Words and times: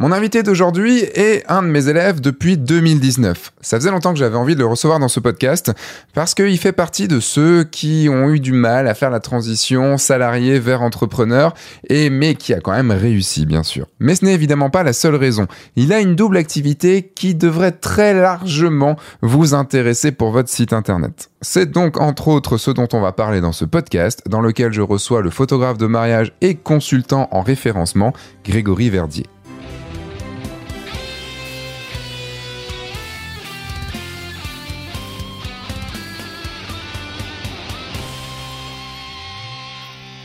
Mon 0.00 0.12
invité 0.12 0.42
d'aujourd'hui 0.42 1.00
est 1.00 1.44
un 1.46 1.62
de 1.62 1.66
mes 1.66 1.88
élèves 1.88 2.22
depuis 2.22 2.56
2019. 2.56 3.52
Ça 3.60 3.76
faisait 3.76 3.90
longtemps 3.90 4.14
que 4.14 4.18
j'avais 4.18 4.38
envie 4.38 4.54
de 4.54 4.60
le 4.60 4.66
recevoir 4.66 4.98
dans 4.98 5.08
ce 5.08 5.20
podcast 5.20 5.72
parce 6.14 6.34
qu'il 6.34 6.56
fait 6.56 6.72
partie 6.72 7.06
de 7.06 7.20
ceux 7.20 7.64
qui 7.64 8.08
ont 8.10 8.30
eu 8.30 8.40
du 8.40 8.52
mal 8.52 8.88
à 8.88 8.94
faire 8.94 9.10
la 9.10 9.20
transition 9.20 9.98
salarié 9.98 10.58
vers 10.58 10.80
entrepreneur 10.80 11.52
et 11.90 12.08
mais 12.08 12.34
qui 12.34 12.54
a 12.54 12.60
quand 12.60 12.72
même 12.72 12.92
réussi 12.92 13.44
bien 13.44 13.62
sûr. 13.62 13.88
Mais 13.98 14.14
ce 14.14 14.24
n'est 14.24 14.32
évidemment 14.32 14.70
pas 14.70 14.84
la 14.84 14.94
seule 14.94 15.16
raison. 15.16 15.46
Il 15.76 15.92
a 15.92 16.00
une 16.00 16.16
double 16.16 16.38
activité 16.38 17.12
qui 17.14 17.34
devrait 17.34 17.72
très 17.72 18.14
largement 18.14 18.96
vous 19.20 19.52
intéresser 19.52 20.12
pour 20.12 20.30
votre 20.30 20.48
site 20.48 20.72
internet. 20.72 21.28
C'est 21.42 21.70
donc 21.70 22.00
entre 22.00 22.28
autres 22.28 22.56
ce 22.56 22.70
dont 22.70 22.88
on 22.94 23.02
va 23.02 23.12
parler 23.12 23.42
dans 23.42 23.52
ce 23.52 23.66
podcast 23.66 24.22
dans 24.26 24.40
lequel 24.40 24.72
je 24.72 24.80
reçois 24.80 25.20
le 25.20 25.28
photographe 25.28 25.76
de 25.76 25.86
mariage 25.86 26.32
et 26.40 26.54
consultant 26.54 27.28
en 27.32 27.42
référencement 27.42 28.14
Grégory 28.46 28.88
Verdier. 28.88 29.26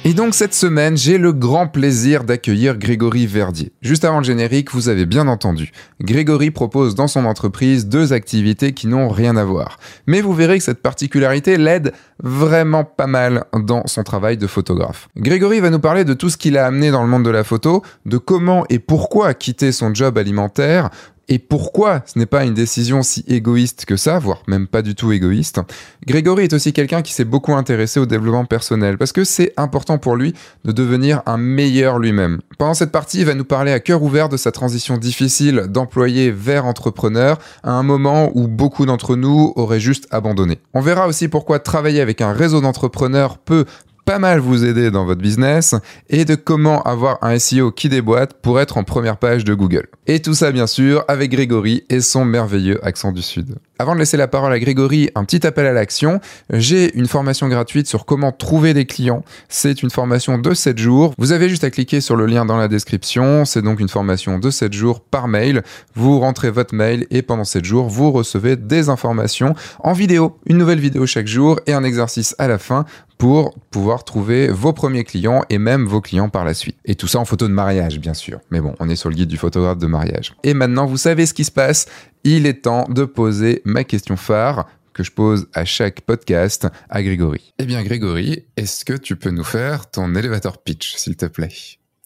Et 0.08 0.14
donc 0.14 0.36
cette 0.36 0.54
semaine, 0.54 0.95
j'ai 0.95 1.18
le 1.18 1.34
grand 1.34 1.66
plaisir 1.66 2.26
d'accueillir 2.26 2.77
Grégory 2.77 3.26
Verdier. 3.26 3.72
Juste 3.82 4.05
avant 4.05 4.20
le 4.20 4.23
générique, 4.23 4.72
vous 4.72 4.88
avez 4.88 5.08
bien 5.08 5.27
entendu. 5.27 5.72
Grégory 6.00 6.52
propose 6.52 6.94
dans 6.94 7.08
son 7.08 7.26
entreprise 7.26 7.88
deux 7.88 8.13
activités 8.13 8.73
qui 8.73 8.86
n'ont 8.86 9.10
rien 9.10 9.36
à 9.36 9.44
voir. 9.44 9.80
Mais 10.05 10.22
vous 10.22 10.34
verrez 10.34 10.60
que 10.60 10.63
cette 10.63 10.84
particularité 10.84 11.58
l'aide 11.58 11.91
vraiment 12.22 12.84
pas 12.84 13.08
mal 13.08 13.46
dans 13.55 13.88
son 13.88 14.04
travail 14.04 14.38
de 14.38 14.46
photographe. 14.46 15.10
Grégory 15.18 15.60
va 15.60 15.72
nous 15.72 15.80
parler 15.80 16.04
de 16.04 16.13
tout 16.13 16.30
ce 16.30 16.38
qu'il 16.38 16.55
a 16.60 16.68
amené 16.68 16.91
dans 16.91 17.02
le 17.02 17.10
monde 17.10 17.26
de 17.26 17.32
la 17.32 17.44
photo, 17.44 17.82
de 18.05 18.20
comment 18.20 18.63
et 18.70 18.77
pourquoi 18.77 19.34
quitter 19.34 19.72
son 19.72 19.91
job 19.91 20.20
alimentaire, 20.20 20.91
et 21.28 21.40
pourquoi 21.40 22.04
ce 22.06 22.20
n'est 22.20 22.26
pas 22.26 22.46
une 22.46 22.54
décision 22.54 23.02
si 23.04 23.24
égoïste 23.28 23.86
que 23.86 23.98
ça, 23.98 24.20
voire 24.20 24.44
même 24.48 24.68
pas 24.68 24.82
du 24.82 24.96
tout 24.96 25.12
égoïste. 25.12 25.60
Grégory 26.05 26.44
est 26.44 26.54
aussi 26.54 26.74
quelqu'un 26.74 27.02
qui 27.02 27.13
s'est 27.13 27.26
beaucoup 27.26 27.54
intéressé 27.54 27.99
au 27.99 28.05
développement 28.05 28.46
personnel 28.46 28.98
parce 28.98 29.12
que 29.12 29.24
c'est 29.24 29.54
important 29.58 29.98
pour 29.98 30.16
lui 30.16 30.34
de 30.66 30.72
devenir 30.72 31.22
un 31.26 31.38
meilleur 31.38 31.99
lui-même. 31.99 32.40
Pendant 32.58 32.74
cette 32.74 32.91
partie, 32.91 33.20
il 33.20 33.26
va 33.26 33.34
nous 33.34 33.46
parler 33.46 33.72
à 33.72 33.80
cœur 33.80 34.04
ouvert 34.04 34.30
de 34.30 34.38
sa 34.38 34.52
transition 34.52 34.98
difficile 34.98 35.66
d'employé 35.70 36.32
vers 36.32 36.66
entrepreneur 36.66 37.40
à 37.64 37.71
un 37.71 37.84
moment 37.84 38.32
où 38.36 38.48
beaucoup 38.48 38.86
d'entre 38.86 39.16
nous 39.16 39.54
auraient 39.55 39.80
juste 39.80 40.08
abandonné. 40.12 40.60
On 40.74 40.82
verra 40.82 41.08
aussi 41.08 41.27
pourquoi 41.27 41.60
travailler 41.60 42.02
avec 42.02 42.21
un 42.21 42.34
réseau 42.34 42.62
d'entrepreneurs 42.62 43.38
peut 43.38 43.66
pas 44.06 44.20
mal 44.20 44.40
vous 44.40 44.64
aider 44.64 44.92
dans 44.92 45.04
votre 45.04 45.22
business 45.22 45.76
et 46.10 46.26
de 46.26 46.36
comment 46.36 46.82
avoir 46.84 47.18
un 47.24 47.38
SEO 47.40 47.72
qui 47.72 47.90
déboîte 47.90 48.36
pour 48.42 48.60
être 48.60 48.78
en 48.78 48.84
première 48.84 49.18
page 49.18 49.44
de 49.44 49.54
Google. 49.56 49.88
Et 50.06 50.22
tout 50.22 50.36
ça 50.36 50.52
bien 50.52 50.68
sûr 50.68 51.04
avec 51.08 51.32
Grégory 51.32 51.84
et 51.90 52.02
son 52.02 52.24
merveilleux 52.24 52.84
accent 52.86 53.12
du 53.12 53.24
Sud. 53.24 53.56
Avant 53.78 53.94
de 53.94 54.00
laisser 54.00 54.16
la 54.16 54.30
parole 54.30 54.54
à 54.54 54.60
Grégory, 54.60 55.10
un 55.16 55.26
petit 55.26 55.46
appel 55.46 55.66
à 55.66 55.74
l'action. 55.74 56.22
J'ai 56.50 56.96
une 56.98 57.08
formation 57.08 57.50
gratuite 57.50 57.88
sur 57.88 58.06
comment 58.06 58.32
trouver 58.32 58.74
des 58.74 58.86
clients. 58.86 59.26
C'est 59.50 59.84
une 59.84 59.90
formation 59.90 60.38
de 60.38 60.54
7 60.54 60.78
jours. 60.78 61.14
Vous 61.18 61.34
avez 61.34 61.50
juste 61.50 61.66
à 61.66 61.72
cliquer 61.72 62.00
sur 62.00 62.16
le 62.16 62.26
lien 62.26 62.46
dans 62.46 62.56
la 62.56 62.70
description. 62.70 63.44
C'est 63.44 63.62
donc 63.62 63.82
une 63.82 63.90
formation 63.90 64.40
de 64.40 64.50
7 64.50 64.72
jours 64.72 65.02
par 65.02 65.28
mail. 65.28 65.62
Vous 65.94 66.22
rentrez 66.22 66.52
votre 66.52 66.74
mail 66.74 67.06
et 67.09 67.22
pendant 67.22 67.44
7 67.44 67.66
jours, 67.66 67.90
vous 67.90 68.14
recevez 68.14 68.56
des 68.56 68.88
informations 68.88 69.56
en 69.80 69.92
vidéo. 69.92 70.38
Une 70.46 70.58
nouvelle 70.58 70.80
vidéo 70.80 71.06
chaque 71.06 71.28
jour 71.28 71.59
et 71.68 71.74
un 71.74 71.84
exercice 71.84 72.34
à 72.38 72.48
la 72.48 72.59
fin 72.59 72.86
pour 73.18 73.56
pouvoir 73.72 74.03
trouver 74.03 74.50
vos 74.50 74.74
premiers 74.74 75.03
clients 75.03 75.44
et 75.50 75.58
même 75.58 75.85
vos 75.85 76.02
clients 76.02 76.30
par 76.30 76.46
la 76.46 76.53
suite. 76.53 76.78
Et 76.85 76.96
tout 76.96 77.08
ça 77.08 77.19
en 77.19 77.25
photo 77.25 77.47
de 77.47 77.53
mariage, 77.53 78.00
bien 78.00 78.13
sûr. 78.13 78.40
Mais 78.52 78.62
bon, 78.62 78.75
on 78.80 78.90
est 78.90 78.96
sur 78.96 79.09
le 79.09 79.16
guide 79.16 79.30
du 79.30 79.38
photographe 79.38 79.78
de 79.78 79.88
mariage. 79.88 80.35
Et 80.44 80.53
maintenant, 80.53 80.85
vous 80.85 80.97
savez 80.97 81.25
ce 81.25 81.34
qui 81.34 81.44
se 81.44 81.52
passe. 81.52 81.86
Il 82.24 82.46
est 82.46 82.63
temps 82.63 82.86
de 82.90 83.06
poser 83.06 83.62
ma 83.66 83.84
question 83.84 84.18
phare 84.18 84.68
que 84.94 85.03
je 85.03 85.12
pose 85.12 85.47
à 85.53 85.66
chaque 85.66 86.02
podcast 86.02 86.68
à 86.90 87.03
Grégory. 87.03 87.53
Eh 87.59 87.66
bien, 87.66 87.84
Grégory, 87.84 88.46
est-ce 88.56 88.86
que 88.86 88.94
tu 88.94 89.16
peux 89.16 89.30
nous 89.30 89.44
faire 89.44 89.90
ton 89.90 90.16
elevator 90.16 90.58
pitch, 90.58 90.96
s'il 90.96 91.18
te 91.18 91.26
plaît? 91.26 91.52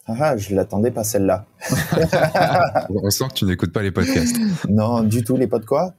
Ah, 0.07 0.35
je 0.37 0.55
l'attendais 0.55 0.89
pas 0.89 1.03
celle-là. 1.03 1.45
On 2.89 3.09
sent 3.11 3.25
que 3.29 3.33
tu 3.35 3.45
n'écoutes 3.45 3.71
pas 3.71 3.83
les 3.83 3.91
podcasts. 3.91 4.37
Non, 4.67 5.03
du 5.03 5.23
tout. 5.23 5.37
Les 5.37 5.45
pods 5.45 5.59
quoi? 5.67 5.93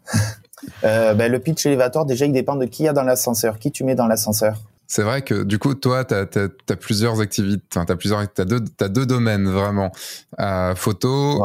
Euh, 0.83 1.15
ben, 1.15 1.31
Le 1.31 1.39
pitch 1.39 1.65
elevator, 1.67 2.07
déjà, 2.07 2.27
il 2.27 2.33
dépend 2.33 2.57
de 2.57 2.67
qui 2.67 2.83
y 2.85 2.89
a 2.89 2.93
dans 2.93 3.05
l'ascenseur, 3.05 3.59
qui 3.59 3.71
tu 3.71 3.85
mets 3.85 3.95
dans 3.95 4.09
l'ascenseur? 4.09 4.61
C'est 4.91 5.05
vrai 5.05 5.23
que 5.23 5.45
du 5.45 5.61
coup, 5.61 5.75
toi, 5.75 6.05
tu 6.05 6.15
as, 6.15 6.77
plusieurs 6.77 7.21
activités, 7.21 7.63
tu 7.71 7.79
as, 7.79 7.85
plusieurs, 7.95 8.19
as, 8.19 8.45
deux, 8.45 8.59
as 8.81 8.89
deux 8.89 9.07
domaines 9.07 9.49
vraiment. 9.49 9.93
Euh, 10.41 10.75
photo 10.75 11.41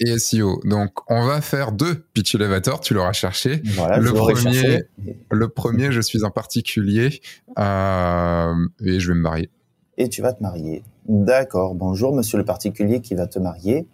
et 0.00 0.18
SEO. 0.18 0.60
Donc, 0.64 0.90
on 1.08 1.24
va 1.24 1.40
faire 1.40 1.70
deux 1.70 1.94
pitch 2.12 2.34
elevator, 2.34 2.80
tu 2.80 2.94
l'auras 2.94 3.12
cherché. 3.12 3.62
Voilà, 3.76 3.98
le, 3.98 4.12
premier, 4.12 4.82
le 5.30 5.48
premier, 5.48 5.92
je 5.92 6.00
suis 6.00 6.24
un 6.26 6.30
particulier 6.30 7.20
euh, 7.56 8.52
et 8.84 8.98
je 8.98 9.12
vais 9.12 9.14
me 9.14 9.22
marier. 9.22 9.48
Et 9.96 10.08
tu 10.08 10.20
vas 10.20 10.32
te 10.32 10.42
marier. 10.42 10.82
D'accord. 11.06 11.76
Bonjour, 11.76 12.12
monsieur 12.12 12.36
le 12.36 12.44
particulier 12.44 13.00
qui 13.00 13.14
va 13.14 13.28
te 13.28 13.38
marier. 13.38 13.86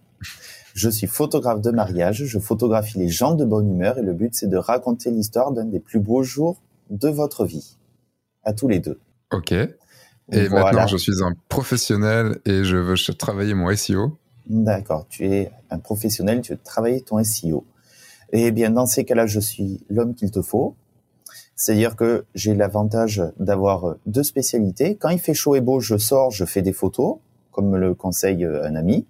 Je 0.73 0.89
suis 0.89 1.09
photographe 1.09 1.61
de 1.61 1.71
mariage. 1.71 2.25
Je 2.25 2.39
photographie 2.39 2.99
les 2.99 3.09
gens 3.09 3.35
de 3.35 3.45
bonne 3.45 3.69
humeur 3.69 3.99
et 3.99 4.03
le 4.03 4.15
but, 4.15 4.35
c'est 4.35 4.49
de 4.49 4.57
raconter 4.57 5.11
l'histoire 5.11 5.53
d'un 5.53 5.67
des 5.67 5.81
plus 5.81 6.01
beaux 6.01 6.23
jours 6.23 6.63
de 6.89 7.11
votre 7.11 7.45
vie 7.45 7.77
à 8.44 8.53
tous 8.53 8.69
les 8.69 8.78
deux. 8.78 9.00
Ok. 9.32 9.53
Et 9.53 10.49
maintenant, 10.49 10.87
je 10.87 10.97
suis 10.97 11.22
un 11.22 11.34
professionnel 11.49 12.38
et 12.47 12.65
je 12.65 12.77
veux 12.77 12.97
travailler 13.15 13.55
mon 13.55 13.75
SEO. 13.75 14.16
D'accord. 14.47 15.06
Tu 15.09 15.27
es 15.27 15.50
un 15.71 15.78
professionnel, 15.78 16.41
tu 16.41 16.53
veux 16.53 16.59
travailler 16.62 17.00
ton 17.03 17.22
SEO. 17.22 17.65
Eh 18.32 18.50
bien, 18.50 18.71
dans 18.71 18.87
ces 18.87 19.05
cas-là, 19.05 19.27
je 19.27 19.41
suis 19.41 19.84
l'homme 19.88 20.15
qu'il 20.15 20.31
te 20.31 20.43
faut. 20.43 20.75
C'est-à-dire 21.56 21.94
que 21.94 22.25
j'ai 22.34 22.55
l'avantage 22.55 23.22
d'avoir 23.38 23.97
deux 24.06 24.25
spécialités. 24.25 24.97
Quand 24.97 25.11
il 25.11 25.21
fait 25.21 25.34
chaud 25.34 25.55
et 25.55 25.61
beau, 25.61 25.81
je 25.81 25.97
sors, 25.97 26.31
je 26.31 26.44
fais 26.44 26.62
des 26.62 26.72
photos, 26.72 27.19
comme 27.53 27.71
me 27.71 27.78
le 27.78 27.94
conseille 27.94 28.44
un 28.44 28.75
ami. 28.75 29.06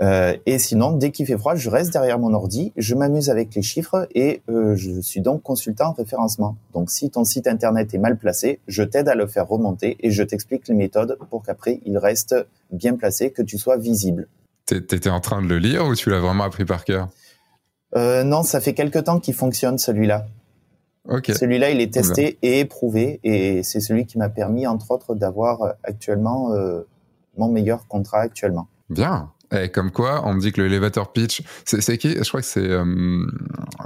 Euh, 0.00 0.36
et 0.46 0.58
sinon, 0.58 0.92
dès 0.92 1.10
qu'il 1.10 1.26
fait 1.26 1.36
froid, 1.38 1.54
je 1.54 1.68
reste 1.70 1.92
derrière 1.92 2.18
mon 2.18 2.32
ordi, 2.34 2.72
je 2.76 2.94
m'amuse 2.94 3.30
avec 3.30 3.54
les 3.54 3.62
chiffres 3.62 4.08
et 4.14 4.42
euh, 4.48 4.74
je 4.76 5.00
suis 5.00 5.20
donc 5.20 5.42
consultant 5.42 5.90
en 5.90 5.92
référencement. 5.92 6.56
Donc 6.72 6.90
si 6.90 7.10
ton 7.10 7.24
site 7.24 7.46
internet 7.46 7.94
est 7.94 7.98
mal 7.98 8.16
placé, 8.16 8.60
je 8.66 8.82
t'aide 8.82 9.08
à 9.08 9.14
le 9.14 9.26
faire 9.26 9.48
remonter 9.48 9.96
et 10.00 10.10
je 10.10 10.22
t'explique 10.22 10.68
les 10.68 10.74
méthodes 10.74 11.18
pour 11.30 11.42
qu'après 11.42 11.80
il 11.84 11.98
reste 11.98 12.34
bien 12.70 12.96
placé, 12.96 13.30
que 13.30 13.42
tu 13.42 13.58
sois 13.58 13.76
visible. 13.76 14.28
T'étais 14.66 15.10
en 15.10 15.20
train 15.20 15.42
de 15.42 15.46
le 15.46 15.58
lire 15.58 15.86
ou 15.86 15.94
tu 15.94 16.10
l'as 16.10 16.20
vraiment 16.20 16.44
appris 16.44 16.64
par 16.64 16.84
cœur? 16.84 17.08
Euh, 17.96 18.24
Non, 18.24 18.42
ça 18.42 18.60
fait 18.60 18.74
quelque 18.74 18.98
temps 18.98 19.20
qu'il 19.20 19.34
fonctionne 19.34 19.78
celui-là. 19.78 20.26
Celui-là, 21.28 21.68
il 21.70 21.82
est 21.82 21.92
testé 21.92 22.38
et 22.40 22.60
éprouvé 22.60 23.20
et 23.24 23.62
c'est 23.62 23.80
celui 23.80 24.06
qui 24.06 24.16
m'a 24.16 24.30
permis, 24.30 24.66
entre 24.66 24.90
autres, 24.90 25.14
d'avoir 25.14 25.74
actuellement 25.82 26.50
mon 27.36 27.48
meilleur 27.48 27.86
contrat 27.86 28.20
actuellement. 28.20 28.68
Bien. 28.90 29.30
Et 29.52 29.68
comme 29.68 29.90
quoi, 29.90 30.22
on 30.26 30.34
me 30.34 30.40
dit 30.40 30.52
que 30.52 30.60
le 30.60 30.66
elevator 30.66 31.12
pitch, 31.12 31.42
c'est 31.64 31.98
qui? 31.98 32.12
Je 32.12 32.28
crois 32.28 32.40
que 32.40 32.46
c'est 32.46 32.68
euh, 32.68 33.26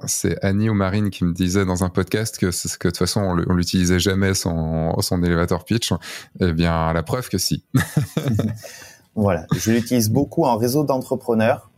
c'est 0.07 0.43
Annie 0.45 0.69
ou 0.69 0.75
Marine 0.75 1.11
qui 1.11 1.25
me 1.25 1.33
disait 1.33 1.65
dans 1.65 1.85
un 1.85 1.89
podcast 1.89 2.39
que, 2.39 2.47
que 2.47 2.89
de 2.89 2.91
toute 2.91 2.99
façon 2.99 3.21
on 3.21 3.55
l'utilisait 3.55 3.99
jamais 3.99 4.35
son 4.35 4.99
son 5.01 5.23
elevator 5.23 5.65
pitch. 5.65 5.93
Eh 6.41 6.53
bien, 6.53 6.93
la 6.93 7.03
preuve 7.03 7.29
que 7.29 7.39
si. 7.39 7.65
voilà, 9.15 9.47
je 9.57 9.73
l'utilise 9.73 10.11
beaucoup 10.11 10.45
en 10.45 10.57
réseau 10.57 10.85
d'entrepreneurs. 10.85 11.71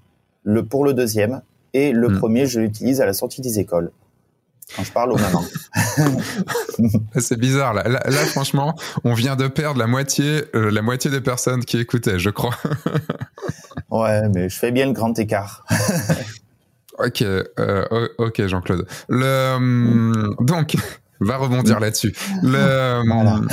Le 0.43 0.65
pour 0.65 0.85
le 0.85 0.95
deuxième 0.95 1.43
et 1.75 1.93
le 1.93 2.09
hmm. 2.09 2.19
premier, 2.19 2.47
je 2.47 2.61
l'utilise 2.61 3.01
à 3.01 3.07
la 3.07 3.12
sortie 3.12 3.41
des 3.41 3.59
écoles 3.59 3.93
quand 4.76 4.84
je 4.84 4.92
parle 4.92 5.12
aux 5.12 5.19
mamans. 5.19 5.44
c'est 7.19 7.38
bizarre 7.38 7.75
là. 7.75 7.84
là. 7.88 8.00
franchement, 8.26 8.76
on 9.04 9.14
vient 9.14 9.36
de 9.36 9.48
perdre 9.48 9.78
la 9.78 9.86
moitié, 9.86 10.44
euh, 10.54 10.70
la 10.70 10.82
moitié 10.82 11.10
des 11.10 11.20
personnes 11.20 11.64
qui 11.64 11.78
écoutaient, 11.78 12.19
je 12.19 12.31
crois. 12.31 12.54
ouais, 13.91 14.28
mais 14.28 14.48
je 14.48 14.58
fais 14.58 14.72
bien 14.72 14.86
le 14.86 14.92
grand 14.92 15.19
écart. 15.19 15.64
ok, 16.99 17.22
euh, 17.22 18.08
ok, 18.19 18.46
Jean-Claude. 18.46 18.87
Le 19.08 19.55
hum, 19.56 20.37
donc. 20.40 20.76
Va 21.23 21.37
rebondir 21.37 21.81
là-dessus. 21.81 22.16
Hum, 22.43 23.46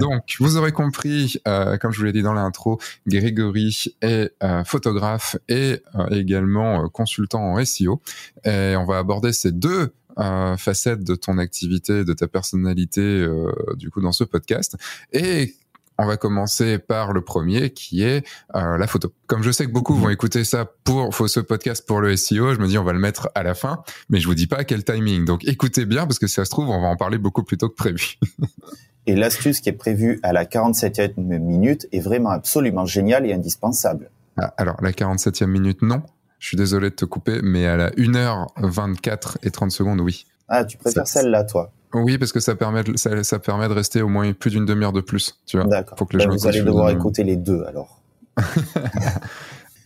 donc, 0.00 0.34
vous 0.40 0.56
aurez 0.56 0.72
compris, 0.72 1.40
euh, 1.46 1.78
comme 1.78 1.92
je 1.92 1.98
vous 2.00 2.04
l'ai 2.04 2.10
dit 2.10 2.22
dans 2.22 2.32
l'intro, 2.32 2.80
Grégory 3.06 3.94
est 4.02 4.34
photographe 4.66 5.36
et 5.48 5.84
également 6.10 6.88
consultant 6.88 7.52
en 7.52 7.64
SEO. 7.64 8.02
Et 8.44 8.74
on 8.76 8.86
va 8.86 8.98
aborder 8.98 9.32
ces 9.32 9.52
deux 9.52 9.94
euh, 10.18 10.56
facette 10.56 11.04
de 11.04 11.14
ton 11.14 11.38
activité, 11.38 12.04
de 12.04 12.12
ta 12.12 12.28
personnalité, 12.28 13.00
euh, 13.00 13.52
du 13.76 13.90
coup, 13.90 14.00
dans 14.00 14.12
ce 14.12 14.24
podcast. 14.24 14.76
Et 15.12 15.54
on 15.98 16.06
va 16.06 16.16
commencer 16.16 16.78
par 16.78 17.12
le 17.12 17.20
premier 17.20 17.70
qui 17.70 18.02
est 18.02 18.26
euh, 18.54 18.78
la 18.78 18.86
photo. 18.86 19.12
Comme 19.26 19.42
je 19.42 19.50
sais 19.50 19.66
que 19.66 19.70
beaucoup 19.70 19.94
vont 19.94 20.06
mhm. 20.06 20.12
écouter 20.12 20.44
ça 20.44 20.66
pour 20.84 21.14
ce 21.28 21.40
podcast 21.40 21.86
pour 21.86 22.00
le 22.00 22.16
SEO, 22.16 22.54
je 22.54 22.58
me 22.58 22.66
dis 22.66 22.78
on 22.78 22.84
va 22.84 22.92
le 22.92 22.98
mettre 22.98 23.30
à 23.34 23.42
la 23.42 23.54
fin, 23.54 23.82
mais 24.08 24.18
je 24.18 24.26
vous 24.26 24.34
dis 24.34 24.46
pas 24.46 24.58
à 24.58 24.64
quel 24.64 24.84
timing. 24.84 25.24
Donc 25.24 25.44
écoutez 25.44 25.84
bien 25.84 26.06
parce 26.06 26.18
que 26.18 26.26
si 26.26 26.34
ça 26.34 26.44
se 26.44 26.50
trouve 26.50 26.70
on 26.70 26.80
va 26.80 26.88
en 26.88 26.96
parler 26.96 27.18
beaucoup 27.18 27.42
plus 27.42 27.58
tôt 27.58 27.68
que 27.68 27.74
prévu. 27.74 28.18
et 29.06 29.14
l'astuce 29.14 29.60
qui 29.60 29.68
est 29.68 29.74
prévue 29.74 30.18
à 30.22 30.32
la 30.32 30.44
47e 30.44 31.14
minute 31.18 31.86
est 31.92 32.00
vraiment 32.00 32.30
absolument 32.30 32.86
géniale 32.86 33.26
et 33.26 33.32
indispensable. 33.32 34.10
Ah, 34.36 34.54
alors, 34.56 34.76
la 34.82 34.92
47e 34.92 35.46
minute, 35.46 35.82
non. 35.82 36.02
Je 36.42 36.48
suis 36.48 36.56
désolé 36.56 36.90
de 36.90 36.96
te 36.96 37.04
couper, 37.04 37.38
mais 37.40 37.66
à 37.68 37.76
la 37.76 37.90
1h24 37.90 39.36
et 39.44 39.52
30 39.52 39.70
secondes, 39.70 40.00
oui. 40.00 40.26
Ah, 40.48 40.64
tu 40.64 40.76
préfères 40.76 41.06
celle-là, 41.06 41.44
toi 41.44 41.70
Oui, 41.94 42.18
parce 42.18 42.32
que 42.32 42.40
ça 42.40 42.56
permet, 42.56 42.82
de, 42.82 42.96
ça, 42.96 43.38
permet 43.38 43.68
de 43.68 43.72
rester 43.72 44.02
au 44.02 44.08
moins 44.08 44.32
plus 44.32 44.50
d'une 44.50 44.66
demi-heure 44.66 44.92
de 44.92 45.02
plus. 45.02 45.38
Tu 45.46 45.56
vois 45.56 45.68
D'accord. 45.68 45.96
Ben, 46.12 46.28
vous 46.28 46.46
allez 46.48 46.62
devoir 46.62 46.90
écouter 46.90 47.22
les 47.22 47.36
deux, 47.36 47.62
alors. 47.62 48.02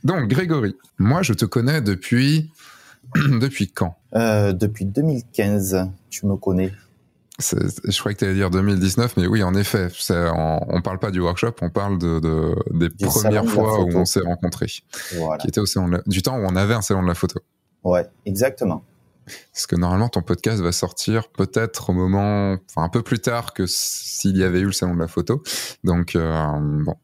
Donc, 0.04 0.28
Grégory, 0.28 0.74
moi, 0.96 1.20
je 1.20 1.34
te 1.34 1.44
connais 1.44 1.82
depuis... 1.82 2.50
depuis 3.14 3.68
quand? 3.70 3.94
Euh, 4.14 4.54
Depuis 4.54 4.86
2015, 4.86 5.90
tu 6.08 6.24
me 6.24 6.36
connais. 6.36 6.72
Je 7.38 7.98
croyais 7.98 8.14
que 8.14 8.20
tu 8.20 8.24
allais 8.24 8.34
dire 8.34 8.50
2019, 8.50 9.16
mais 9.18 9.26
oui, 9.26 9.42
en 9.42 9.54
effet, 9.54 9.88
on, 10.10 10.60
on 10.68 10.80
parle 10.82 10.98
pas 10.98 11.10
du 11.10 11.20
workshop, 11.20 11.52
on 11.60 11.70
parle 11.70 11.98
de, 11.98 12.18
de 12.18 12.54
des 12.72 12.88
premières 12.88 13.44
fois 13.44 13.80
où 13.82 13.90
on 13.94 14.04
s'est 14.04 14.20
rencontrés, 14.20 14.72
voilà. 15.16 15.38
qui 15.38 15.48
était 15.48 15.60
au 15.60 15.66
salon 15.66 16.00
du 16.06 16.22
temps 16.22 16.38
où 16.38 16.44
on 16.44 16.56
avait 16.56 16.74
un 16.74 16.82
salon 16.82 17.02
de 17.02 17.08
la 17.08 17.14
photo. 17.14 17.40
Ouais, 17.84 18.06
exactement. 18.24 18.82
Parce 19.52 19.67
que 19.67 19.76
normalement, 19.76 20.08
ton 20.08 20.23
podcast 20.23 20.61
va 20.62 20.73
sortir 20.73 21.28
peut-être 21.28 21.90
au 21.90 21.93
moment, 21.93 22.56
enfin 22.69 22.82
un 22.82 22.88
peu 22.88 23.02
plus 23.02 23.19
tard 23.19 23.55
que 23.55 23.64
s'il 23.67 24.37
y 24.37 24.44
avait 24.44 24.61
eu 24.61 24.67
le 24.67 24.73
salon 24.73 24.94
de 24.94 25.00
la 25.00 25.08
photo. 25.08 25.43
Donc 25.84 26.17
euh, 26.17 26.32
bon, 26.84 26.94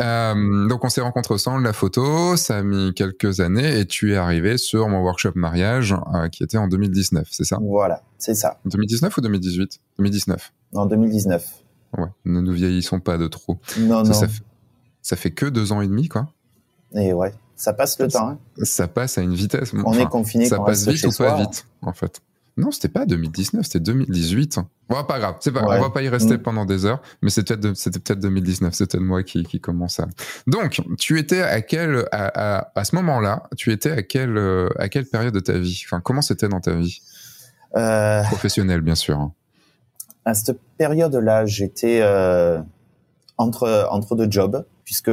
euh, 0.00 0.68
donc 0.68 0.84
on 0.84 0.88
s'est 0.88 1.00
rencontrés 1.00 1.34
au 1.34 1.38
salon 1.38 1.58
de 1.58 1.64
la 1.64 1.72
photo. 1.72 2.36
Ça 2.36 2.58
a 2.58 2.62
mis 2.62 2.92
quelques 2.94 3.40
années 3.40 3.78
et 3.78 3.86
tu 3.86 4.12
es 4.12 4.16
arrivé 4.16 4.58
sur 4.58 4.88
mon 4.88 5.02
workshop 5.02 5.32
mariage 5.34 5.94
euh, 6.14 6.28
qui 6.28 6.42
était 6.42 6.58
en 6.58 6.68
2019, 6.68 7.28
c'est 7.30 7.44
ça? 7.44 7.58
Voilà, 7.60 8.02
c'est 8.18 8.34
ça. 8.34 8.58
2019 8.64 9.16
ou 9.16 9.20
2018 9.20 9.80
2019. 9.98 10.52
En 10.74 10.86
2019. 10.86 11.46
Ouais, 11.98 12.08
ne 12.24 12.40
nous 12.40 12.52
vieillissons 12.52 13.00
pas 13.00 13.18
de 13.18 13.26
trop. 13.26 13.58
Non, 13.78 14.02
non. 14.04 14.12
Ça 14.12 14.28
fait, 14.28 14.42
ça 15.02 15.16
fait 15.16 15.32
que 15.32 15.46
deux 15.46 15.72
ans 15.72 15.80
et 15.80 15.88
demi, 15.88 16.08
quoi. 16.08 16.28
Et 16.94 17.12
ouais. 17.12 17.32
Ça 17.60 17.74
passe 17.74 17.98
le 17.98 18.08
temps. 18.08 18.26
Hein. 18.26 18.38
Ça 18.62 18.88
passe 18.88 19.18
à 19.18 19.20
une 19.20 19.34
vitesse. 19.34 19.72
On 19.84 19.92
est 19.92 20.08
confiné. 20.08 20.46
Ça 20.46 20.58
passe 20.60 20.88
vite 20.88 21.04
ou 21.04 21.12
pas 21.12 21.36
vite, 21.36 21.66
en 21.82 21.92
fait. 21.92 22.22
Non, 22.56 22.70
c'était 22.70 22.88
pas 22.88 23.04
2019, 23.04 23.66
c'était 23.66 23.80
2018. 23.80 24.60
Bon, 24.88 25.04
pas 25.04 25.18
grave, 25.18 25.36
c'est 25.40 25.52
pas 25.52 25.62
On 25.62 25.80
va 25.80 25.90
pas 25.90 26.00
y 26.00 26.08
rester 26.08 26.38
mm. 26.38 26.42
pendant 26.42 26.64
des 26.64 26.86
heures, 26.86 27.02
mais 27.20 27.28
c'était 27.28 27.58
peut-être, 27.58 27.76
c'était 27.76 27.98
peut-être 27.98 28.20
2019. 28.20 28.72
C'était 28.72 28.98
moi 28.98 29.22
qui, 29.22 29.42
qui 29.42 29.60
commence 29.60 30.00
à. 30.00 30.08
Donc, 30.46 30.80
tu 30.98 31.18
étais 31.18 31.42
à 31.42 31.60
quel, 31.60 32.06
à, 32.12 32.60
à, 32.60 32.72
à 32.74 32.84
ce 32.84 32.96
moment-là, 32.96 33.42
tu 33.58 33.72
étais 33.72 33.90
à 33.90 34.02
quelle, 34.02 34.38
à 34.78 34.88
quelle 34.88 35.04
période 35.04 35.34
de 35.34 35.40
ta 35.40 35.58
vie? 35.58 35.82
Enfin, 35.84 36.00
comment 36.00 36.22
c'était 36.22 36.48
dans 36.48 36.60
ta 36.60 36.72
vie? 36.72 37.02
Euh... 37.76 38.22
Professionnelle, 38.22 38.80
bien 38.80 38.94
sûr. 38.94 39.18
Hein. 39.18 39.34
À 40.24 40.32
cette 40.32 40.58
période-là, 40.78 41.44
j'étais 41.44 42.00
euh, 42.00 42.58
entre 43.40 43.88
entre 43.90 44.16
deux 44.16 44.30
jobs 44.30 44.64
puisque 44.84 45.10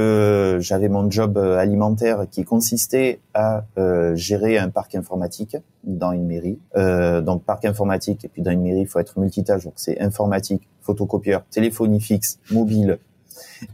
j'avais 0.60 0.90
mon 0.90 1.10
job 1.12 1.38
euh, 1.38 1.60
alimentaire 1.60 2.26
qui 2.32 2.44
consistait 2.44 3.20
à 3.36 3.64
euh, 3.78 4.16
gérer 4.16 4.58
un 4.58 4.70
parc 4.70 4.96
informatique 4.96 5.56
dans 5.84 6.14
une 6.14 6.26
mairie. 6.26 6.58
Euh, 6.76 7.22
donc 7.22 7.44
parc 7.44 7.64
informatique 7.64 8.26
et 8.26 8.28
puis 8.28 8.42
dans 8.42 8.50
une 8.50 8.64
mairie, 8.64 8.82
il 8.82 8.88
faut 8.88 8.98
être 8.98 9.20
multitâche. 9.20 9.66
Donc 9.66 9.74
c'est 9.76 10.02
informatique, 10.02 10.68
photocopieur, 10.82 11.44
téléphonie 11.52 12.02
fixe, 12.02 12.40
mobile. 12.50 12.98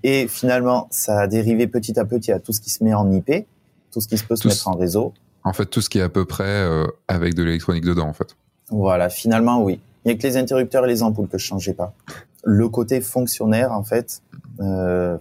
Et 0.04 0.28
finalement, 0.28 0.90
ça 0.92 1.22
a 1.22 1.28
dérivé 1.28 1.68
petit 1.68 1.98
à 1.98 2.04
petit 2.04 2.34
à 2.34 2.40
tout 2.40 2.52
ce 2.52 2.60
qui 2.60 2.70
se 2.70 2.84
met 2.84 2.94
en 2.94 3.10
IP, 3.10 3.48
tout 3.94 4.02
ce 4.02 4.10
qui 4.10 4.18
se 4.18 4.26
peut 4.26 4.36
se 4.36 4.46
mettre 4.46 4.68
en 4.68 4.76
réseau. 4.76 5.14
En 5.46 5.54
fait, 5.54 5.68
tout 5.68 5.80
ce 5.80 5.90
qui 5.90 6.00
est 6.00 6.04
à 6.04 6.10
peu 6.10 6.26
près 6.26 6.44
euh, 6.44 6.86
avec 7.08 7.34
de 7.34 7.44
l'électronique 7.44 7.86
dedans, 7.86 8.08
en 8.08 8.14
fait. 8.14 8.36
Voilà, 8.70 9.10
finalement, 9.10 9.64
oui. 9.64 9.80
Il 10.04 10.10
n'y 10.10 10.16
a 10.16 10.18
que 10.18 10.28
les 10.28 10.36
interrupteurs 10.36 10.84
et 10.84 10.88
les 10.90 11.02
ampoules 11.02 11.30
que 11.30 11.38
je 11.38 11.46
changeais 11.46 11.74
pas. 11.74 11.94
Le 12.44 12.68
côté 12.68 13.02
fonctionnaire, 13.02 13.72
en 13.72 13.84
fait, 13.84 14.22
euh, 14.60 15.18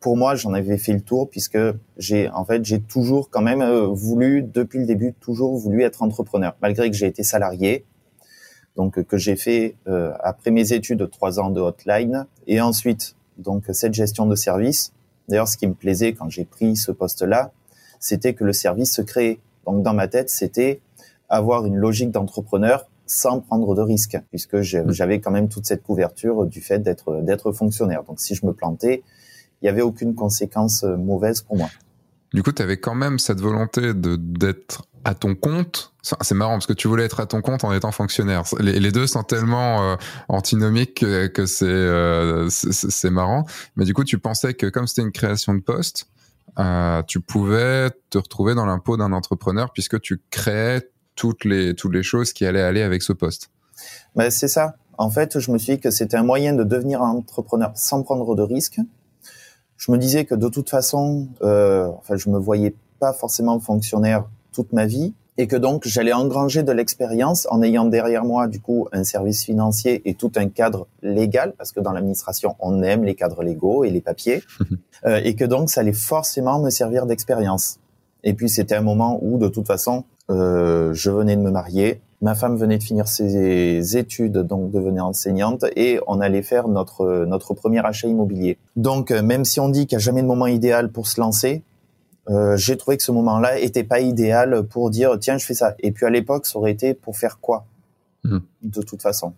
pour 0.00 0.16
moi, 0.16 0.34
j'en 0.34 0.52
avais 0.52 0.78
fait 0.78 0.92
le 0.92 1.00
tour 1.00 1.28
puisque 1.30 1.58
j'ai, 1.96 2.28
en 2.30 2.44
fait, 2.44 2.64
j'ai 2.64 2.80
toujours 2.80 3.30
quand 3.30 3.42
même 3.42 3.62
euh, 3.62 3.86
voulu, 3.86 4.42
depuis 4.42 4.80
le 4.80 4.86
début, 4.86 5.12
toujours 5.12 5.56
voulu 5.56 5.82
être 5.82 6.02
entrepreneur, 6.02 6.56
malgré 6.60 6.90
que 6.90 6.96
j'ai 6.96 7.06
été 7.06 7.22
salarié. 7.22 7.84
Donc, 8.76 9.02
que 9.02 9.18
j'ai 9.18 9.36
fait 9.36 9.76
euh, 9.86 10.12
après 10.20 10.50
mes 10.50 10.72
études 10.72 11.10
trois 11.10 11.38
ans 11.38 11.50
de 11.50 11.60
hotline 11.60 12.26
et 12.46 12.60
ensuite 12.62 13.16
donc 13.36 13.64
cette 13.72 13.92
gestion 13.92 14.26
de 14.26 14.34
service. 14.34 14.92
D'ailleurs, 15.28 15.48
ce 15.48 15.56
qui 15.58 15.66
me 15.66 15.74
plaisait 15.74 16.14
quand 16.14 16.30
j'ai 16.30 16.44
pris 16.44 16.76
ce 16.76 16.90
poste-là, 16.90 17.52
c'était 18.00 18.32
que 18.34 18.44
le 18.44 18.52
service 18.52 18.94
se 18.94 19.02
créait. 19.02 19.40
Donc, 19.66 19.82
dans 19.82 19.94
ma 19.94 20.08
tête, 20.08 20.30
c'était 20.30 20.80
avoir 21.28 21.64
une 21.66 21.76
logique 21.76 22.10
d'entrepreneur 22.10 22.86
sans 23.06 23.40
prendre 23.40 23.74
de 23.74 23.82
risques, 23.82 24.18
puisque 24.30 24.54
mmh. 24.54 24.90
j'avais 24.90 25.20
quand 25.20 25.30
même 25.30 25.48
toute 25.48 25.66
cette 25.66 25.82
couverture 25.82 26.46
du 26.46 26.60
fait 26.60 26.78
d'être 26.78 27.20
d'être 27.22 27.52
fonctionnaire. 27.52 28.04
Donc, 28.04 28.20
si 28.20 28.34
je 28.34 28.46
me 28.46 28.52
plantais, 28.52 29.02
il 29.60 29.66
n'y 29.66 29.68
avait 29.68 29.82
aucune 29.82 30.14
conséquence 30.14 30.84
euh, 30.84 30.96
mauvaise 30.96 31.42
pour 31.42 31.56
moi. 31.56 31.68
Du 32.34 32.42
coup, 32.42 32.52
tu 32.52 32.62
avais 32.62 32.78
quand 32.78 32.94
même 32.94 33.18
cette 33.18 33.40
volonté 33.40 33.94
de 33.94 34.16
d'être 34.16 34.86
à 35.04 35.14
ton 35.14 35.34
compte. 35.34 35.92
C'est 36.02 36.34
marrant 36.34 36.54
parce 36.54 36.66
que 36.66 36.72
tu 36.72 36.88
voulais 36.88 37.04
être 37.04 37.20
à 37.20 37.26
ton 37.26 37.42
compte 37.42 37.64
en 37.64 37.72
étant 37.72 37.92
fonctionnaire. 37.92 38.44
Les, 38.60 38.92
deux 38.92 39.06
sont 39.06 39.22
tellement 39.22 39.82
euh, 39.82 39.96
antinomiques 40.28 41.00
que, 41.00 41.64
euh, 41.64 42.48
c'est 42.48 42.72
c'est 42.72 43.10
marrant. 43.10 43.44
Mais 43.76 43.84
du 43.84 43.94
coup, 43.94 44.04
tu 44.04 44.18
pensais 44.18 44.54
que 44.54 44.66
comme 44.66 44.86
c'était 44.86 45.02
une 45.02 45.12
création 45.12 45.54
de 45.54 45.60
poste, 45.60 46.06
tu 47.08 47.20
pouvais 47.20 47.90
te 48.10 48.18
retrouver 48.18 48.54
dans 48.54 48.66
l'impôt 48.66 48.96
d'un 48.96 49.12
entrepreneur 49.12 49.72
puisque 49.72 50.00
tu 50.00 50.20
créais 50.30 50.91
toutes 51.14 51.44
les 51.44 51.74
toutes 51.74 51.94
les 51.94 52.02
choses 52.02 52.32
qui 52.32 52.46
allaient 52.46 52.62
aller 52.62 52.82
avec 52.82 53.02
ce 53.02 53.12
poste. 53.12 53.50
Ben, 54.16 54.30
c'est 54.30 54.48
ça. 54.48 54.76
En 54.98 55.10
fait, 55.10 55.38
je 55.38 55.50
me 55.50 55.58
suis 55.58 55.74
dit 55.74 55.80
que 55.80 55.90
c'était 55.90 56.16
un 56.16 56.22
moyen 56.22 56.52
de 56.52 56.64
devenir 56.64 57.02
un 57.02 57.10
entrepreneur 57.10 57.72
sans 57.74 58.02
prendre 58.02 58.34
de 58.34 58.42
risques 58.42 58.80
je 59.82 59.90
me 59.90 59.98
disais 59.98 60.24
que 60.24 60.36
de 60.36 60.48
toute 60.48 60.70
façon, 60.70 61.26
euh, 61.42 61.88
enfin, 61.98 62.14
je 62.14 62.30
me 62.30 62.38
voyais 62.38 62.72
pas 63.00 63.12
forcément 63.12 63.58
fonctionnaire 63.58 64.24
toute 64.52 64.72
ma 64.72 64.86
vie 64.86 65.12
et 65.38 65.48
que 65.48 65.56
donc 65.56 65.88
j'allais 65.88 66.12
engranger 66.12 66.62
de 66.62 66.70
l'expérience 66.70 67.48
en 67.50 67.62
ayant 67.62 67.84
derrière 67.84 68.24
moi 68.24 68.46
du 68.46 68.60
coup 68.60 68.86
un 68.92 69.02
service 69.02 69.42
financier 69.42 70.00
et 70.04 70.14
tout 70.14 70.30
un 70.36 70.48
cadre 70.48 70.86
légal 71.02 71.54
parce 71.58 71.72
que 71.72 71.80
dans 71.80 71.90
l'administration 71.90 72.54
on 72.60 72.82
aime 72.84 73.02
les 73.02 73.16
cadres 73.16 73.42
légaux 73.42 73.82
et 73.82 73.90
les 73.90 74.02
papiers 74.02 74.44
euh, 75.04 75.20
et 75.24 75.34
que 75.34 75.44
donc 75.44 75.68
ça 75.68 75.80
allait 75.80 75.92
forcément 75.92 76.60
me 76.60 76.70
servir 76.70 77.06
d'expérience. 77.06 77.80
Et 78.24 78.34
puis 78.34 78.48
c'était 78.48 78.74
un 78.76 78.82
moment 78.82 79.18
où 79.22 79.38
de 79.38 79.48
toute 79.48 79.66
façon 79.66 80.04
euh, 80.30 80.92
je 80.94 81.10
venais 81.10 81.36
de 81.36 81.42
me 81.42 81.50
marier, 81.50 82.00
Ma 82.22 82.36
femme 82.36 82.56
venait 82.56 82.78
de 82.78 82.84
finir 82.84 83.08
ses 83.08 83.96
études, 83.96 84.38
donc 84.38 84.70
devenir 84.70 85.04
enseignante, 85.04 85.64
et 85.74 85.98
on 86.06 86.20
allait 86.20 86.42
faire 86.42 86.68
notre 86.68 87.24
notre 87.26 87.52
premier 87.52 87.84
achat 87.84 88.06
immobilier. 88.06 88.58
Donc, 88.76 89.10
euh, 89.10 89.22
même 89.22 89.44
si 89.44 89.58
on 89.58 89.68
dit 89.68 89.88
qu'il 89.88 89.96
n'y 89.98 90.02
a 90.02 90.04
jamais 90.04 90.22
de 90.22 90.28
moment 90.28 90.46
idéal 90.46 90.92
pour 90.92 91.08
se 91.08 91.20
lancer, 91.20 91.64
euh, 92.30 92.56
j'ai 92.56 92.76
trouvé 92.76 92.96
que 92.96 93.02
ce 93.02 93.10
moment-là 93.10 93.58
était 93.58 93.82
pas 93.82 93.98
idéal 93.98 94.62
pour 94.62 94.90
dire 94.90 95.18
tiens 95.18 95.36
je 95.36 95.44
fais 95.44 95.54
ça. 95.54 95.74
Et 95.80 95.90
puis 95.90 96.06
à 96.06 96.10
l'époque, 96.10 96.46
ça 96.46 96.60
aurait 96.60 96.70
été 96.70 96.94
pour 96.94 97.16
faire 97.16 97.40
quoi? 97.40 97.66
Hmm. 98.22 98.38
De 98.62 98.82
toute 98.82 99.02
façon, 99.02 99.32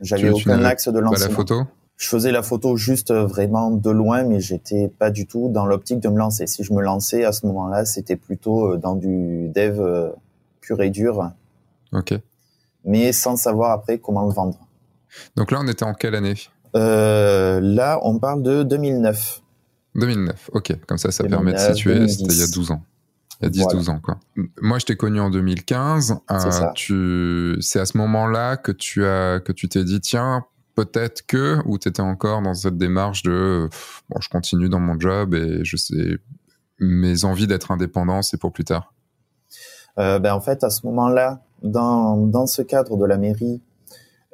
j'avais 0.00 0.30
aucun 0.30 0.64
axe 0.64 0.88
de 0.88 0.98
lancement. 1.00 1.26
la 1.26 1.34
photo? 1.34 1.62
Je 1.98 2.08
faisais 2.08 2.32
la 2.32 2.42
photo 2.42 2.76
juste 2.76 3.10
euh, 3.10 3.26
vraiment 3.26 3.70
de 3.70 3.90
loin, 3.90 4.22
mais 4.24 4.40
j'étais 4.40 4.88
pas 4.88 5.10
du 5.10 5.26
tout 5.26 5.50
dans 5.50 5.66
l'optique 5.66 6.00
de 6.00 6.08
me 6.08 6.16
lancer. 6.16 6.46
Si 6.46 6.64
je 6.64 6.72
me 6.72 6.80
lançais 6.80 7.24
à 7.24 7.32
ce 7.32 7.44
moment-là, 7.46 7.84
c'était 7.84 8.16
plutôt 8.16 8.76
dans 8.78 8.94
du 8.94 9.48
dev 9.48 9.80
pur 10.60 10.80
et 10.80 10.88
dur. 10.88 11.30
Ok 11.92 12.18
mais 12.88 13.12
sans 13.12 13.36
savoir 13.36 13.72
après 13.72 13.98
comment 13.98 14.26
le 14.26 14.32
vendre. 14.32 14.58
Donc 15.36 15.50
là, 15.50 15.60
on 15.62 15.68
était 15.68 15.84
en 15.84 15.94
quelle 15.94 16.14
année? 16.14 16.34
Euh, 16.74 17.60
Là, 17.60 18.00
on 18.02 18.18
parle 18.18 18.42
de 18.42 18.62
2009. 18.62 19.42
2009, 19.94 20.50
ok. 20.52 20.76
Comme 20.86 20.98
ça, 20.98 21.10
ça 21.10 21.24
permet 21.24 21.52
de 21.52 21.58
situer. 21.58 22.08
C'était 22.08 22.34
il 22.34 22.40
y 22.40 22.42
a 22.42 22.46
12 22.46 22.70
ans. 22.72 22.82
Il 23.40 23.56
y 23.56 23.62
a 23.62 23.66
10-12 23.66 23.88
ans, 23.88 24.00
quoi. 24.02 24.18
Moi, 24.60 24.78
je 24.80 24.86
t'ai 24.86 24.96
connu 24.96 25.20
en 25.20 25.30
2015. 25.30 26.16
Euh, 26.30 26.38
c'est 26.50 26.72
tu... 26.74 27.56
C'est 27.60 27.78
à 27.78 27.86
ce 27.86 27.96
moment-là 27.98 28.56
que 28.56 28.72
tu 28.72 29.04
as, 29.04 29.40
que 29.40 29.52
tu 29.52 29.68
t'es 29.68 29.84
dit, 29.84 30.00
tiens, 30.00 30.44
peut-être 30.78 31.26
que, 31.26 31.58
ou 31.66 31.76
tu 31.76 31.88
étais 31.88 32.02
encore 32.02 32.40
dans 32.40 32.54
cette 32.54 32.78
démarche 32.78 33.24
de, 33.24 33.68
bon, 34.08 34.20
je 34.20 34.28
continue 34.28 34.68
dans 34.68 34.78
mon 34.78 34.98
job 34.98 35.34
et 35.34 35.64
je 35.64 35.76
sais, 35.76 36.18
mes 36.78 37.24
envies 37.24 37.48
d'être 37.48 37.72
indépendant, 37.72 38.22
c'est 38.22 38.36
pour 38.36 38.52
plus 38.52 38.62
tard. 38.62 38.94
Euh, 39.98 40.20
ben, 40.20 40.32
en 40.32 40.40
fait, 40.40 40.62
à 40.62 40.70
ce 40.70 40.86
moment-là, 40.86 41.40
dans, 41.64 42.16
dans 42.16 42.46
ce 42.46 42.62
cadre 42.62 42.96
de 42.96 43.04
la 43.04 43.16
mairie, 43.16 43.60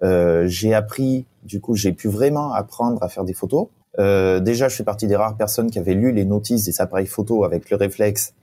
euh, 0.03 0.45
j'ai 0.47 0.75
appris, 0.75 1.25
du 1.45 1.63
coup, 1.63 1.77
j'ai 1.77 1.93
pu 1.93 2.09
vraiment 2.09 2.53
apprendre 2.53 3.03
à 3.03 3.09
faire 3.09 3.25
des 3.25 3.33
photos. 3.33 3.69
Euh, 3.99 4.39
déjà, 4.39 4.69
je 4.69 4.77
fais 4.77 4.85
partie 4.85 5.07
des 5.07 5.17
rares 5.17 5.39
personnes 5.39 5.71
qui 5.71 5.79
avaient 5.79 5.95
lu 5.95 6.13
les 6.13 6.27
notices 6.27 6.65
des 6.65 6.79
appareils 6.79 7.07
photo 7.07 7.45
avec 7.45 7.71
le 7.71 7.79
réflexe. 7.79 8.35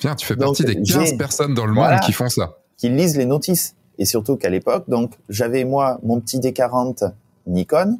Bien, 0.00 0.14
tu 0.16 0.26
fais 0.26 0.36
partie 0.36 0.64
des 0.64 0.82
15 0.82 1.16
personnes 1.16 1.54
dans 1.54 1.64
le 1.64 1.72
monde 1.72 1.98
qui 2.04 2.12
font 2.12 2.28
ça. 2.28 2.58
Qui 2.76 2.90
lisent 2.90 3.16
les 3.16 3.26
notices. 3.26 3.74
Et 3.98 4.04
surtout 4.04 4.36
qu'à 4.36 4.50
l'époque, 4.50 4.84
donc, 4.88 5.12
j'avais 5.28 5.64
moi 5.64 5.98
mon 6.02 6.20
petit 6.20 6.38
D40 6.38 7.12
Nikon. 7.46 7.98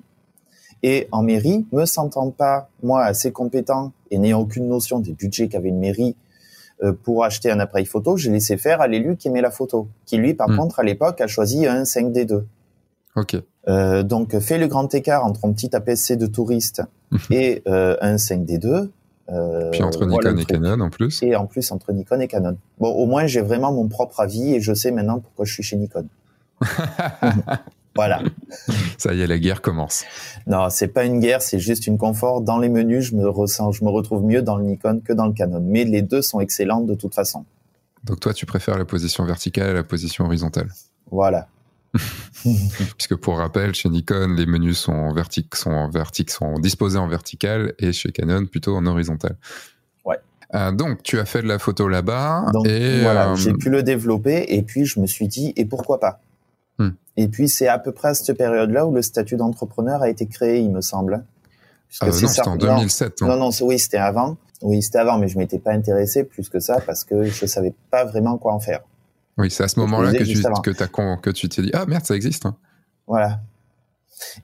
Et 0.83 1.07
en 1.13 1.23
mairie, 1.23 1.65
me 1.73 1.85
sentant 1.85 2.31
pas, 2.31 2.69
moi, 2.83 3.05
assez 3.05 3.31
compétent 3.31 3.93
et 4.11 4.19
n'ayant 4.19 4.41
aucune 4.41 4.69
notion 4.69 4.99
des 4.99 5.13
budgets 5.13 5.49
qu'avait 5.49 5.69
une 5.69 5.79
mairie 5.79 6.17
euh, 6.83 6.93
pour 6.93 7.25
acheter 7.25 7.51
un 7.51 7.61
appareil 7.61 7.87
photo, 7.87 8.17
j'ai 8.17 8.31
laissé 8.31 8.57
faire 8.57 8.81
à 8.81 8.89
l'élu 8.89 9.17
qui 9.17 9.29
aimait 9.29 9.43
la 9.43 9.53
photo, 9.53 9.87
qui 10.07 10.17
lui, 10.17 10.35
par 10.35 10.49
hmm. 10.49 10.57
contre, 10.57 10.81
à 10.81 10.83
l'époque, 10.83 11.21
a 11.21 11.29
choisi 11.29 11.67
un 11.67 11.85
5D2. 11.85 12.43
Ok. 13.15 13.37
Euh, 13.69 14.03
donc, 14.03 14.37
fait 14.41 14.59
le 14.59 14.67
grand 14.67 14.93
écart 14.93 15.25
entre 15.25 15.45
un 15.45 15.53
petit 15.53 15.75
APC 15.75 16.17
de 16.17 16.27
touriste 16.27 16.83
et 17.31 17.63
euh, 17.69 17.97
un 18.01 18.17
5D2. 18.17 18.89
Puis 19.27 19.83
entre 19.83 20.05
Nikon 20.05 20.37
et 20.37 20.45
Canon 20.45 20.81
en 20.81 20.91
plus. 20.91 21.23
Et 21.23 21.37
en 21.37 21.47
plus 21.47 21.71
entre 21.73 21.93
Nikon 21.93 22.21
et 22.21 22.29
Canon. 22.29 22.57
Bon, 22.79 22.91
au 22.91 23.07
moins 23.07 23.27
j'ai 23.27 23.41
vraiment 23.41 23.73
mon 23.73 23.89
propre 23.89 24.21
avis 24.21 24.55
et 24.55 24.61
je 24.61 24.75
sais 24.75 24.91
maintenant 24.91 25.21
pourquoi 25.21 25.45
je 25.45 25.53
suis 25.53 25.63
chez 25.63 25.77
Nikon. 25.77 26.07
voilà. 27.95 28.23
Ça 28.99 29.15
y 29.15 29.21
est, 29.23 29.27
la 29.27 29.39
guerre 29.39 29.63
commence. 29.63 30.05
Non, 30.47 30.69
c'est 30.71 30.89
pas 30.89 31.05
une 31.05 31.21
guerre, 31.21 31.43
c'est 31.43 31.59
juste 31.59 31.87
une 31.87 31.99
confort. 31.99 32.41
Dans 32.41 32.59
les 32.59 32.69
menus, 32.69 33.07
je 33.07 33.17
me 33.17 33.29
ressens, 33.29 33.73
je 33.73 33.85
me 33.85 33.91
retrouve 33.91 34.23
mieux 34.25 34.43
dans 34.43 34.57
le 34.57 34.65
Nikon 34.65 35.01
que 35.05 35.13
dans 35.13 35.27
le 35.27 35.33
Canon. 35.33 35.63
Mais 35.63 35.85
les 35.85 36.03
deux 36.03 36.23
sont 36.23 36.41
excellents 36.41 36.81
de 36.81 36.95
toute 36.95 37.15
façon. 37.15 37.45
Donc 38.05 38.21
toi, 38.21 38.35
tu 38.35 38.47
préfères 38.47 38.79
la 38.79 38.85
position 38.85 39.25
verticale 39.25 39.71
à 39.71 39.73
la 39.73 39.85
position 39.85 40.25
horizontale? 40.25 40.69
Voilà. 41.11 41.49
Puisque 42.43 43.17
pour 43.17 43.39
rappel, 43.39 43.75
chez 43.75 43.89
Nikon, 43.89 44.35
les 44.37 44.47
menus 44.47 44.79
sont 44.79 45.13
vertiques, 45.13 45.55
sont 45.55 46.59
disposés 46.59 46.99
en 46.99 47.09
vertical, 47.09 47.75
et 47.79 47.93
chez 47.93 48.13
Canon 48.13 48.47
plutôt 48.47 48.77
en 48.77 48.87
horizontal. 48.87 49.37
Ouais. 50.05 50.19
Euh, 50.55 50.73
donc 50.73 51.03
tu 51.03 51.19
as 51.19 51.25
fait 51.25 51.43
de 51.43 51.49
la 51.49 51.59
photo 51.59 51.89
là-bas. 51.89 52.47
et 52.65 53.03
voilà, 53.03 53.31
euh, 53.31 53.37
j'ai 53.37 53.53
pu 53.53 53.69
le 53.69 53.83
développer, 53.83 54.47
et 54.49 54.63
puis 54.63 54.87
je 54.87 55.01
me 55.01 55.07
suis 55.07 55.29
dit, 55.29 55.53
et 55.57 55.65
pourquoi 55.65 56.01
pas? 56.01 56.21
Hmm. 56.79 56.91
Et 57.17 57.29
puis 57.29 57.49
c'est 57.49 57.69
à 57.69 57.79
peu 57.79 57.93
près 57.93 58.09
à 58.09 58.15
cette 58.15 58.37
période-là 58.37 58.87
où 58.87 58.95
le 58.95 59.03
statut 59.03 59.37
d'entrepreneur 59.37 60.03
a 60.03 60.09
été 60.09 60.27
créé, 60.27 60.61
il 60.61 60.71
me 60.71 60.81
semble. 60.81 61.25
Euh, 62.03 62.07
non, 62.07 62.13
c'était 62.13 62.49
en 62.49 62.57
2007. 62.57 63.21
Non, 63.21 63.37
non, 63.37 63.51
oui, 63.61 63.79
c'était 63.79 63.99
avant. 63.99 64.39
Oui, 64.63 64.81
c'était 64.81 64.99
avant, 64.99 65.19
mais 65.19 65.29
je 65.29 65.37
m'étais 65.37 65.59
pas 65.59 65.73
intéressé 65.73 66.25
plus 66.25 66.49
que 66.49 66.59
ça 66.59 66.81
parce 66.81 67.05
que 67.05 67.25
je 67.25 67.45
savais 67.45 67.75
pas 67.91 68.05
vraiment 68.05 68.39
quoi 68.39 68.55
en 68.55 68.61
faire. 68.61 68.81
Oui, 69.39 69.51
c'est 69.51 69.65
à 69.65 69.69
ce 69.69 69.81
moment-là 69.81 70.13
que, 70.13 70.25
tu, 70.25 70.43
que, 70.43 71.21
que 71.21 71.31
tu 71.31 71.49
t'es 71.49 71.63
dit 71.63 71.71
ah 71.73 71.87
merde 71.87 72.05
ça 72.05 72.15
existe. 72.15 72.47
Hein. 72.47 72.57
Voilà. 73.07 73.41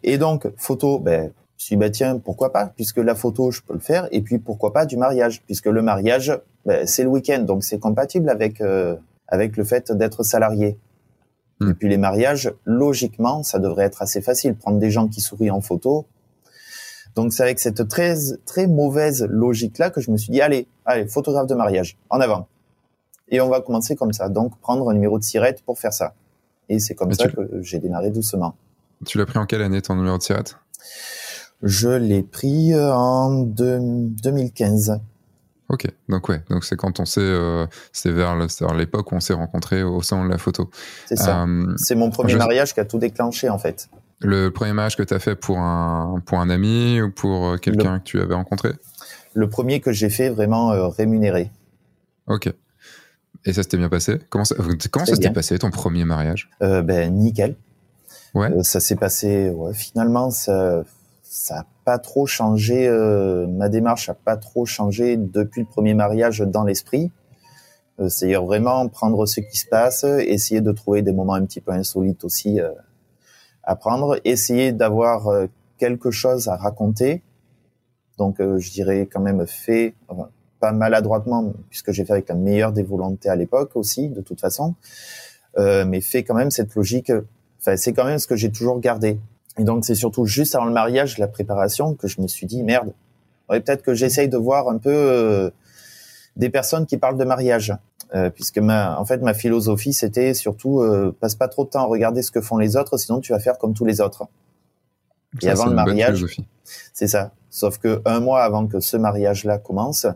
Et 0.02 0.18
donc 0.18 0.48
photo, 0.56 0.98
ben 0.98 1.24
je 1.24 1.26
me 1.26 1.32
suis 1.58 1.76
dit 1.76 1.80
bah 1.80 1.90
tiens 1.90 2.18
pourquoi 2.18 2.52
pas 2.52 2.66
puisque 2.66 2.98
la 2.98 3.14
photo 3.14 3.50
je 3.50 3.60
peux 3.62 3.74
le 3.74 3.80
faire 3.80 4.08
et 4.12 4.22
puis 4.22 4.38
pourquoi 4.38 4.72
pas 4.72 4.86
du 4.86 4.96
mariage 4.96 5.42
puisque 5.42 5.66
le 5.66 5.82
mariage 5.82 6.38
ben, 6.64 6.86
c'est 6.86 7.02
le 7.02 7.08
week-end 7.08 7.40
donc 7.40 7.64
c'est 7.64 7.78
compatible 7.78 8.30
avec 8.30 8.60
euh, 8.60 8.96
avec 9.26 9.56
le 9.56 9.64
fait 9.64 9.92
d'être 9.92 10.22
salarié. 10.22 10.78
Hmm. 11.60 11.70
Et 11.70 11.74
puis 11.74 11.88
les 11.88 11.98
mariages 11.98 12.52
logiquement 12.64 13.42
ça 13.42 13.58
devrait 13.58 13.84
être 13.84 14.02
assez 14.02 14.22
facile 14.22 14.54
prendre 14.54 14.78
des 14.78 14.90
gens 14.90 15.08
qui 15.08 15.20
sourient 15.20 15.50
en 15.50 15.60
photo 15.60 16.06
donc 17.18 17.32
c'est 17.32 17.42
avec 17.42 17.58
cette 17.58 17.88
très 17.88 18.14
très 18.46 18.68
mauvaise 18.68 19.26
logique 19.28 19.78
là 19.78 19.90
que 19.90 20.00
je 20.00 20.12
me 20.12 20.16
suis 20.16 20.30
dit 20.30 20.40
allez, 20.40 20.68
allez, 20.84 21.06
photographe 21.08 21.48
de 21.48 21.54
mariage, 21.56 21.96
en 22.10 22.20
avant. 22.20 22.46
Et 23.30 23.40
on 23.40 23.48
va 23.48 23.60
commencer 23.60 23.96
comme 23.96 24.12
ça. 24.12 24.28
Donc 24.28 24.58
prendre 24.60 24.88
un 24.90 24.94
numéro 24.94 25.18
de 25.18 25.24
sirette 25.24 25.62
pour 25.64 25.78
faire 25.78 25.92
ça. 25.92 26.14
Et 26.68 26.78
c'est 26.78 26.94
comme 26.94 27.12
ça 27.12 27.28
que 27.28 27.62
j'ai 27.62 27.78
démarré 27.78 28.10
doucement. 28.10 28.54
Tu 29.06 29.18
l'as 29.18 29.26
pris 29.26 29.38
en 29.38 29.46
quelle 29.46 29.62
année 29.62 29.80
ton 29.80 29.94
numéro 29.96 30.18
de 30.18 30.22
sirette? 30.22 30.56
Je 31.62 31.88
l'ai 31.88 32.22
pris 32.22 32.72
euh, 32.72 32.92
en 32.92 33.42
2015. 33.42 35.00
Ok, 35.70 35.86
donc 36.08 36.28
ouais, 36.30 36.42
donc 36.48 36.64
c'est 36.64 36.76
quand 36.76 36.98
on 36.98 37.04
s'est, 37.04 37.20
euh, 37.20 37.66
c'est 37.92 38.10
vers 38.10 38.34
l'époque 38.74 39.12
où 39.12 39.16
on 39.16 39.20
s'est 39.20 39.34
rencontrés 39.34 39.82
au 39.82 40.00
sein 40.00 40.24
de 40.24 40.30
la 40.30 40.38
photo. 40.38 40.70
C'est 41.06 41.16
ça. 41.16 41.42
Euh, 41.42 41.74
c'est 41.76 41.94
mon 41.94 42.08
premier 42.08 42.36
mariage 42.36 42.72
qui 42.72 42.80
a 42.80 42.86
tout 42.86 42.98
déclenché 42.98 43.50
en 43.50 43.58
fait. 43.58 43.90
Le 44.20 44.48
premier 44.48 44.72
match 44.72 44.96
que 44.96 45.02
tu 45.02 45.12
as 45.12 45.18
fait 45.18 45.36
pour 45.36 45.58
un, 45.58 46.22
pour 46.24 46.40
un 46.40 46.48
ami 46.48 47.02
ou 47.02 47.10
pour 47.10 47.60
quelqu'un 47.60 47.98
que 47.98 48.04
tu 48.04 48.20
avais 48.20 48.34
rencontré? 48.34 48.72
Le 49.34 49.48
premier 49.48 49.80
que 49.80 49.92
j'ai 49.92 50.10
fait 50.10 50.30
vraiment 50.30 50.72
euh, 50.72 50.88
rémunéré. 50.88 51.52
Ok. 52.26 52.52
Et 53.48 53.52
ça 53.52 53.62
s'était 53.62 53.76
bien 53.76 53.88
passé? 53.88 54.18
Comment 54.28 54.44
ça, 54.44 54.54
comment 54.90 55.06
ça 55.06 55.14
s'était 55.14 55.30
passé 55.32 55.58
ton 55.58 55.70
premier 55.70 56.04
mariage? 56.04 56.50
Euh, 56.62 56.82
Ben 56.82 57.14
nickel. 57.14 57.56
Ouais. 58.34 58.52
Euh, 58.52 58.62
ça 58.62 58.78
s'est 58.80 58.96
passé. 58.96 59.50
Ouais, 59.50 59.72
finalement, 59.74 60.30
ça, 60.30 60.84
ça 61.22 61.60
a 61.60 61.66
pas 61.84 61.98
trop 61.98 62.26
changé. 62.26 62.88
ma 63.48 63.68
démarche 63.68 64.08
a 64.08 64.14
pas 64.14 64.36
trop 64.36 64.66
changé 64.66 65.16
depuis 65.16 65.62
le 65.62 65.66
premier 65.66 65.94
mariage 65.94 66.40
dans 66.40 66.64
l'esprit. 66.64 67.10
C'est-à-dire 68.06 68.44
vraiment 68.44 68.86
prendre 68.88 69.26
ce 69.26 69.40
qui 69.40 69.58
se 69.58 69.66
passe, 69.66 70.04
essayer 70.04 70.60
de 70.60 70.70
trouver 70.70 71.02
des 71.02 71.12
moments 71.12 71.34
un 71.34 71.44
petit 71.44 71.60
peu 71.60 71.72
insolites 71.72 72.22
aussi 72.24 72.60
apprendre, 73.68 74.18
essayer 74.24 74.72
d'avoir 74.72 75.28
euh, 75.28 75.46
quelque 75.76 76.10
chose 76.10 76.48
à 76.48 76.56
raconter. 76.56 77.22
Donc, 78.16 78.40
euh, 78.40 78.58
je 78.58 78.72
dirais 78.72 79.06
quand 79.12 79.20
même 79.20 79.46
fait, 79.46 79.94
pas 80.60 80.72
maladroitement, 80.72 81.52
puisque 81.70 81.92
j'ai 81.92 82.04
fait 82.04 82.12
avec 82.12 82.28
la 82.28 82.34
meilleure 82.34 82.72
des 82.72 82.82
volontés 82.82 83.28
à 83.28 83.36
l'époque 83.36 83.72
aussi, 83.74 84.08
de 84.08 84.20
toute 84.20 84.40
façon, 84.40 84.74
euh, 85.58 85.84
mais 85.84 86.00
fait 86.00 86.24
quand 86.24 86.34
même 86.34 86.50
cette 86.50 86.74
logique. 86.74 87.12
Enfin, 87.60 87.76
c'est 87.76 87.92
quand 87.92 88.04
même 88.04 88.18
ce 88.18 88.26
que 88.26 88.36
j'ai 88.36 88.50
toujours 88.50 88.80
gardé. 88.80 89.18
Et 89.58 89.64
donc, 89.64 89.84
c'est 89.84 89.94
surtout 89.94 90.24
juste 90.24 90.54
avant 90.54 90.66
le 90.66 90.72
mariage, 90.72 91.18
la 91.18 91.28
préparation, 91.28 91.94
que 91.94 92.06
je 92.06 92.20
me 92.20 92.28
suis 92.28 92.46
dit 92.46 92.62
merde. 92.62 92.92
peut-être 93.48 93.82
que 93.82 93.94
j'essaye 93.94 94.28
de 94.28 94.36
voir 94.36 94.68
un 94.68 94.78
peu 94.78 95.50
des 96.36 96.50
personnes 96.50 96.86
qui 96.86 96.96
parlent 96.96 97.18
de 97.18 97.24
mariage. 97.24 97.74
Euh, 98.14 98.30
puisque 98.30 98.58
ma, 98.58 98.98
en 98.98 99.04
fait, 99.04 99.18
ma 99.18 99.34
philosophie, 99.34 99.92
c'était 99.92 100.32
surtout 100.32 100.80
euh, 100.80 101.14
passe 101.20 101.34
pas 101.34 101.48
trop 101.48 101.64
de 101.64 101.70
temps 101.70 101.82
à 101.82 101.86
regarder 101.86 102.22
ce 102.22 102.30
que 102.30 102.40
font 102.40 102.56
les 102.56 102.74
autres, 102.76 102.96
sinon 102.96 103.20
tu 103.20 103.32
vas 103.32 103.38
faire 103.38 103.58
comme 103.58 103.74
tous 103.74 103.84
les 103.84 104.00
autres. 104.00 104.26
et 105.42 105.50
avant 105.50 105.66
le 105.66 105.74
mariage, 105.74 106.24
c'est 106.94 107.08
ça. 107.08 107.32
Sauf 107.50 107.76
que 107.76 108.00
un 108.06 108.20
mois 108.20 108.42
avant 108.42 108.66
que 108.66 108.80
ce 108.80 108.96
mariage-là 108.96 109.58
commence, 109.58 110.06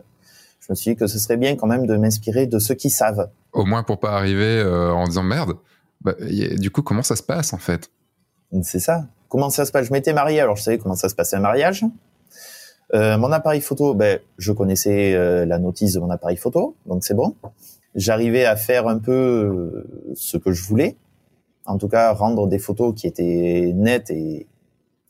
je 0.65 0.71
me 0.71 0.75
suis 0.75 0.91
dit 0.91 0.95
que 0.95 1.07
ce 1.07 1.19
serait 1.19 1.35
bien 1.35 1.57
quand 1.57 1.67
même 1.67 1.85
de 1.85 1.97
m'inspirer 1.97 2.47
de 2.47 2.57
ceux 2.57 2.75
qui 2.75 2.89
savent. 2.89 3.29
Au 3.51 3.65
moins 3.65 3.83
pour 3.83 3.99
pas 3.99 4.11
arriver 4.11 4.59
euh, 4.59 4.93
en 4.93 5.03
disant 5.05 5.23
merde. 5.23 5.55
Bah, 5.99 6.13
du 6.57 6.71
coup, 6.71 6.81
comment 6.81 7.03
ça 7.03 7.17
se 7.17 7.23
passe 7.23 7.51
en 7.51 7.57
fait? 7.57 7.91
C'est 8.61 8.79
ça. 8.79 9.07
Comment 9.27 9.49
ça 9.49 9.65
se 9.65 9.71
passe? 9.71 9.87
Je 9.87 9.91
m'étais 9.91 10.13
marié, 10.13 10.39
alors 10.39 10.55
je 10.55 10.63
savais 10.63 10.77
comment 10.77 10.95
ça 10.95 11.09
se 11.09 11.15
passait 11.15 11.35
un 11.35 11.41
mariage. 11.41 11.83
Euh, 12.93 13.17
mon 13.17 13.31
appareil 13.31 13.59
photo, 13.59 13.93
ben, 13.93 14.19
je 14.37 14.53
connaissais 14.53 15.13
euh, 15.15 15.45
la 15.45 15.59
notice 15.59 15.93
de 15.93 15.99
mon 15.99 16.09
appareil 16.09 16.37
photo, 16.37 16.77
donc 16.85 17.03
c'est 17.03 17.15
bon. 17.15 17.35
J'arrivais 17.95 18.45
à 18.45 18.55
faire 18.55 18.87
un 18.87 18.99
peu 18.99 19.85
ce 20.15 20.37
que 20.37 20.51
je 20.51 20.63
voulais, 20.63 20.95
en 21.65 21.77
tout 21.77 21.89
cas 21.89 22.13
rendre 22.13 22.47
des 22.47 22.59
photos 22.59 22.93
qui 22.95 23.05
étaient 23.05 23.71
nettes 23.75 24.11
et, 24.11 24.47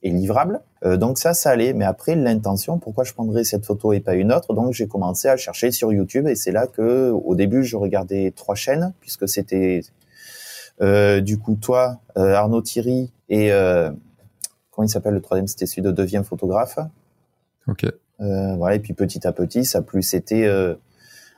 et 0.01 0.09
livrables. 0.09 0.61
Donc 0.83 1.17
ça, 1.17 1.33
ça 1.33 1.51
allait. 1.51 1.73
Mais 1.73 1.85
après, 1.85 2.15
l'intention, 2.15 2.77
pourquoi 2.77 3.03
je 3.03 3.13
prendrais 3.13 3.43
cette 3.43 3.65
photo 3.65 3.93
et 3.93 3.99
pas 3.99 4.15
une 4.15 4.33
autre? 4.33 4.53
Donc 4.53 4.73
j'ai 4.73 4.87
commencé 4.87 5.27
à 5.27 5.37
chercher 5.37 5.71
sur 5.71 5.93
YouTube 5.93 6.27
et 6.27 6.35
c'est 6.35 6.51
là 6.51 6.67
que, 6.67 7.11
au 7.11 7.35
début, 7.35 7.63
je 7.63 7.77
regardais 7.77 8.33
trois 8.35 8.55
chaînes 8.55 8.93
puisque 8.99 9.29
c'était 9.29 9.81
du 10.79 11.37
coup 11.37 11.55
toi, 11.55 11.99
Arnaud 12.15 12.61
Thierry 12.61 13.11
et 13.29 13.49
comment 14.71 14.85
il 14.85 14.89
s'appelle 14.89 15.13
le 15.13 15.21
troisième? 15.21 15.47
C'était 15.47 15.65
celui 15.65 15.83
de 15.83 15.91
Devient 15.91 16.23
photographe. 16.25 16.79
Ok. 17.67 17.85
Euh, 18.21 18.55
voilà, 18.55 18.75
et 18.75 18.79
puis 18.79 18.93
petit 18.93 19.25
à 19.27 19.31
petit, 19.31 19.65
ça 19.65 19.81
plus. 19.81 20.15
Euh, 20.31 20.75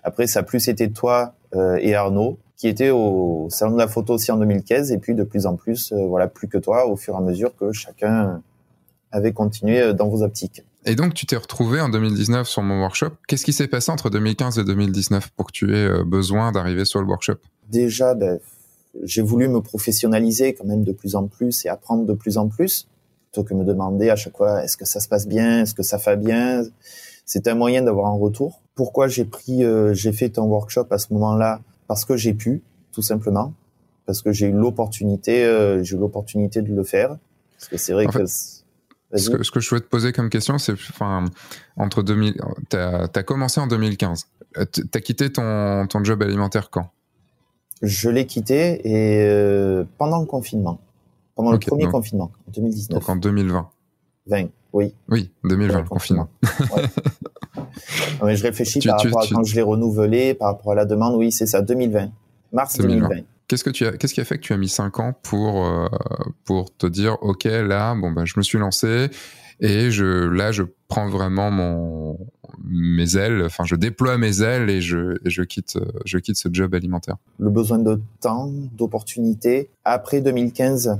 après, 0.03 0.27
ça 0.27 0.43
plus 0.43 0.67
été 0.67 0.91
toi 0.91 1.33
euh, 1.55 1.77
et 1.81 1.95
Arnaud 1.95 2.37
qui 2.57 2.67
étaient 2.69 2.89
au 2.89 3.47
salon 3.49 3.73
de 3.73 3.77
la 3.77 3.87
photo 3.87 4.13
aussi 4.13 4.31
en 4.31 4.37
2015, 4.37 4.91
et 4.93 4.97
puis 4.97 5.13
de 5.13 5.23
plus 5.23 5.45
en 5.45 5.57
plus, 5.57 5.91
voilà, 5.91 6.27
plus 6.27 6.47
que 6.47 6.57
toi, 6.57 6.87
au 6.87 6.95
fur 6.95 7.13
et 7.13 7.17
à 7.17 7.19
mesure 7.19 7.53
que 7.57 7.73
chacun 7.73 8.41
avait 9.15 9.33
continué 9.33 9.93
dans 9.93 10.07
vos 10.07 10.23
optiques. 10.23 10.63
Et 10.85 10.95
donc, 10.95 11.13
tu 11.13 11.25
t'es 11.25 11.35
retrouvé 11.35 11.81
en 11.81 11.89
2019 11.89 12.47
sur 12.47 12.61
mon 12.61 12.81
workshop. 12.81 13.11
Qu'est-ce 13.27 13.45
qui 13.45 13.53
s'est 13.53 13.67
passé 13.67 13.91
entre 13.91 14.09
2015 14.09 14.59
et 14.59 14.63
2019 14.63 15.31
pour 15.31 15.47
que 15.47 15.51
tu 15.51 15.75
aies 15.75 16.03
besoin 16.03 16.51
d'arriver 16.51 16.85
sur 16.85 16.99
le 17.01 17.07
workshop? 17.07 17.37
Déjà, 17.69 18.13
ben, 18.13 18.39
j'ai 19.03 19.21
voulu 19.21 19.47
me 19.47 19.61
professionnaliser 19.61 20.53
quand 20.53 20.65
même 20.65 20.83
de 20.83 20.91
plus 20.91 21.15
en 21.15 21.27
plus 21.27 21.65
et 21.65 21.69
apprendre 21.69 22.05
de 22.05 22.13
plus 22.13 22.37
en 22.37 22.47
plus 22.47 22.87
que 23.43 23.53
me 23.53 23.63
demander 23.63 24.09
à 24.09 24.15
chaque 24.15 24.37
fois 24.37 24.63
est-ce 24.63 24.77
que 24.77 24.85
ça 24.85 24.99
se 24.99 25.07
passe 25.07 25.27
bien, 25.27 25.63
est-ce 25.63 25.73
que 25.73 25.83
ça 25.83 25.97
fait 25.97 26.17
bien? 26.17 26.63
C'est 27.25 27.47
un 27.47 27.55
moyen 27.55 27.81
d'avoir 27.81 28.07
un 28.07 28.17
retour. 28.17 28.61
Pourquoi 28.75 29.07
j'ai 29.07 29.25
pris, 29.25 29.63
euh, 29.63 29.93
j'ai 29.93 30.13
fait 30.13 30.29
ton 30.29 30.43
workshop 30.43 30.87
à 30.91 30.97
ce 30.97 31.11
moment-là? 31.13 31.61
Parce 31.87 32.05
que 32.05 32.15
j'ai 32.17 32.33
pu, 32.33 32.61
tout 32.91 33.01
simplement, 33.01 33.53
parce 34.05 34.21
que 34.21 34.31
j'ai 34.31 34.47
eu 34.47 34.51
l'opportunité, 34.51 35.43
euh, 35.43 35.83
j'ai 35.83 35.95
eu 35.95 35.99
l'opportunité 35.99 36.61
de 36.61 36.73
le 36.73 36.83
faire. 36.83 37.17
Parce 37.57 37.69
que 37.69 37.77
c'est 37.77 37.93
vrai 37.93 38.05
que 38.05 38.25
ce 39.17 39.29
que, 39.29 39.43
ce 39.43 39.51
que, 39.51 39.59
je 39.59 39.67
souhaite 39.67 39.89
poser 39.89 40.11
comme 40.11 40.29
question, 40.29 40.57
c'est, 40.57 40.73
enfin, 40.73 41.25
entre 41.77 42.03
2000, 42.03 42.35
t'as 42.69 43.07
as 43.13 43.23
commencé 43.23 43.59
en 43.59 43.67
2015. 43.67 44.27
Euh, 44.57 44.65
t'as 44.65 44.99
quitté 44.99 45.31
ton, 45.31 45.85
ton 45.87 46.03
job 46.03 46.21
alimentaire 46.23 46.69
quand? 46.69 46.91
Je 47.81 48.09
l'ai 48.09 48.25
quitté 48.25 48.81
et 48.85 49.83
pendant 49.97 50.19
le 50.19 50.25
confinement 50.25 50.79
pendant 51.35 51.51
le 51.51 51.59
premier 51.59 51.87
confinement, 51.87 52.31
en 52.47 52.51
2019. 52.51 52.99
Donc 52.99 53.09
en 53.09 53.15
2020. 53.17 53.69
20, 54.27 54.45
oui. 54.73 54.93
Oui, 55.09 55.29
2020, 55.43 55.83
confinement. 55.83 56.27
mais 58.23 58.35
je 58.35 58.43
réfléchis 58.43 58.79
par 58.79 58.99
rapport 58.99 59.23
à 59.23 59.27
quand 59.27 59.43
je 59.43 59.55
l'ai 59.55 59.61
renouvelé, 59.61 60.33
par 60.33 60.53
rapport 60.53 60.71
à 60.71 60.75
la 60.75 60.85
demande, 60.85 61.15
oui, 61.15 61.31
c'est 61.31 61.45
ça, 61.45 61.61
2020. 61.61 62.09
Mars 62.51 62.77
2020. 62.77 63.09
Qu'est-ce 63.47 63.63
que 63.63 63.69
tu 63.69 63.85
as, 63.85 63.91
qu'est-ce 63.93 64.13
qui 64.13 64.21
a 64.21 64.25
fait 64.25 64.37
que 64.37 64.43
tu 64.43 64.53
as 64.53 64.57
mis 64.57 64.69
5 64.69 64.99
ans 64.99 65.13
pour, 65.23 65.65
euh, 65.65 65.87
pour 66.45 66.75
te 66.75 66.87
dire, 66.87 67.17
OK, 67.21 67.43
là, 67.43 67.95
bon, 67.95 68.11
ben, 68.11 68.25
je 68.25 68.33
me 68.37 68.43
suis 68.43 68.57
lancé 68.57 69.09
et 69.59 69.91
je, 69.91 70.27
là, 70.27 70.51
je 70.51 70.63
prends 70.87 71.07
vraiment 71.07 71.51
mon, 71.51 72.17
mes 72.63 73.17
ailes, 73.17 73.43
enfin, 73.45 73.63
je 73.65 73.75
déploie 73.75 74.17
mes 74.17 74.41
ailes 74.41 74.69
et 74.69 74.81
je, 74.81 75.17
je 75.23 75.43
quitte, 75.43 75.77
je 76.05 76.17
quitte 76.17 76.37
ce 76.37 76.49
job 76.51 76.73
alimentaire. 76.73 77.17
Le 77.39 77.49
besoin 77.49 77.77
de 77.77 78.01
temps, 78.19 78.51
d'opportunité. 78.73 79.69
Après 79.83 80.21
2015, 80.21 80.99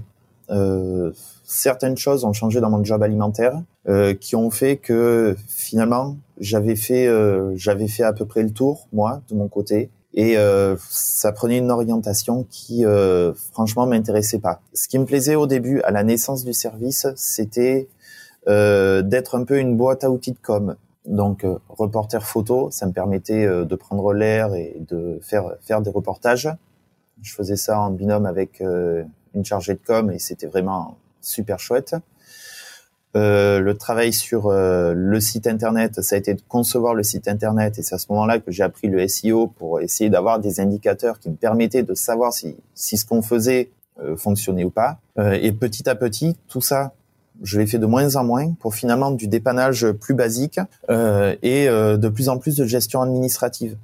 euh, 0.49 1.11
certaines 1.43 1.97
choses 1.97 2.23
ont 2.23 2.33
changé 2.33 2.59
dans 2.61 2.69
mon 2.69 2.83
job 2.83 3.01
alimentaire, 3.01 3.61
euh, 3.87 4.13
qui 4.13 4.35
ont 4.35 4.51
fait 4.51 4.77
que 4.77 5.35
finalement 5.47 6.17
j'avais 6.39 6.75
fait 6.75 7.07
euh, 7.07 7.53
j'avais 7.55 7.87
fait 7.87 8.03
à 8.03 8.13
peu 8.13 8.25
près 8.25 8.43
le 8.43 8.51
tour 8.51 8.87
moi 8.93 9.21
de 9.29 9.35
mon 9.35 9.47
côté 9.47 9.89
et 10.15 10.37
euh, 10.37 10.77
ça 10.89 11.31
prenait 11.33 11.57
une 11.57 11.69
orientation 11.69 12.45
qui 12.49 12.85
euh, 12.85 13.33
franchement 13.51 13.85
m'intéressait 13.85 14.39
pas. 14.39 14.61
Ce 14.73 14.87
qui 14.87 14.97
me 14.97 15.05
plaisait 15.05 15.35
au 15.35 15.45
début 15.45 15.81
à 15.81 15.91
la 15.91 16.03
naissance 16.03 16.45
du 16.45 16.53
service, 16.53 17.05
c'était 17.15 17.89
euh, 18.47 19.01
d'être 19.01 19.35
un 19.37 19.43
peu 19.43 19.59
une 19.59 19.75
boîte 19.75 20.05
à 20.05 20.09
outils 20.09 20.31
de 20.31 20.39
com. 20.41 20.75
Donc 21.05 21.43
euh, 21.43 21.59
reporter 21.69 22.25
photo, 22.25 22.71
ça 22.71 22.87
me 22.87 22.93
permettait 22.93 23.45
euh, 23.45 23.65
de 23.65 23.75
prendre 23.75 24.13
l'air 24.13 24.55
et 24.55 24.77
de 24.89 25.19
faire 25.21 25.55
faire 25.61 25.81
des 25.81 25.91
reportages. 25.91 26.49
Je 27.21 27.33
faisais 27.33 27.57
ça 27.57 27.79
en 27.79 27.91
binôme 27.91 28.25
avec 28.25 28.61
euh, 28.61 29.03
une 29.33 29.43
chargée 29.43 29.73
de 29.73 29.81
com 29.85 30.11
et 30.11 30.19
c'était 30.19 30.47
vraiment 30.47 30.97
super 31.21 31.59
chouette. 31.59 31.95
Euh, 33.15 33.61
le 33.61 33.77
travail 33.77 34.11
sur 34.11 34.47
euh, 34.47 34.93
le 34.93 35.19
site 35.21 35.47
internet, 35.47 36.01
ça 36.01 36.15
a 36.15 36.19
été 36.19 36.33
de 36.33 36.41
concevoir 36.49 36.93
le 36.93 37.03
site 37.03 37.29
internet 37.29 37.79
et 37.79 37.83
c'est 37.83 37.95
à 37.95 37.97
ce 37.97 38.07
moment-là 38.09 38.39
que 38.39 38.51
j'ai 38.51 38.63
appris 38.63 38.89
le 38.89 39.07
SEO 39.07 39.47
pour 39.47 39.79
essayer 39.79 40.09
d'avoir 40.09 40.39
des 40.39 40.59
indicateurs 40.59 41.19
qui 41.19 41.29
me 41.29 41.35
permettaient 41.35 41.83
de 41.83 41.93
savoir 41.93 42.33
si, 42.33 42.57
si 42.73 42.97
ce 42.97 43.05
qu'on 43.05 43.21
faisait 43.21 43.69
euh, 44.01 44.17
fonctionnait 44.17 44.65
ou 44.65 44.69
pas. 44.69 44.99
et 45.17 45.53
petit 45.53 45.87
à 45.87 45.95
petit, 45.95 46.35
tout 46.49 46.59
ça, 46.59 46.91
je 47.41 47.57
l'ai 47.57 47.67
fait 47.67 47.77
de 47.77 47.85
moins 47.85 48.17
en 48.17 48.25
moins 48.25 48.51
pour 48.59 48.75
finalement 48.75 49.11
du 49.11 49.27
dépannage 49.27 49.89
plus 49.91 50.13
basique 50.13 50.59
et 50.89 51.67
de 51.67 52.07
plus 52.09 52.27
en 52.29 52.37
plus 52.37 52.55
de 52.55 52.65
gestion 52.65 53.01
administrative. 53.01 53.77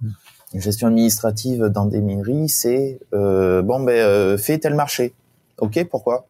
Mmh. 0.00 0.08
Gestion 0.54 0.88
administrative 0.88 1.64
dans 1.66 1.86
des 1.86 2.00
mairies, 2.00 2.48
c'est 2.48 2.98
bon 3.12 3.80
ben 3.80 4.36
fais 4.38 4.58
tel 4.58 4.74
marché. 4.74 5.12
Ok, 5.58 5.84
pourquoi? 5.90 6.26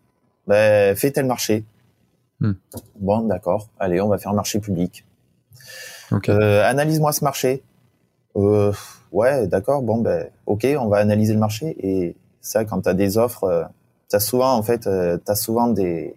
Ben 0.46 0.94
fais 0.96 1.10
tel 1.10 1.26
marché 1.26 1.64
Hmm. 2.40 2.52
Bon, 2.98 3.22
d'accord. 3.22 3.68
Allez, 3.78 4.00
on 4.00 4.08
va 4.08 4.18
faire 4.18 4.32
un 4.32 4.36
marché 4.36 4.58
public. 4.58 5.04
Euh, 6.28 6.64
analyse-moi 6.64 7.12
ce 7.12 7.24
marché. 7.24 7.62
Euh, 8.36 8.72
ouais, 9.12 9.46
d'accord. 9.46 9.82
Bon, 9.82 9.98
ben, 9.98 10.28
ok, 10.46 10.66
on 10.78 10.88
va 10.88 10.98
analyser 10.98 11.32
le 11.32 11.38
marché. 11.38 11.76
Et 11.80 12.16
ça, 12.40 12.64
quand 12.64 12.82
tu 12.82 12.88
as 12.88 12.94
des 12.94 13.18
offres, 13.18 13.44
euh, 13.44 13.64
tu 14.10 14.16
as 14.16 14.20
souvent, 14.20 14.54
en 14.54 14.62
fait, 14.62 14.86
euh, 14.86 15.18
tu 15.24 15.30
as 15.30 15.34
souvent 15.34 15.68
des, 15.68 16.14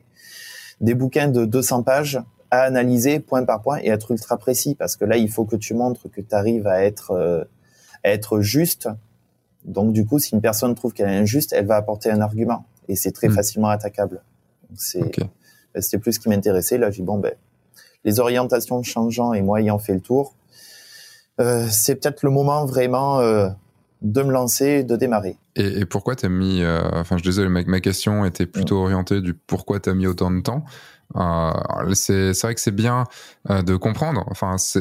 des 0.81 0.93
bouquins 0.93 1.27
de 1.27 1.45
200 1.45 1.83
pages 1.83 2.19
à 2.49 2.61
analyser 2.61 3.19
point 3.19 3.43
par 3.43 3.61
point 3.61 3.79
et 3.79 3.89
être 3.89 4.11
ultra 4.11 4.37
précis 4.37 4.73
parce 4.75 4.95
que 4.95 5.03
là, 5.03 5.17
il 5.17 5.29
faut 5.29 5.45
que 5.45 5.57
tu 5.57 5.73
montres 5.73 6.09
que 6.09 6.21
tu 6.21 6.33
arrives 6.33 6.65
à 6.65 6.83
être, 6.83 7.45
à 8.03 8.09
être 8.09 8.39
juste. 8.39 8.87
Donc, 9.65 9.91
du 9.91 10.05
coup, 10.05 10.17
si 10.17 10.33
une 10.33 10.39
personne 10.39 10.73
trouve 10.73 10.93
qu'elle 10.93 11.09
est 11.09 11.17
injuste, 11.17 11.51
elle 11.51 11.65
va 11.65 11.75
apporter 11.75 12.09
un 12.09 12.21
argument 12.21 12.63
et 12.87 12.95
c'est 12.95 13.11
très 13.11 13.27
hmm. 13.27 13.33
facilement 13.33 13.67
attaquable. 13.67 14.21
C'est 14.75 15.11
c'était 15.81 15.97
plus 15.97 16.13
ce 16.13 16.19
qui 16.19 16.29
m'intéressait. 16.29 16.77
Là, 16.77 16.91
j'ai 16.91 16.97
dit, 16.97 17.05
bon, 17.05 17.17
ben, 17.19 17.33
les 18.03 18.19
orientations 18.19 18.81
changeant 18.83 19.33
et 19.33 19.41
moi 19.41 19.61
ayant 19.61 19.79
fait 19.79 19.93
le 19.93 20.01
tour, 20.01 20.33
euh, 21.39 21.67
c'est 21.69 21.95
peut-être 21.95 22.23
le 22.23 22.31
moment 22.31 22.65
vraiment 22.65 23.19
euh, 23.19 23.49
de 24.01 24.23
me 24.23 24.31
lancer, 24.31 24.83
de 24.83 24.95
démarrer. 24.95 25.37
Et, 25.55 25.79
et 25.79 25.85
pourquoi 25.85 26.15
t'as 26.15 26.29
mis, 26.29 26.61
euh, 26.61 26.81
enfin, 26.93 27.17
je 27.17 27.23
désolé, 27.23 27.49
ma, 27.49 27.63
ma 27.63 27.79
question 27.79 28.25
était 28.25 28.45
plutôt 28.45 28.79
mm. 28.79 28.83
orientée 28.83 29.21
du 29.21 29.33
pourquoi 29.33 29.79
t'as 29.79 29.93
mis 29.93 30.07
autant 30.07 30.31
de 30.31 30.41
temps. 30.41 30.63
C'est 31.93 32.33
vrai 32.41 32.53
que 32.55 32.61
c'est 32.61 32.71
bien 32.71 33.05
de 33.49 33.75
comprendre. 33.77 34.25
Enfin, 34.29 34.57
ce 34.57 34.79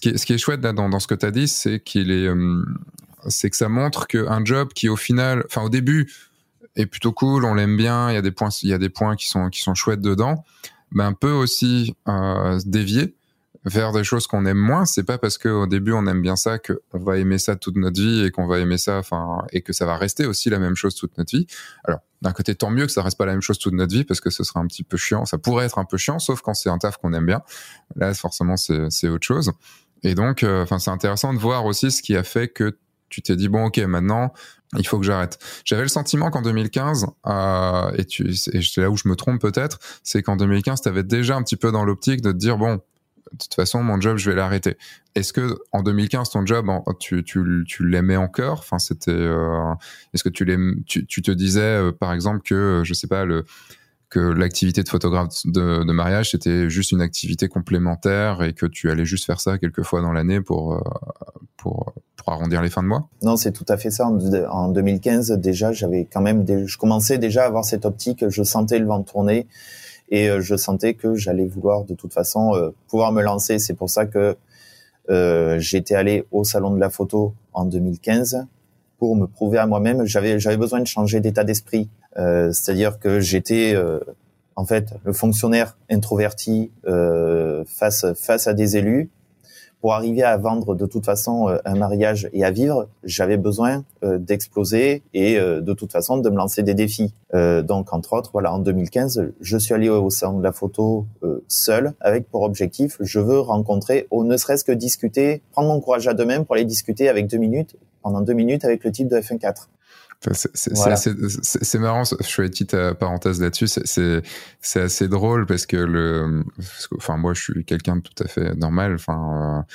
qui, 0.00 0.10
est, 0.10 0.16
ce 0.16 0.24
qui 0.24 0.32
est 0.32 0.38
chouette 0.38 0.60
dans, 0.60 0.88
dans 0.88 0.98
ce 0.98 1.06
que 1.06 1.14
tu 1.14 1.26
as 1.26 1.30
dit, 1.30 1.46
c'est 1.46 1.80
qu'il 1.80 2.10
est, 2.10 2.28
c'est 3.26 3.50
que 3.50 3.56
ça 3.56 3.68
montre 3.68 4.06
qu'un 4.06 4.44
job 4.44 4.68
qui 4.74 4.88
au 4.88 4.96
final, 4.96 5.44
enfin 5.46 5.62
au 5.62 5.68
début, 5.68 6.10
est 6.78 6.86
plutôt 6.86 7.12
cool, 7.12 7.44
on 7.44 7.54
l'aime 7.54 7.76
bien, 7.76 8.10
il 8.10 8.14
y 8.14 8.18
a 8.18 8.22
des 8.22 8.30
points, 8.30 8.50
il 8.62 8.68
y 8.68 8.72
a 8.72 8.78
des 8.78 8.88
points 8.88 9.16
qui 9.16 9.28
sont 9.28 9.50
qui 9.50 9.60
sont 9.60 9.74
chouettes 9.74 10.00
dedans, 10.00 10.44
ben 10.92 11.12
peut 11.12 11.32
aussi 11.32 11.96
euh, 12.08 12.58
dévier 12.64 13.14
vers 13.64 13.92
des 13.92 14.04
choses 14.04 14.26
qu'on 14.26 14.46
aime 14.46 14.58
moins. 14.58 14.86
C'est 14.86 15.02
pas 15.02 15.18
parce 15.18 15.36
qu'au 15.38 15.66
début 15.66 15.92
on 15.92 16.06
aime 16.06 16.22
bien 16.22 16.36
ça 16.36 16.58
qu'on 16.58 16.98
va 16.98 17.18
aimer 17.18 17.38
ça 17.38 17.56
toute 17.56 17.76
notre 17.76 18.00
vie 18.00 18.24
et 18.24 18.30
qu'on 18.30 18.46
va 18.46 18.58
aimer 18.58 18.78
ça, 18.78 18.98
enfin, 18.98 19.44
et 19.52 19.62
que 19.62 19.72
ça 19.72 19.84
va 19.84 19.96
rester 19.96 20.26
aussi 20.26 20.50
la 20.50 20.58
même 20.58 20.76
chose 20.76 20.94
toute 20.94 21.16
notre 21.18 21.36
vie. 21.36 21.46
Alors 21.84 22.00
d'un 22.22 22.32
côté, 22.32 22.54
tant 22.54 22.70
mieux 22.70 22.86
que 22.86 22.92
ça 22.92 23.02
reste 23.02 23.18
pas 23.18 23.26
la 23.26 23.32
même 23.32 23.42
chose 23.42 23.58
toute 23.58 23.74
notre 23.74 23.94
vie 23.94 24.04
parce 24.04 24.20
que 24.20 24.30
ce 24.30 24.42
serait 24.42 24.60
un 24.60 24.66
petit 24.66 24.82
peu 24.82 24.96
chiant. 24.96 25.24
Ça 25.24 25.38
pourrait 25.38 25.66
être 25.66 25.78
un 25.78 25.84
peu 25.84 25.96
chiant, 25.96 26.18
sauf 26.18 26.40
quand 26.40 26.54
c'est 26.54 26.70
un 26.70 26.78
taf 26.78 26.96
qu'on 26.96 27.12
aime 27.12 27.26
bien. 27.26 27.42
Là, 27.96 28.12
forcément, 28.14 28.56
c'est 28.56 28.90
c'est 28.90 29.08
autre 29.08 29.26
chose. 29.26 29.52
Et 30.02 30.14
donc, 30.14 30.42
euh, 30.42 30.62
enfin, 30.62 30.78
c'est 30.78 30.90
intéressant 30.90 31.32
de 31.34 31.38
voir 31.38 31.64
aussi 31.66 31.90
ce 31.90 32.02
qui 32.02 32.16
a 32.16 32.22
fait 32.22 32.48
que 32.48 32.78
tu 33.08 33.22
t'es 33.22 33.36
dit 33.36 33.48
bon 33.48 33.66
ok 33.66 33.78
maintenant 33.78 34.32
il 34.76 34.86
faut 34.86 34.98
que 34.98 35.06
j'arrête. 35.06 35.38
J'avais 35.64 35.82
le 35.82 35.88
sentiment 35.88 36.30
qu'en 36.30 36.42
2015, 36.42 37.06
euh, 37.26 37.90
et, 37.96 38.04
tu, 38.04 38.28
et 38.28 38.62
c'est 38.62 38.80
là 38.80 38.90
où 38.90 38.96
je 38.96 39.08
me 39.08 39.16
trompe 39.16 39.40
peut-être, 39.40 39.78
c'est 40.02 40.22
qu'en 40.22 40.36
2015, 40.36 40.82
tu 40.82 40.88
avais 40.88 41.04
déjà 41.04 41.36
un 41.36 41.42
petit 41.42 41.56
peu 41.56 41.72
dans 41.72 41.84
l'optique 41.84 42.20
de 42.20 42.32
te 42.32 42.36
dire, 42.36 42.58
bon, 42.58 42.80
de 43.32 43.38
toute 43.38 43.54
façon, 43.54 43.82
mon 43.82 44.00
job, 44.00 44.16
je 44.16 44.30
vais 44.30 44.36
l'arrêter. 44.36 44.76
Est-ce 45.14 45.32
que 45.32 45.58
en 45.72 45.82
2015, 45.82 46.30
ton 46.30 46.46
job, 46.46 46.70
tu, 46.98 47.24
tu, 47.24 47.64
tu 47.66 47.86
l'aimais 47.86 48.16
encore? 48.16 48.60
Enfin, 48.60 48.78
c'était. 48.78 49.10
Euh, 49.10 49.74
est-ce 50.14 50.24
que 50.24 50.28
tu, 50.28 50.46
tu, 50.86 51.06
tu 51.06 51.22
te 51.22 51.30
disais, 51.30 51.60
euh, 51.60 51.92
par 51.92 52.12
exemple, 52.12 52.40
que 52.42 52.82
je 52.84 52.94
sais 52.94 53.06
pas 53.06 53.24
le 53.24 53.44
que 54.10 54.20
l'activité 54.20 54.82
de 54.82 54.88
photographe 54.88 55.28
de, 55.44 55.84
de 55.84 55.92
mariage 55.92 56.30
c'était 56.30 56.70
juste 56.70 56.92
une 56.92 57.02
activité 57.02 57.48
complémentaire 57.48 58.42
et 58.42 58.54
que 58.54 58.66
tu 58.66 58.90
allais 58.90 59.04
juste 59.04 59.26
faire 59.26 59.40
ça 59.40 59.58
quelques 59.58 59.82
fois 59.82 60.00
dans 60.00 60.12
l'année 60.12 60.40
pour 60.40 60.74
euh, 60.74 60.80
pour 61.56 61.92
pour 62.16 62.32
arrondir 62.32 62.62
les 62.62 62.70
fins 62.70 62.82
de 62.82 62.88
mois? 62.88 63.08
Non, 63.22 63.36
c'est 63.36 63.52
tout 63.52 63.64
à 63.68 63.76
fait 63.76 63.90
ça. 63.90 64.06
En, 64.06 64.68
2015 64.68 65.32
déjà, 65.32 65.72
j'avais 65.72 66.06
quand 66.10 66.20
même 66.20 66.44
je 66.66 66.76
commençais 66.76 67.18
déjà 67.18 67.44
à 67.44 67.46
avoir 67.46 67.64
cette 67.64 67.84
optique, 67.86 68.28
je 68.28 68.42
sentais 68.42 68.78
le 68.78 68.86
vent 68.86 69.02
tourner 69.02 69.46
et 70.10 70.28
euh, 70.28 70.40
je 70.40 70.56
sentais 70.56 70.94
que 70.94 71.14
j'allais 71.14 71.46
vouloir 71.46 71.84
de 71.84 71.94
toute 71.94 72.12
façon 72.12 72.54
euh, 72.54 72.70
pouvoir 72.88 73.12
me 73.12 73.22
lancer. 73.22 73.58
C'est 73.58 73.74
pour 73.74 73.90
ça 73.90 74.06
que 74.06 74.36
euh, 75.10 75.58
j'étais 75.58 75.94
allé 75.94 76.26
au 76.30 76.44
salon 76.44 76.74
de 76.74 76.80
la 76.80 76.90
photo 76.90 77.34
en 77.52 77.64
2015 77.64 78.46
pour 78.98 79.16
me 79.16 79.26
prouver 79.26 79.58
à 79.58 79.66
moi-même. 79.66 80.04
J'avais 80.04 80.38
j'avais 80.38 80.56
besoin 80.56 80.80
de 80.80 80.86
changer 80.86 81.20
d'état 81.20 81.44
d'esprit 81.44 81.88
c'est-à-dire 82.16 82.98
que 82.98 83.20
j'étais 83.20 83.74
euh, 83.74 84.00
en 84.56 84.64
fait 84.64 84.94
le 85.04 85.12
fonctionnaire 85.12 85.76
introverti 85.90 86.70
euh, 86.86 87.64
face 87.66 88.06
face 88.14 88.46
à 88.46 88.54
des 88.54 88.76
élus. 88.76 89.10
Pour 89.80 89.94
arriver 89.94 90.24
à 90.24 90.36
vendre 90.36 90.74
de 90.74 90.86
toute 90.86 91.04
façon 91.04 91.56
un 91.64 91.74
mariage 91.76 92.28
et 92.32 92.44
à 92.44 92.50
vivre, 92.50 92.88
j'avais 93.04 93.36
besoin 93.36 93.84
d'exploser 94.02 95.04
et 95.14 95.38
de 95.38 95.72
toute 95.72 95.92
façon 95.92 96.16
de 96.16 96.28
me 96.30 96.36
lancer 96.36 96.64
des 96.64 96.74
défis. 96.74 97.14
donc 97.32 97.92
entre 97.92 98.14
autres, 98.14 98.30
voilà, 98.32 98.52
en 98.52 98.58
2015, 98.58 99.30
je 99.40 99.56
suis 99.56 99.74
allé 99.74 99.88
au 99.88 100.10
salon 100.10 100.38
de 100.38 100.42
la 100.42 100.50
photo 100.50 101.06
seul 101.46 101.92
avec 102.00 102.28
pour 102.28 102.42
objectif, 102.42 102.96
je 102.98 103.20
veux 103.20 103.38
rencontrer 103.38 104.08
ou 104.10 104.24
ne 104.24 104.36
serait-ce 104.36 104.64
que 104.64 104.72
discuter, 104.72 105.42
prendre 105.52 105.68
mon 105.68 105.80
courage 105.80 106.08
à 106.08 106.14
deux 106.14 106.26
mains 106.26 106.42
pour 106.42 106.56
aller 106.56 106.64
discuter 106.64 107.08
avec 107.08 107.28
deux 107.28 107.38
minutes 107.38 107.76
pendant 108.02 108.20
deux 108.20 108.32
minutes 108.32 108.64
avec 108.64 108.82
le 108.82 108.90
type 108.90 109.06
de 109.06 109.16
F1.4. 109.16 109.68
C'est 110.20 111.78
marrant, 111.78 112.02
je 112.04 112.26
fais 112.26 112.42
une 112.42 112.50
petite 112.50 112.74
euh, 112.74 112.92
parenthèse 112.92 113.40
là-dessus, 113.40 113.68
c'est 113.68 114.80
assez 114.80 115.08
drôle 115.08 115.46
parce 115.46 115.64
que 115.64 115.76
le, 115.76 116.44
enfin 116.96 117.16
moi 117.16 117.34
je 117.34 117.42
suis 117.42 117.64
quelqu'un 117.64 117.96
de 117.96 118.02
tout 118.02 118.24
à 118.24 118.26
fait 118.26 118.54
normal, 118.56 118.94
enfin 118.94 119.62
euh, 119.62 119.74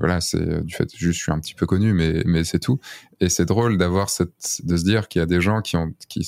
voilà, 0.00 0.20
c'est 0.20 0.64
du 0.64 0.74
fait 0.74 0.88
juste 0.96 1.18
je 1.18 1.22
suis 1.24 1.32
un 1.32 1.38
petit 1.38 1.54
peu 1.54 1.66
connu, 1.66 1.92
mais 1.92 2.22
mais 2.26 2.42
c'est 2.42 2.58
tout. 2.58 2.80
Et 3.20 3.28
c'est 3.28 3.44
drôle 3.44 3.78
d'avoir 3.78 4.10
cette, 4.10 4.60
de 4.64 4.76
se 4.76 4.82
dire 4.82 5.06
qu'il 5.06 5.20
y 5.20 5.22
a 5.22 5.26
des 5.26 5.40
gens 5.40 5.62
qui 5.62 5.76
ont 5.76 5.92
qui 6.08 6.24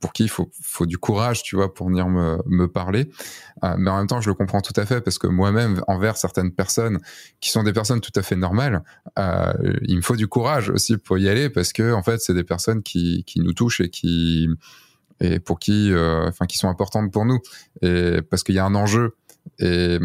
pour 0.00 0.14
qui 0.14 0.24
il 0.24 0.30
faut, 0.30 0.50
du 0.86 0.98
courage, 0.98 1.42
tu 1.42 1.56
vois, 1.56 1.72
pour 1.72 1.88
venir 1.88 2.08
me, 2.08 2.66
parler. 2.66 3.10
Euh, 3.62 3.74
mais 3.78 3.90
en 3.90 3.98
même 3.98 4.06
temps, 4.06 4.20
je 4.20 4.28
le 4.28 4.34
comprends 4.34 4.62
tout 4.62 4.72
à 4.76 4.86
fait 4.86 5.00
parce 5.02 5.18
que 5.18 5.26
moi-même, 5.26 5.82
envers 5.86 6.16
certaines 6.16 6.52
personnes 6.52 6.98
qui 7.40 7.50
sont 7.50 7.62
des 7.62 7.72
personnes 7.72 8.00
tout 8.00 8.12
à 8.14 8.22
fait 8.22 8.36
normales, 8.36 8.82
euh, 9.18 9.52
il 9.82 9.96
me 9.96 10.02
faut 10.02 10.16
du 10.16 10.26
courage 10.26 10.70
aussi 10.70 10.96
pour 10.96 11.18
y 11.18 11.28
aller 11.28 11.50
parce 11.50 11.72
que 11.72 11.92
en 11.92 12.02
fait, 12.02 12.20
c'est 12.20 12.34
des 12.34 12.44
personnes 12.44 12.82
qui, 12.82 13.24
nous 13.36 13.52
touchent 13.52 13.80
et 13.80 13.90
qui 13.90 14.48
et 15.20 15.38
pour 15.38 15.58
qui, 15.58 15.92
euh, 15.92 16.30
qui 16.48 16.56
sont 16.56 16.68
importantes 16.68 17.12
pour 17.12 17.26
nous 17.26 17.40
et 17.82 18.22
parce 18.22 18.42
qu'il 18.42 18.54
y 18.54 18.58
a 18.58 18.64
un 18.64 18.74
enjeu. 18.74 19.16
Et, 19.58 19.98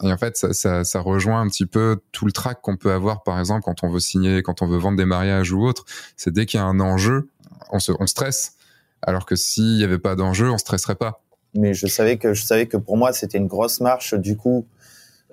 en 0.00 0.16
fait, 0.16 0.36
ça, 0.36 1.00
rejoint 1.00 1.40
un 1.40 1.48
petit 1.48 1.66
peu 1.66 2.00
tout 2.10 2.26
le 2.26 2.32
trac 2.32 2.60
qu'on 2.60 2.76
peut 2.76 2.92
avoir, 2.92 3.22
par 3.22 3.38
exemple, 3.38 3.62
quand 3.64 3.84
on 3.84 3.88
veut 3.88 4.00
signer, 4.00 4.42
quand 4.42 4.62
on 4.62 4.66
veut 4.66 4.78
vendre 4.78 4.96
des 4.96 5.04
mariages 5.04 5.52
ou 5.52 5.62
autre. 5.62 5.84
C'est 6.16 6.32
dès 6.32 6.46
qu'il 6.46 6.58
y 6.58 6.62
a 6.62 6.66
un 6.66 6.80
enjeu, 6.80 7.28
on 7.70 7.78
se, 7.78 7.92
on 7.98 8.06
stresse 8.06 8.57
alors 9.02 9.26
que 9.26 9.36
s'il 9.36 9.76
n'y 9.76 9.84
avait 9.84 9.98
pas 9.98 10.16
d'enjeu, 10.16 10.50
on 10.50 10.58
stresserait 10.58 10.94
pas. 10.94 11.20
Mais 11.54 11.74
je 11.74 11.86
savais 11.86 12.18
que 12.18 12.34
je 12.34 12.44
savais 12.44 12.66
que 12.66 12.76
pour 12.76 12.96
moi 12.96 13.12
c'était 13.12 13.38
une 13.38 13.46
grosse 13.46 13.80
marche 13.80 14.14
du 14.14 14.36
coup 14.36 14.66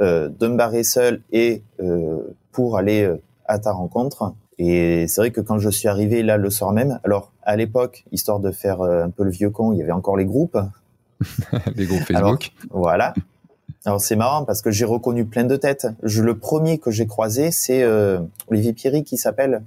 euh, 0.01 0.30
de 0.30 0.47
me 0.47 0.56
barrer 0.56 0.84
seul 0.84 1.21
et 1.32 1.62
euh, 1.82 2.19
pour 2.51 2.78
aller 2.78 3.04
euh, 3.04 3.21
à 3.45 3.60
ta 3.60 3.71
rencontre. 3.71 4.34
Et 4.58 5.06
c'est 5.08 5.19
vrai 5.19 5.32
que 5.32 5.41
quand 5.41 5.60
je 5.60 5.69
suis 5.69 5.89
arrivé 5.89 6.23
là 6.23 6.38
le 6.38 6.49
soir 6.49 6.71
même, 6.71 6.99
alors 7.04 7.32
à 7.43 7.58
l'époque, 7.58 8.06
histoire 8.12 8.39
de 8.39 8.51
faire 8.51 8.82
un 8.82 9.10
peu 9.10 9.23
le 9.25 9.32
vieux 9.32 9.49
con, 9.49 9.73
il 9.73 9.80
y 9.80 9.82
avait 9.84 9.91
encore 9.91 10.15
les 10.15 10.25
groupes. 10.25 10.58
les 11.75 11.86
groupes 11.86 12.04
Facebook. 12.04 12.51
voilà. 12.71 13.13
Alors 13.86 14.01
c'est 14.01 14.15
marrant 14.15 14.45
parce 14.45 14.62
que 14.63 14.71
j'ai 14.71 14.86
reconnu 14.86 15.25
plein 15.25 15.43
de 15.43 15.56
têtes. 15.56 15.88
Je, 16.01 16.23
le 16.23 16.38
premier 16.38 16.80
que 16.80 16.89
j'ai 16.89 17.06
croisé, 17.06 17.51
c'est 17.51 17.84
euh, 17.84 18.19
Olivier 18.47 18.73
Pierry 18.73 19.04
qui 19.04 19.17
s'appelle. 19.17 19.62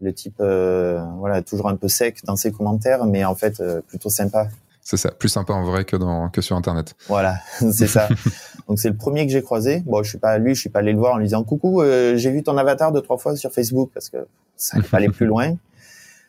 Le 0.00 0.12
type 0.12 0.36
euh, 0.40 1.02
voilà 1.18 1.42
toujours 1.42 1.68
un 1.68 1.76
peu 1.76 1.88
sec 1.88 2.24
dans 2.24 2.36
ses 2.36 2.52
commentaires, 2.52 3.04
mais 3.04 3.24
en 3.24 3.34
fait 3.34 3.60
euh, 3.60 3.80
plutôt 3.80 4.10
sympa. 4.10 4.48
C'est 4.80 4.96
ça, 4.96 5.10
plus 5.10 5.28
sympa 5.28 5.52
en 5.52 5.64
vrai 5.64 5.84
que 5.84 5.96
dans 5.96 6.28
que 6.30 6.40
sur 6.40 6.56
internet. 6.56 6.94
Voilà, 7.08 7.38
c'est 7.72 7.88
ça. 7.88 8.08
Donc 8.68 8.78
c'est 8.78 8.88
le 8.88 8.96
premier 8.96 9.26
que 9.26 9.32
j'ai 9.32 9.42
croisé. 9.42 9.82
Bon, 9.86 10.02
je 10.02 10.08
suis 10.08 10.18
pas 10.18 10.38
lui, 10.38 10.54
je 10.54 10.60
suis 10.60 10.70
pas 10.70 10.78
allé 10.78 10.92
le 10.92 10.98
voir 10.98 11.14
en 11.14 11.18
lui 11.18 11.24
disant 11.24 11.42
coucou, 11.42 11.82
euh, 11.82 12.16
j'ai 12.16 12.30
vu 12.30 12.42
ton 12.42 12.56
avatar 12.56 12.92
deux 12.92 13.02
trois 13.02 13.18
fois 13.18 13.36
sur 13.36 13.52
Facebook 13.52 13.90
parce 13.92 14.08
que 14.08 14.18
ça 14.56 14.76
allait 14.76 14.88
aller 14.92 15.08
plus 15.08 15.26
loin. 15.26 15.56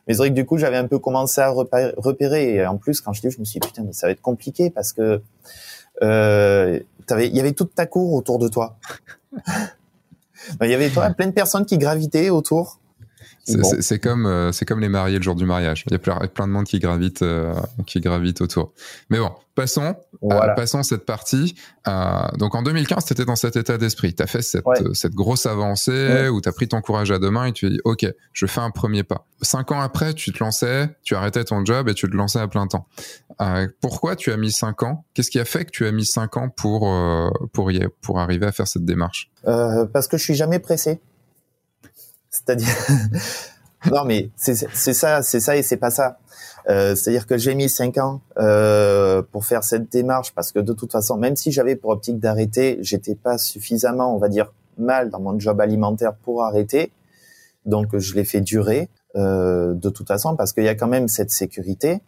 Mais 0.10 0.16
c'est 0.16 0.18
vrai 0.18 0.30
que 0.30 0.36
du 0.36 0.46
coup, 0.46 0.58
j'avais 0.58 0.78
un 0.78 0.88
peu 0.88 0.98
commencé 0.98 1.40
à 1.40 1.52
repérer. 1.52 2.56
Et 2.56 2.66
en 2.66 2.78
plus, 2.78 3.00
quand 3.00 3.14
je 3.14 3.22
dis, 3.22 3.30
je 3.30 3.40
me 3.40 3.46
suis 3.46 3.60
dit, 3.60 3.68
putain, 3.68 3.84
mais 3.84 3.94
ça 3.94 4.08
va 4.08 4.12
être 4.12 4.22
compliqué 4.22 4.72
parce 4.72 4.92
que 4.92 5.22
euh, 6.02 6.80
il 7.12 7.36
y 7.36 7.40
avait 7.40 7.52
toute 7.52 7.76
ta 7.76 7.86
cour 7.86 8.14
autour 8.14 8.40
de 8.40 8.48
toi. 8.48 8.78
Il 10.62 10.70
y 10.70 10.74
avait 10.74 10.90
plein 10.90 11.28
de 11.28 11.32
personnes 11.32 11.66
qui 11.66 11.78
gravitaient 11.78 12.30
autour. 12.30 12.80
C'est 13.46 14.00
comme 14.00 14.26
euh, 14.26 14.52
c'est 14.52 14.66
comme 14.66 14.80
les 14.80 14.90
mariés 14.90 15.18
le 15.18 15.24
jour 15.24 15.36
du 15.36 15.46
mariage. 15.46 15.84
Il 15.88 15.92
y 15.92 15.96
a 15.96 16.00
plein, 16.00 16.20
plein 16.34 16.48
de 16.48 16.52
monde 16.52 16.66
qui 16.66 16.80
gravite 16.80 17.22
euh, 17.22 17.54
qui 17.86 18.00
gravite 18.00 18.42
autour. 18.42 18.74
Mais 19.10 19.20
bon, 19.20 19.32
passons 19.56 19.96
euh, 20.24 20.54
passons 20.56 20.84
cette 20.84 21.06
partie. 21.06 21.56
donc 22.38 22.56
en 22.56 22.62
2015, 22.62 23.06
tu 23.06 23.14
étais 23.14 23.26
dans 23.26 23.36
cet 23.36 23.56
état 23.56 23.78
d'esprit. 23.78 24.14
Tu 24.14 24.24
as 24.24 24.28
fait 24.28 24.42
cette, 24.42 24.66
cette 24.94 25.14
grosse 25.14 25.46
avancée 25.46 26.28
où 26.30 26.42
tu 26.42 26.50
as 26.50 26.52
pris 26.52 26.68
ton 26.68 26.82
courage 26.82 27.12
à 27.12 27.20
deux 27.20 27.32
mains 27.32 27.46
et 27.46 27.54
tu 27.54 27.68
as 27.68 27.70
dit 27.70 27.80
OK, 27.86 28.06
je 28.34 28.46
fais 28.46 28.62
un 28.62 28.72
premier 28.72 29.04
pas. 29.04 29.26
Cinq 29.42 29.72
ans 29.72 29.80
après, 29.80 30.14
tu 30.14 30.32
te 30.32 30.44
lançais, 30.44 30.90
tu 31.04 31.16
arrêtais 31.16 31.44
ton 31.44 31.64
job 31.64 31.88
et 31.90 31.94
tu 31.94 32.10
te 32.10 32.16
lançais 32.16 32.40
à 32.40 32.48
plein 32.48 32.68
temps. 32.68 32.88
pourquoi 33.82 34.16
tu 34.16 34.32
as 34.32 34.38
mis 34.38 34.52
cinq 34.52 34.84
ans? 34.84 35.06
Qu'est-ce 35.14 35.32
qui 35.32 35.40
a 35.40 35.46
fait 35.46 35.66
que 35.66 35.72
tu 35.72 35.86
as 35.86 35.92
mis 35.92 36.06
cinq 36.06 36.38
ans 36.38 36.50
pour 36.50 36.92
pour 37.54 37.72
y, 37.72 37.88
pour 38.02 38.20
arriver 38.20 38.46
à 38.46 38.52
faire 38.52 38.68
cette 38.68 38.86
démarche? 38.86 39.32
Parce 39.44 40.08
que 40.08 40.18
je 40.18 40.24
suis 40.24 40.36
jamais 40.36 40.60
pressé. 40.60 41.02
C'est-à-dire, 42.30 42.68
non 43.92 44.06
mais 44.06 44.30
c'est 44.36 44.56
ça, 44.56 45.22
c'est 45.22 45.40
ça 45.40 45.56
et 45.56 45.64
c'est 45.64 45.78
pas 45.78 45.92
ça. 45.92 46.20
Euh, 46.70 46.96
C'est-à-dire 46.96 47.26
que 47.26 47.38
j'ai 47.38 47.56
mis 47.56 47.70
cinq 47.70 47.98
ans 47.98 48.22
euh, 48.38 49.22
pour 49.32 49.46
faire 49.46 49.64
cette 49.64 49.92
démarche 49.92 50.34
parce 50.34 50.52
que 50.52 50.60
de 50.60 50.74
toute 50.74 50.92
façon, 50.92 51.18
même 51.18 51.36
si 51.36 51.52
j'avais 51.52 51.76
pour 51.76 51.92
optique 51.92 52.20
d'arrêter, 52.20 52.78
j'étais 52.82 53.16
pas 53.16 53.38
suffisamment, 53.38 54.16
on 54.16 54.20
va 54.20 54.30
dire, 54.30 54.52
mal 54.78 55.10
dans 55.10 55.20
mon 55.20 55.40
job 55.40 55.60
alimentaire 55.62 56.14
pour 56.16 56.44
arrêter. 56.44 56.92
Donc 57.66 57.98
je 57.98 58.16
l'ai 58.16 58.26
fait 58.26 58.42
durer 58.42 58.90
euh, 59.16 59.74
de 59.74 59.90
toute 59.90 60.08
façon 60.08 60.36
parce 60.36 60.54
qu'il 60.54 60.64
y 60.64 60.70
a 60.70 60.76
quand 60.76 60.88
même 60.88 61.08
cette 61.08 61.32
sécurité 61.32 62.02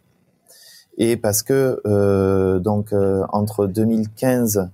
et 0.98 1.16
parce 1.16 1.42
que 1.42 1.80
euh, 1.86 2.58
donc 2.58 2.92
euh, 2.92 3.24
entre 3.30 3.66
2015 3.66 4.70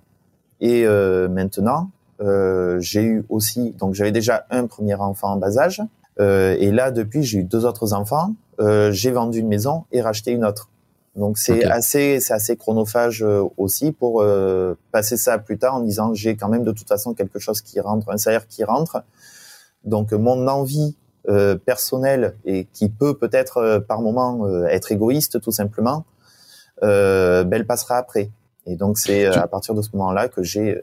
et 0.60 0.84
euh, 0.84 1.28
maintenant, 1.28 1.90
euh, 2.20 2.78
j'ai 2.80 3.02
eu 3.02 3.24
aussi, 3.28 3.72
donc 3.78 3.94
j'avais 3.94 4.12
déjà 4.12 4.46
un 4.50 4.66
premier 4.66 4.94
enfant 4.94 5.32
en 5.32 5.36
bas 5.36 5.58
âge, 5.58 5.82
euh, 6.20 6.56
et 6.58 6.70
là 6.70 6.90
depuis 6.90 7.22
j'ai 7.22 7.38
eu 7.38 7.44
deux 7.44 7.64
autres 7.64 7.92
enfants. 7.92 8.34
Euh, 8.60 8.90
j'ai 8.90 9.12
vendu 9.12 9.38
une 9.38 9.46
maison 9.46 9.84
et 9.92 10.00
racheté 10.00 10.32
une 10.32 10.44
autre. 10.44 10.68
Donc 11.14 11.38
c'est 11.38 11.64
assez, 11.64 12.20
c'est 12.20 12.32
assez 12.32 12.56
chronophage 12.56 13.22
euh, 13.22 13.42
aussi 13.56 13.92
pour 13.92 14.22
euh, 14.22 14.76
passer 14.92 15.16
ça 15.16 15.38
plus 15.38 15.58
tard 15.58 15.74
en 15.74 15.80
disant 15.80 16.14
j'ai 16.14 16.36
quand 16.36 16.48
même 16.48 16.62
de 16.62 16.72
toute 16.72 16.88
façon 16.88 17.12
quelque 17.12 17.38
chose 17.38 17.60
qui 17.60 17.80
rentre, 17.80 18.08
un 18.10 18.16
salaire 18.16 18.46
qui 18.46 18.62
rentre. 18.62 19.02
Donc 19.84 20.12
mon 20.12 20.46
envie 20.46 20.96
euh, 21.28 21.56
personnelle 21.56 22.36
et 22.44 22.66
qui 22.72 22.88
peut 22.88 23.14
peut-être 23.14 23.84
par 23.88 24.00
moment 24.00 24.48
être 24.66 24.92
égoïste 24.92 25.40
tout 25.40 25.52
simplement, 25.52 26.04
ben, 26.82 27.52
elle 27.52 27.66
passera 27.66 27.96
après. 27.96 28.30
Et 28.66 28.76
donc 28.76 28.98
c'est 28.98 29.26
à 29.26 29.46
partir 29.48 29.74
de 29.74 29.82
ce 29.82 29.90
moment-là 29.94 30.28
que 30.28 30.42
j'ai 30.42 30.80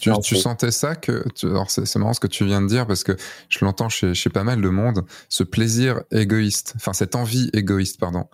tu, 0.00 0.10
tu, 0.22 0.36
sentais. 0.36 0.70
ça 0.70 0.94
que 0.96 1.24
alors 1.44 1.70
c'est 1.70 1.96
marrant 1.96 2.12
ce 2.12 2.20
que 2.20 2.26
tu 2.26 2.44
viens 2.44 2.60
de 2.60 2.66
dire 2.66 2.86
parce 2.86 3.04
que 3.04 3.16
je 3.48 3.64
l'entends 3.64 3.88
chez, 3.88 4.14
chez 4.14 4.30
pas 4.30 4.44
mal 4.44 4.60
de 4.60 4.68
monde 4.68 5.04
ce 5.28 5.44
plaisir 5.44 6.02
égoïste 6.10 6.72
enfin 6.76 6.92
cette 6.92 7.14
envie 7.14 7.50
égoïste 7.52 8.00
pardon. 8.00 8.26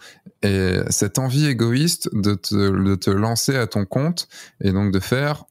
Et 0.42 0.78
cette 0.90 1.18
envie 1.18 1.46
égoïste 1.46 2.08
de 2.14 2.34
te, 2.34 2.54
de 2.54 2.94
te 2.94 3.10
lancer 3.10 3.56
à 3.56 3.66
ton 3.66 3.84
compte 3.84 4.28
et 4.60 4.72
donc 4.72 4.92
de 4.92 5.00
faire 5.00 5.44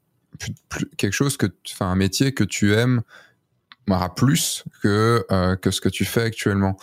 quelque 0.97 1.13
chose 1.13 1.38
que 1.38 1.47
enfin 1.71 1.91
un 1.91 1.95
métier 1.95 2.34
que 2.34 2.43
tu 2.43 2.73
aimes 2.73 3.01
plus 4.15 4.63
que 4.82 5.25
euh, 5.32 5.56
que 5.56 5.71
ce 5.71 5.82
que 5.82 5.89
tu 5.89 6.06
fais 6.06 6.23
actuellement. 6.23 6.77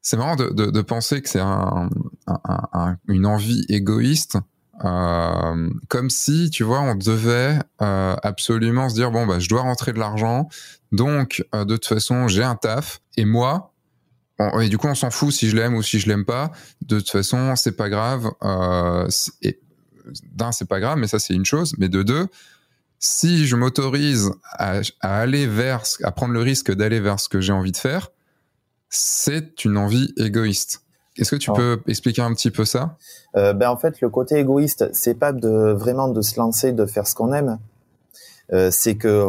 C'est 0.00 0.16
marrant 0.16 0.36
de, 0.36 0.50
de, 0.50 0.66
de 0.66 0.82
penser 0.82 1.22
que 1.22 1.30
c'est 1.30 1.40
un, 1.40 1.88
un, 2.26 2.68
un, 2.72 2.96
une 3.08 3.24
envie 3.24 3.64
égoïste 3.68 4.36
euh, 4.82 5.70
comme 5.88 6.10
si, 6.10 6.50
tu 6.50 6.64
vois, 6.64 6.80
on 6.80 6.94
devait 6.94 7.58
euh, 7.80 8.16
absolument 8.22 8.88
se 8.88 8.94
dire 8.94 9.10
bon 9.10 9.26
bah 9.26 9.38
je 9.38 9.48
dois 9.48 9.62
rentrer 9.62 9.92
de 9.92 9.98
l'argent, 9.98 10.48
donc 10.90 11.44
euh, 11.54 11.64
de 11.64 11.76
toute 11.76 11.86
façon 11.86 12.26
j'ai 12.28 12.42
un 12.42 12.56
taf 12.56 13.00
et 13.16 13.24
moi, 13.24 13.72
et 14.60 14.68
du 14.68 14.78
coup 14.78 14.88
on 14.88 14.96
s'en 14.96 15.10
fout 15.10 15.32
si 15.32 15.48
je 15.48 15.56
l'aime 15.56 15.74
ou 15.74 15.82
si 15.82 16.00
je 16.00 16.08
l'aime 16.08 16.24
pas. 16.24 16.50
De 16.82 16.98
toute 16.98 17.10
façon 17.10 17.54
c'est 17.56 17.76
pas 17.76 17.88
grave. 17.88 18.30
d'un 20.32 20.52
c'est 20.52 20.68
pas 20.68 20.80
grave, 20.80 20.98
mais 20.98 21.06
ça 21.06 21.18
c'est 21.18 21.34
une 21.34 21.44
chose. 21.44 21.74
Mais 21.78 21.88
de 21.88 22.02
deux, 22.02 22.26
si 22.98 23.46
je 23.46 23.54
m'autorise 23.54 24.32
à, 24.44 24.80
à, 25.00 25.20
aller 25.20 25.46
vers, 25.46 25.84
à 26.02 26.10
prendre 26.10 26.32
le 26.32 26.40
risque 26.40 26.72
d'aller 26.72 27.00
vers 27.00 27.20
ce 27.20 27.28
que 27.28 27.40
j'ai 27.40 27.52
envie 27.52 27.72
de 27.72 27.76
faire, 27.76 28.10
c'est 28.88 29.64
une 29.64 29.76
envie 29.76 30.12
égoïste. 30.16 30.83
Est-ce 31.16 31.30
que 31.30 31.36
tu 31.36 31.52
peux 31.52 31.80
expliquer 31.86 32.22
un 32.22 32.34
petit 32.34 32.50
peu 32.50 32.64
ça? 32.64 32.96
Euh, 33.36 33.52
Ben 33.52 33.70
en 33.70 33.76
fait, 33.76 34.00
le 34.00 34.08
côté 34.08 34.36
égoïste, 34.36 34.88
c'est 34.92 35.14
pas 35.14 35.32
de 35.32 35.72
vraiment 35.72 36.08
de 36.08 36.20
se 36.20 36.38
lancer, 36.38 36.72
de 36.72 36.86
faire 36.86 37.06
ce 37.06 37.14
qu'on 37.14 37.32
aime. 37.32 37.58
Euh, 38.52 38.70
c'est 38.70 38.96
que 38.96 39.26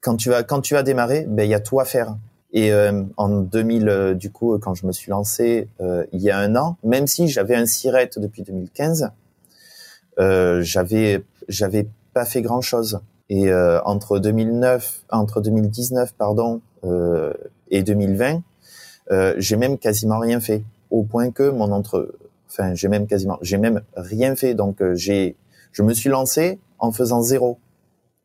quand 0.00 0.16
tu 0.16 0.30
vas 0.30 0.42
quand 0.42 0.60
tu 0.60 0.74
vas 0.74 0.82
démarrer, 0.82 1.24
ben 1.28 1.44
il 1.44 1.50
y 1.50 1.54
a 1.54 1.60
tout 1.60 1.80
à 1.80 1.84
faire. 1.84 2.16
Et 2.52 2.72
euh, 2.72 3.02
en 3.16 3.28
2000, 3.28 3.88
euh, 3.88 4.14
du 4.14 4.30
coup, 4.30 4.58
quand 4.58 4.74
je 4.74 4.86
me 4.86 4.92
suis 4.92 5.10
lancé 5.10 5.68
il 6.12 6.20
y 6.20 6.30
a 6.30 6.38
un 6.38 6.56
an, 6.56 6.76
même 6.82 7.06
si 7.06 7.28
j'avais 7.28 7.54
un 7.54 7.66
sirette 7.66 8.18
depuis 8.18 8.42
2015, 8.42 9.10
j'avais 10.18 11.24
j'avais 11.48 11.88
pas 12.14 12.24
fait 12.24 12.42
grand 12.42 12.60
chose. 12.60 13.00
Et 13.28 13.52
entre 13.52 14.18
2009, 14.18 15.02
entre 15.10 15.40
2019 15.40 16.14
pardon 16.14 16.60
et 17.70 17.82
2020, 17.82 18.42
j'ai 19.36 19.56
même 19.56 19.78
quasiment 19.78 20.18
rien 20.18 20.40
fait 20.40 20.62
au 20.96 21.02
point 21.02 21.30
que 21.30 21.50
mon 21.50 21.72
entre, 21.72 22.14
enfin 22.48 22.74
j'ai 22.74 22.88
même 22.88 23.06
quasiment, 23.06 23.38
j'ai 23.42 23.58
même 23.58 23.82
rien 23.96 24.34
fait. 24.34 24.54
Donc 24.54 24.80
euh, 24.80 24.94
j'ai, 24.94 25.36
je 25.72 25.82
me 25.82 25.92
suis 25.92 26.08
lancé 26.08 26.58
en 26.78 26.90
faisant 26.90 27.20
zéro 27.20 27.58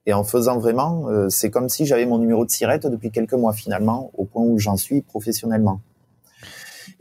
et 0.05 0.13
en 0.13 0.23
faisant 0.23 0.57
vraiment, 0.57 1.09
euh, 1.09 1.27
c'est 1.29 1.49
comme 1.49 1.67
si 1.67 1.85
j'avais 1.85 2.05
mon 2.05 2.17
numéro 2.17 2.45
de 2.45 2.49
sirette 2.49 2.87
depuis 2.87 3.11
quelques 3.11 3.33
mois 3.33 3.53
finalement, 3.53 4.09
au 4.17 4.25
point 4.25 4.43
où 4.43 4.57
j'en 4.57 4.77
suis 4.77 5.01
professionnellement. 5.01 5.81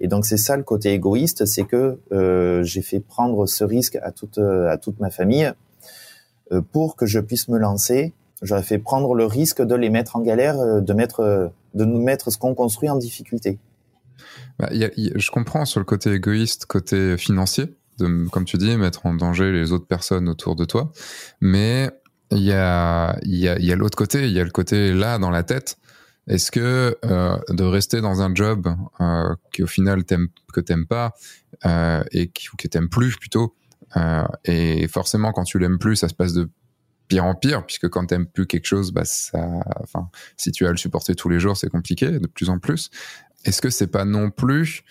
Et 0.00 0.08
donc 0.08 0.26
c'est 0.26 0.36
ça 0.36 0.56
le 0.56 0.64
côté 0.64 0.92
égoïste, 0.92 1.46
c'est 1.46 1.64
que 1.64 2.00
euh, 2.10 2.62
j'ai 2.64 2.82
fait 2.82 3.00
prendre 3.00 3.46
ce 3.46 3.62
risque 3.62 3.96
à 4.02 4.10
toute 4.10 4.38
à 4.38 4.76
toute 4.76 4.98
ma 4.98 5.10
famille 5.10 5.52
pour 6.72 6.96
que 6.96 7.06
je 7.06 7.20
puisse 7.20 7.48
me 7.48 7.58
lancer. 7.58 8.12
J'aurais 8.42 8.62
fait 8.64 8.78
prendre 8.78 9.14
le 9.14 9.24
risque 9.24 9.62
de 9.62 9.74
les 9.76 9.88
mettre 9.88 10.16
en 10.16 10.20
galère, 10.20 10.82
de 10.82 10.92
mettre 10.94 11.52
de 11.74 11.84
nous 11.84 12.02
mettre 12.02 12.30
ce 12.32 12.38
qu'on 12.38 12.54
construit 12.54 12.88
en 12.88 12.96
difficulté. 12.96 13.58
Bah, 14.60 14.68
je 14.72 15.30
comprends 15.30 15.64
sur 15.64 15.80
le 15.80 15.86
côté 15.86 16.12
égoïste, 16.12 16.66
côté 16.66 17.16
financier, 17.16 17.74
comme 17.98 18.44
tu 18.44 18.58
dis, 18.58 18.76
mettre 18.76 19.06
en 19.06 19.14
danger 19.14 19.52
les 19.52 19.72
autres 19.72 19.86
personnes 19.86 20.28
autour 20.28 20.54
de 20.54 20.66
toi. 20.66 20.92
Mais 21.40 21.90
il 22.30 22.42
y 22.42 22.52
a, 22.52 23.16
l'autre 23.74 23.96
côté, 23.96 24.26
il 24.26 24.32
y 24.32 24.40
a 24.40 24.44
le 24.44 24.50
côté 24.50 24.92
là 24.92 25.16
dans 25.18 25.30
la 25.30 25.44
tête. 25.44 25.78
Est-ce 26.26 26.50
que 26.50 26.94
euh, 27.06 27.38
de 27.48 27.64
rester 27.64 28.02
dans 28.02 28.20
un 28.20 28.34
job 28.34 28.68
euh, 29.00 29.34
qui 29.52 29.62
au 29.62 29.66
final 29.66 30.04
t'aimes, 30.04 30.28
que 30.52 30.60
t'aimes 30.60 30.86
pas 30.86 31.14
euh, 31.64 32.04
et 32.12 32.28
qui, 32.28 32.48
que 32.58 32.68
t'aimes 32.68 32.90
plus 32.90 33.16
plutôt, 33.16 33.56
euh, 33.96 34.24
et 34.44 34.86
forcément 34.88 35.32
quand 35.32 35.44
tu 35.44 35.58
l'aimes 35.58 35.78
plus, 35.78 35.96
ça 35.96 36.08
se 36.08 36.14
passe 36.14 36.34
de 36.34 36.50
pire 37.08 37.24
en 37.24 37.34
pire 37.34 37.64
puisque 37.64 37.88
quand 37.88 38.06
t'aimes 38.06 38.26
plus 38.26 38.46
quelque 38.46 38.66
chose, 38.66 38.92
bah 38.92 39.02
si 39.04 40.52
tu 40.52 40.66
as 40.66 40.68
à 40.68 40.72
le 40.72 40.76
supporter 40.76 41.14
tous 41.16 41.30
les 41.30 41.40
jours, 41.40 41.56
c'est 41.56 41.70
compliqué 41.70 42.10
de 42.10 42.26
plus 42.26 42.50
en 42.50 42.58
plus 42.58 42.90
est-ce 43.44 43.60
que 43.60 43.70
c'est 43.70 43.86
pas 43.86 44.04
non 44.04 44.30
plus 44.30 44.82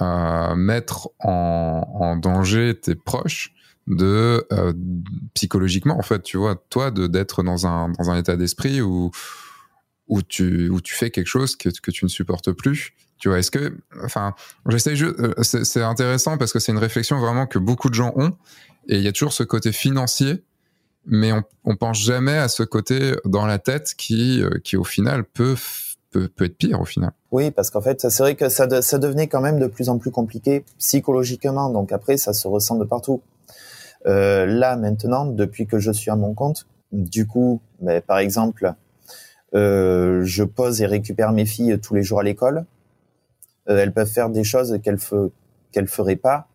euh, 0.00 0.54
mettre 0.54 1.10
en, 1.18 2.16
danger 2.16 2.78
tes 2.80 2.94
proches 2.94 3.52
de 3.86 4.46
euh, 4.52 4.72
psychologiquement 5.34 5.98
en 5.98 6.02
fait 6.02 6.22
tu 6.22 6.36
vois 6.36 6.56
toi 6.68 6.90
de 6.90 7.06
d'être 7.06 7.42
dans 7.42 7.66
un 7.66 7.88
dans 7.90 8.10
un 8.10 8.18
état 8.18 8.36
d'esprit 8.36 8.82
où 8.82 9.10
où 10.06 10.22
tu 10.22 10.68
où 10.68 10.80
tu 10.80 10.94
fais 10.94 11.10
quelque 11.10 11.26
chose 11.26 11.56
que 11.56 11.68
que 11.80 11.90
tu 11.90 12.04
ne 12.04 12.08
supportes 12.08 12.52
plus 12.52 12.92
tu 13.18 13.28
vois? 13.28 13.38
Est-ce 13.38 13.50
que 13.50 13.76
enfin 14.04 14.34
j'essaie 14.68 14.94
euh, 15.02 15.32
c'est 15.42 15.82
intéressant 15.82 16.38
parce 16.38 16.52
que 16.52 16.58
c'est 16.58 16.72
une 16.72 16.78
réflexion 16.78 17.18
vraiment 17.18 17.46
que 17.46 17.58
beaucoup 17.58 17.88
de 17.88 17.94
gens 17.94 18.12
ont 18.16 18.36
et 18.88 18.96
il 18.96 19.02
y 19.02 19.08
a 19.08 19.12
toujours 19.12 19.32
ce 19.32 19.42
côté 19.42 19.72
financier 19.72 20.44
mais 21.06 21.32
on, 21.32 21.42
on 21.64 21.76
pense 21.76 22.00
jamais 22.00 22.36
à 22.36 22.48
ce 22.48 22.62
côté 22.62 23.14
dans 23.24 23.46
la 23.46 23.58
tête 23.58 23.94
qui 23.96 24.42
qui 24.62 24.76
au 24.76 24.84
final 24.84 25.24
peut 25.24 25.56
peut, 26.10 26.30
être 26.40 26.56
pire 26.56 26.80
au 26.80 26.84
final. 26.84 27.12
Oui, 27.30 27.50
parce 27.50 27.70
qu'en 27.70 27.80
fait, 27.80 28.08
c'est 28.08 28.22
vrai 28.22 28.34
que 28.34 28.48
ça, 28.48 28.66
devenait 28.66 29.26
quand 29.26 29.40
même 29.40 29.58
de 29.58 29.66
plus 29.66 29.88
en 29.88 29.98
plus 29.98 30.10
compliqué 30.10 30.64
psychologiquement. 30.78 31.70
Donc 31.70 31.92
après, 31.92 32.16
ça 32.16 32.32
se 32.32 32.48
ressent 32.48 32.76
de 32.76 32.84
partout. 32.84 33.20
Euh, 34.06 34.46
là, 34.46 34.76
maintenant, 34.76 35.26
depuis 35.26 35.66
que 35.66 35.78
je 35.78 35.92
suis 35.92 36.10
à 36.10 36.16
mon 36.16 36.34
compte, 36.34 36.66
du 36.92 37.26
coup, 37.26 37.60
mais, 37.80 38.00
par 38.00 38.18
exemple, 38.18 38.74
Euh, 39.54 40.24
je 40.24 40.44
pose 40.44 40.82
et 40.82 40.86
récupère 40.86 41.32
mes 41.32 41.46
filles 41.46 41.78
tous 41.80 41.94
les 41.94 42.02
jours 42.02 42.20
à 42.20 42.22
l'école. 42.22 42.66
Euh, 43.70 43.78
elles 43.78 43.94
peuvent 43.94 44.06
faire 44.06 44.28
des 44.28 44.44
choses 44.44 44.78
qu'elles 44.82 44.98
fe 44.98 45.30
qu'elles 45.72 45.88
feraient 45.88 46.20
pas 46.20 46.48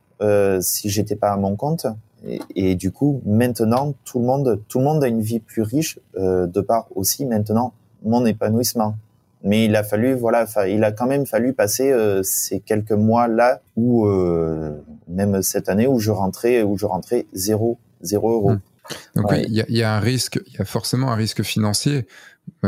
si 0.61 0.89
j'étais 0.91 1.15
pas 1.15 1.31
à 1.31 1.37
mon 1.37 1.55
compte. 1.55 1.87
Et, 2.23 2.39
et, 2.55 2.75
du 2.75 2.91
coup, 2.91 3.19
maintenant, 3.25 3.95
tout 4.05 4.19
le 4.19 4.25
monde, 4.25 4.61
tout 4.69 4.77
le 4.77 4.85
monde 4.85 5.03
a 5.03 5.07
une 5.07 5.21
vie 5.21 5.39
plus 5.39 5.63
riche 5.63 5.99
de 6.15 6.61
par 6.61 6.85
aussi 6.95 7.25
maintenant 7.25 7.73
mon 8.03 8.25
épanouissement. 8.27 8.95
Mais 9.43 9.65
il 9.65 9.75
a 9.75 9.83
fallu, 9.83 10.13
voilà, 10.13 10.45
il 10.67 10.83
a 10.83 10.91
quand 10.91 11.05
même 11.05 11.25
fallu 11.25 11.53
passer 11.53 11.91
euh, 11.91 12.23
ces 12.23 12.61
quelques 12.61 12.93
mois 12.93 13.27
là 13.27 13.61
où 13.75 14.07
euh, 14.07 14.71
même 15.09 15.41
cette 15.41 15.67
année 15.67 15.85
où 15.85 15.99
je 15.99 16.11
rentrais, 16.11 16.63
où 16.63 16.77
je 16.77 16.85
rentrais 16.85 17.25
zéro, 17.33 17.77
zéro 18.01 18.31
euro. 18.31 18.51
Mmh. 18.51 18.61
Donc 19.15 19.31
ouais. 19.31 19.43
il 19.43 19.53
y, 19.53 19.61
a, 19.61 19.65
y, 19.69 19.83
a 19.83 19.93
un 19.93 19.99
risque, 19.99 20.39
il 20.47 20.53
y 20.53 20.61
a 20.61 20.65
forcément 20.65 21.11
un 21.11 21.15
risque 21.15 21.43
financier, 21.43 22.07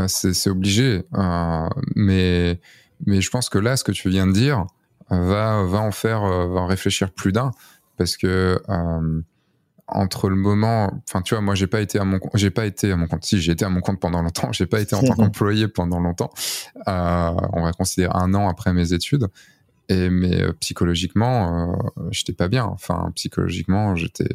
c'est 0.07 0.49
obligé. 0.49 1.03
Euh, 1.13 1.67
mais 1.95 2.59
mais 3.05 3.21
je 3.21 3.29
pense 3.29 3.49
que 3.49 3.57
là, 3.57 3.77
ce 3.77 3.83
que 3.83 3.91
tu 3.91 4.09
viens 4.09 4.27
de 4.27 4.33
dire 4.33 4.65
va 5.09 5.63
va 5.63 5.79
en 5.79 5.91
faire, 5.91 6.21
va 6.21 6.61
en 6.61 6.67
réfléchir 6.67 7.11
plus 7.11 7.31
d'un, 7.31 7.51
parce 7.97 8.17
que 8.17 8.61
euh, 8.69 9.21
entre 9.87 10.29
le 10.29 10.35
moment, 10.35 10.91
enfin 11.07 11.21
tu 11.21 11.35
vois, 11.35 11.41
moi 11.41 11.53
j'ai 11.53 11.67
pas 11.67 11.79
été 11.79 11.99
à 11.99 12.05
mon, 12.05 12.19
j'ai 12.33 12.49
pas 12.49 12.65
été 12.65 12.91
à 12.91 12.95
mon 12.95 13.07
compte. 13.07 13.23
Si 13.23 13.39
j'ai 13.39 13.51
été 13.51 13.65
à 13.65 13.69
mon 13.69 13.81
compte 13.81 13.99
pendant 13.99 14.21
longtemps, 14.21 14.51
j'ai 14.51 14.65
pas 14.65 14.81
été 14.81 14.95
en 14.95 15.03
tant 15.03 15.13
qu'employé 15.13 15.67
pendant 15.67 15.99
longtemps. 15.99 16.31
Euh, 16.87 17.31
on 17.53 17.63
va 17.63 17.71
considérer 17.71 18.11
un 18.15 18.33
an 18.33 18.49
après 18.49 18.73
mes 18.73 18.93
études. 18.93 19.27
Et 19.87 20.09
mais 20.09 20.41
euh, 20.41 20.51
psychologiquement, 20.59 21.75
euh, 21.99 22.01
j'étais 22.09 22.33
pas 22.33 22.47
bien. 22.47 22.65
Enfin, 22.65 23.11
psychologiquement, 23.13 23.95
j'étais, 23.95 24.27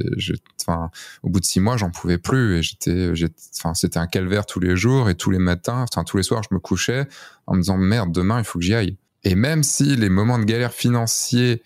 enfin, 0.61 0.91
au 1.25 1.29
bout 1.29 1.41
de 1.41 1.45
six 1.45 1.59
mois, 1.59 1.77
j'en 1.77 1.91
pouvais 1.91 2.19
plus 2.19 2.59
et 2.59 2.63
j'étais, 2.63 3.11
enfin, 3.59 3.75
c'était 3.75 3.99
un 3.99 4.07
calvaire 4.07 4.47
tous 4.47 4.61
les 4.61 4.77
jours 4.77 5.11
et 5.11 5.17
tous 5.17 5.33
les 5.33 5.41
matins, 5.41 5.85
enfin 5.91 6.05
tous 6.05 6.17
les 6.17 6.23
soirs, 6.23 6.43
je 6.49 6.55
me 6.55 6.61
couchais 6.61 7.09
en 7.49 7.57
me 7.57 7.63
disant 7.63 7.77
merde, 7.77 8.13
demain 8.13 8.39
il 8.39 8.45
faut 8.45 8.61
que 8.61 8.65
j'y 8.65 8.75
aille. 8.75 8.97
Et 9.25 9.35
même 9.35 9.65
si 9.65 9.97
les 9.97 10.09
moments 10.09 10.39
de 10.39 10.45
galère 10.45 10.73
financiers 10.73 11.63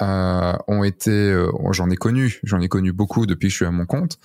ont 0.00 0.84
été, 0.84 1.10
euh, 1.10 1.50
j'en 1.72 1.90
ai 1.90 1.96
connu, 1.96 2.40
j'en 2.42 2.60
ai 2.60 2.68
connu 2.68 2.92
beaucoup 2.92 3.26
depuis 3.26 3.48
que 3.48 3.52
je 3.52 3.56
suis 3.56 3.66
à 3.66 3.70
mon 3.70 3.86
compte, 3.86 4.18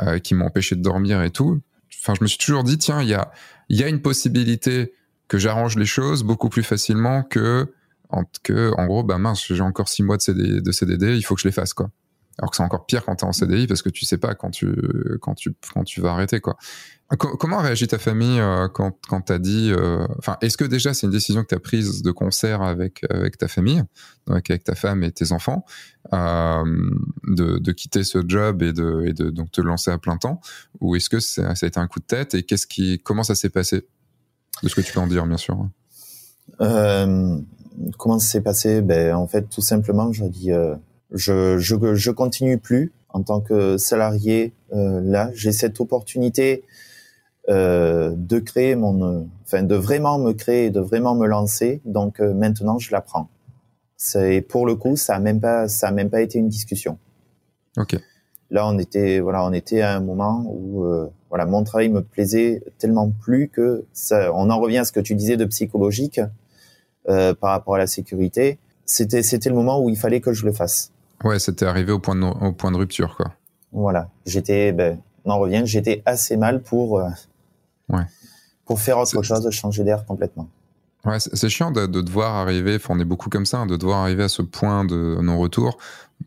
euh, 0.00 0.18
qui 0.18 0.34
m'ont 0.34 0.46
empêché 0.46 0.76
de 0.76 0.82
dormir 0.82 1.22
et 1.22 1.30
tout. 1.30 1.60
Enfin, 2.00 2.14
je 2.16 2.22
me 2.22 2.28
suis 2.28 2.38
toujours 2.38 2.64
dit 2.64 2.78
tiens, 2.78 3.02
il 3.02 3.08
y 3.08 3.14
a, 3.14 3.32
y 3.68 3.82
a 3.82 3.88
une 3.88 4.00
possibilité 4.00 4.92
que 5.28 5.38
j'arrange 5.38 5.76
les 5.76 5.86
choses 5.86 6.22
beaucoup 6.22 6.48
plus 6.48 6.62
facilement 6.62 7.22
que 7.22 7.72
en, 8.10 8.24
que, 8.42 8.72
en 8.76 8.86
gros, 8.86 9.02
bah 9.02 9.16
mince, 9.18 9.46
j'ai 9.46 9.62
encore 9.62 9.88
six 9.88 10.02
mois 10.02 10.18
de, 10.18 10.60
de 10.60 10.72
CDD, 10.72 11.16
il 11.16 11.22
faut 11.22 11.34
que 11.34 11.40
je 11.40 11.48
les 11.48 11.52
fasse, 11.52 11.72
quoi. 11.72 11.90
Alors 12.38 12.50
que 12.50 12.56
c'est 12.56 12.62
encore 12.62 12.86
pire 12.86 13.04
quand 13.04 13.16
tu 13.16 13.24
es 13.24 13.28
en 13.28 13.32
CDI 13.32 13.66
parce 13.66 13.82
que 13.82 13.90
tu 13.90 14.04
sais 14.04 14.18
pas 14.18 14.34
quand 14.34 14.50
tu, 14.50 14.74
quand 15.20 15.34
tu, 15.34 15.54
quand 15.74 15.84
tu 15.84 16.00
vas 16.00 16.12
arrêter, 16.12 16.40
quoi. 16.40 16.56
Comment 17.18 17.58
a 17.58 17.62
réagi 17.62 17.86
ta 17.88 17.98
famille 17.98 18.40
euh, 18.40 18.68
quand, 18.68 18.96
quand 19.06 19.20
tu 19.22 19.32
as 19.34 19.38
dit. 19.38 19.70
Euh, 19.70 20.06
est-ce 20.40 20.56
que 20.56 20.64
déjà 20.64 20.94
c'est 20.94 21.06
une 21.06 21.12
décision 21.12 21.42
que 21.42 21.48
tu 21.48 21.54
as 21.54 21.60
prise 21.60 22.02
de 22.02 22.10
concert 22.10 22.62
avec, 22.62 23.04
avec 23.10 23.36
ta 23.36 23.48
famille, 23.48 23.82
avec 24.28 24.64
ta 24.64 24.74
femme 24.74 25.04
et 25.04 25.12
tes 25.12 25.32
enfants, 25.32 25.66
euh, 26.14 26.64
de, 27.24 27.58
de 27.58 27.72
quitter 27.72 28.02
ce 28.02 28.22
job 28.26 28.62
et 28.62 28.72
de, 28.72 29.12
donc 29.30 29.50
te 29.50 29.60
lancer 29.60 29.90
à 29.90 29.98
plein 29.98 30.16
temps 30.16 30.40
Ou 30.80 30.96
est-ce 30.96 31.10
que 31.10 31.20
ça, 31.20 31.50
a 31.50 31.66
été 31.66 31.78
un 31.78 31.86
coup 31.86 32.00
de 32.00 32.06
tête 32.06 32.34
Et 32.34 32.44
qu'est-ce 32.44 32.66
qui, 32.66 32.98
comment 33.00 33.24
ça 33.24 33.34
s'est 33.34 33.50
passé? 33.50 33.86
De 34.62 34.68
ce 34.68 34.74
que 34.74 34.80
tu 34.80 34.92
peux 34.92 35.00
en 35.00 35.06
dire, 35.06 35.26
bien 35.26 35.36
sûr. 35.36 35.68
Comment 36.58 38.18
ça 38.18 38.26
s'est 38.26 38.40
passé? 38.40 38.80
Ben 38.80 39.14
en 39.14 39.26
fait, 39.26 39.50
tout 39.50 39.60
simplement, 39.60 40.12
je 40.12 40.24
dis, 40.24 40.50
je, 41.10 41.58
je 41.58 41.94
je 41.94 42.10
continue 42.10 42.58
plus 42.58 42.92
en 43.10 43.22
tant 43.22 43.40
que 43.40 43.76
salarié. 43.76 44.54
Là, 44.70 45.30
j'ai 45.34 45.52
cette 45.52 45.80
opportunité 45.80 46.64
euh, 47.48 48.14
de 48.16 48.38
créer 48.38 48.76
mon, 48.76 49.28
enfin 49.44 49.62
de 49.62 49.74
vraiment 49.74 50.18
me 50.18 50.32
créer, 50.32 50.70
de 50.70 50.80
vraiment 50.80 51.14
me 51.14 51.26
lancer. 51.26 51.80
Donc 51.84 52.20
euh, 52.20 52.34
maintenant, 52.34 52.78
je 52.78 52.92
la 52.92 53.00
prends. 53.00 53.28
C'est 53.96 54.40
pour 54.40 54.66
le 54.66 54.74
coup, 54.74 54.96
ça 54.96 55.14
a 55.14 55.18
même 55.20 55.40
pas, 55.40 55.68
ça 55.68 55.88
a 55.88 55.90
même 55.92 56.10
pas 56.10 56.22
été 56.22 56.38
une 56.38 56.48
discussion. 56.48 56.98
Ok. 57.76 57.96
Là, 58.50 58.66
on 58.66 58.78
était, 58.78 59.20
voilà, 59.20 59.44
on 59.46 59.52
était 59.52 59.80
à 59.80 59.96
un 59.96 60.00
moment 60.00 60.44
où, 60.46 60.84
euh, 60.84 61.08
voilà, 61.30 61.46
mon 61.46 61.64
travail 61.64 61.88
me 61.88 62.02
plaisait 62.02 62.62
tellement 62.78 63.10
plus 63.10 63.48
que 63.48 63.86
ça. 63.92 64.30
On 64.34 64.50
en 64.50 64.60
revient 64.60 64.78
à 64.78 64.84
ce 64.84 64.92
que 64.92 65.00
tu 65.00 65.14
disais 65.14 65.38
de 65.38 65.46
psychologique 65.46 66.20
euh, 67.08 67.32
par 67.32 67.50
rapport 67.50 67.76
à 67.76 67.78
la 67.78 67.86
sécurité. 67.86 68.58
C'était, 68.84 69.22
c'était 69.22 69.48
le 69.48 69.54
moment 69.54 69.80
où 69.80 69.88
il 69.88 69.96
fallait 69.96 70.20
que 70.20 70.32
je 70.32 70.44
le 70.44 70.52
fasse. 70.52 70.92
Ouais, 71.24 71.38
c'était 71.38 71.64
arrivé 71.64 71.92
au 71.92 71.98
point 71.98 72.14
de, 72.14 72.24
au 72.24 72.52
point 72.52 72.72
de 72.72 72.76
rupture, 72.76 73.16
quoi. 73.16 73.32
Voilà. 73.70 74.10
J'étais, 74.26 74.72
ben, 74.72 74.98
on 75.24 75.30
en 75.30 75.38
revient, 75.38 75.62
j'étais 75.64 76.02
assez 76.04 76.36
mal 76.36 76.60
pour, 76.60 76.98
euh, 76.98 77.08
ouais. 77.88 78.04
pour 78.64 78.80
faire 78.80 78.98
autre 78.98 79.22
chose, 79.22 79.50
changer 79.50 79.84
d'air 79.84 80.04
complètement. 80.06 80.48
Ouais, 81.04 81.18
c'est 81.18 81.48
chiant 81.48 81.72
de, 81.72 81.86
de, 81.86 82.00
devoir 82.00 82.36
arriver, 82.36 82.78
on 82.88 83.00
est 83.00 83.04
beaucoup 83.04 83.28
comme 83.28 83.44
ça, 83.44 83.58
hein, 83.58 83.66
de 83.66 83.76
devoir 83.76 83.98
arriver 83.98 84.22
à 84.22 84.28
ce 84.28 84.40
point 84.40 84.84
de 84.84 85.18
non-retour 85.20 85.78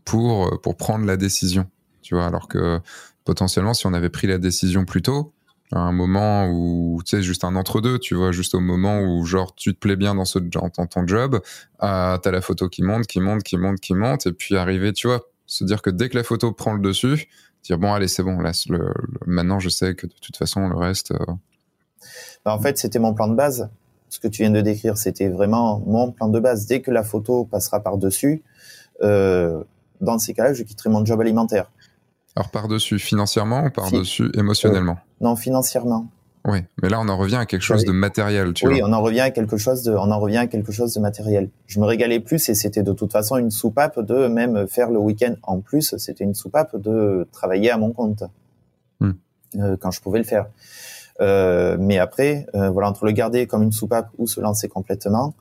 pour, 0.04 0.60
pour 0.60 0.76
prendre 0.76 1.06
la 1.06 1.16
décision, 1.16 1.66
tu 2.02 2.14
vois, 2.14 2.26
alors 2.26 2.46
que 2.46 2.80
potentiellement, 3.24 3.72
si 3.72 3.86
on 3.86 3.94
avait 3.94 4.10
pris 4.10 4.26
la 4.26 4.36
décision 4.36 4.84
plus 4.84 5.00
tôt, 5.00 5.32
à 5.72 5.80
un 5.80 5.92
moment 5.92 6.48
où, 6.48 7.00
tu 7.04 7.16
sais, 7.16 7.22
juste 7.22 7.44
un 7.44 7.56
entre-deux, 7.56 7.98
tu 7.98 8.14
vois, 8.14 8.32
juste 8.32 8.54
au 8.54 8.60
moment 8.60 9.00
où, 9.00 9.24
genre, 9.24 9.54
tu 9.54 9.74
te 9.74 9.78
plais 9.78 9.96
bien 9.96 10.14
dans, 10.14 10.24
ce, 10.24 10.38
dans 10.38 10.68
ton 10.68 11.06
job, 11.06 11.40
euh, 11.82 12.18
t'as 12.18 12.30
la 12.30 12.40
photo 12.40 12.68
qui 12.68 12.82
monte, 12.82 13.06
qui 13.06 13.20
monte, 13.20 13.42
qui 13.42 13.56
monte, 13.56 13.80
qui 13.80 13.94
monte, 13.94 14.26
et 14.26 14.32
puis 14.32 14.56
arriver, 14.56 14.92
tu 14.92 15.08
vois, 15.08 15.28
se 15.46 15.64
dire 15.64 15.82
que 15.82 15.90
dès 15.90 16.08
que 16.08 16.16
la 16.16 16.22
photo 16.22 16.52
prend 16.52 16.74
le 16.74 16.80
dessus, 16.80 17.28
dire, 17.66 17.78
bon, 17.78 17.92
allez, 17.92 18.08
c'est 18.08 18.22
bon, 18.22 18.38
là, 18.38 18.52
le, 18.68 18.78
le, 18.78 18.92
maintenant, 19.26 19.58
je 19.58 19.68
sais 19.68 19.94
que 19.94 20.06
de 20.06 20.14
toute 20.20 20.36
façon, 20.36 20.68
le 20.68 20.76
reste... 20.76 21.12
Euh... 21.12 21.24
Bah, 22.44 22.54
en 22.54 22.60
fait, 22.60 22.78
c'était 22.78 22.98
mon 22.98 23.14
plan 23.14 23.28
de 23.28 23.34
base. 23.34 23.68
Ce 24.08 24.20
que 24.20 24.28
tu 24.28 24.42
viens 24.42 24.50
de 24.50 24.60
décrire, 24.60 24.96
c'était 24.96 25.28
vraiment 25.28 25.82
mon 25.84 26.12
plan 26.12 26.28
de 26.28 26.38
base. 26.38 26.66
Dès 26.66 26.80
que 26.80 26.90
la 26.90 27.02
photo 27.02 27.44
passera 27.44 27.80
par-dessus, 27.80 28.42
euh, 29.02 29.62
dans 30.00 30.18
ces 30.18 30.32
cas-là, 30.34 30.52
je 30.52 30.62
quitterai 30.62 30.90
mon 30.90 31.04
job 31.04 31.20
alimentaire. 31.20 31.70
Alors 32.36 32.50
par-dessus 32.50 32.98
financièrement 32.98 33.64
ou 33.64 33.70
par-dessus 33.70 34.30
émotionnellement 34.34 34.98
euh, 34.98 35.24
Non, 35.24 35.36
financièrement. 35.36 36.06
Oui, 36.46 36.60
mais 36.80 36.88
là 36.88 37.00
on 37.00 37.08
en 37.08 37.16
revient 37.16 37.36
à 37.36 37.46
quelque 37.46 37.62
chose 37.62 37.84
de 37.84 37.90
matériel, 37.90 38.52
tu 38.52 38.68
oui, 38.68 38.78
vois. 38.78 38.88
on 38.88 38.92
en 38.92 39.02
revient 39.02 39.20
à 39.20 39.30
quelque 39.30 39.56
chose 39.56 39.82
de, 39.82 39.92
on 39.92 40.12
en 40.12 40.20
revient 40.20 40.36
à 40.38 40.46
quelque 40.46 40.70
chose 40.70 40.94
de 40.94 41.00
matériel. 41.00 41.50
Je 41.66 41.80
me 41.80 41.86
régalais 41.86 42.20
plus 42.20 42.48
et 42.48 42.54
c'était 42.54 42.84
de 42.84 42.92
toute 42.92 43.10
façon 43.10 43.36
une 43.36 43.50
soupape 43.50 43.98
de 43.98 44.28
même 44.28 44.68
faire 44.68 44.90
le 44.90 44.98
week-end 44.98 45.34
en 45.42 45.60
plus. 45.60 45.96
C'était 45.98 46.22
une 46.22 46.34
soupape 46.34 46.76
de 46.76 47.26
travailler 47.32 47.72
à 47.72 47.78
mon 47.78 47.92
compte 47.92 48.22
hmm. 49.00 49.10
euh, 49.58 49.76
quand 49.80 49.90
je 49.90 50.00
pouvais 50.00 50.18
le 50.18 50.24
faire. 50.24 50.46
Euh, 51.20 51.76
mais 51.80 51.98
après, 51.98 52.46
euh, 52.54 52.70
voilà, 52.70 52.90
entre 52.90 53.06
le 53.06 53.12
garder 53.12 53.48
comme 53.48 53.64
une 53.64 53.72
soupape 53.72 54.10
ou 54.18 54.28
se 54.28 54.40
lancer 54.40 54.68
complètement, 54.68 55.34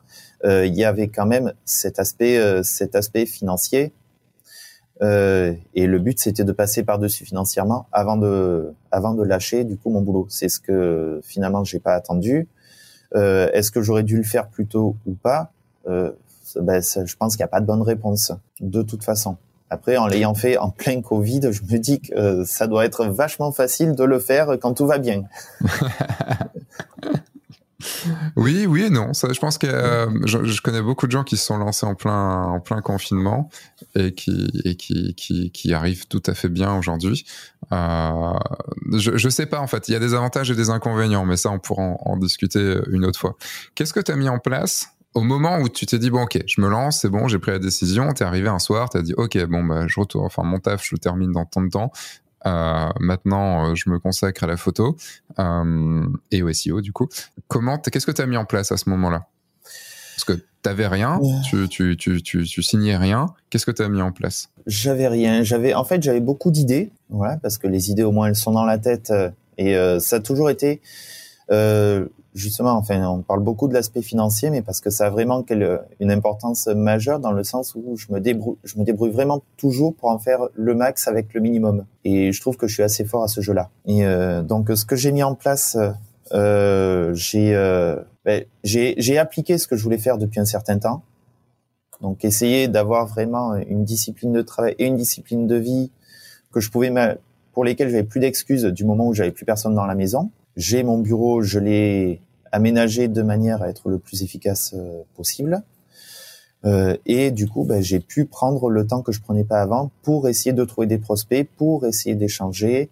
il 0.44 0.76
y 0.76 0.84
avait 0.84 1.08
quand 1.08 1.26
même 1.26 1.54
cet 1.65 1.98
aspect, 1.98 2.62
cet 2.62 2.94
aspect 2.94 3.26
financier 3.26 3.94
euh, 5.01 5.53
et 5.73 5.88
le 5.88 5.99
but, 5.99 6.19
c'était 6.19 6.43
de 6.43 6.51
passer 6.51 6.84
par-dessus 6.84 7.25
financièrement 7.25 7.88
avant 7.91 8.17
de, 8.17 8.73
avant 8.91 9.13
de 9.13 9.23
lâcher 9.23 9.63
du 9.63 9.77
coup 9.77 9.89
mon 9.89 10.01
boulot. 10.01 10.25
C'est 10.29 10.49
ce 10.49 10.60
que 10.60 11.19
finalement 11.23 11.63
j'ai 11.63 11.79
pas 11.79 11.93
attendu. 11.93 12.47
Euh, 13.15 13.49
Est-ce 13.53 13.71
que 13.71 13.81
j'aurais 13.81 14.03
dû 14.03 14.17
le 14.17 14.23
faire 14.23 14.47
plus 14.47 14.67
tôt 14.67 14.95
ou 15.05 15.13
pas? 15.13 15.51
Euh, 15.88 16.12
ben, 16.62 16.81
Je 16.81 17.15
pense 17.15 17.36
qu'il 17.36 17.43
n'y 17.43 17.45
a 17.45 17.49
pas 17.49 17.62
de 17.62 17.65
bonne 17.65 17.81
réponse 17.81 18.31
de 18.62 18.81
toute 18.81 19.03
façon. 19.03 19.38
Après, 19.69 19.97
en 19.97 20.08
l'ayant 20.08 20.36
fait 20.36 20.58
en 20.58 20.69
plein 20.69 21.01
Covid, 21.01 21.51
je 21.51 21.62
me 21.63 21.77
dis 21.77 21.99
que 21.99 22.43
ça 22.45 22.67
doit 22.67 22.86
être 22.86 23.05
vachement 23.05 23.51
facile 23.51 23.95
de 23.95 24.03
le 24.03 24.19
faire 24.19 24.58
quand 24.62 24.75
tout 24.75 24.86
va 24.86 24.99
bien. 24.99 25.23
Oui, 28.36 28.65
oui 28.65 28.84
et 28.84 28.89
non. 28.89 29.13
Ça, 29.13 29.32
je 29.32 29.39
pense 29.39 29.58
que 29.58 29.68
euh, 29.68 30.08
je, 30.26 30.62
connais 30.62 30.82
beaucoup 30.82 31.08
de 31.08 31.12
gens 31.12 31.24
qui 31.24 31.38
se 31.38 31.46
sont 31.46 31.58
lancés 31.58 31.86
en 31.86 31.96
plein, 31.96 32.44
en 32.44 32.60
plein 32.60 32.82
confinement 32.82 33.50
et 33.96 34.13
qui, 34.13 35.74
arrivent 35.74 36.08
tout 36.08 36.24
à 36.26 36.34
fait 36.34 36.50
bien 36.50 36.76
aujourd'hui. 36.76 37.26
Euh, 37.72 38.34
je, 38.94 39.18
je 39.18 39.30
sais 39.30 39.46
pas 39.46 39.60
en 39.60 39.68
fait. 39.68 39.88
Il 39.89 39.94
y 39.94 39.96
a 39.96 40.00
des 40.00 40.13
avantages 40.13 40.52
et 40.52 40.56
des 40.56 40.70
inconvénients, 40.70 41.26
mais 41.26 41.38
ça, 41.38 41.52
on 41.52 41.60
pourra 41.60 41.84
en, 41.84 42.18
discuter 42.18 42.80
une 42.89 43.06
autre 43.06 43.20
fois. 43.20 43.36
Qu'est-ce 43.76 43.94
que 43.94 44.00
tu 44.00 44.12
as 44.12 44.15
mis 44.15 44.30
en 44.30 44.39
place 44.39 44.89
au 45.15 45.22
moment 45.22 45.60
où 45.60 45.70
tu 45.70 45.86
t'es 45.86 45.98
dit 45.98 46.12
bon 46.12 46.24
ok 46.24 46.44
je 46.46 46.62
me 46.62 46.68
lance 46.68 47.00
c'est 47.00 47.10
bon 47.10 47.28
j'ai 47.28 47.39
pris 47.39 47.52
la 47.52 47.60
décision 47.60 48.12
t'es 48.12 48.26
arrivé 48.26 48.50
un 48.50 48.60
soir 48.60 48.89
t'as 48.89 49.02
dit 49.02 49.13
ok 49.15 49.46
bon 49.46 49.63
bah 49.63 49.86
je 49.88 50.00
retourne 50.00 50.26
enfin 50.26 50.44
mon 50.44 50.60
taf 50.60 50.84
je 50.86 50.94
le 50.94 51.00
termine 51.00 51.32
dans 51.32 51.46
tant 51.46 51.62
de 51.62 51.70
temps 51.70 51.91
euh, 52.45 52.89
maintenant, 52.99 53.69
euh, 53.69 53.75
je 53.75 53.89
me 53.89 53.99
consacre 53.99 54.43
à 54.43 54.47
la 54.47 54.58
photo 54.58 54.95
euh, 55.39 56.05
et 56.31 56.43
au 56.43 56.51
SEO 56.51 56.81
du 56.81 56.91
coup. 56.91 57.08
Comment, 57.47 57.77
qu'est-ce 57.77 58.05
que 58.05 58.12
tu 58.12 58.21
as 58.21 58.27
mis 58.27 58.38
en 58.38 58.45
place 58.45 58.71
à 58.71 58.77
ce 58.77 58.89
moment-là? 58.89 59.27
Parce 60.15 60.23
que 60.25 60.45
t'avais 60.62 60.88
rien, 60.88 61.17
ouais. 61.19 61.34
tu, 61.43 61.67
tu, 61.67 61.97
tu, 61.97 62.21
tu, 62.21 62.43
tu 62.43 62.63
signais 62.63 62.97
rien. 62.97 63.27
Qu'est-ce 63.49 63.65
que 63.65 63.71
tu 63.71 63.81
as 63.81 63.89
mis 63.89 64.01
en 64.01 64.12
place? 64.12 64.49
J'avais 64.65 65.08
rien. 65.08 65.43
J'avais, 65.43 65.73
en 65.73 65.84
fait, 65.84 66.01
j'avais 66.01 66.21
beaucoup 66.21 66.51
d'idées, 66.51 66.91
voilà, 67.10 67.38
parce 67.38 67.58
que 67.58 67.67
les 67.67 67.91
idées 67.91 68.03
au 68.03 68.12
moins 68.12 68.27
elles 68.27 68.36
sont 68.36 68.51
dans 68.51 68.65
la 68.65 68.77
tête 68.77 69.12
et 69.58 69.75
euh, 69.75 69.99
ça 69.99 70.17
a 70.17 70.19
toujours 70.19 70.49
été 70.49 70.81
euh, 71.51 72.08
justement, 72.34 72.71
enfin, 72.71 73.08
on 73.08 73.21
parle 73.21 73.41
beaucoup 73.41 73.67
de 73.67 73.73
l'aspect 73.73 74.01
financier, 74.01 74.49
mais 74.49 74.62
parce 74.62 74.81
que 74.81 74.89
ça 74.89 75.08
a 75.08 75.10
vraiment 75.10 75.41
quelle, 75.43 75.81
une 75.99 76.12
importance 76.12 76.67
majeure 76.67 77.19
dans 77.19 77.31
le 77.31 77.43
sens 77.43 77.75
où 77.75 77.95
je 77.95 78.08
me 78.12 78.19
débrouille, 78.19 78.58
je 78.63 78.77
me 78.77 78.84
débrouille 78.84 79.12
vraiment 79.12 79.41
toujours 79.58 79.95
pour 79.95 80.10
en 80.10 80.19
faire 80.19 80.39
le 80.53 80.75
max 80.75 81.08
avec 81.08 81.34
le 81.34 81.41
minimum. 81.41 81.86
Et 82.03 82.31
je 82.31 82.41
trouve 82.41 82.58
que 82.58 82.67
je 82.67 82.73
suis 82.73 82.84
assez 82.84 83.05
fort 83.05 83.23
à 83.23 83.27
ce 83.27 83.41
jeu-là. 83.41 83.69
Et 83.86 84.05
euh, 84.05 84.43
donc, 84.43 84.69
ce 84.75 84.86
que 84.86 84.95
j'ai 84.95 85.12
mis 85.12 85.23
en 85.23 85.36
place, 85.36 85.77
euh, 86.34 87.13
j'ai 87.13 87.55
euh, 87.55 87.97
ben, 88.25 88.43
j'ai 88.63 89.17
appliqué 89.17 89.58
ce 89.58 89.67
que 89.67 89.75
je 89.75 89.84
voulais 89.84 89.97
faire 89.97 90.17
depuis 90.17 90.39
un 90.39 90.45
certain 90.45 90.79
temps. 90.79 91.03
Donc 92.01 92.25
essayer 92.25 92.67
d'avoir 92.67 93.08
vraiment 93.08 93.55
une 93.55 93.86
discipline 93.86 94.34
de 94.34 94.41
travail 94.41 94.75
et 94.79 94.86
une 94.86 94.97
discipline 94.97 95.47
de 95.47 95.55
vie 95.55 95.91
que 96.51 96.60
je 96.60 96.69
pouvais 96.69 96.91
pour 97.53 97.63
lesquelles 97.63 97.89
j'avais 97.89 98.03
plus 98.03 98.19
d'excuses 98.19 98.65
du 98.65 98.84
moment 98.84 99.08
où 99.08 99.13
j'avais 99.13 99.31
plus 99.31 99.45
personne 99.45 99.75
dans 99.75 99.86
la 99.86 99.95
maison. 99.95 100.29
J'ai 100.56 100.84
mon 100.84 100.98
bureau, 101.00 101.41
je 101.41 101.60
l'ai 101.60 102.22
aménagé 102.52 103.08
de 103.08 103.22
manière 103.22 103.62
à 103.62 103.70
être 103.70 103.89
le 103.89 104.00
plus 104.00 104.24
efficace 104.24 104.74
euh, 104.76 105.02
possible. 105.15 105.63
Euh, 106.65 106.98
et 107.06 107.32
du 107.32 107.48
coup, 107.48 107.63
ben, 107.63 107.82
j'ai 107.82 108.00
pu 108.00 108.26
prendre 108.26 108.70
le 108.70 108.88
temps 108.88 109.02
que 109.02 109.12
je 109.12 109.22
prenais 109.22 109.44
pas 109.44 109.62
avant 109.62 109.91
pour 110.02 110.28
essayer 110.28 110.54
de 110.54 110.63
trouver 110.63 110.88
des 110.88 110.98
prospects, 110.98 111.48
pour 111.58 111.86
essayer 111.86 112.15
d'échanger. 112.15 112.89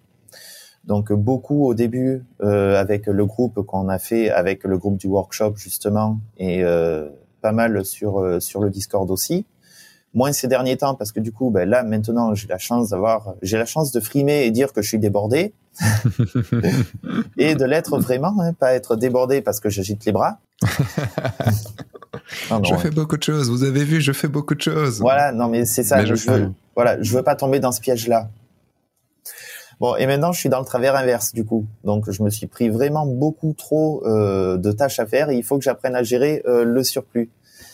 Donc 0.83 1.13
beaucoup 1.13 1.65
au 1.65 1.73
début 1.73 2.25
euh, 2.41 2.79
avec 2.79 3.07
le 3.07 3.25
groupe 3.25 3.61
qu'on 3.65 3.87
a 3.87 3.99
fait, 3.99 4.29
avec 4.29 4.63
le 4.65 4.77
groupe 4.77 4.97
du 4.97 5.07
workshop 5.07 5.55
justement, 5.55 6.19
et 6.37 6.63
euh, 6.63 7.09
pas 7.41 7.53
mal 7.53 7.85
sur 7.85 8.19
euh, 8.19 8.39
sur 8.39 8.61
le 8.61 8.69
Discord 8.69 9.09
aussi. 9.09 9.45
Moins 10.13 10.33
ces 10.33 10.47
derniers 10.47 10.77
temps 10.77 10.93
parce 10.93 11.11
que 11.11 11.21
du 11.21 11.31
coup, 11.31 11.49
ben, 11.49 11.67
là 11.67 11.83
maintenant, 11.83 12.35
j'ai 12.35 12.47
la 12.47 12.57
chance 12.57 12.89
d'avoir, 12.89 13.35
j'ai 13.41 13.57
la 13.57 13.65
chance 13.65 13.91
de 13.91 13.99
frimer 13.99 14.43
et 14.43 14.51
dire 14.51 14.73
que 14.73 14.81
je 14.81 14.89
suis 14.89 14.99
débordé 14.99 15.53
et 17.37 17.55
de 17.55 17.65
l'être 17.65 17.97
vraiment, 17.99 18.35
hein, 18.39 18.53
pas 18.53 18.73
être 18.73 18.95
débordé 18.95 19.41
parce 19.41 19.59
que 19.59 19.69
j'agite 19.69 20.05
les 20.05 20.11
bras. 20.11 20.39
je 22.63 22.75
fais 22.77 22.91
beaucoup 22.91 23.17
de 23.17 23.23
choses. 23.23 23.49
Vous 23.49 23.63
avez 23.63 23.83
vu, 23.83 24.01
je 24.01 24.11
fais 24.11 24.27
beaucoup 24.27 24.55
de 24.55 24.61
choses. 24.61 24.99
Voilà, 24.99 25.31
non, 25.31 25.47
mais 25.47 25.65
c'est 25.65 25.83
ça. 25.83 26.05
je, 26.05 26.13
veux, 26.13 26.51
voilà, 26.75 27.01
je 27.01 27.15
veux 27.15 27.23
pas 27.23 27.35
tomber 27.35 27.59
dans 27.59 27.71
ce 27.71 27.81
piège-là. 27.81 28.29
Bon, 29.79 29.95
et 29.95 30.05
maintenant, 30.05 30.31
je 30.31 30.39
suis 30.39 30.49
dans 30.49 30.59
le 30.59 30.65
travers 30.65 30.95
inverse, 30.95 31.33
du 31.33 31.45
coup. 31.45 31.65
Donc, 31.83 32.09
je 32.09 32.23
me 32.23 32.29
suis 32.29 32.47
pris 32.47 32.69
vraiment 32.69 33.05
beaucoup 33.05 33.53
trop 33.53 34.05
euh, 34.05 34.57
de 34.57 34.71
tâches 34.71 34.99
à 34.99 35.05
faire 35.05 35.29
et 35.29 35.35
il 35.35 35.43
faut 35.43 35.57
que 35.57 35.63
j'apprenne 35.63 35.95
à 35.95 36.03
gérer 36.03 36.41
euh, 36.45 36.63
le 36.63 36.83
surplus. 36.83 37.29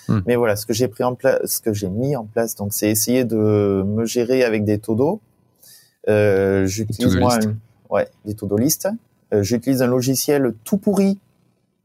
Hmm. 0.07 0.21
Mais 0.25 0.35
voilà, 0.35 0.55
ce 0.55 0.65
que 0.65 0.73
j'ai 0.73 0.87
pris 0.87 1.03
en 1.03 1.13
place, 1.13 1.39
ce 1.45 1.59
que 1.59 1.73
j'ai 1.73 1.89
mis 1.89 2.15
en 2.15 2.25
place, 2.25 2.55
donc, 2.55 2.73
c'est 2.73 2.89
essayer 2.89 3.25
de 3.25 3.83
me 3.85 4.05
gérer 4.05 4.43
avec 4.43 4.63
des 4.63 4.79
todo. 4.79 5.21
Euh, 6.07 6.65
J'utilise 6.65 7.15
moi, 7.17 7.37
ouais, 7.89 8.09
des 8.25 8.33
todo 8.33 8.57
list. 8.57 8.87
Euh, 9.33 9.43
j'utilise 9.43 9.81
un 9.81 9.87
logiciel 9.87 10.53
tout 10.63 10.77
pourri 10.77 11.19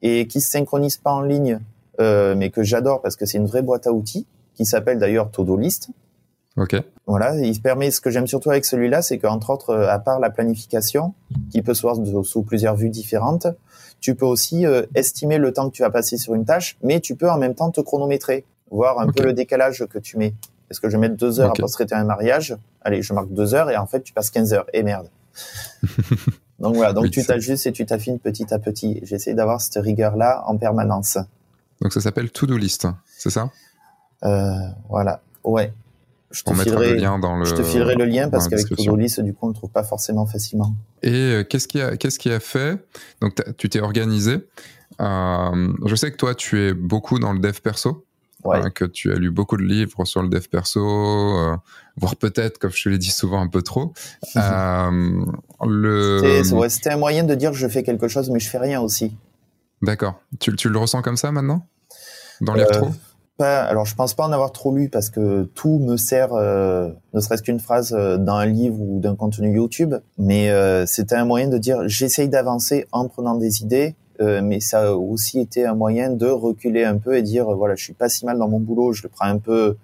et 0.03 0.27
qui 0.27 0.41
se 0.41 0.51
synchronise 0.51 0.97
pas 0.97 1.13
en 1.13 1.23
ligne 1.23 1.61
euh, 2.01 2.35
mais 2.37 2.51
que 2.51 2.63
j'adore 2.63 3.01
parce 3.03 3.17
que 3.17 3.27
c'est 3.27 3.39
une 3.39 3.47
vraie 3.47 3.63
boîte 3.63 3.87
à 3.87 3.93
outils 3.93 4.27
qui 4.55 4.65
s'appelle 4.65 4.99
d'ailleurs 4.99 5.31
Todolist. 5.31 5.91
Ok. 6.57 6.77
Voilà, 7.07 7.35
il 7.37 7.61
permet. 7.61 7.91
Ce 7.91 8.01
que 8.01 8.11
j'aime 8.11 8.27
surtout 8.27 8.51
avec 8.51 8.65
celui-là, 8.65 9.03
c'est 9.03 9.19
qu'entre 9.19 9.51
autres, 9.51 9.71
euh, 9.71 9.89
à 9.89 9.99
part 9.99 10.21
la 10.21 10.31
planification, 10.31 11.15
qui 11.51 11.63
peut 11.63 11.75
se 11.75 11.83
voir 11.83 11.97
sous 12.25 12.43
plusieurs 12.43 12.77
vues 12.77 12.91
différentes, 12.91 13.49
tu 14.01 14.15
peux 14.15 14.27
aussi 14.27 14.65
euh, 14.65 14.83
estimer 14.95 15.39
le 15.39 15.53
temps 15.53 15.69
que 15.69 15.75
tu 15.75 15.83
vas 15.83 15.91
passer 15.91 16.17
sur 16.17 16.35
une 16.35 16.45
tâche, 16.45 16.77
mais 16.83 17.01
tu 17.01 17.17
peux 17.17 17.29
en 17.29 17.39
même 17.39 17.55
temps 17.55 17.71
te 17.71 17.81
chronométrer, 17.81 18.45
voir 18.71 19.01
un 19.01 19.09
peu 19.09 19.25
le 19.25 19.33
décalage 19.33 19.85
que 19.91 19.99
tu 19.99 20.17
mets. 20.17 20.35
Est-ce 20.71 20.81
que 20.81 20.89
je 20.89 20.97
vais 20.97 21.01
mettre 21.01 21.17
deux 21.17 21.41
heures 21.41 21.51
à 21.51 21.55
post-traiter 21.55 21.95
un 21.95 22.05
mariage? 22.05 22.57
Allez, 22.83 23.03
je 23.03 23.13
marque 23.13 23.33
deux 23.33 23.55
heures 23.55 23.71
et 23.71 23.77
en 23.77 23.87
fait, 23.87 24.03
tu 24.03 24.13
passes 24.13 24.31
15 24.31 24.55
heures. 24.55 24.67
Et 24.73 24.83
merde. 24.83 25.09
donc 26.59 26.77
voilà, 26.77 26.93
donc 26.93 27.11
tu 27.11 27.25
t'ajustes 27.25 27.67
et 27.67 27.73
tu 27.73 27.87
t'affines 27.87 28.19
petit 28.19 28.53
à 28.53 28.59
petit. 28.59 29.01
J'essaie 29.03 29.35
d'avoir 29.35 29.61
cette 29.61 29.83
rigueur-là 29.83 30.45
en 30.47 30.57
permanence. 30.57 31.19
Donc 31.81 31.93
ça 31.93 32.01
s'appelle 32.01 32.31
To-Do 32.31 32.57
List, 32.57 32.87
c'est 33.19 33.31
ça? 33.31 33.51
Euh, 34.25 34.55
Voilà, 34.89 35.21
ouais. 35.45 35.73
Je 36.31 36.43
te, 36.43 36.53
filerai, 36.53 36.95
le 36.95 36.97
lien 36.97 37.19
dans 37.21 37.37
le, 37.37 37.45
je 37.45 37.55
te 37.55 37.63
filerai 37.63 37.95
le 37.95 38.07
lien 38.07 38.29
parce 38.29 38.49
qu'avec 38.49 38.67
To-Do 38.67 38.97
List, 38.97 39.21
du 39.21 39.33
coup, 39.35 39.47
on 39.47 39.51
ne 39.51 39.55
trouve 39.55 39.71
pas 39.71 39.85
forcément 39.85 40.27
facilement. 40.27 40.75
Et 41.03 41.13
euh, 41.13 41.45
qu'est-ce 41.45 41.69
qui 41.69 41.81
a, 41.81 41.97
qu'est-ce 41.97 42.19
qui 42.19 42.33
a 42.33 42.41
fait? 42.41 42.85
Donc 43.21 43.37
tu 43.57 43.69
t'es 43.69 43.81
organisé. 43.81 44.39
Euh, 45.01 45.73
je 45.87 45.95
sais 45.95 46.11
que 46.11 46.17
toi, 46.17 46.35
tu 46.35 46.61
es 46.61 46.75
beaucoup 46.75 47.21
dans 47.21 47.33
le 47.33 47.39
dev 47.39 47.61
perso. 47.61 48.05
Ouais. 48.45 48.71
que 48.73 48.85
tu 48.85 49.13
as 49.13 49.17
lu 49.17 49.31
beaucoup 49.31 49.57
de 49.57 49.63
livres 49.63 50.05
sur 50.05 50.23
le 50.23 50.29
dev 50.29 50.47
perso, 50.49 50.81
voire 51.97 52.17
peut-être, 52.17 52.59
comme 52.59 52.73
je 52.73 52.85
te 52.85 52.89
l'ai 52.89 52.99
dit 52.99 53.11
souvent, 53.11 53.41
un 53.41 53.49
peu 53.49 53.63
trop. 53.63 53.93
le... 54.35 56.43
C'était 56.69 56.91
un 56.91 56.99
moyen 56.99 57.25
de 57.25 57.35
dire 57.35 57.55
je 57.55 57.69
fais 57.69 57.83
quelque 57.83 58.09
chose, 58.09 58.31
mais 58.31 58.39
je 58.39 58.51
fais 58.51 58.59
rien 58.59 58.81
aussi. 58.81 59.17
D'accord. 59.85 60.15
Tu, 60.41 60.55
tu, 60.57 60.69
le 60.69 60.79
ressens 60.79 61.03
comme 61.03 61.17
ça 61.17 61.31
maintenant? 61.31 61.67
Dans 62.41 62.55
lire 62.55 62.67
euh, 62.69 62.81
trop? 62.81 62.89
pas, 63.37 63.63
alors 63.63 63.85
je 63.85 63.95
pense 63.95 64.15
pas 64.15 64.25
en 64.25 64.33
avoir 64.33 64.53
trop 64.53 64.75
lu 64.75 64.89
parce 64.89 65.11
que 65.11 65.45
tout 65.55 65.79
me 65.79 65.97
sert, 65.97 66.33
euh, 66.33 66.91
ne 67.13 67.21
serait-ce 67.21 67.43
qu'une 67.43 67.61
phrase 67.61 67.93
euh, 67.93 68.17
dans 68.17 68.37
un 68.37 68.47
livre 68.47 68.81
ou 68.81 69.01
d'un 69.01 69.17
contenu 69.17 69.55
YouTube, 69.55 69.95
mais 70.19 70.51
c'était 70.87 71.17
un 71.17 71.25
moyen 71.25 71.49
de 71.49 71.59
dire 71.59 71.83
j'essaye 71.87 72.29
d'avancer 72.29 72.87
en 72.93 73.09
prenant 73.09 73.37
des 73.37 73.63
idées, 73.63 73.95
mais 74.21 74.61
ça 74.61 74.89
a 74.89 74.93
aussi 74.93 75.41
été 75.41 75.67
un 75.67 75.75
moyen 75.75 76.11
de 76.11 76.27
reculer 76.27 76.85
un 76.85 76.99
peu 76.99 77.17
et 77.17 77.23
dire 77.23 77.47
voilà 77.47 77.75
je 77.75 77.85
suis 77.85 77.95
pas 77.95 78.09
si 78.09 78.25
mal 78.25 78.39
dans 78.39 78.49
mon 78.49 78.61
boulot, 78.61 78.93
je 78.93 79.03
le 79.03 79.09
prends 79.09 79.27
un 79.27 79.39
peu, 79.39 79.77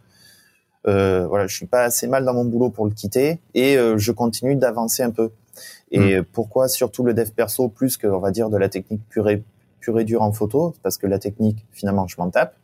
voilà 0.84 1.46
je 1.46 1.54
suis 1.54 1.66
pas 1.66 1.84
assez 1.84 2.06
mal 2.06 2.24
dans 2.24 2.34
mon 2.34 2.44
boulot 2.44 2.70
pour 2.70 2.86
le 2.86 2.92
quitter 2.92 3.40
et 3.54 3.76
je 3.96 4.12
continue 4.12 4.56
d'avancer 4.56 5.02
un 5.02 5.10
peu. 5.10 5.30
Et 5.90 6.20
hmm. 6.20 6.24
pourquoi 6.32 6.68
surtout 6.68 7.02
le 7.02 7.12
dev 7.14 7.30
perso 7.30 7.68
plus 7.68 7.96
que 7.96 8.06
on 8.06 8.20
va 8.20 8.30
dire 8.30 8.50
de 8.50 8.56
la 8.56 8.68
technique 8.68 9.02
pure 9.08 9.28
et 9.28 9.42
pur 9.80 9.98
et 9.98 10.04
dur 10.04 10.22
en 10.22 10.32
photo, 10.32 10.74
parce 10.82 10.98
que 10.98 11.06
la 11.06 11.18
technique, 11.18 11.66
finalement, 11.72 12.06
je 12.06 12.16
m'en 12.18 12.30
tape. 12.30 12.54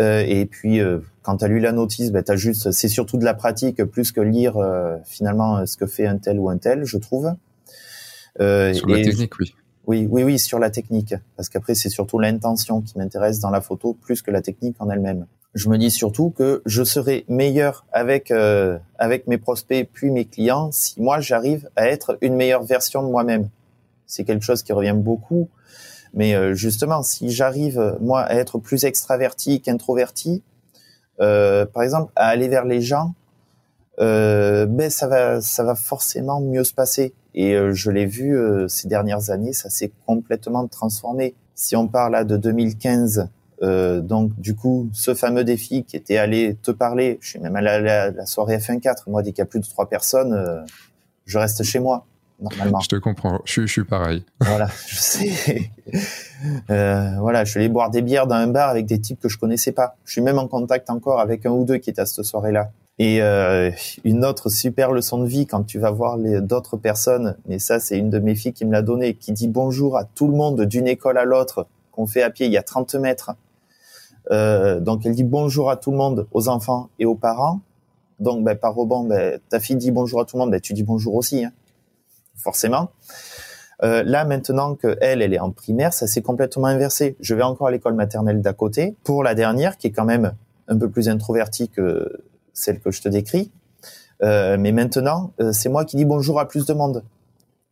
Euh, 0.00 0.24
et 0.26 0.46
puis, 0.46 0.80
euh, 0.80 0.98
quand 1.22 1.36
tu 1.36 1.44
as 1.44 1.48
lu 1.48 1.60
la 1.60 1.70
notice, 1.70 2.10
ben, 2.10 2.24
as 2.26 2.36
juste, 2.36 2.72
c'est 2.72 2.88
surtout 2.88 3.16
de 3.16 3.24
la 3.24 3.34
pratique 3.34 3.84
plus 3.84 4.10
que 4.10 4.20
lire 4.20 4.56
euh, 4.56 4.96
finalement 5.04 5.64
ce 5.66 5.76
que 5.76 5.86
fait 5.86 6.06
un 6.06 6.18
tel 6.18 6.40
ou 6.40 6.48
un 6.48 6.58
tel, 6.58 6.84
je 6.84 6.98
trouve. 6.98 7.32
Euh, 8.40 8.72
sur 8.72 8.88
la 8.88 9.02
technique, 9.02 9.38
oui. 9.38 9.54
Oui, 9.86 10.06
oui, 10.10 10.24
oui, 10.24 10.38
sur 10.38 10.58
la 10.58 10.70
technique, 10.70 11.14
parce 11.36 11.48
qu'après 11.48 11.74
c'est 11.74 11.90
surtout 11.90 12.18
l'intention 12.18 12.80
qui 12.80 12.98
m'intéresse 12.98 13.40
dans 13.40 13.50
la 13.50 13.60
photo 13.60 13.92
plus 13.92 14.22
que 14.22 14.30
la 14.30 14.42
technique 14.42 14.76
en 14.78 14.88
elle-même. 14.90 15.26
Je 15.54 15.68
me 15.68 15.78
dis 15.78 15.90
surtout 15.90 16.30
que 16.30 16.62
je 16.66 16.82
serai 16.82 17.24
meilleur 17.28 17.84
avec 17.92 18.30
euh, 18.30 18.78
avec 18.98 19.28
mes 19.28 19.38
prospects 19.38 19.88
puis 19.92 20.10
mes 20.10 20.24
clients 20.24 20.72
si 20.72 21.00
moi 21.00 21.20
j'arrive 21.20 21.68
à 21.76 21.86
être 21.86 22.18
une 22.22 22.34
meilleure 22.34 22.64
version 22.64 23.02
de 23.02 23.08
moi-même. 23.08 23.48
C'est 24.06 24.24
quelque 24.24 24.44
chose 24.44 24.62
qui 24.62 24.72
revient 24.72 24.96
beaucoup 24.96 25.48
mais 26.14 26.34
euh, 26.34 26.54
justement, 26.54 27.02
si 27.02 27.30
j'arrive 27.30 27.96
moi 28.00 28.22
à 28.22 28.34
être 28.34 28.58
plus 28.58 28.84
extraverti 28.84 29.60
qu'introverti, 29.60 30.42
euh, 31.20 31.66
par 31.66 31.82
exemple, 31.82 32.12
à 32.14 32.28
aller 32.28 32.48
vers 32.48 32.64
les 32.64 32.80
gens, 32.80 33.14
euh, 34.00 34.66
ben 34.66 34.90
ça 34.90 35.08
va, 35.08 35.40
ça 35.40 35.64
va 35.64 35.74
forcément 35.74 36.40
mieux 36.40 36.64
se 36.64 36.72
passer. 36.72 37.12
Et 37.34 37.54
euh, 37.54 37.72
je 37.72 37.90
l'ai 37.90 38.06
vu 38.06 38.36
euh, 38.36 38.68
ces 38.68 38.88
dernières 38.88 39.30
années, 39.30 39.52
ça 39.52 39.70
s'est 39.70 39.92
complètement 40.06 40.66
transformé. 40.68 41.34
Si 41.54 41.76
on 41.76 41.88
parle 41.88 42.12
là 42.12 42.24
de 42.24 42.36
2015, 42.36 43.28
donc 44.02 44.38
du 44.38 44.54
coup, 44.54 44.90
ce 44.92 45.14
fameux 45.14 45.42
défi 45.42 45.84
qui 45.84 45.96
était 45.96 46.18
aller 46.18 46.58
te 46.62 46.70
parler, 46.70 47.16
je 47.22 47.30
suis 47.30 47.38
même 47.38 47.56
allé 47.56 47.68
à 47.68 47.80
la, 47.80 48.10
la 48.10 48.26
soirée 48.26 48.58
F1.4, 48.58 49.04
moi 49.06 49.22
dès 49.22 49.30
qu'il 49.30 49.38
y 49.38 49.42
a 49.42 49.46
plus 49.46 49.60
de 49.60 49.64
trois 49.64 49.88
personnes, 49.88 50.66
je 51.24 51.38
reste 51.38 51.62
chez 51.62 51.78
moi 51.78 52.04
normalement. 52.40 52.80
Je 52.80 52.88
te 52.88 52.96
comprends, 52.96 53.40
je, 53.44 53.62
je 53.62 53.66
suis 53.66 53.84
pareil. 53.84 54.24
Voilà, 54.40 54.68
je 54.86 54.96
sais. 54.96 55.70
Euh, 56.70 57.16
voilà, 57.20 57.44
je 57.44 57.50
suis 57.50 57.60
allé 57.60 57.68
boire 57.68 57.90
des 57.90 58.02
bières 58.02 58.26
dans 58.26 58.34
un 58.36 58.46
bar 58.46 58.68
avec 58.70 58.86
des 58.86 59.00
types 59.00 59.20
que 59.20 59.28
je 59.28 59.38
connaissais 59.38 59.72
pas. 59.72 59.96
Je 60.04 60.12
suis 60.12 60.20
même 60.20 60.38
en 60.38 60.48
contact 60.48 60.90
encore 60.90 61.20
avec 61.20 61.46
un 61.46 61.50
ou 61.50 61.64
deux 61.64 61.78
qui 61.78 61.90
étaient 61.90 62.02
à 62.02 62.06
cette 62.06 62.24
soirée-là. 62.24 62.70
Et 62.98 63.20
euh, 63.20 63.70
une 64.04 64.24
autre 64.24 64.48
super 64.48 64.92
leçon 64.92 65.18
de 65.18 65.26
vie 65.26 65.46
quand 65.46 65.64
tu 65.64 65.78
vas 65.78 65.90
voir 65.90 66.16
d'autres 66.18 66.76
personnes, 66.76 67.36
mais 67.46 67.58
ça 67.58 67.80
c'est 67.80 67.98
une 67.98 68.10
de 68.10 68.20
mes 68.20 68.36
filles 68.36 68.52
qui 68.52 68.64
me 68.64 68.72
l'a 68.72 68.82
donné, 68.82 69.14
qui 69.14 69.32
dit 69.32 69.48
bonjour 69.48 69.96
à 69.96 70.04
tout 70.04 70.28
le 70.28 70.36
monde 70.36 70.60
d'une 70.62 70.86
école 70.86 71.18
à 71.18 71.24
l'autre, 71.24 71.66
qu'on 71.90 72.06
fait 72.06 72.22
à 72.22 72.30
pied, 72.30 72.46
il 72.46 72.52
y 72.52 72.56
a 72.56 72.62
30 72.62 72.94
mètres. 72.94 73.32
Euh, 74.30 74.78
donc 74.78 75.04
elle 75.04 75.14
dit 75.14 75.24
bonjour 75.24 75.70
à 75.70 75.76
tout 75.76 75.90
le 75.90 75.96
monde, 75.96 76.28
aux 76.30 76.48
enfants 76.48 76.88
et 77.00 77.04
aux 77.04 77.16
parents. 77.16 77.60
Donc 78.20 78.44
ben, 78.44 78.56
par 78.56 78.74
rebond, 78.74 79.04
ben, 79.04 79.40
ta 79.48 79.58
fille 79.58 79.76
dit 79.76 79.90
bonjour 79.90 80.20
à 80.20 80.24
tout 80.24 80.36
le 80.36 80.42
monde, 80.42 80.52
ben, 80.52 80.60
tu 80.60 80.72
dis 80.72 80.84
bonjour 80.84 81.16
aussi. 81.16 81.44
Hein 81.44 81.52
forcément. 82.36 82.90
Euh, 83.82 84.02
là, 84.04 84.24
maintenant 84.24 84.74
que 84.74 84.96
elle, 85.00 85.20
elle 85.20 85.34
est 85.34 85.40
en 85.40 85.50
primaire, 85.50 85.92
ça 85.92 86.06
s'est 86.06 86.22
complètement 86.22 86.66
inversé. 86.66 87.16
Je 87.20 87.34
vais 87.34 87.42
encore 87.42 87.66
à 87.66 87.70
l'école 87.70 87.94
maternelle 87.94 88.40
d'à 88.40 88.52
côté. 88.52 88.94
Pour 89.02 89.24
la 89.24 89.34
dernière, 89.34 89.76
qui 89.76 89.88
est 89.88 89.90
quand 89.90 90.04
même 90.04 90.34
un 90.68 90.78
peu 90.78 90.88
plus 90.88 91.08
introvertie 91.08 91.68
que 91.68 92.22
celle 92.54 92.80
que 92.80 92.90
je 92.90 93.02
te 93.02 93.08
décris, 93.10 93.50
euh, 94.22 94.56
mais 94.58 94.72
maintenant, 94.72 95.32
euh, 95.40 95.52
c'est 95.52 95.68
moi 95.68 95.84
qui 95.84 95.96
dis 95.96 96.06
bonjour 96.06 96.40
à 96.40 96.48
plus 96.48 96.64
de 96.64 96.72
monde. 96.72 97.04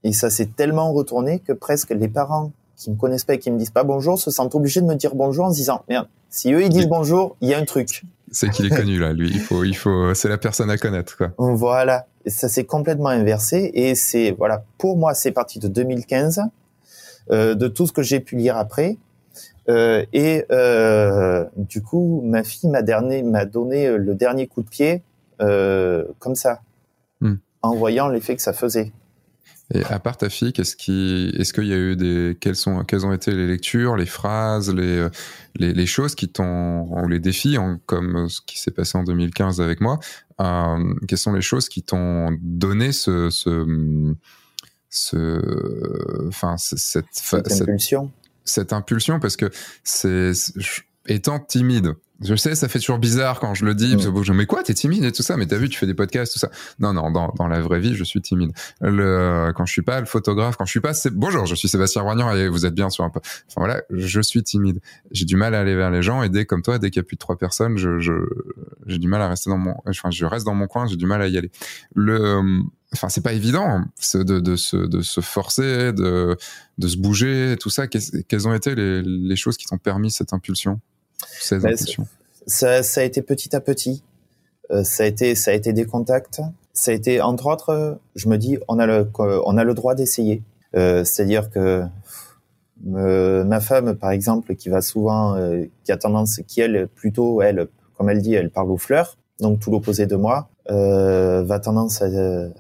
Et 0.05 0.12
ça 0.12 0.28
s'est 0.28 0.51
tellement 0.55 0.93
retourné 0.93 1.39
que 1.39 1.53
presque 1.53 1.91
les 1.91 2.09
parents 2.09 2.53
qui 2.76 2.91
me 2.91 2.97
connaissent 2.97 3.24
pas 3.24 3.35
et 3.35 3.39
qui 3.39 3.51
me 3.51 3.59
disent 3.59 3.70
pas 3.70 3.85
bonjour 3.85 4.18
se 4.18 4.30
sentent 4.30 4.55
obligés 4.55 4.80
de 4.80 4.87
me 4.87 4.97
dire 4.97 5.14
bonjour 5.14 5.47
en 5.47 5.53
se 5.53 5.57
disant 5.57 5.83
merde, 5.89 6.09
si 6.28 6.53
eux 6.53 6.62
ils 6.62 6.68
disent 6.68 6.89
bonjour, 6.89 7.37
il 7.41 7.49
y 7.49 7.55
a 7.55 7.59
un 7.59 7.64
truc. 7.64 8.03
C'est 8.33 8.51
qu'il 8.51 8.66
est 8.66 8.76
connu 8.76 8.99
là, 8.99 9.12
lui. 9.12 9.30
Il 9.30 9.41
faut, 9.41 9.62
il 9.62 9.76
faut, 9.76 10.12
c'est 10.14 10.28
la 10.28 10.39
personne 10.39 10.70
à 10.70 10.76
connaître 10.76 11.16
quoi. 11.16 11.30
Voilà 11.39 12.07
ça 12.26 12.49
s'est 12.49 12.64
complètement 12.64 13.09
inversé 13.09 13.70
et 13.74 13.95
c'est 13.95 14.33
voilà 14.33 14.64
pour 14.78 14.97
moi 14.97 15.14
c'est 15.14 15.33
parti 15.33 15.59
de 15.59 15.68
2015 15.68 16.43
euh, 17.30 17.55
de 17.55 17.68
tout 17.68 17.87
ce 17.87 17.93
que 17.93 18.03
j'ai 18.03 18.20
pu 18.20 18.37
lire 18.37 18.57
après 18.57 18.97
euh, 19.69 20.05
et 20.13 20.45
euh, 20.51 21.45
du 21.57 21.83
coup 21.83 22.23
ma 22.25 22.43
fille 22.43 22.69
m'a 22.69 22.83
donné 22.83 23.97
le 23.97 24.15
dernier 24.15 24.47
coup 24.47 24.63
de 24.63 24.69
pied 24.69 25.03
euh, 25.41 26.05
comme 26.19 26.35
ça 26.35 26.61
hmm. 27.21 27.35
en 27.63 27.75
voyant 27.75 28.09
l'effet 28.09 28.35
que 28.37 28.43
ça 28.43 28.53
faisait 28.53 28.93
Et 29.73 29.85
à 29.85 29.99
part 29.99 30.17
ta 30.17 30.29
fille, 30.29 30.53
qu'est-ce 30.53 30.77
qui, 30.77 31.33
est-ce 31.39 31.53
qu'il 31.53 31.67
y 31.67 31.73
a 31.73 31.77
eu 31.77 31.97
des, 31.97 32.37
quelles 32.41 32.57
sont, 32.57 32.85
quelles 32.85 33.07
ont 33.07 33.13
été 33.13 33.31
les 33.33 33.47
lectures, 33.47 33.97
les 33.97 34.07
phrases, 34.07 34.73
les, 34.75 35.09
les, 35.57 35.73
les 35.73 35.87
choses 35.87 36.15
qui 36.15 36.29
t'ont, 36.29 37.07
les 37.07 37.21
défis, 37.21 37.57
comme 37.87 38.29
ce 38.29 38.41
qui 38.45 38.61
s'est 38.61 38.71
passé 38.71 38.99
en 38.99 39.05
2015 39.05 39.61
avec 39.61 39.81
moi, 39.81 39.99
euh, 40.41 40.95
quelles 41.09 41.19
sont 41.19 41.33
les 41.33 41.41
choses 41.41 41.69
qui 41.69 41.83
t'ont 41.83 42.37
donné 42.41 42.93
ce, 42.93 43.31
ce, 43.31 44.15
ce, 44.91 46.29
enfin, 46.29 46.57
cette, 46.59 46.79
cette, 46.79 47.07
cette 47.13 47.53
impulsion. 47.53 48.11
Cette 48.45 48.72
impulsion, 48.72 49.20
parce 49.20 49.36
que 49.36 49.51
c'est, 49.84 50.32
étant 51.07 51.38
timide, 51.40 51.95
je 52.23 52.35
sais, 52.37 52.55
ça 52.55 52.68
fait 52.68 52.79
toujours 52.79 52.99
bizarre 52.99 53.41
quand 53.41 53.55
je 53.55 53.64
le 53.64 53.75
dis. 53.75 53.95
Parce 53.95 54.07
que 54.07 54.23
je 54.23 54.33
mais 54.33 54.47
quoi, 54.47 54.62
t'es 54.62 54.75
timide 54.75 55.05
et 55.05 55.12
tout 55.12 55.23
ça? 55.23 55.37
Mais 55.37 55.47
t'as 55.47 55.57
vu, 55.57 55.68
tu 55.68 55.79
fais 55.79 55.87
des 55.87 55.95
podcasts, 55.95 56.33
tout 56.33 56.39
ça. 56.39 56.51
Non, 56.79 56.93
non, 56.93 57.11
dans, 57.11 57.33
dans 57.37 57.49
la 57.49 57.61
vraie 57.61 57.81
vie, 57.81 57.95
je 57.95 58.05
suis 58.05 58.20
timide. 58.20 58.53
Le, 58.81 59.53
quand 59.55 59.66
je 59.66 59.73
suis 59.73 59.83
pas 59.83 60.01
le 60.01 60.07
photographe, 60.07 60.57
quand 60.57 60.64
je 60.64 60.70
suis 60.70 60.81
pas, 60.81 60.95
c'est 60.95 61.11
bonjour, 61.11 61.47
je 61.47 61.55
suis 61.55 61.68
Sébastien 61.68 62.03
Roignan 62.03 62.35
et 62.35 62.49
vous 62.49 62.66
êtes 62.66 62.75
bien 62.75 62.91
sur 62.91 63.05
un. 63.05 63.09
Enfin 63.09 63.23
voilà, 63.57 63.83
je 63.91 64.20
suis 64.20 64.43
timide. 64.43 64.81
J'ai 65.11 65.25
du 65.25 65.37
mal 65.37 65.55
à 65.55 65.61
aller 65.61 65.75
vers 65.75 65.91
les 65.91 66.03
gens 66.03 66.23
et 66.23 66.29
dès 66.29 66.45
comme 66.47 66.62
toi, 66.62 66.79
dès 66.79 66.91
qu'il 66.91 67.01
y 67.01 67.05
a 67.05 67.05
plus 67.05 67.16
de 67.16 67.20
trois 67.20 67.37
personnes, 67.37 67.77
je, 67.77 67.99
je, 67.99 68.12
j'ai 68.87 68.99
du 68.99 69.09
mal 69.09 69.20
à 69.23 69.29
rester 69.29 69.51
dans 69.51 69.59
mon. 69.59 69.75
Enfin, 69.87 70.11
je 70.11 70.25
reste 70.25 70.47
dans 70.47 70.55
mon 70.55 70.66
coin, 70.66 70.87
j'ai 70.87 70.97
du 70.97 71.07
mal 71.07 71.23
à 71.23 71.29
y 71.29 71.37
aller. 71.37 71.51
Le, 71.95 72.41
enfin, 72.93 73.09
c'est 73.09 73.23
pas 73.23 73.33
évident 73.33 73.83
de, 74.14 74.41
de, 74.41 74.57
se, 74.57 74.77
de 74.77 75.01
se 75.03 75.20
forcer, 75.20 75.93
de, 75.93 76.37
de 76.79 76.89
se 76.89 76.97
bouger, 76.97 77.57
tout 77.61 77.70
ça. 77.70 77.87
Quelles 77.87 78.49
ont 78.49 78.55
été 78.55 78.75
les, 78.75 79.03
les 79.03 79.37
choses 79.37 79.57
qui 79.57 79.66
t'ont 79.66 79.79
permis 79.79 80.11
cette 80.11 80.33
impulsion? 80.33 80.81
Ben, 81.51 81.77
ça, 82.47 82.83
ça, 82.83 83.01
a 83.01 83.05
été 83.05 83.23
petit 83.23 83.55
à 83.55 83.61
petit. 83.61 84.03
Euh, 84.70 84.85
ça 84.85 85.05
a 85.05 85.07
été, 85.07 85.35
ça 85.35 85.51
a 85.51 85.55
été 85.55 85.73
des 85.73 85.85
contacts. 85.85 86.41
Ça 86.73 86.91
a 86.91 86.95
été, 86.95 87.20
entre 87.20 87.47
autres, 87.47 87.99
je 88.14 88.29
me 88.29 88.37
dis, 88.39 88.59
on 88.68 88.79
a 88.79 88.87
le, 88.87 89.11
on 89.18 89.57
a 89.57 89.64
le 89.64 89.75
droit 89.75 89.95
d'essayer. 89.95 90.43
Euh, 90.75 91.05
C'est-à-dire 91.05 91.51
que 91.51 91.85
ma 92.85 93.61
femme, 93.61 93.95
par 93.95 94.11
exemple, 94.11 94.57
qui 94.57 94.68
va 94.68 94.81
souvent, 94.81 95.37
euh, 95.37 95.64
qui 95.85 95.93
a 95.93 95.97
tendance, 95.97 96.41
qui 96.49 96.61
elle, 96.61 96.89
plutôt, 96.89 97.43
elle, 97.43 97.68
comme 97.97 98.09
elle 98.09 98.23
dit, 98.23 98.35
elle 98.35 98.51
parle 98.51 98.70
aux 98.70 98.79
fleurs, 98.79 99.16
donc 99.41 99.61
tout 99.61 99.70
l'opposé 99.70 100.07
de 100.07 100.16
moi, 100.16 100.49
va 100.68 101.61
tendance 101.61 102.03
à, 102.03 102.09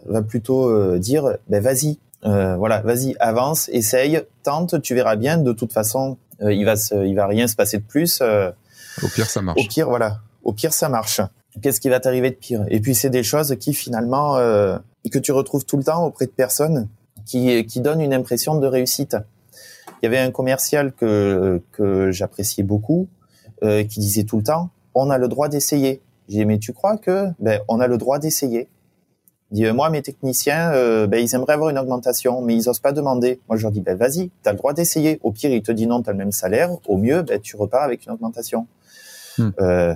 va 0.06 0.22
plutôt 0.22 0.98
dire, 0.98 1.38
ben 1.48 1.62
vas-y, 1.62 1.98
voilà, 2.22 2.80
vas-y, 2.82 3.16
avance, 3.20 3.68
essaye, 3.72 4.22
tente, 4.42 4.80
tu 4.82 4.94
verras 4.94 5.16
bien. 5.16 5.38
De 5.38 5.52
toute 5.52 5.72
façon, 5.72 6.16
il 6.40 6.64
va 6.64 6.76
se, 6.76 7.06
il 7.06 7.14
va 7.14 7.26
rien 7.26 7.46
se 7.46 7.56
passer 7.56 7.78
de 7.78 7.84
plus. 7.84 8.22
Au 8.22 9.08
pire, 9.08 9.26
ça 9.26 9.42
marche. 9.42 9.60
Au 9.60 9.68
pire, 9.68 9.88
voilà. 9.88 10.20
Au 10.44 10.52
pire, 10.52 10.72
ça 10.72 10.88
marche. 10.88 11.20
Qu'est-ce 11.60 11.80
qui 11.80 11.88
va 11.88 12.00
t'arriver 12.00 12.30
de 12.30 12.36
pire? 12.36 12.64
Et 12.68 12.80
puis, 12.80 12.94
c'est 12.94 13.10
des 13.10 13.22
choses 13.22 13.56
qui 13.60 13.74
finalement 13.74 14.36
euh, 14.36 14.78
que 15.10 15.18
tu 15.18 15.32
retrouves 15.32 15.64
tout 15.64 15.76
le 15.76 15.84
temps 15.84 16.04
auprès 16.04 16.26
de 16.26 16.30
personnes 16.30 16.88
qui 17.26 17.64
qui 17.66 17.80
donnent 17.80 18.00
une 18.00 18.14
impression 18.14 18.54
de 18.54 18.66
réussite. 18.66 19.16
Il 20.02 20.06
y 20.06 20.06
avait 20.06 20.18
un 20.18 20.30
commercial 20.30 20.92
que 20.92 21.62
que 21.72 22.10
j'appréciais 22.10 22.64
beaucoup 22.64 23.08
euh, 23.62 23.84
qui 23.84 24.00
disait 24.00 24.24
tout 24.24 24.38
le 24.38 24.42
temps 24.42 24.70
"On 24.94 25.10
a 25.10 25.18
le 25.18 25.28
droit 25.28 25.48
d'essayer." 25.48 26.00
J'ai 26.28 26.38
dit 26.38 26.46
"Mais 26.46 26.58
tu 26.58 26.72
crois 26.72 26.96
que 26.96 27.28
ben 27.38 27.60
on 27.68 27.80
a 27.80 27.86
le 27.86 27.98
droit 27.98 28.18
d'essayer 28.18 28.68
dit 29.52 29.70
moi 29.72 29.90
mes 29.90 30.02
techniciens 30.02 30.72
euh, 30.72 31.06
ben, 31.06 31.18
ils 31.18 31.34
aimeraient 31.34 31.52
avoir 31.52 31.70
une 31.70 31.78
augmentation 31.78 32.42
mais 32.42 32.56
ils 32.56 32.68
osent 32.68 32.80
pas 32.80 32.92
demander. 32.92 33.40
Moi 33.48 33.56
je 33.56 33.62
leur 33.62 33.72
dis 33.72 33.80
ben 33.80 33.96
vas-y 33.96 34.30
tu 34.42 34.48
as 34.48 34.52
le 34.52 34.58
droit 34.58 34.72
d'essayer. 34.72 35.20
Au 35.22 35.30
pire 35.30 35.50
il 35.50 35.62
te 35.62 35.72
dit 35.72 35.86
non 35.86 36.02
tu 36.02 36.10
as 36.10 36.12
le 36.12 36.18
même 36.18 36.32
salaire. 36.32 36.70
Au 36.88 36.96
mieux 36.96 37.22
ben 37.22 37.40
tu 37.40 37.56
repars 37.56 37.82
avec 37.82 38.06
une 38.06 38.12
augmentation. 38.12 38.66
Hmm. 39.38 39.50
Euh, 39.60 39.94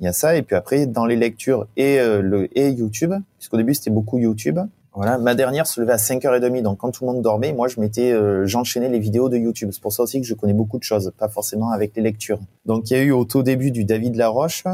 il 0.00 0.04
y 0.04 0.08
a 0.08 0.12
ça. 0.12 0.36
Et 0.36 0.42
puis 0.42 0.56
après 0.56 0.86
dans 0.86 1.06
les 1.06 1.16
lectures 1.16 1.66
et 1.76 1.98
euh, 1.98 2.20
le 2.20 2.48
et 2.58 2.70
YouTube 2.70 3.14
puisqu'au 3.38 3.56
début 3.56 3.74
c'était 3.74 3.90
beaucoup 3.90 4.18
YouTube. 4.18 4.60
Voilà. 4.94 5.16
Ma 5.16 5.34
dernière 5.34 5.66
se 5.66 5.80
levait 5.80 5.92
à 5.92 5.96
5h30 5.96 6.62
donc 6.62 6.78
quand 6.78 6.90
tout 6.90 7.06
le 7.06 7.12
monde 7.12 7.22
dormait 7.22 7.52
moi 7.52 7.68
je 7.68 7.80
mettais 7.80 8.12
euh, 8.12 8.46
j'enchaînais 8.46 8.88
les 8.88 8.98
vidéos 8.98 9.28
de 9.28 9.36
YouTube. 9.36 9.70
C'est 9.72 9.82
pour 9.82 9.92
ça 9.92 10.02
aussi 10.02 10.20
que 10.20 10.26
je 10.26 10.34
connais 10.34 10.54
beaucoup 10.54 10.78
de 10.78 10.84
choses 10.84 11.12
pas 11.18 11.28
forcément 11.28 11.70
avec 11.70 11.96
les 11.96 12.02
lectures. 12.02 12.40
Donc 12.66 12.90
il 12.90 12.96
y 12.96 13.00
a 13.00 13.02
eu 13.02 13.12
au 13.12 13.24
tout 13.24 13.42
début 13.42 13.70
du 13.70 13.84
David 13.84 14.16
Laroche 14.16 14.64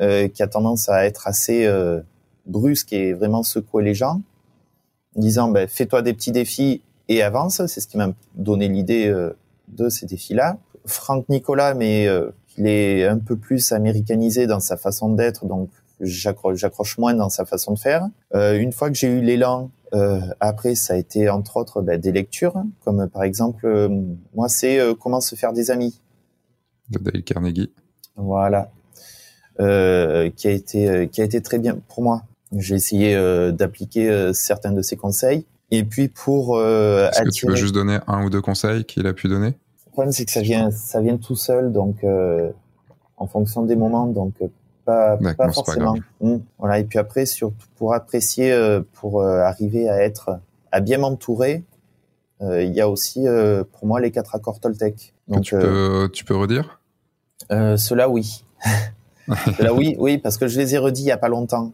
qui 0.00 0.42
a 0.42 0.46
tendance 0.46 0.88
à 0.88 1.06
être 1.06 1.26
assez 1.26 1.66
brusque 2.48 2.92
et 2.92 3.12
vraiment 3.12 3.42
secouer 3.42 3.84
les 3.84 3.94
gens 3.94 4.20
disant 5.14 5.50
ben, 5.50 5.68
fais-toi 5.68 6.02
des 6.02 6.12
petits 6.12 6.32
défis 6.32 6.82
et 7.08 7.22
avance 7.22 7.64
c'est 7.66 7.80
ce 7.80 7.86
qui 7.86 7.96
m'a 7.96 8.12
donné 8.34 8.68
l'idée 8.68 9.14
de 9.68 9.88
ces 9.88 10.06
défis 10.06 10.34
là 10.34 10.58
Franck 10.84 11.28
Nicolas 11.28 11.74
mais 11.74 12.08
il 12.58 12.66
est 12.66 13.06
un 13.06 13.18
peu 13.18 13.36
plus 13.36 13.72
américanisé 13.72 14.46
dans 14.46 14.60
sa 14.60 14.76
façon 14.76 15.14
d'être, 15.14 15.46
donc 15.46 15.70
j'accroche 16.00 16.98
moins 16.98 17.14
dans 17.14 17.28
sa 17.28 17.44
façon 17.44 17.74
de 17.74 17.78
faire. 17.78 18.06
Euh, 18.34 18.58
une 18.58 18.72
fois 18.72 18.90
que 18.90 18.96
j'ai 18.96 19.08
eu 19.08 19.20
l'élan, 19.20 19.70
euh, 19.94 20.20
après 20.40 20.74
ça 20.74 20.94
a 20.94 20.96
été 20.96 21.30
entre 21.30 21.56
autres 21.56 21.80
ben, 21.80 22.00
des 22.00 22.12
lectures, 22.12 22.62
comme 22.84 23.08
par 23.08 23.22
exemple, 23.22 23.64
euh, 23.66 23.88
moi 24.34 24.48
c'est 24.48 24.78
euh, 24.80 24.94
Comment 24.94 25.20
se 25.20 25.36
faire 25.36 25.52
des 25.52 25.70
amis 25.70 26.00
de 26.90 26.98
Dale 26.98 27.22
Carnegie. 27.22 27.72
Voilà, 28.16 28.70
euh, 29.60 30.30
qui 30.30 30.48
a 30.48 30.50
été 30.50 31.08
qui 31.08 31.20
a 31.20 31.24
été 31.24 31.40
très 31.40 31.58
bien 31.58 31.78
pour 31.88 32.02
moi. 32.02 32.24
J'ai 32.56 32.74
essayé 32.74 33.14
d'appliquer 33.52 34.32
certains 34.32 34.72
de 34.72 34.82
ses 34.82 34.96
conseils. 34.96 35.44
Et 35.70 35.84
puis 35.84 36.08
pour 36.08 36.58
Est-ce 36.60 37.22
que 37.22 37.30
tu 37.30 37.46
peux 37.46 37.56
juste 37.56 37.74
donner 37.74 37.98
un 38.06 38.24
ou 38.24 38.30
deux 38.30 38.40
conseils 38.40 38.84
qu'il 38.84 39.06
a 39.06 39.12
pu 39.12 39.28
donner? 39.28 39.54
Problème, 39.98 40.12
c'est 40.12 40.26
que 40.26 40.30
ça 40.30 40.42
vient, 40.42 40.70
ça 40.70 41.00
vient 41.00 41.16
tout 41.16 41.34
seul, 41.34 41.72
donc 41.72 42.04
euh, 42.04 42.52
en 43.16 43.26
fonction 43.26 43.64
des 43.64 43.74
moments, 43.74 44.06
donc 44.06 44.32
euh, 44.40 44.46
pas, 44.84 45.16
pas 45.36 45.50
forcément. 45.50 45.96
Mmh. 46.20 46.36
Voilà. 46.56 46.78
Et 46.78 46.84
puis 46.84 47.00
après, 47.00 47.26
surtout 47.26 47.66
pour 47.74 47.94
apprécier, 47.94 48.52
euh, 48.52 48.80
pour 48.92 49.24
arriver 49.24 49.88
à 49.88 50.00
être, 50.00 50.38
à 50.70 50.78
bien 50.78 50.98
m'entourer, 50.98 51.64
il 52.40 52.72
y 52.72 52.80
a 52.80 52.88
aussi 52.88 53.26
pour 53.72 53.88
moi 53.88 53.98
les 53.98 54.12
quatre 54.12 54.36
accords 54.36 54.60
Toltec. 54.60 55.12
Donc, 55.26 55.42
tu 55.42 55.56
peux, 55.56 56.08
tu 56.12 56.24
peux 56.24 56.36
redire? 56.36 56.80
Cela, 57.50 58.08
oui. 58.08 58.44
Cela, 59.56 59.74
oui, 59.74 59.96
oui, 59.98 60.18
parce 60.18 60.38
que 60.38 60.46
je 60.46 60.60
les 60.60 60.76
ai 60.76 60.78
redits 60.78 61.02
il 61.02 61.06
y 61.06 61.10
a 61.10 61.18
pas 61.18 61.28
longtemps. 61.28 61.72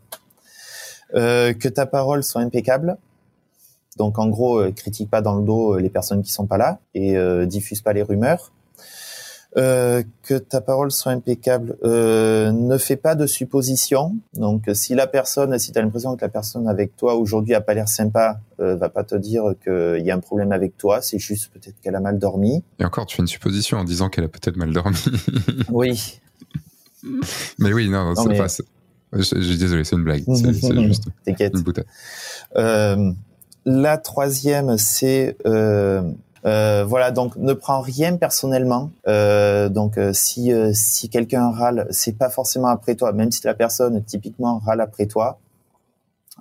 Que 1.14 1.68
ta 1.68 1.86
parole 1.86 2.22
soit 2.22 2.42
impeccable, 2.42 2.98
donc 3.96 4.18
en 4.18 4.28
gros, 4.28 4.58
euh, 4.58 4.72
critique 4.72 5.10
pas 5.10 5.22
dans 5.22 5.36
le 5.36 5.44
dos 5.44 5.74
euh, 5.74 5.80
les 5.80 5.90
personnes 5.90 6.22
qui 6.22 6.32
sont 6.32 6.46
pas 6.46 6.58
là 6.58 6.80
et 6.94 7.16
euh, 7.16 7.46
diffuse 7.46 7.80
pas 7.80 7.92
les 7.92 8.02
rumeurs. 8.02 8.52
Euh, 9.56 10.02
que 10.24 10.34
ta 10.34 10.60
parole 10.60 10.90
soit 10.90 11.12
impeccable. 11.12 11.76
Euh, 11.84 12.50
ne 12.50 12.76
fais 12.76 12.96
pas 12.96 13.14
de 13.14 13.24
suppositions. 13.24 14.16
Donc, 14.32 14.64
si 14.72 14.96
la 14.96 15.06
personne, 15.06 15.56
si 15.60 15.70
tu 15.70 15.78
as 15.78 15.82
l'impression 15.82 16.16
que 16.16 16.22
la 16.22 16.28
personne 16.28 16.66
avec 16.66 16.96
toi 16.96 17.14
aujourd'hui 17.14 17.54
a 17.54 17.60
pas 17.60 17.74
l'air 17.74 17.86
sympa, 17.86 18.40
euh, 18.58 18.74
va 18.74 18.88
pas 18.88 19.04
te 19.04 19.14
dire 19.14 19.54
qu'il 19.62 20.04
y 20.04 20.10
a 20.10 20.14
un 20.16 20.18
problème 20.18 20.50
avec 20.50 20.76
toi. 20.76 21.02
C'est 21.02 21.20
juste 21.20 21.52
peut-être 21.52 21.80
qu'elle 21.80 21.94
a 21.94 22.00
mal 22.00 22.18
dormi. 22.18 22.64
Et 22.80 22.84
encore, 22.84 23.06
tu 23.06 23.14
fais 23.14 23.22
une 23.22 23.28
supposition 23.28 23.78
en 23.78 23.84
disant 23.84 24.08
qu'elle 24.08 24.24
a 24.24 24.28
peut-être 24.28 24.56
mal 24.56 24.72
dormi. 24.72 24.98
oui. 25.70 26.18
Mais 27.60 27.72
oui, 27.72 27.88
non, 27.88 28.12
non 28.12 28.14
c'est 28.16 28.36
pas. 28.36 28.48
Je, 29.14 29.40
je, 29.40 29.58
désolé, 29.58 29.84
c'est 29.84 29.96
une 29.96 30.04
blague. 30.04 30.24
C'est 30.26 30.52
juste 30.52 31.06
une 31.54 31.62
boutade. 31.62 31.86
Euh, 32.56 33.12
la 33.66 33.96
troisième, 33.96 34.76
c'est 34.76 35.36
euh, 35.46 36.02
euh, 36.44 36.84
voilà, 36.86 37.10
donc 37.10 37.36
ne 37.36 37.54
prends 37.54 37.80
rien 37.80 38.16
personnellement. 38.16 38.90
Euh, 39.08 39.68
donc 39.70 39.98
si 40.12 40.52
si 40.72 41.08
quelqu'un 41.08 41.50
râle, 41.50 41.86
c'est 41.90 42.18
pas 42.18 42.28
forcément 42.28 42.68
après 42.68 42.94
toi, 42.94 43.12
même 43.12 43.30
si 43.30 43.40
la 43.44 43.54
personne 43.54 44.02
typiquement 44.04 44.58
râle 44.58 44.80
après 44.80 45.06
toi. 45.06 45.38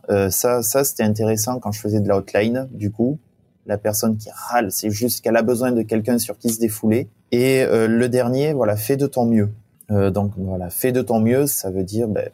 ça, 0.09 0.61
ça 0.63 0.83
c'était 0.83 1.03
intéressant 1.03 1.59
quand 1.59 1.71
je 1.71 1.79
faisais 1.79 2.01
de 2.01 2.07
la 2.07 2.17
hotline. 2.17 2.67
Du 2.71 2.91
coup, 2.91 3.17
la 3.65 3.77
personne 3.77 4.17
qui 4.17 4.29
râle, 4.29 4.71
c'est 4.71 4.89
juste 4.89 5.21
qu'elle 5.23 5.37
a 5.37 5.43
besoin 5.43 5.71
de 5.71 5.81
quelqu'un 5.81 6.17
sur 6.17 6.37
qui 6.37 6.49
se 6.49 6.59
défouler. 6.59 7.07
Et 7.31 7.65
le 7.65 8.07
dernier, 8.09 8.51
voilà, 8.51 8.75
fais 8.75 8.97
de 8.97 9.07
ton 9.07 9.25
mieux. 9.25 9.49
donc 9.89 10.33
voilà, 10.35 10.69
fais 10.69 10.91
de 10.91 11.01
ton 11.01 11.21
mieux, 11.21 11.47
ça 11.47 11.71
veut 11.71 11.83
dire 11.83 12.09
ben, 12.09 12.29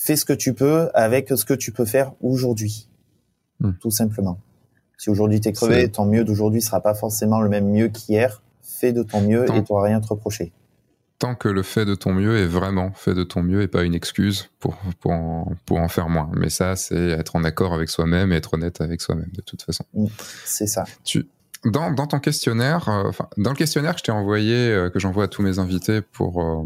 fais 0.00 0.16
ce 0.16 0.24
que 0.24 0.32
tu 0.32 0.54
peux 0.54 0.88
avec 0.94 1.28
ce 1.28 1.44
que 1.44 1.54
tu 1.54 1.72
peux 1.72 1.84
faire 1.84 2.12
aujourd'hui. 2.22 2.88
Hmm. 3.60 3.72
tout 3.78 3.90
simplement. 3.90 4.40
Si 4.96 5.10
aujourd'hui 5.10 5.40
t'es 5.40 5.52
crevé, 5.52 5.90
ton 5.90 6.06
mieux 6.06 6.24
d'aujourd'hui 6.24 6.62
sera 6.62 6.80
pas 6.80 6.94
forcément 6.94 7.42
le 7.42 7.50
même 7.50 7.68
mieux 7.70 7.88
qu'hier. 7.88 8.42
Fais 8.62 8.94
de 8.94 9.02
ton 9.02 9.20
mieux 9.20 9.44
et 9.44 9.62
tu 9.62 9.72
n'auras 9.72 9.88
rien 9.88 9.98
à 9.98 10.00
te 10.00 10.08
reprocher. 10.08 10.52
Tant 11.18 11.34
que 11.34 11.48
le 11.48 11.62
fait 11.62 11.84
de 11.84 11.94
ton 11.94 12.14
mieux 12.14 12.38
est 12.38 12.46
vraiment 12.46 12.92
fait 12.92 13.12
de 13.12 13.24
ton 13.24 13.42
mieux 13.42 13.60
et 13.60 13.68
pas 13.68 13.82
une 13.82 13.94
excuse 13.94 14.48
pour, 14.58 14.78
pour, 15.00 15.12
en, 15.12 15.52
pour 15.66 15.78
en 15.78 15.88
faire 15.88 16.08
moins. 16.08 16.30
Mais 16.34 16.48
ça, 16.48 16.76
c'est 16.76 17.10
être 17.10 17.36
en 17.36 17.44
accord 17.44 17.74
avec 17.74 17.90
soi-même 17.90 18.32
et 18.32 18.36
être 18.36 18.54
honnête 18.54 18.80
avec 18.80 19.02
soi-même, 19.02 19.30
de 19.34 19.42
toute 19.42 19.60
façon. 19.60 19.84
Hmm. 19.92 20.06
C'est 20.46 20.66
ça. 20.66 20.84
Tu, 21.04 21.28
dans, 21.64 21.90
dans 21.90 22.06
ton 22.06 22.20
questionnaire, 22.20 22.88
euh, 22.88 23.10
dans 23.36 23.50
le 23.50 23.56
questionnaire 23.56 23.92
que 23.92 23.98
je 23.98 24.04
t'ai 24.04 24.12
envoyé, 24.12 24.54
euh, 24.54 24.88
que 24.88 24.98
j'envoie 24.98 25.24
à 25.24 25.28
tous 25.28 25.42
mes 25.42 25.58
invités 25.58 26.00
pour, 26.00 26.42
euh, 26.42 26.64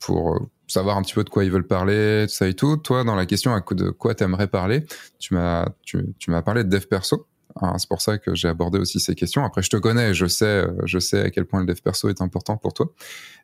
pour 0.00 0.48
savoir 0.66 0.96
un 0.96 1.02
petit 1.02 1.14
peu 1.14 1.24
de 1.24 1.30
quoi 1.30 1.44
ils 1.44 1.50
veulent 1.50 1.66
parler, 1.66 2.26
tout 2.28 2.34
ça 2.34 2.48
et 2.48 2.54
tout. 2.54 2.76
Toi, 2.76 3.04
dans 3.04 3.14
la 3.14 3.26
question 3.26 3.54
à 3.54 3.60
de 3.60 3.90
quoi 3.90 4.14
t'aimerais 4.14 4.48
parler, 4.48 4.84
tu 5.18 5.34
m'as 5.34 5.68
tu, 5.82 6.14
tu 6.18 6.30
m'as 6.30 6.42
parlé 6.42 6.64
de 6.64 6.68
dev 6.68 6.86
perso. 6.86 7.26
Hein, 7.60 7.74
c'est 7.78 7.88
pour 7.88 8.00
ça 8.00 8.18
que 8.18 8.34
j'ai 8.34 8.48
abordé 8.48 8.78
aussi 8.78 9.00
ces 9.00 9.14
questions. 9.14 9.44
Après, 9.44 9.62
je 9.62 9.70
te 9.70 9.76
connais, 9.76 10.14
je 10.14 10.26
sais, 10.26 10.66
je 10.84 10.98
sais 10.98 11.22
à 11.22 11.30
quel 11.30 11.46
point 11.46 11.60
le 11.60 11.66
dev 11.66 11.80
perso 11.80 12.08
est 12.08 12.20
important 12.20 12.56
pour 12.56 12.72
toi. 12.72 12.92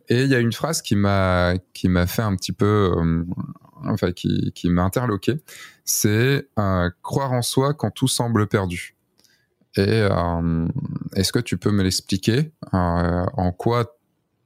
Et 0.08 0.22
il 0.22 0.28
y 0.28 0.34
a 0.34 0.38
une 0.38 0.52
phrase 0.52 0.82
qui 0.82 0.96
m'a 0.96 1.54
qui 1.72 1.88
m'a 1.88 2.06
fait 2.06 2.22
un 2.22 2.36
petit 2.36 2.52
peu, 2.52 2.92
euh, 2.96 3.24
enfin 3.84 4.12
qui 4.12 4.52
qui 4.54 4.68
m'a 4.68 4.82
interloqué. 4.82 5.40
C'est 5.84 6.48
euh, 6.58 6.90
croire 7.02 7.32
en 7.32 7.42
soi 7.42 7.74
quand 7.74 7.90
tout 7.90 8.08
semble 8.08 8.46
perdu. 8.46 8.96
Et 9.76 9.88
euh, 9.88 10.68
est-ce 11.16 11.32
que 11.32 11.40
tu 11.40 11.56
peux 11.56 11.70
me 11.70 11.82
l'expliquer 11.82 12.52
en 12.72 13.52
quoi, 13.52 13.96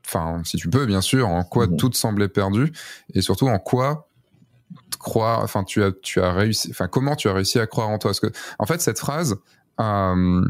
enfin 0.09 0.41
si 0.45 0.57
tu 0.57 0.69
peux 0.69 0.87
bien 0.87 1.01
sûr, 1.01 1.29
en 1.29 1.45
quoi 1.45 1.67
mhm. 1.67 1.77
tout 1.77 1.93
semblait 1.93 2.29
perdu 2.29 2.73
et 3.15 3.21
surtout 3.21 3.49
en 3.49 3.59
quoi 3.59 4.09
croire, 4.99 5.43
enfin 5.43 5.65
tu 5.65 5.83
as 5.83 5.93
tu 5.93 6.21
as 6.21 6.33
réussi, 6.33 6.69
enfin 6.71 6.89
comment 6.89 7.15
tu 7.15 7.29
as 7.29 7.33
réussi 7.33 7.59
à 7.59 7.67
croire 7.67 7.89
en 7.89 7.99
toi 7.99 8.11
Parce 8.11 8.21
que 8.21 8.33
en 8.59 8.67
fait 8.67 8.81
cette 8.81 8.99
phrase, 8.99 9.37
euh, 9.81 10.45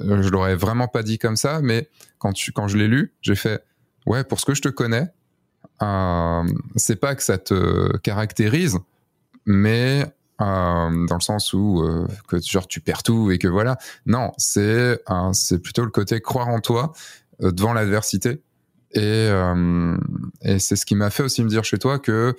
je 0.00 0.28
l'aurais 0.28 0.54
vraiment 0.54 0.88
pas 0.88 1.02
dit 1.02 1.18
comme 1.18 1.36
ça, 1.36 1.60
mais 1.62 1.88
quand 2.18 2.32
tu 2.32 2.52
quand 2.52 2.68
je 2.68 2.76
l'ai 2.76 2.88
lu, 2.88 3.12
j'ai 3.20 3.34
fait 3.34 3.64
ouais 4.06 4.24
pour 4.24 4.40
ce 4.40 4.46
que 4.46 4.54
je 4.54 4.62
te 4.62 4.68
connais, 4.68 5.08
euh, 5.82 6.44
c'est 6.76 6.96
pas 6.96 7.14
que 7.14 7.22
ça 7.22 7.38
te 7.38 7.96
caractérise, 7.98 8.78
mais 9.46 10.06
euh, 10.42 11.06
dans 11.06 11.16
le 11.16 11.20
sens 11.20 11.52
où 11.52 11.82
euh, 11.82 12.06
que 12.26 12.40
genre 12.40 12.66
tu 12.66 12.80
perds 12.80 13.02
tout 13.02 13.30
et 13.30 13.38
que 13.38 13.48
voilà. 13.48 13.76
Non, 14.06 14.32
c'est 14.38 15.00
c'est 15.32 15.58
plutôt 15.60 15.84
le 15.84 15.90
côté 15.90 16.20
croire 16.20 16.48
en 16.48 16.60
toi 16.60 16.92
euh, 17.42 17.52
devant 17.52 17.72
l'adversité 17.72 18.42
et 18.94 19.30
et 20.42 20.58
c'est 20.58 20.76
ce 20.76 20.86
qui 20.86 20.94
m'a 20.94 21.10
fait 21.10 21.22
aussi 21.22 21.42
me 21.42 21.48
dire 21.48 21.64
chez 21.64 21.78
toi 21.78 21.98
que 21.98 22.34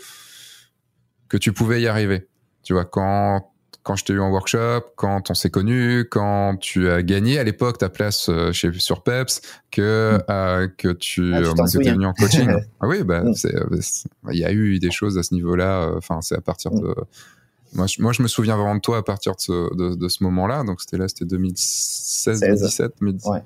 que 1.29 1.37
tu 1.37 1.53
pouvais 1.53 1.81
y 1.81 1.87
arriver. 1.87 2.27
Tu 2.63 2.73
vois, 2.73 2.85
quand 2.85 3.53
quand 3.83 3.97
je 3.97 4.05
t'ai 4.05 4.13
eu 4.13 4.19
en 4.19 4.31
workshop, 4.31 4.81
quand 4.95 5.29
on 5.29 5.33
s'est 5.33 5.49
connu, 5.49 6.07
quand 6.09 6.55
tu 6.57 6.89
as 6.89 7.03
gagné 7.03 7.37
à 7.37 7.43
l'époque 7.43 7.77
ta 7.77 7.89
place 7.89 8.29
euh, 8.29 8.53
chez 8.53 8.71
sur 8.79 9.03
Peps, 9.03 9.41
que 9.71 10.17
mm. 10.17 10.23
euh, 10.29 10.67
que 10.77 10.87
tu, 10.93 11.33
ah, 11.33 11.39
euh, 11.39 11.53
étais 11.53 11.91
venu 11.91 12.05
en 12.05 12.13
coaching. 12.13 12.49
ah 12.79 12.87
oui, 12.87 13.03
bah 13.03 13.23
mm. 13.23 13.33
il 14.31 14.39
y 14.39 14.45
a 14.45 14.53
eu 14.53 14.79
des 14.79 14.91
choses 14.91 15.17
à 15.17 15.23
ce 15.23 15.33
niveau-là. 15.33 15.91
Enfin, 15.97 16.21
c'est 16.21 16.35
à 16.35 16.41
partir 16.41 16.71
mm. 16.71 16.79
de 16.81 16.95
moi 17.75 17.87
je, 17.87 18.01
moi, 18.01 18.11
je 18.13 18.21
me 18.21 18.27
souviens 18.27 18.55
vraiment 18.55 18.75
de 18.75 18.81
toi 18.81 18.97
à 18.99 19.03
partir 19.03 19.35
de 19.35 19.41
ce, 19.41 19.75
de, 19.75 19.95
de 19.95 20.07
ce 20.07 20.23
moment-là. 20.23 20.63
Donc, 20.63 20.79
c'était 20.79 20.97
là, 20.97 21.07
c'était 21.07 21.25
2016, 21.25 22.41
2017, 22.41 22.93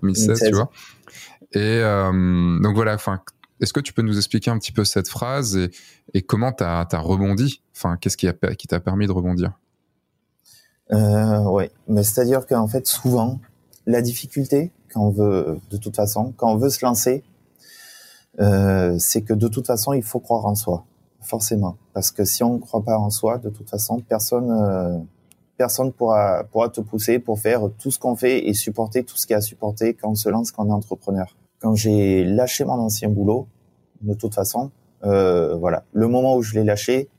2016, 0.01 0.43
tu 0.45 0.51
vois. 0.51 0.69
Et 1.53 1.81
donc, 1.81 2.75
voilà, 2.75 2.93
enfin, 2.93 3.21
est-ce 3.59 3.73
que 3.73 3.79
tu 3.79 3.93
peux 3.93 4.01
nous 4.01 4.17
expliquer 4.17 4.51
un 4.51 4.59
petit 4.59 4.71
peu 4.71 4.83
cette 4.83 5.07
phrase 5.07 5.57
et, 5.57 5.71
et 6.13 6.21
comment 6.21 6.51
tu 6.51 6.63
as, 6.63 6.85
rebondi? 6.93 7.61
Enfin, 7.75 7.97
qu'est-ce 7.97 8.17
qui, 8.17 8.27
qui 8.57 8.67
t'a 8.67 8.79
permis 8.79 9.07
de 9.07 9.11
rebondir? 9.11 9.57
Euh, 10.91 11.39
Oui, 11.43 11.69
mais 11.87 12.03
c'est-à-dire 12.03 12.45
qu'en 12.45 12.67
fait, 12.67 12.87
souvent, 12.87 13.39
la 13.85 14.01
difficulté, 14.01 14.71
quand 14.93 15.01
on 15.01 15.09
veut, 15.09 15.59
de 15.69 15.77
toute 15.77 15.95
façon, 15.95 16.33
quand 16.37 16.51
on 16.51 16.57
veut 16.57 16.69
se 16.69 16.85
lancer, 16.85 17.23
euh, 18.39 18.95
c'est 18.99 19.21
que 19.21 19.33
de 19.33 19.47
toute 19.47 19.65
façon, 19.65 19.93
il 19.93 20.03
faut 20.03 20.19
croire 20.19 20.45
en 20.45 20.55
soi, 20.55 20.85
forcément. 21.21 21.77
Parce 21.93 22.11
que 22.11 22.23
si 22.25 22.43
on 22.43 22.55
ne 22.55 22.59
croit 22.59 22.83
pas 22.83 22.97
en 22.97 23.09
soi, 23.09 23.37
de 23.37 23.49
toute 23.49 23.69
façon, 23.69 23.99
personne, 23.99 24.51
euh, 24.51 24.97
personne 25.57 25.91
pourra, 25.91 26.43
pourra 26.51 26.69
te 26.69 26.81
pousser 26.81 27.19
pour 27.19 27.39
faire 27.39 27.61
tout 27.79 27.91
ce 27.91 27.99
qu'on 27.99 28.15
fait 28.15 28.47
et 28.47 28.53
supporter 28.53 29.03
tout 29.03 29.17
ce 29.17 29.25
qu'il 29.25 29.33
y 29.33 29.35
a 29.35 29.39
à 29.39 29.41
supporter 29.41 29.93
quand 29.93 30.09
on 30.09 30.15
se 30.15 30.29
lance 30.29 30.51
quand 30.51 30.65
on 30.65 30.69
est 30.69 30.73
entrepreneur 30.73 31.35
quand 31.59 31.75
j'ai 31.75 32.23
lâché 32.23 32.65
mon 32.65 32.73
ancien 32.73 33.09
boulot, 33.09 33.47
de 34.01 34.13
toute 34.13 34.35
façon, 34.35 34.71
euh, 35.03 35.55
voilà, 35.55 35.83
le 35.93 36.07
moment 36.07 36.35
où 36.35 36.41
je 36.41 36.53
l'ai 36.55 36.63
lâché, 36.63 37.09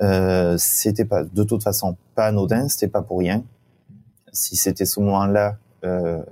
euh, 0.00 0.56
c'était 0.58 1.04
pas, 1.04 1.24
de 1.24 1.42
toute 1.42 1.62
façon, 1.62 1.96
pas 2.14 2.26
anodin, 2.26 2.68
c'était 2.68 2.88
pas 2.88 3.02
pour 3.02 3.18
rien. 3.18 3.44
Si 4.32 4.56
c'était 4.56 4.84
ce 4.84 5.00
moment-là 5.00 5.58
euh, 5.84 6.22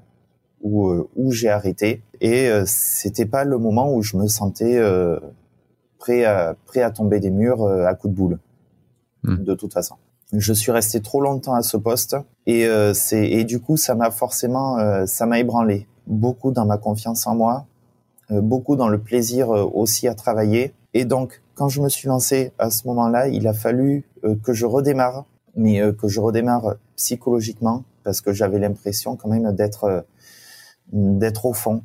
où 0.60 0.88
euh, 0.88 1.08
où 1.16 1.32
j'ai 1.32 1.48
arrêté, 1.48 2.02
et 2.20 2.48
euh, 2.48 2.64
c'était 2.66 3.26
pas 3.26 3.44
le 3.44 3.58
moment 3.58 3.92
où 3.92 4.02
je 4.02 4.16
me 4.16 4.28
sentais 4.28 4.76
euh, 4.76 5.18
prêt 5.98 6.24
à 6.24 6.56
prêt 6.66 6.82
à 6.82 6.90
tomber 6.90 7.20
des 7.20 7.30
murs 7.30 7.66
à 7.66 7.94
coups 7.94 8.12
de 8.12 8.16
boule. 8.16 8.38
Hmm. 9.24 9.42
De 9.42 9.54
toute 9.54 9.72
façon, 9.72 9.96
je 10.32 10.52
suis 10.52 10.72
resté 10.72 11.00
trop 11.00 11.20
longtemps 11.20 11.54
à 11.54 11.62
ce 11.62 11.76
poste, 11.76 12.16
et 12.46 12.68
c'est 12.94 13.28
et 13.28 13.44
du 13.44 13.60
coup 13.60 13.76
ça 13.76 13.94
m'a 13.94 14.10
forcément 14.10 14.76
ça 15.06 15.26
m'a 15.26 15.38
ébranlé 15.38 15.86
beaucoup 16.06 16.52
dans 16.52 16.66
ma 16.66 16.78
confiance 16.78 17.26
en 17.26 17.34
moi, 17.34 17.66
euh, 18.30 18.40
beaucoup 18.40 18.76
dans 18.76 18.88
le 18.88 18.98
plaisir 18.98 19.50
euh, 19.50 19.64
aussi 19.64 20.08
à 20.08 20.14
travailler. 20.14 20.74
Et 20.94 21.04
donc, 21.04 21.42
quand 21.54 21.68
je 21.68 21.80
me 21.80 21.88
suis 21.88 22.08
lancé 22.08 22.52
à 22.58 22.70
ce 22.70 22.86
moment-là, 22.88 23.28
il 23.28 23.46
a 23.46 23.52
fallu 23.52 24.04
euh, 24.24 24.34
que 24.42 24.52
je 24.52 24.66
redémarre, 24.66 25.24
mais 25.56 25.80
que 25.94 26.06
je 26.06 26.20
redémarre 26.20 26.74
psychologiquement, 26.96 27.84
parce 28.04 28.20
que 28.20 28.32
j'avais 28.32 28.58
l'impression 28.58 29.16
quand 29.16 29.28
même 29.28 29.52
d'être 29.52 30.04
d'être 30.92 31.46
au 31.46 31.54
fond, 31.54 31.82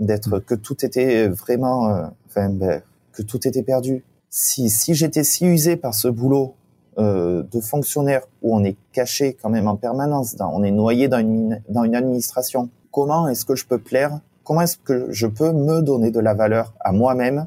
d'être 0.00 0.40
que 0.40 0.56
tout 0.56 0.84
était 0.84 1.28
vraiment, 1.28 2.10
enfin, 2.26 2.48
ben, 2.50 2.82
que 3.12 3.22
tout 3.22 3.46
était 3.46 3.62
perdu. 3.62 4.04
Si 4.28 4.68
si 4.70 4.94
j'étais 4.94 5.22
si 5.22 5.46
usé 5.46 5.76
par 5.76 5.94
ce 5.94 6.08
boulot 6.08 6.56
de 6.98 7.60
fonctionnaire 7.60 8.22
où 8.42 8.56
on 8.56 8.64
est 8.64 8.76
caché 8.92 9.36
quand 9.40 9.50
même 9.50 9.68
en 9.68 9.76
permanence, 9.76 10.34
on 10.40 10.62
est 10.62 10.70
noyé 10.70 11.08
dans 11.08 11.18
une 11.18 11.60
dans 11.68 11.84
une 11.84 11.94
administration 11.94 12.70
comment 12.96 13.28
est-ce 13.28 13.44
que 13.44 13.54
je 13.54 13.66
peux 13.66 13.78
plaire, 13.78 14.20
comment 14.42 14.62
est-ce 14.62 14.78
que 14.78 15.08
je 15.10 15.26
peux 15.26 15.52
me 15.52 15.82
donner 15.82 16.10
de 16.10 16.18
la 16.18 16.32
valeur 16.32 16.72
à 16.80 16.92
moi-même, 16.92 17.46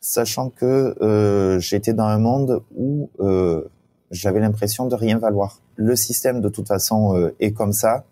sachant 0.00 0.48
que 0.48 0.96
euh, 1.02 1.58
j'étais 1.58 1.92
dans 1.92 2.06
un 2.06 2.16
monde 2.16 2.62
où 2.74 3.10
euh, 3.20 3.68
j'avais 4.10 4.40
l'impression 4.40 4.86
de 4.86 4.94
rien 4.94 5.18
valoir. 5.18 5.60
Le 5.76 5.94
système 5.94 6.40
de 6.40 6.48
toute 6.48 6.68
façon 6.68 7.18
euh, 7.18 7.36
est 7.38 7.52
comme 7.52 7.74
ça 7.74 8.04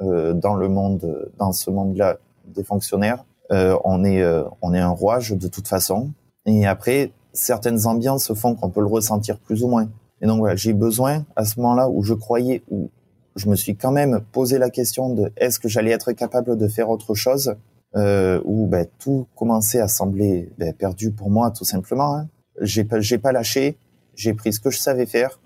dans 0.00 0.54
le 0.54 0.68
monde, 0.68 1.28
dans 1.38 1.50
ce 1.50 1.70
monde-là 1.70 2.18
des 2.46 2.62
fonctionnaires. 2.62 3.24
on 3.50 4.04
est 4.04 4.24
on 4.62 4.72
est 4.72 4.78
un 4.78 4.90
rouage 4.90 5.32
de 5.32 5.48
toute 5.48 5.66
façon. 5.66 6.12
Et 6.46 6.68
après, 6.68 7.10
certaines 7.32 7.86
ambiances 7.86 8.32
font 8.34 8.54
qu'on 8.54 8.70
peut 8.70 8.80
le 8.80 8.86
ressentir 8.86 9.38
plus 9.38 9.62
ou 9.62 9.68
moins. 9.68 9.88
Et 10.20 10.26
donc 10.26 10.38
voilà, 10.38 10.56
j'ai 10.56 10.72
besoin 10.72 11.24
à 11.36 11.44
ce 11.44 11.60
moment-là 11.60 11.88
où 11.88 12.02
je 12.02 12.14
croyais, 12.14 12.62
où 12.70 12.90
je 13.36 13.48
me 13.48 13.54
suis 13.54 13.76
quand 13.76 13.92
même 13.92 14.20
posé 14.32 14.58
la 14.58 14.70
question 14.70 15.14
de 15.14 15.32
est-ce 15.36 15.58
que 15.58 15.68
j'allais 15.68 15.92
être 15.92 16.12
capable 16.12 16.56
de 16.56 16.68
faire 16.68 16.90
autre 16.90 17.14
chose 17.14 17.54
euh, 17.96 18.40
où 18.44 18.66
ben, 18.66 18.86
tout 18.98 19.26
commençait 19.36 19.80
à 19.80 19.88
sembler 19.88 20.52
ben, 20.58 20.74
perdu 20.74 21.12
pour 21.12 21.30
moi 21.30 21.50
tout 21.50 21.64
simplement. 21.64 22.16
Hein. 22.16 22.28
J'ai 22.60 22.84
pas 22.84 23.00
j'ai 23.00 23.18
pas 23.18 23.32
lâché, 23.32 23.78
j'ai 24.14 24.34
pris 24.34 24.52
ce 24.52 24.60
que 24.60 24.70
je 24.70 24.78
savais 24.78 25.06
faire, 25.06 25.38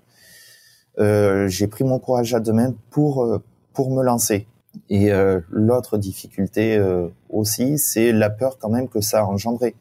euh, 0.99 1.47
j'ai 1.47 1.67
pris 1.67 1.83
mon 1.83 1.99
courage 1.99 2.33
à 2.33 2.39
deux 2.39 2.53
mains 2.53 2.73
pour 2.89 3.23
euh, 3.23 3.41
pour 3.73 3.91
me 3.91 4.03
lancer. 4.03 4.47
Et 4.89 5.11
euh, 5.11 5.39
l'autre 5.49 5.97
difficulté 5.97 6.81
aussi, 7.29 7.77
c'est 7.77 8.11
la 8.11 8.31
peur 8.31 8.57
quand 8.57 8.69
même 8.69 8.87
que 8.87 9.01
ça 9.01 9.19
a 9.19 9.23
engendré. 9.23 9.75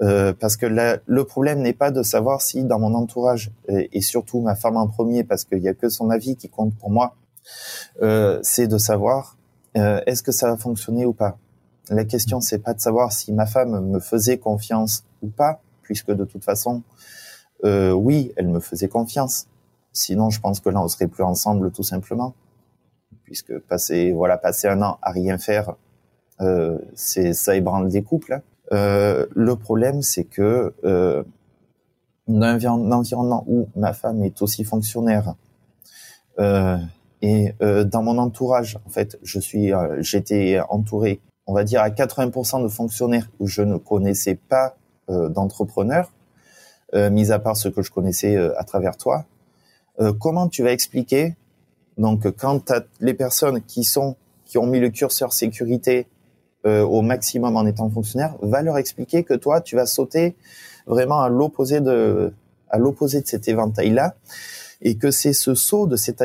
Euh, 0.00 0.32
parce 0.32 0.56
que 0.56 0.66
le 0.66 1.24
problème 1.24 1.60
n'est 1.60 1.72
pas 1.72 1.90
de 1.90 2.02
savoir 2.02 2.40
si 2.40 2.62
dans 2.62 2.78
mon 2.78 2.94
entourage 2.94 3.50
et, 3.68 4.00
surtout 4.00 4.40
ma 4.40 4.54
femme 4.54 4.76
en 4.76 4.86
premier, 4.86 5.24
parce 5.24 5.44
qu'il 5.44 5.58
y 5.58 5.68
a 5.68 5.74
que 5.74 5.88
son 5.88 6.10
avis 6.10 6.36
qui 6.36 6.48
compte 6.48 6.74
pour 6.76 6.90
moi, 6.90 7.16
euh, 8.02 8.38
c'est 8.42 8.68
de 8.68 8.78
savoir 8.78 9.36
euh, 9.76 10.00
est-ce 10.06 10.22
que 10.22 10.32
ça 10.32 10.48
va 10.48 10.56
fonctionner 10.56 11.04
ou 11.04 11.12
pas. 11.12 11.38
La 11.90 12.04
question 12.04 12.40
c'est 12.40 12.58
pas 12.58 12.74
de 12.74 12.80
savoir 12.80 13.12
si 13.12 13.32
ma 13.32 13.46
femme 13.46 13.90
me 13.90 14.00
faisait 14.00 14.38
confiance 14.38 15.04
ou 15.22 15.28
pas, 15.28 15.60
puisque 15.82 16.10
de 16.10 16.24
toute 16.24 16.44
façon, 16.44 16.82
euh, 17.64 17.92
oui, 17.92 18.32
elle 18.36 18.48
me 18.48 18.60
faisait 18.60 18.88
confiance. 18.88 19.46
Sinon, 19.92 20.30
je 20.30 20.40
pense 20.40 20.60
que 20.60 20.68
là, 20.68 20.82
on 20.82 20.88
serait 20.88 21.08
plus 21.08 21.24
ensemble 21.24 21.70
tout 21.72 21.82
simplement, 21.82 22.34
puisque 23.24 23.58
passer 23.58 24.12
voilà 24.12 24.36
passer 24.36 24.68
un 24.68 24.82
an 24.82 24.98
à 25.02 25.10
rien 25.10 25.38
faire, 25.38 25.74
euh, 26.40 26.78
c'est 26.94 27.32
ça 27.32 27.56
ébranle 27.56 27.88
des 27.88 28.02
couples. 28.02 28.34
Hein. 28.34 28.42
Euh, 28.72 29.26
le 29.34 29.56
problème, 29.56 30.02
c'est 30.02 30.24
que 30.24 30.74
euh, 30.84 31.22
dans 32.28 32.66
un 32.66 32.92
environnement 32.92 33.44
où 33.46 33.68
ma 33.74 33.92
femme 33.92 34.22
est 34.22 34.42
aussi 34.42 34.64
fonctionnaire 34.64 35.34
euh, 36.38 36.76
et 37.22 37.54
euh, 37.62 37.84
dans 37.84 38.02
mon 38.02 38.18
entourage, 38.18 38.78
en 38.86 38.90
fait, 38.90 39.18
je 39.22 39.40
suis, 39.40 39.72
euh, 39.72 39.96
j'étais 40.00 40.60
entouré, 40.68 41.20
on 41.46 41.54
va 41.54 41.64
dire 41.64 41.80
à 41.80 41.88
80% 41.88 42.62
de 42.62 42.68
fonctionnaires 42.68 43.28
où 43.40 43.46
je 43.46 43.62
ne 43.62 43.76
connaissais 43.76 44.34
pas 44.34 44.74
d'entrepreneurs, 45.08 46.12
mis 46.94 47.32
à 47.32 47.38
part 47.38 47.56
ce 47.56 47.70
que 47.70 47.80
je 47.80 47.90
connaissais 47.90 48.36
à 48.36 48.62
travers 48.62 48.98
toi. 48.98 49.24
comment 50.20 50.48
tu 50.48 50.62
vas 50.62 50.70
expliquer 50.70 51.34
donc 51.96 52.30
quand 52.36 52.74
les 53.00 53.14
personnes 53.14 53.62
qui 53.62 53.84
sont 53.84 54.16
qui 54.44 54.58
ont 54.58 54.66
mis 54.66 54.80
le 54.80 54.90
curseur 54.90 55.32
sécurité 55.32 56.06
euh, 56.66 56.82
au 56.82 57.02
maximum 57.02 57.56
en 57.56 57.66
étant 57.66 57.88
fonctionnaire, 57.90 58.34
va 58.42 58.62
leur 58.62 58.78
expliquer 58.78 59.24
que 59.24 59.34
toi, 59.34 59.60
tu 59.60 59.76
vas 59.76 59.86
sauter 59.86 60.36
vraiment 60.86 61.20
à 61.20 61.28
l'opposé 61.28 61.80
de 61.80 62.32
à 62.70 62.76
l'opposé 62.76 63.22
de 63.22 63.26
cet 63.26 63.48
éventail-là, 63.48 64.14
et 64.82 64.96
que 64.96 65.10
c'est 65.10 65.32
ce 65.32 65.54
saut 65.54 65.86
de 65.86 65.96
cet 65.96 66.22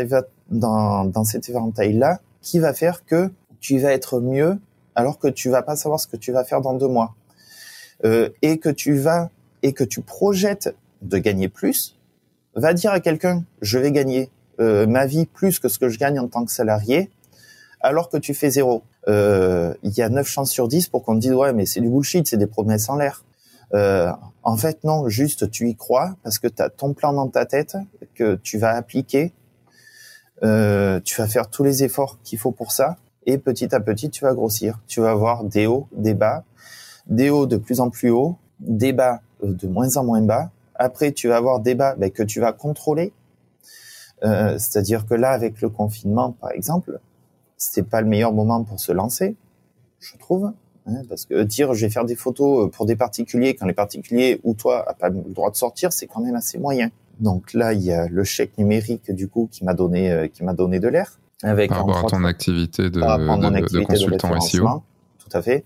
dans, 0.50 1.06
dans 1.06 1.24
cet 1.24 1.50
éventail-là 1.50 2.20
qui 2.42 2.60
va 2.60 2.74
faire 2.74 3.06
que 3.06 3.32
tu 3.62 3.80
vas 3.80 3.94
être 3.94 4.20
mieux 4.20 4.60
alors 4.96 5.18
que 5.18 5.28
tu 5.28 5.50
vas 5.50 5.64
pas 5.64 5.76
savoir 5.76 6.00
ce 6.00 6.08
que 6.08 6.18
tu 6.18 6.32
vas 6.32 6.44
faire 6.44 6.62
dans 6.62 6.74
deux 6.74 6.88
mois, 6.88 7.16
euh, 8.06 8.30
et 8.42 8.58
que 8.58 8.70
tu 8.70 8.96
vas 8.96 9.30
et 9.62 9.74
que 9.74 9.84
tu 9.84 10.02
projettes 10.02 10.76
de 11.02 11.18
gagner 11.18 11.48
plus, 11.48 11.98
va 12.56 12.74
dire 12.74 12.92
à 12.92 13.00
quelqu'un 13.00 13.44
je 13.62 13.80
vais 13.80 13.92
gagner 13.92 14.30
euh, 14.60 14.86
ma 14.86 15.06
vie 15.06 15.26
plus 15.26 15.60
que 15.60 15.70
ce 15.70 15.80
que 15.80 15.90
je 15.90 15.98
gagne 15.98 16.20
en 16.20 16.28
tant 16.28 16.46
que 16.46 16.52
salarié, 16.52 17.10
alors 17.82 18.10
que 18.10 18.18
tu 18.18 18.34
fais 18.34 18.50
zéro. 18.50 18.84
Euh, 19.08 19.74
il 19.84 19.91
y 19.97 20.01
a 20.01 20.10
9 20.10 20.26
chances 20.26 20.51
sur 20.51 20.68
10 20.68 20.88
pour 20.88 21.04
qu'on 21.04 21.16
te 21.16 21.20
dise 21.20 21.34
ouais 21.34 21.54
mais 21.54 21.66
c'est 21.66 21.82
du 21.82 21.89
bullshit, 21.89 22.26
c'est 22.28 22.38
des 22.38 22.47
promesses 22.47 22.89
en 22.89 22.95
l'air. 22.95 23.24
Euh, 23.74 24.12
en 24.43 24.56
fait 24.56 24.84
non, 24.84 25.10
juste 25.10 25.49
tu 25.49 25.68
y 25.70 25.76
crois 25.76 26.16
parce 26.24 26.39
que 26.39 26.47
tu 26.47 26.62
as 26.62 26.70
ton 26.70 26.93
plan 26.93 27.12
dans 27.12 27.28
ta 27.28 27.45
tête 27.45 27.76
que 28.16 28.36
tu 28.36 28.58
vas 28.58 28.76
appliquer. 28.76 29.34
Euh, 30.43 30.99
tu 31.04 31.22
vas 31.22 31.28
faire 31.28 31.49
tous 31.49 31.64
les 31.64 31.84
efforts 31.84 32.20
qu'il 32.24 32.38
faut 32.38 32.51
pour 32.51 32.72
ça 32.72 32.97
et 33.26 33.38
petit 33.38 33.74
à 33.74 33.80
petit 33.80 34.10
tu 34.10 34.24
vas 34.24 34.34
grossir. 34.34 34.80
Tu 34.88 35.01
vas 35.01 35.12
avoir 35.12 35.43
des 35.43 35.66
hauts, 35.66 35.88
des 35.95 36.14
bas, 36.14 36.43
des 37.08 37.30
hauts 37.30 37.45
de 37.45 37.58
plus 37.58 37.80
en 37.80 37.89
plus 37.89 38.10
hauts, 38.10 38.38
des 38.60 38.93
bas 38.93 39.22
de 39.41 39.68
moins 39.68 39.97
en 39.97 40.04
moins 40.04 40.22
bas. 40.22 40.49
Après 40.76 41.12
tu 41.12 41.28
vas 41.28 41.38
avoir 41.38 41.60
des 41.60 41.76
bas 41.76 41.95
ben, 41.95 42.12
que 42.12 42.24
tu 42.24 42.39
vas 42.39 42.54
contrôler. 42.54 43.12
Euh, 44.24 44.58
c'est-à-dire 44.58 45.06
que 45.06 45.16
là 45.16 45.32
avec 45.32 45.62
le 45.62 45.70
confinement 45.70 46.32
par 46.32 46.51
exemple, 46.51 46.99
c'est 47.72 47.84
pas 47.84 48.01
le 48.01 48.07
meilleur 48.07 48.34
moment 48.34 48.64
pour 48.64 48.80
se 48.80 48.91
lancer, 48.91 49.36
je 49.99 50.18
trouve. 50.18 50.51
Hein, 50.86 51.01
parce 51.07 51.26
que 51.26 51.43
dire 51.43 51.74
je 51.74 51.86
vais 51.86 51.89
faire 51.89 52.03
des 52.03 52.16
photos 52.16 52.66
euh, 52.66 52.70
pour 52.70 52.86
des 52.86 52.97
particuliers 52.97 53.55
quand 53.55 53.66
les 53.66 53.74
particuliers 53.74 54.41
ou 54.43 54.53
toi 54.53 54.84
a 54.86 54.93
pas 54.93 55.09
le 55.09 55.22
droit 55.28 55.49
de 55.49 55.55
sortir, 55.55 55.93
c'est 55.93 56.07
quand 56.07 56.22
même 56.22 56.36
assez 56.36 56.57
moyen. 56.57 56.89
Donc 57.20 57.53
là, 57.53 57.74
il 57.74 57.82
y 57.82 57.93
a 57.93 58.07
le 58.09 58.24
chèque 58.26 58.57
numérique 58.57 59.09
du 59.11 59.30
coup 59.30 59.47
qui 59.49 59.64
m'a 59.64 59.74
donné 59.74 60.11
euh, 60.11 60.28
qui 60.28 60.43
m'a 60.43 60.53
donné 60.53 60.80
de 60.80 60.89
l'air 60.89 61.20
avec 61.41 61.70
par 61.70 61.80
rapport 61.80 61.97
à 61.97 62.03
ton 62.03 62.26
activité 62.26 62.84
de, 62.84 62.99
de, 62.99 63.80
de, 63.80 63.86
consultant 63.86 64.39
SEO. 64.41 64.84
Tout 65.20 65.38
à 65.38 65.41
fait. 65.41 65.64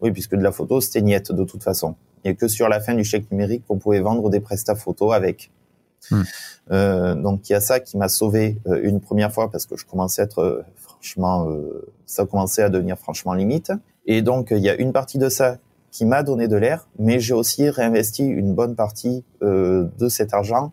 Oui, 0.00 0.10
puisque 0.10 0.34
de 0.34 0.42
la 0.42 0.52
photo, 0.52 0.80
c'était 0.80 1.02
niette 1.02 1.32
de 1.32 1.44
toute 1.44 1.62
façon. 1.62 1.94
Il 2.24 2.28
n'y 2.28 2.32
a 2.32 2.34
que 2.34 2.48
sur 2.48 2.68
la 2.68 2.80
fin 2.80 2.94
du 2.94 3.04
chèque 3.04 3.30
numérique 3.30 3.64
qu'on 3.66 3.78
pouvait 3.78 4.00
vendre 4.00 4.30
des 4.30 4.40
prestats 4.40 4.74
photos 4.74 5.14
avec. 5.14 5.50
Hmm. 6.10 6.22
Euh, 6.70 7.14
donc 7.14 7.48
il 7.48 7.52
y 7.52 7.56
a 7.56 7.60
ça 7.60 7.80
qui 7.80 7.96
m'a 7.96 8.08
sauvé 8.08 8.58
euh, 8.66 8.80
une 8.82 9.00
première 9.00 9.32
fois 9.32 9.50
parce 9.50 9.66
que 9.66 9.76
je 9.76 9.86
commençais 9.86 10.22
à 10.22 10.24
être 10.24 10.64
franchement, 11.04 11.48
euh, 11.50 11.92
ça 12.06 12.24
commençait 12.24 12.62
à 12.62 12.70
devenir 12.70 12.98
franchement 12.98 13.34
limite. 13.34 13.72
Et 14.06 14.22
donc, 14.22 14.48
il 14.50 14.58
y 14.58 14.70
a 14.70 14.74
une 14.74 14.92
partie 14.92 15.18
de 15.18 15.28
ça 15.28 15.58
qui 15.90 16.06
m'a 16.06 16.22
donné 16.22 16.48
de 16.48 16.56
l'air, 16.56 16.88
mais 16.98 17.20
j'ai 17.20 17.34
aussi 17.34 17.68
réinvesti 17.68 18.24
une 18.24 18.54
bonne 18.54 18.74
partie 18.74 19.22
euh, 19.42 19.86
de 19.98 20.08
cet 20.08 20.34
argent 20.34 20.72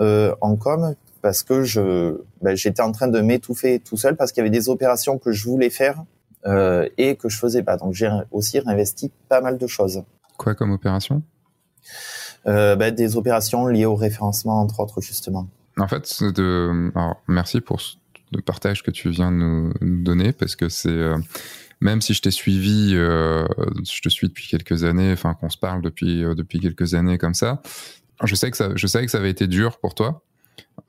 euh, 0.00 0.34
en 0.40 0.56
com 0.56 0.94
parce 1.22 1.42
que 1.42 1.62
je 1.62 2.18
ben, 2.42 2.54
j'étais 2.56 2.82
en 2.82 2.92
train 2.92 3.08
de 3.08 3.20
m'étouffer 3.20 3.78
tout 3.78 3.96
seul 3.96 4.16
parce 4.16 4.32
qu'il 4.32 4.42
y 4.42 4.46
avait 4.46 4.50
des 4.50 4.68
opérations 4.68 5.18
que 5.18 5.32
je 5.32 5.44
voulais 5.44 5.70
faire 5.70 6.04
euh, 6.44 6.88
et 6.98 7.16
que 7.16 7.28
je 7.28 7.38
faisais 7.38 7.62
pas. 7.62 7.76
Donc 7.76 7.94
j'ai 7.94 8.10
aussi 8.30 8.58
réinvesti 8.58 9.10
pas 9.28 9.40
mal 9.40 9.56
de 9.56 9.66
choses. 9.66 10.02
Quoi 10.36 10.54
comme 10.54 10.72
opération? 10.72 11.22
Ben, 12.44 12.90
Des 12.90 13.16
opérations 13.16 13.66
liées 13.66 13.86
au 13.86 13.94
référencement 13.94 14.60
entre 14.60 14.80
autres 14.80 15.00
justement. 15.00 15.46
En 15.78 15.88
fait, 15.88 16.22
de... 16.22 16.90
Alors, 16.94 17.22
merci 17.26 17.62
pour 17.62 17.80
de 18.32 18.40
partage 18.40 18.82
que 18.82 18.90
tu 18.90 19.10
viens 19.10 19.30
de 19.30 19.36
nous, 19.36 19.72
donner 20.02 20.32
parce 20.32 20.56
que 20.56 20.68
c'est 20.68 20.88
euh, 20.88 21.18
même 21.80 22.00
si 22.00 22.14
je 22.14 22.22
t'ai 22.22 22.30
suivi, 22.30 22.92
euh, 22.94 23.44
je 23.90 24.00
te 24.00 24.08
suis 24.08 24.28
depuis 24.28 24.48
quelques 24.48 24.84
années, 24.84 25.12
enfin 25.12 25.34
qu'on 25.34 25.50
se 25.50 25.58
parle 25.58 25.82
depuis 25.82 26.24
euh, 26.24 26.34
depuis 26.34 26.60
quelques 26.60 26.94
années 26.94 27.18
comme 27.18 27.34
ça, 27.34 27.62
je 28.24 28.34
sais 28.34 28.50
que 28.50 28.56
ça, 28.56 28.70
je 28.74 28.86
savais 28.86 29.04
que 29.04 29.10
ça 29.10 29.18
avait 29.18 29.30
été 29.30 29.46
dur 29.46 29.78
pour 29.78 29.94
toi, 29.94 30.24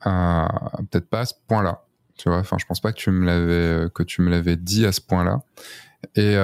peut-être 0.02 1.08
pas 1.08 1.20
à 1.20 1.24
ce 1.26 1.34
point-là, 1.48 1.84
tu 2.16 2.28
vois. 2.28 2.38
Enfin, 2.38 2.56
je 2.58 2.66
pense 2.66 2.80
pas 2.80 2.92
que 2.92 2.98
tu 2.98 3.10
me 3.10 3.26
l'avais 3.26 3.90
que 3.90 4.02
tu 4.02 4.22
me 4.22 4.30
l'avais 4.30 4.56
dit 4.56 4.86
à 4.86 4.92
ce 4.92 5.00
point-là. 5.00 5.42
Et 6.16 6.36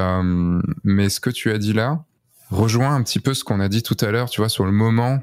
mais 0.85 1.09
ce 1.09 1.21
que 1.21 1.31
tu 1.31 1.51
as 1.51 1.59
dit 1.59 1.73
là 1.73 2.05
rejoint 2.51 2.95
un 2.95 3.03
petit 3.03 3.21
peu 3.21 3.35
ce 3.35 3.45
qu'on 3.45 3.61
a 3.61 3.69
dit 3.69 3.83
tout 3.83 3.97
à 4.01 4.11
l'heure, 4.11 4.29
tu 4.29 4.41
vois, 4.41 4.49
sur 4.49 4.67
le 4.67 4.73
moment 4.73 5.21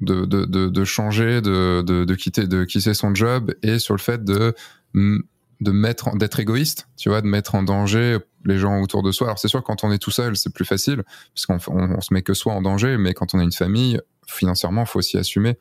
de, 0.00 0.24
de, 0.24 0.44
de, 0.44 0.84
changer, 0.84 1.40
de, 1.40 1.82
de, 1.82 2.14
quitter, 2.14 2.46
de 2.46 2.64
quitter 2.64 2.94
son 2.94 3.14
job 3.14 3.54
et 3.62 3.78
sur 3.78 3.94
le 3.94 4.00
fait 4.00 4.24
de 4.24 4.54
de 4.96 5.70
mettre 5.70 6.16
d'être 6.16 6.40
égoïste 6.40 6.88
tu 6.96 7.08
vois 7.08 7.20
de 7.20 7.26
mettre 7.26 7.54
en 7.54 7.62
danger 7.62 8.18
les 8.44 8.58
gens 8.58 8.80
autour 8.80 9.02
de 9.02 9.10
soi. 9.10 9.28
Alors 9.28 9.38
c'est 9.38 9.48
sûr 9.48 9.62
quand 9.62 9.84
on 9.84 9.92
est 9.92 9.98
tout 9.98 10.10
seul 10.10 10.36
c'est 10.36 10.52
plus 10.52 10.64
facile 10.64 11.02
puisqu'on 11.34 11.58
on, 11.68 12.00
se 12.00 12.12
met 12.12 12.22
que 12.22 12.34
soi 12.34 12.52
en 12.52 12.62
danger 12.62 12.96
mais 12.98 13.14
quand 13.14 13.34
on 13.34 13.38
a 13.38 13.42
une 13.42 13.52
famille 13.52 14.00
financièrement 14.26 14.84
faut 14.84 14.98
aussi 14.98 15.18
assumer. 15.18 15.58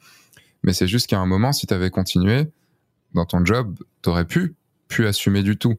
Mais 0.63 0.73
c'est 0.73 0.87
juste 0.87 1.07
qu'à 1.07 1.19
un 1.19 1.25
moment 1.25 1.53
si 1.53 1.67
tu 1.67 1.73
avais 1.73 1.89
continué 1.89 2.47
dans 3.13 3.25
ton 3.25 3.45
job 3.45 3.77
t'aurais 4.01 4.25
pu 4.25 4.55
pu 4.87 5.07
assumer 5.07 5.43
du 5.43 5.57
tout. 5.57 5.75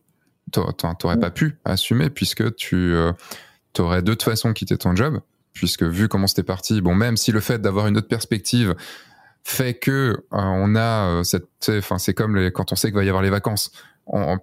T'aurais 0.53 1.19
pas 1.19 1.31
pu 1.31 1.59
assumer 1.65 2.09
puisque 2.09 2.55
tu 2.55 2.77
euh, 2.77 3.13
t'aurais 3.73 4.03
de 4.03 4.13
toute 4.13 4.23
façon 4.23 4.53
quitté 4.53 4.79
ton 4.79 4.95
job 4.95 5.21
puisque 5.53 5.83
vu 5.83 6.09
comment 6.09 6.27
c'était 6.27 6.45
parti 6.45 6.81
bon 6.81 6.95
même 6.95 7.17
si 7.17 7.33
le 7.33 7.41
fait 7.41 7.61
d'avoir 7.61 7.89
une 7.89 7.97
autre 7.97 8.09
perspective 8.09 8.77
fait 9.47 9.75
que 9.75 9.91
euh, 9.91 10.17
on 10.33 10.75
a 10.75 11.07
euh, 11.07 11.23
cette 11.23 11.47
enfin 11.69 11.99
c'est 11.99 12.15
comme 12.15 12.35
les, 12.35 12.51
quand 12.51 12.73
on 12.73 12.77
sait 12.77 12.89
qu'il 12.89 12.97
va 12.97 13.05
y 13.05 13.09
avoir 13.09 13.23
les 13.23 13.31
vacances. 13.31 13.71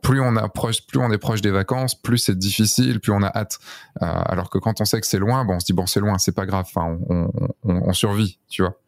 Plus 0.02 0.22
on 0.22 0.36
approche 0.38 0.86
plus 0.88 1.00
on 1.00 1.12
est 1.12 1.18
proche 1.18 1.42
des 1.42 1.52
vacances 1.52 1.96
plus 1.96 2.18
c'est 2.18 2.38
difficile 2.38 3.02
plus 3.02 3.12
on 3.12 3.22
a 3.22 3.28
hâte. 3.28 3.60
Euh, 4.02 4.06
alors 4.06 4.50
que 4.50 4.58
quand 4.58 4.80
on 4.80 4.86
sait 4.86 5.02
que 5.02 5.08
c'est 5.08 5.20
loin 5.20 5.44
bon 5.44 5.56
on 5.56 5.60
se 5.60 5.66
dit 5.66 5.74
bon 5.74 5.86
c'est 5.86 6.00
loin 6.00 6.18
c'est 6.20 6.34
pas 6.34 6.46
grave. 6.46 6.66
Enfin 6.74 6.98
on, 7.10 7.30
on, 7.64 7.90
on, 7.90 7.94
survit 7.94 8.40
tu 8.48 8.62
vois. 8.62 8.80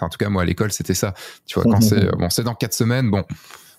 En 0.00 0.10
tout 0.10 0.18
cas 0.18 0.28
moi 0.28 0.42
à 0.42 0.44
l'école 0.44 0.70
c'était 0.70 0.94
ça. 0.94 1.14
Tu 1.46 1.58
vois 1.58 1.70
quand 1.70 1.80
c'est 1.82 2.10
bon 2.16 2.28
c'est 2.28 2.44
dans 2.44 2.54
quatre 2.54 2.74
semaines 2.74 3.10
bon 3.10 3.24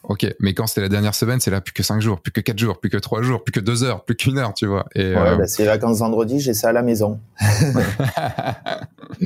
Ok, 0.04 0.26
mais 0.40 0.54
quand 0.54 0.66
c'était 0.66 0.82
la 0.82 0.90
dernière 0.90 1.14
semaine, 1.14 1.40
c'est 1.40 1.52
là 1.52 1.60
plus 1.60 1.74
que 1.74 1.84
cinq 1.84 2.02
jours, 2.02 2.22
plus 2.22 2.32
que 2.32 2.40
quatre 2.40 2.58
jours, 2.58 2.80
plus 2.80 2.90
que 2.90 2.98
trois 2.98 3.22
jours, 3.22 3.44
plus 3.44 3.52
que 3.52 3.60
deux 3.60 3.84
heures, 3.84 4.06
plus 4.06 4.16
qu'une 4.16 4.38
heure, 4.38 4.54
tu 4.54 4.66
vois. 4.66 4.86
Et 4.96 5.14
ouais, 5.14 5.18
euh... 5.18 5.36
bah, 5.36 5.48
c'est 5.48 5.66
vacances 5.66 6.00
vendredi, 6.00 6.40
j'ai 6.40 6.54
ça 6.54 6.70
à 6.70 6.72
la 6.72 6.82
maison. 6.82 7.20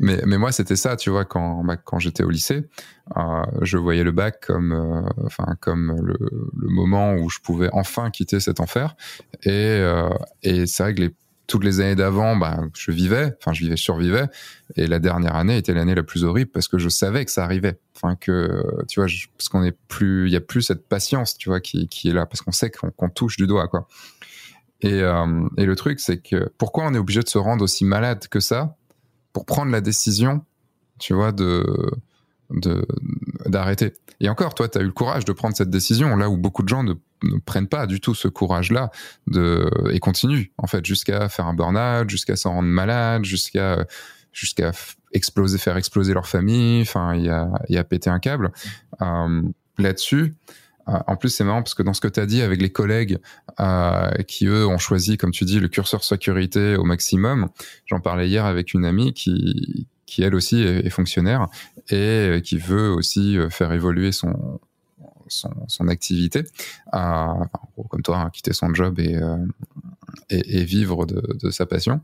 mais 0.00 0.20
mais 0.26 0.38
moi 0.38 0.50
c'était 0.50 0.76
ça, 0.76 0.96
tu 0.96 1.10
vois, 1.10 1.24
quand 1.24 1.62
bah, 1.64 1.76
quand 1.76 2.00
j'étais 2.00 2.24
au 2.24 2.30
lycée, 2.30 2.64
euh, 3.16 3.42
je 3.62 3.78
voyais 3.78 4.02
le 4.02 4.10
bac 4.10 4.44
comme 4.46 4.72
euh, 4.72 5.02
comme 5.60 5.96
le, 6.02 6.16
le, 6.20 6.68
moment 6.68 7.14
où 7.14 7.30
je 7.30 7.38
pouvais 7.38 7.68
enfin 7.72 8.10
quitter 8.10 8.40
cet 8.40 8.60
enfer. 8.60 8.96
Et 9.44 9.50
euh, 9.52 10.08
et 10.42 10.66
c'est 10.66 10.82
vrai 10.82 10.94
que 10.94 11.00
les 11.02 11.14
toutes 11.48 11.64
les 11.64 11.80
années 11.80 11.96
d'avant, 11.96 12.36
bah, 12.36 12.60
je 12.74 12.92
vivais, 12.92 13.34
enfin, 13.40 13.52
je 13.52 13.60
vivais, 13.60 13.76
survivais. 13.76 14.26
Et 14.76 14.86
la 14.86 14.98
dernière 14.98 15.34
année 15.34 15.56
était 15.56 15.72
l'année 15.72 15.94
la 15.94 16.02
plus 16.02 16.22
horrible 16.22 16.50
parce 16.50 16.68
que 16.68 16.78
je 16.78 16.90
savais 16.90 17.24
que 17.24 17.30
ça 17.30 17.42
arrivait. 17.42 17.80
Enfin, 17.96 18.14
que, 18.14 18.64
tu 18.86 19.00
vois, 19.00 19.08
parce 19.36 19.48
qu'on 19.48 19.64
est 19.64 19.76
plus, 19.88 20.28
il 20.28 20.32
y 20.32 20.36
a 20.36 20.40
plus 20.40 20.62
cette 20.62 20.86
patience, 20.86 21.36
tu 21.36 21.48
vois, 21.48 21.60
qui, 21.60 21.88
qui 21.88 22.10
est 22.10 22.12
là, 22.12 22.26
parce 22.26 22.42
qu'on 22.42 22.52
sait 22.52 22.70
qu'on 22.70 23.08
touche 23.08 23.38
du 23.38 23.46
doigt, 23.46 23.66
quoi. 23.66 23.88
Et, 24.82 25.02
euh, 25.02 25.48
et 25.56 25.64
le 25.64 25.74
truc, 25.74 25.98
c'est 25.98 26.18
que 26.18 26.52
pourquoi 26.58 26.84
on 26.84 26.94
est 26.94 26.98
obligé 26.98 27.22
de 27.22 27.28
se 27.28 27.38
rendre 27.38 27.64
aussi 27.64 27.84
malade 27.84 28.28
que 28.28 28.38
ça 28.38 28.76
pour 29.32 29.46
prendre 29.46 29.72
la 29.72 29.80
décision, 29.80 30.44
tu 31.00 31.14
vois, 31.14 31.32
de, 31.32 31.64
de 32.50 32.86
d'arrêter. 33.46 33.92
Et 34.20 34.28
encore, 34.28 34.54
toi, 34.54 34.68
tu 34.68 34.78
as 34.78 34.80
eu 34.80 34.86
le 34.86 34.92
courage 34.92 35.24
de 35.24 35.32
prendre 35.32 35.56
cette 35.56 35.70
décision, 35.70 36.16
là 36.16 36.28
où 36.28 36.36
beaucoup 36.36 36.62
de 36.62 36.68
gens 36.68 36.82
ne, 36.82 36.94
ne 37.22 37.38
prennent 37.38 37.68
pas 37.68 37.86
du 37.86 38.00
tout 38.00 38.14
ce 38.14 38.28
courage-là 38.28 38.90
de 39.26 39.70
et 39.90 40.00
continuent 40.00 40.46
en 40.58 40.66
fait 40.66 40.84
jusqu'à 40.84 41.28
faire 41.28 41.46
un 41.46 41.54
burn-out, 41.54 42.08
jusqu'à 42.08 42.36
s'en 42.36 42.52
rendre 42.52 42.68
malade, 42.68 43.24
jusqu'à 43.24 43.84
jusqu'à 44.32 44.72
exploser, 45.12 45.58
faire 45.58 45.76
exploser 45.76 46.14
leur 46.14 46.26
famille. 46.26 46.82
Enfin, 46.82 47.14
il 47.14 47.24
y 47.24 47.30
a 47.30 47.50
y 47.68 47.76
a 47.76 47.84
pété 47.84 48.10
un 48.10 48.18
câble 48.18 48.52
euh, 49.02 49.42
là-dessus. 49.78 50.34
Euh, 50.88 50.98
en 51.06 51.16
plus, 51.16 51.30
c'est 51.30 51.44
marrant 51.44 51.62
parce 51.62 51.74
que 51.74 51.82
dans 51.82 51.92
ce 51.92 52.00
que 52.00 52.08
tu 52.08 52.20
as 52.20 52.26
dit 52.26 52.42
avec 52.42 52.62
les 52.62 52.70
collègues 52.70 53.18
euh, 53.60 54.10
qui, 54.26 54.46
eux, 54.46 54.66
ont 54.66 54.78
choisi, 54.78 55.16
comme 55.16 55.32
tu 55.32 55.44
dis, 55.44 55.60
le 55.60 55.68
curseur 55.68 56.02
sécurité 56.02 56.76
au 56.76 56.84
maximum, 56.84 57.48
j'en 57.86 58.00
parlais 58.00 58.28
hier 58.28 58.44
avec 58.46 58.74
une 58.74 58.84
amie 58.84 59.12
qui, 59.12 59.86
qui 60.08 60.22
elle 60.22 60.34
aussi 60.34 60.62
est, 60.62 60.88
fonctionnaire 60.88 61.48
et 61.90 61.96
euh, 61.96 62.40
qui 62.40 62.56
veut 62.56 62.90
aussi 62.90 63.36
euh, 63.36 63.50
faire 63.50 63.72
évoluer 63.72 64.10
son 64.10 64.58
son, 65.28 65.50
son 65.66 65.88
activité, 65.88 66.44
euh, 66.94 67.44
comme 67.90 68.00
toi, 68.02 68.18
hein, 68.18 68.30
quitter 68.30 68.54
son 68.54 68.72
job 68.72 68.98
et, 68.98 69.14
euh, 69.16 69.36
et, 70.30 70.64
vivre 70.64 71.04
de, 71.04 71.50
sa 71.50 71.66
passion. 71.66 72.00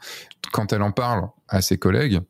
Quand 0.52 0.74
elle 0.74 0.82
en 0.82 0.92
parle 0.92 1.28
à 1.48 1.62
ses 1.62 1.78
collègues, 1.78 2.20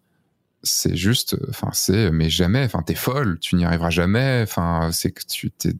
c'est 0.65 0.97
juste, 0.97 1.37
enfin, 1.51 1.69
c'est, 1.73 2.11
mais 2.11 2.29
jamais, 2.31 2.65
enfin, 2.65 2.83
t'es 2.83 2.95
folle, 2.95 3.39
tu 3.39 3.55
n'y 3.55 3.65
arriveras 3.65 3.91
jamais, 3.91 4.41
enfin, 4.43 4.91
c'est 4.93 5.13
que 5.13 5.23
tu 5.25 5.51
t'es, 5.51 5.73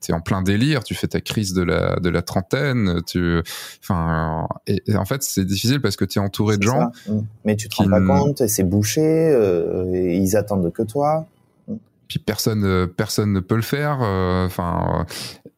t'es, 0.00 0.12
en 0.12 0.20
plein 0.20 0.40
délire, 0.40 0.84
tu 0.84 0.94
fais 0.94 1.08
ta 1.08 1.20
crise 1.20 1.52
de 1.52 1.62
la, 1.62 1.98
de 2.00 2.08
la 2.08 2.22
trentaine, 2.22 3.02
tu, 3.06 3.42
enfin, 3.82 4.48
et, 4.66 4.82
en 4.94 5.04
fait, 5.04 5.22
c'est 5.22 5.44
difficile 5.44 5.80
parce 5.80 5.96
que 5.96 6.04
tu 6.04 6.18
es 6.18 6.22
entouré 6.22 6.56
de 6.56 6.62
gens. 6.62 6.92
Ça. 7.04 7.12
Mmh. 7.12 7.26
Mais 7.44 7.56
tu 7.56 7.68
te 7.68 7.76
rends 7.76 7.90
pas 7.90 8.00
compte, 8.00 8.46
c'est 8.46 8.64
bouché, 8.64 9.02
euh, 9.02 9.84
ils 9.94 10.36
attendent 10.36 10.72
que 10.72 10.82
toi. 10.82 11.26
Mmh. 11.68 11.74
Puis 12.08 12.18
personne, 12.20 12.86
personne 12.96 13.32
ne 13.32 13.40
peut 13.40 13.56
le 13.56 13.62
faire, 13.62 13.98
euh, 14.00 14.46
enfin, 14.46 15.06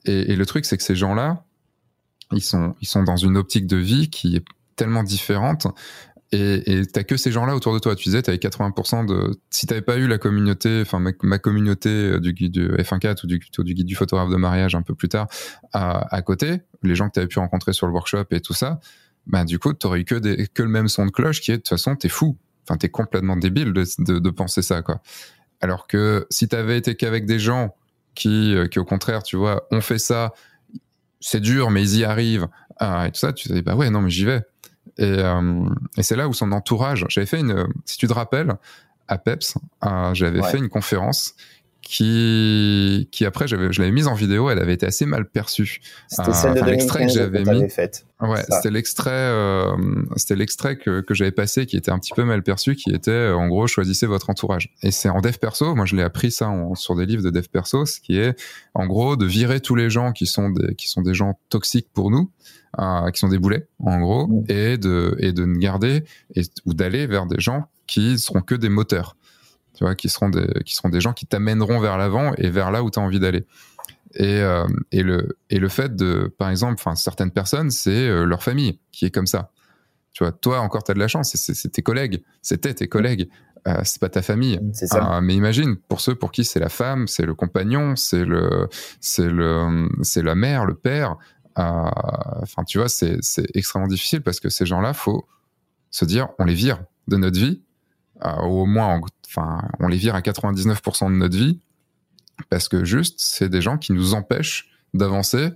et, 0.07 0.33
et 0.33 0.37
le 0.37 0.47
truc, 0.47 0.64
c'est 0.64 0.77
que 0.77 0.83
ces 0.83 0.97
gens-là, 0.97 1.45
ils 2.33 2.43
sont, 2.43 2.75
ils 2.81 2.89
sont 2.89 3.03
dans 3.03 3.16
une 3.16 3.37
optique 3.37 3.66
de 3.66 3.77
vie 3.77 4.09
qui 4.09 4.37
est 4.37 4.45
tellement 4.77 5.03
différente 5.03 5.66
et 6.35 6.87
t'as 6.87 7.03
que 7.05 7.18
ces 7.18 7.30
gens-là 7.30 7.55
autour 7.55 7.74
de 7.74 7.78
toi. 7.78 7.95
Tu 7.95 8.05
disais, 8.05 8.22
t'avais 8.22 8.39
80% 8.39 9.07
de. 9.07 9.39
Si 9.51 9.66
t'avais 9.66 9.83
pas 9.83 9.99
eu 9.99 10.07
la 10.07 10.16
communauté, 10.16 10.80
enfin 10.80 10.99
ma, 10.99 11.39
communauté 11.39 11.91
euh, 11.91 12.20
du 12.20 12.33
guide 12.33 12.53
du 12.53 12.68
F1.4 12.68 13.24
ou 13.24 13.26
du, 13.26 13.74
guide 13.74 13.87
du 13.87 13.95
photographe 13.95 14.30
de 14.30 14.37
mariage 14.37 14.74
un 14.74 14.80
peu 14.80 14.95
plus 14.95 15.11
tard 15.11 15.26
à, 15.74 16.22
côté, 16.22 16.62
les 16.83 16.95
gens 16.95 17.09
que 17.09 17.14
t'avais 17.14 17.26
pu 17.26 17.39
rencontrer 17.39 17.74
sur 17.74 17.87
le 17.87 17.93
workshop 17.93 18.24
et 18.30 18.41
tout 18.41 18.55
ça, 18.55 18.80
bah 19.26 19.45
du 19.45 19.59
coup 19.59 19.74
t'aurais 19.74 20.01
eu 20.01 20.05
que 20.05 20.14
des, 20.14 20.49
le 20.57 20.68
même 20.68 20.89
son 20.89 21.07
de 21.07 21.11
cloche 21.11 21.41
qui 21.41 21.51
est 21.51 21.59
de 21.59 21.62
toute 21.62 21.68
façon 21.68 21.97
t'es 21.97 22.09
fou. 22.09 22.39
Enfin 22.66 22.78
t'es 22.78 22.89
complètement 22.89 23.37
débile 23.37 23.72
de, 23.74 24.30
penser 24.30 24.62
ça 24.62 24.80
quoi. 24.80 25.03
Alors 25.61 25.87
que 25.87 26.26
si 26.30 26.49
t'avais 26.49 26.78
été 26.78 26.95
qu'avec 26.95 27.26
des 27.26 27.39
gens 27.39 27.76
qui, 28.14 28.55
qui 28.70 28.78
au 28.78 28.85
contraire, 28.85 29.22
tu 29.22 29.37
vois, 29.37 29.66
ont 29.70 29.83
fait 29.83 29.99
ça, 29.99 30.33
c'est 31.20 31.41
dur, 31.41 31.70
mais 31.70 31.83
ils 31.83 31.99
y 31.99 32.05
arrivent, 32.05 32.49
et 32.80 33.11
tout 33.12 33.18
ça, 33.18 33.33
tu 33.33 33.49
te 33.49 33.53
dis, 33.55 33.62
bah 33.62 33.76
ouais, 33.76 33.91
non, 33.91 34.01
mais 34.01 34.11
j'y 34.11 34.24
vais. 34.24 34.43
Et, 34.99 35.22
et 35.97 36.03
c'est 36.03 36.16
là 36.16 36.28
où 36.28 36.35
son 36.35 36.53
entourage, 36.53 37.07
j'avais 37.09 37.26
fait 37.26 37.41
une, 37.41 37.66
si 37.87 37.99
tu 37.99 38.07
te 38.07 38.12
rappelles, 38.12 38.57
à 39.09 39.18
PEPS, 39.18 39.55
j'avais 40.12 40.43
fait 40.43 40.59
une 40.59 40.68
conférence 40.68 41.35
qui, 41.83 43.09
qui 43.11 43.26
après, 43.26 43.49
je 43.49 43.57
l'avais 43.57 43.91
mise 43.91 44.07
en 44.07 44.14
vidéo, 44.14 44.49
elle 44.51 44.61
avait 44.61 44.72
été 44.72 44.87
assez 44.87 45.05
mal 45.05 45.28
perçue. 45.28 45.80
C'était 46.09 46.33
celle 46.33 46.55
de 46.55 46.64
l'extrait 46.64 47.07
que 47.07 47.12
j'avais 47.12 47.43
mis. 47.43 47.68
Faite. 47.68 48.07
Ouais, 48.20 48.43
c'était 48.49 48.70
l'extrait, 48.70 49.11
euh, 49.11 49.76
c'était 50.16 50.37
l'extrait 50.37 50.76
que, 50.76 51.01
que 51.01 51.12
j'avais 51.12 51.33
passé 51.33 51.66
qui 51.66 51.76
était 51.76 51.91
un 51.91 51.99
petit 51.99 52.12
peu 52.14 52.24
mal 52.24 52.43
perçu, 52.45 52.76
qui 52.76 52.91
était 52.91 53.11
euh, 53.11 53.37
en 53.37 53.49
gros 53.49 53.66
choisissez 53.66 54.07
votre 54.07 54.30
entourage. 54.30 54.72
Et 54.83 54.93
c'est 54.93 55.09
en 55.09 55.20
dev 55.20 55.37
perso, 55.39 55.74
moi 55.74 55.85
je 55.85 55.97
l'ai 55.97 56.03
appris 56.03 56.30
ça 56.30 56.51
sur 56.74 56.95
des 56.95 57.05
livres 57.05 57.22
de 57.22 57.30
dev 57.30 57.47
perso, 57.51 57.85
ce 57.85 58.01
qui 58.01 58.16
est 58.16 58.41
en 58.74 58.87
gros 58.87 59.16
de 59.16 59.26
virer 59.26 59.61
tous 59.61 59.74
les 59.74 59.91
gens 59.91 60.12
qui 60.12 60.26
sont 60.26 60.51
des 60.51 60.76
qui 60.76 60.89
sont 60.89 61.03
des 61.03 61.14
gens 61.14 61.41
toxiques 61.49 61.89
pour 61.93 62.12
nous, 62.12 62.30
qui 63.12 63.18
sont 63.18 63.29
des 63.29 63.39
boulets 63.39 63.66
en 63.81 64.01
gros, 64.01 64.27
mm. 64.27 64.45
et 64.49 64.79
de 64.79 65.16
et 65.18 65.33
de 65.33 65.45
ne 65.45 65.59
garder 65.59 66.05
et 66.35 66.43
ou 66.64 66.75
d'aller 66.75 67.07
vers 67.07 67.27
des 67.27 67.41
gens 67.41 67.66
qui 67.87 68.18
seront 68.18 68.41
que 68.41 68.55
des 68.55 68.68
moteurs 68.68 69.16
tu 69.75 69.85
vois, 69.85 69.95
qui 69.95 70.09
seront 70.09 70.29
des, 70.29 70.47
qui 70.64 70.75
seront 70.75 70.89
des 70.89 71.01
gens 71.01 71.12
qui 71.12 71.27
t'amèneront 71.27 71.81
vers 71.81 71.99
l'avant 71.99 72.33
et 72.37 72.51
vers 72.51 72.70
là 72.70 72.83
où 72.83 72.91
tu 72.91 72.99
as 72.99 73.03
envie 73.03 73.20
d'aller. 73.20 73.45
Et, 74.14 74.41
euh, 74.41 74.66
et, 74.91 75.03
le, 75.03 75.39
et 75.49 75.59
le 75.59 75.68
fait 75.68 75.97
de, 75.97 76.33
par 76.39 76.51
exemple, 76.51 76.75
enfin, 76.75 76.95
certaines 76.95 77.31
personnes, 77.31 77.70
c'est 77.70 78.09
euh, 78.09 78.25
leur 78.25 78.43
famille 78.43 78.79
qui 78.93 79.07
est 79.07 79.11
comme 79.11 79.27
ça. 79.27 79.51
Tu 80.12 80.25
vois, 80.25 80.33
toi 80.33 80.61
encore, 80.61 80.85
tu 80.85 80.91
as 80.91 80.95
de 80.95 80.99
la 80.99 81.09
chance, 81.09 81.35
c'est 81.35 81.73
tes 81.73 81.81
collègues, 81.81 82.23
c'était 82.43 82.75
tes 82.75 82.87
collègues, 82.87 83.31
euh, 83.66 83.81
c'est 83.85 83.99
pas 83.99 84.11
ta 84.11 84.20
famille. 84.20 84.61
Ça. 84.75 85.16
Euh, 85.16 85.20
mais 85.23 85.35
imagine, 85.35 85.77
pour 85.77 86.03
ceux 86.03 86.14
pour 86.14 86.33
qui 86.33 86.45
c'est 86.45 86.61
la 86.61 86.68
femme, 86.68 87.09
c'est 87.09 87.25
le 87.25 87.35
compagnon, 87.35 87.97
c'est 87.97 88.27
le, 88.27 88.68
c'est 89.01 89.29
le, 89.29 89.89
c'est 90.03 90.23
la 90.23 90.35
mère, 90.35 90.66
le 90.66 90.75
père. 90.75 91.16
Enfin, 91.57 92.64
tu 92.64 92.78
vois, 92.78 92.88
c'est 92.88 93.20
extrêmement 93.55 93.88
difficile 93.88 94.22
parce 94.22 94.40
que 94.40 94.48
ces 94.48 94.66
gens-là, 94.66 94.94
faut 94.94 95.26
se 95.90 96.05
dire, 96.05 96.28
on 96.38 96.44
les 96.44 96.55
vire 96.55 96.82
de 97.09 97.16
notre 97.16 97.38
vie, 97.38 97.62
au 98.22 98.66
moins 98.66 99.00
enfin, 99.26 99.62
on 99.80 99.88
les 99.88 99.96
vire 99.96 100.14
à 100.14 100.20
99% 100.20 101.11
de 101.11 101.16
notre 101.16 101.36
vie 101.36 101.61
parce 102.48 102.68
que 102.68 102.84
juste, 102.84 103.16
c'est 103.18 103.48
des 103.48 103.61
gens 103.61 103.78
qui 103.78 103.92
nous 103.92 104.14
empêchent 104.14 104.70
d'avancer 104.94 105.50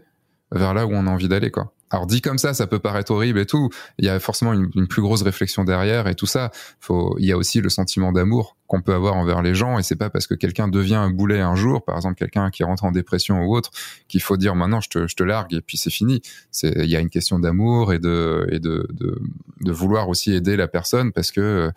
vers 0.53 0.74
là 0.74 0.86
où 0.86 0.92
on 0.92 1.07
a 1.07 1.11
envie 1.11 1.28
d'aller, 1.28 1.51
quoi. 1.51 1.72
Alors 1.91 2.07
dit 2.07 2.20
comme 2.20 2.39
ça, 2.39 2.53
ça 2.53 2.66
peut 2.66 2.80
paraître 2.80 3.12
horrible 3.12 3.39
et 3.39 3.47
tout. 3.47 3.70
Il 3.99 4.05
y 4.05 4.09
a 4.09 4.18
forcément 4.18 4.53
une, 4.53 4.89
plus 4.89 5.03
grosse 5.03 5.22
réflexion 5.22 5.64
derrière 5.64 6.09
et 6.09 6.14
tout 6.14 6.26
ça. 6.26 6.51
Faut, 6.80 7.16
il 7.18 7.26
y 7.26 7.32
a 7.32 7.37
aussi 7.37 7.61
le 7.61 7.68
sentiment 7.68 8.12
d'amour 8.12 8.57
qu'on 8.66 8.82
peut 8.82 8.95
avoir 8.95 9.14
envers 9.14 9.43
les 9.43 9.55
gens 9.55 9.78
et 9.78 9.84
c'est 9.84 9.97
pas 9.97 10.11
parce 10.11 10.26
que 10.26 10.34
quelqu'un 10.34 10.66
devient 10.66 10.97
un 10.97 11.11
boulet 11.11 11.41
un 11.41 11.55
jour, 11.55 11.84
par 11.84 11.95
exemple 11.95 12.16
quelqu'un 12.16 12.51
qui 12.51 12.64
rentre 12.64 12.84
en 12.84 12.91
dépression 12.91 13.45
ou 13.45 13.55
autre, 13.55 13.70
qu'il 14.09 14.20
faut 14.20 14.37
dire 14.37 14.57
maintenant 14.57 14.80
je 14.80 14.89
te, 14.89 15.07
je 15.07 15.14
te 15.14 15.22
largue 15.22 15.55
et 15.55 15.61
puis 15.61 15.78
c'est 15.78 15.91
fini. 15.91 16.22
C'est, 16.51 16.72
il 16.76 16.91
y 16.91 16.97
a 16.97 17.01
une 17.01 17.11
question 17.11 17.39
d'amour 17.39 17.93
et 17.93 18.01
de 18.01 18.49
et 18.51 18.59
de, 18.59 18.89
de, 18.93 19.20
de 19.61 19.72
vouloir 19.72 20.09
aussi 20.09 20.32
aider 20.32 20.57
la 20.57 20.66
personne 20.66 21.12
parce 21.12 21.30
que 21.30 21.70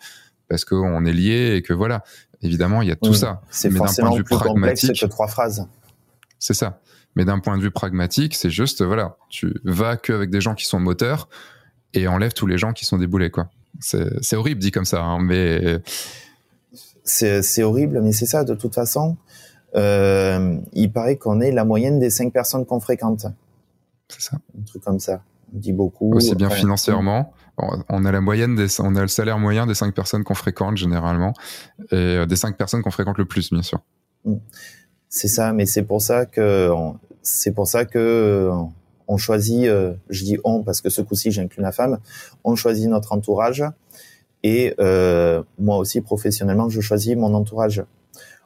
parce 0.48 0.64
qu'on 0.64 1.04
est 1.06 1.12
lié 1.12 1.54
et 1.54 1.62
que 1.62 1.72
voilà. 1.72 2.02
Évidemment, 2.42 2.82
il 2.82 2.88
y 2.88 2.90
a 2.90 2.96
tout 2.96 3.14
ça. 3.14 3.42
C'est 3.50 3.70
forcément 3.70 4.14
plus 4.14 4.24
pragmatique, 4.24 4.98
que 5.00 5.06
trois 5.06 5.28
phrases. 5.28 5.66
C'est 6.38 6.54
ça. 6.54 6.80
Mais 7.16 7.24
d'un 7.24 7.40
point 7.40 7.56
de 7.56 7.62
vue 7.62 7.70
pragmatique, 7.70 8.34
c'est 8.34 8.50
juste 8.50 8.82
voilà, 8.82 9.16
tu 9.28 9.52
vas 9.64 9.96
que 9.96 10.12
avec 10.12 10.30
des 10.30 10.40
gens 10.40 10.54
qui 10.54 10.64
sont 10.64 10.78
moteurs 10.78 11.28
et 11.92 12.06
enlève 12.06 12.32
tous 12.32 12.46
les 12.46 12.56
gens 12.56 12.72
qui 12.72 12.84
sont 12.84 12.98
déboulés 12.98 13.30
quoi. 13.30 13.50
C'est 13.80 14.36
horrible 14.36 14.60
dit 14.60 14.70
comme 14.70 14.84
ça, 14.84 15.02
hein, 15.02 15.18
mais 15.20 15.80
c'est 17.04 17.62
horrible, 17.62 18.00
mais 18.00 18.12
c'est 18.12 18.26
ça 18.26 18.44
de 18.44 18.54
toute 18.54 18.74
façon. 18.74 19.16
Euh, 19.76 20.56
il 20.72 20.92
paraît 20.92 21.16
qu'on 21.16 21.40
est 21.40 21.52
la 21.52 21.64
moyenne 21.64 21.98
des 21.98 22.10
cinq 22.10 22.32
personnes 22.32 22.66
qu'on 22.66 22.80
fréquente. 22.80 23.26
C'est 24.08 24.20
ça. 24.20 24.38
Un 24.58 24.64
truc 24.64 24.82
comme 24.82 24.98
ça. 24.98 25.22
On 25.54 25.58
dit 25.58 25.72
beaucoup. 25.72 26.12
Aussi 26.14 26.34
bien 26.34 26.50
financièrement 26.50 27.32
on 27.88 28.04
a 28.04 28.12
la 28.12 28.20
moyenne 28.20 28.56
des, 28.56 28.80
on 28.80 28.96
a 28.96 29.02
le 29.02 29.08
salaire 29.08 29.38
moyen 29.38 29.66
des 29.66 29.74
cinq 29.74 29.94
personnes 29.94 30.24
qu'on 30.24 30.34
fréquente 30.34 30.76
généralement 30.76 31.32
et 31.90 31.96
euh, 31.96 32.26
des 32.26 32.36
cinq 32.36 32.56
personnes 32.56 32.82
qu'on 32.82 32.90
fréquente 32.90 33.18
le 33.18 33.24
plus, 33.24 33.52
bien 33.52 33.62
sûr. 33.62 33.80
Mm. 34.24 34.34
C'est 35.10 35.28
ça, 35.28 35.52
mais 35.52 35.66
c'est 35.66 35.82
pour 35.82 36.00
ça 36.00 36.24
que 36.24 36.70
c'est 37.20 37.52
pour 37.52 37.66
ça 37.66 37.84
que 37.84 38.50
on 39.08 39.16
choisit. 39.18 39.66
Euh, 39.66 39.92
je 40.08 40.24
dis 40.24 40.38
on 40.44 40.62
parce 40.62 40.80
que 40.80 40.88
ce 40.88 41.02
coup-ci 41.02 41.30
j'inclus 41.30 41.62
la 41.62 41.72
femme. 41.72 41.98
On 42.44 42.56
choisit 42.56 42.88
notre 42.88 43.12
entourage 43.12 43.64
et 44.42 44.74
euh, 44.80 45.42
moi 45.58 45.76
aussi 45.76 46.00
professionnellement 46.00 46.70
je 46.70 46.80
choisis 46.80 47.14
mon 47.16 47.34
entourage. 47.34 47.84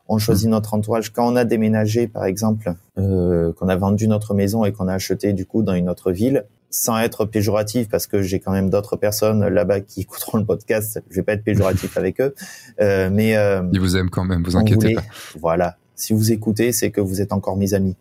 On 0.09 0.19
choisit 0.19 0.49
mm. 0.49 0.53
notre 0.53 0.75
entourage 0.75 1.13
quand 1.13 1.31
on 1.31 1.37
a 1.37 1.45
déménagé, 1.45 2.09
par 2.09 2.25
exemple, 2.25 2.75
qu'on 2.97 3.69
a 3.69 3.77
vendu 3.77 4.09
notre 4.09 4.35
maison 4.35 4.65
et 4.65 4.73
qu'on 4.73 4.89
a 4.89 4.95
acheté 4.95 5.33
du 5.33 5.47
coup 5.47 5.63
dans 5.63 5.75
une 5.75 5.89
autre 5.89 6.13
ville 6.13 6.45
sans 6.75 6.99
être 6.99 7.25
péjoratif, 7.25 7.89
parce 7.89 8.09
que 8.09 8.21
j'ai 8.21 8.41
quand 8.41 8.51
même 8.51 8.69
d'autres 8.69 8.97
personnes 8.97 9.47
là-bas 9.47 9.81
qui 9.81 10.01
écouteront 10.03 10.39
le 10.39 10.45
podcast. 10.45 11.01
Je 11.09 11.17
vais 11.17 11.23
pas 11.23 11.35
être 11.35 11.45
péjoratif 11.45 11.97
avec 11.97 12.21
eux, 12.21 12.35
euh, 12.81 13.11
mais 13.13 13.37
euh, 13.37 13.63
ils 13.73 13.81
vous 13.81 13.97
aiment 13.97 14.11
quand 14.11 14.25
même, 14.25 14.43
vous 14.43 14.57
inquiétez 14.57 14.95
pas. 14.95 15.03
Voilà, 15.41 15.77
si 15.97 16.13
vous 16.13 16.33
écoutez, 16.33 16.73
c'est 16.73 16.91
que 16.91 17.01
vous 17.01 17.21
êtes 17.21 17.33
encore 17.33 17.57
mes 17.57 17.75
amis. 17.75 17.97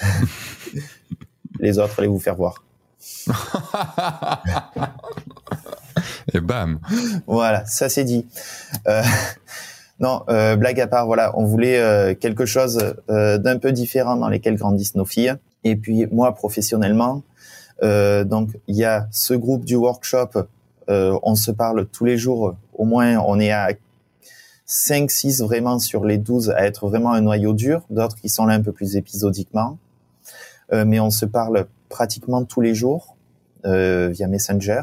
les 1.60 1.78
autres, 1.78 1.98
allez 1.98 2.08
vous 2.08 2.18
faire 2.18 2.36
voir. 2.36 2.64
Et 6.32 6.40
bam. 6.40 6.78
Voilà, 7.26 7.64
ça 7.66 7.88
c'est 7.88 8.04
dit. 8.04 8.26
Euh, 8.88 9.02
non, 10.00 10.22
euh, 10.28 10.56
blague 10.56 10.80
à 10.80 10.86
part, 10.86 11.06
voilà, 11.06 11.36
on 11.38 11.44
voulait 11.44 11.78
euh, 11.78 12.14
quelque 12.14 12.46
chose 12.46 12.94
euh, 13.10 13.38
d'un 13.38 13.58
peu 13.58 13.72
différent 13.72 14.16
dans 14.16 14.28
lesquels 14.28 14.56
grandissent 14.56 14.94
nos 14.94 15.04
filles. 15.04 15.34
Et 15.64 15.76
puis 15.76 16.06
moi, 16.10 16.34
professionnellement, 16.34 17.22
euh, 17.82 18.24
donc 18.24 18.50
il 18.66 18.76
y 18.76 18.84
a 18.84 19.06
ce 19.10 19.34
groupe 19.34 19.64
du 19.64 19.76
workshop, 19.76 20.30
euh, 20.88 21.18
on 21.22 21.34
se 21.34 21.50
parle 21.50 21.86
tous 21.86 22.04
les 22.04 22.16
jours, 22.18 22.56
au 22.74 22.84
moins 22.84 23.18
on 23.18 23.38
est 23.38 23.52
à 23.52 23.70
5, 24.72 25.10
6 25.10 25.42
vraiment 25.42 25.78
sur 25.78 26.04
les 26.04 26.16
12 26.16 26.50
à 26.50 26.64
être 26.64 26.88
vraiment 26.88 27.12
un 27.12 27.20
noyau 27.20 27.52
dur, 27.52 27.82
d'autres 27.90 28.16
qui 28.16 28.30
sont 28.30 28.46
là 28.46 28.54
un 28.54 28.62
peu 28.62 28.72
plus 28.72 28.96
épisodiquement. 28.96 29.78
Euh, 30.72 30.84
mais 30.86 30.98
on 30.98 31.10
se 31.10 31.26
parle 31.26 31.66
pratiquement 31.88 32.44
tous 32.44 32.60
les 32.60 32.74
jours 32.74 33.16
via 33.64 34.26
Messenger 34.26 34.82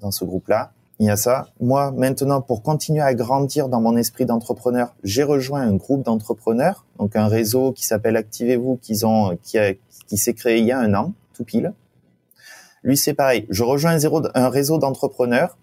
dans 0.00 0.10
ce 0.10 0.24
groupe-là. 0.24 0.72
Il 1.00 1.06
y 1.06 1.10
a 1.10 1.16
ça. 1.16 1.48
Moi, 1.60 1.92
maintenant, 1.92 2.40
pour 2.40 2.62
continuer 2.62 3.02
à 3.02 3.14
grandir 3.14 3.68
dans 3.68 3.80
mon 3.80 3.96
esprit 3.96 4.24
d'entrepreneur, 4.24 4.94
j'ai 5.04 5.22
rejoint 5.22 5.62
un 5.62 5.74
groupe 5.74 6.04
d'entrepreneurs, 6.04 6.86
donc 6.98 7.14
un 7.14 7.28
réseau 7.28 7.72
qui 7.72 7.84
s'appelle 7.84 8.16
Activez-vous, 8.16 8.78
qui, 8.80 9.04
ont, 9.04 9.36
qui, 9.42 9.58
qui 10.06 10.16
s'est 10.16 10.34
créé 10.34 10.58
il 10.58 10.64
y 10.64 10.72
a 10.72 10.78
un 10.78 10.94
an, 10.94 11.12
tout 11.34 11.44
pile. 11.44 11.72
Lui, 12.82 12.96
c'est 12.96 13.14
pareil. 13.14 13.46
Je 13.50 13.62
rejoins 13.62 13.96
un 14.34 14.48
réseau 14.48 14.78
d'entrepreneurs. 14.78 15.56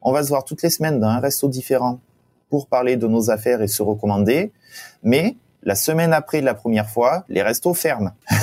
On 0.00 0.12
va 0.12 0.22
se 0.22 0.28
voir 0.28 0.44
toutes 0.44 0.62
les 0.62 0.70
semaines 0.70 1.00
dans 1.00 1.08
un 1.08 1.20
resto 1.20 1.48
différent 1.48 2.00
pour 2.50 2.68
parler 2.68 2.96
de 2.96 3.06
nos 3.06 3.30
affaires 3.30 3.62
et 3.62 3.68
se 3.68 3.82
recommander. 3.82 4.52
Mais 5.02 5.36
la 5.62 5.74
semaine 5.74 6.12
après 6.12 6.40
la 6.40 6.54
première 6.54 6.88
fois, 6.88 7.24
les 7.28 7.42
restos 7.42 7.74
ferment. 7.74 8.12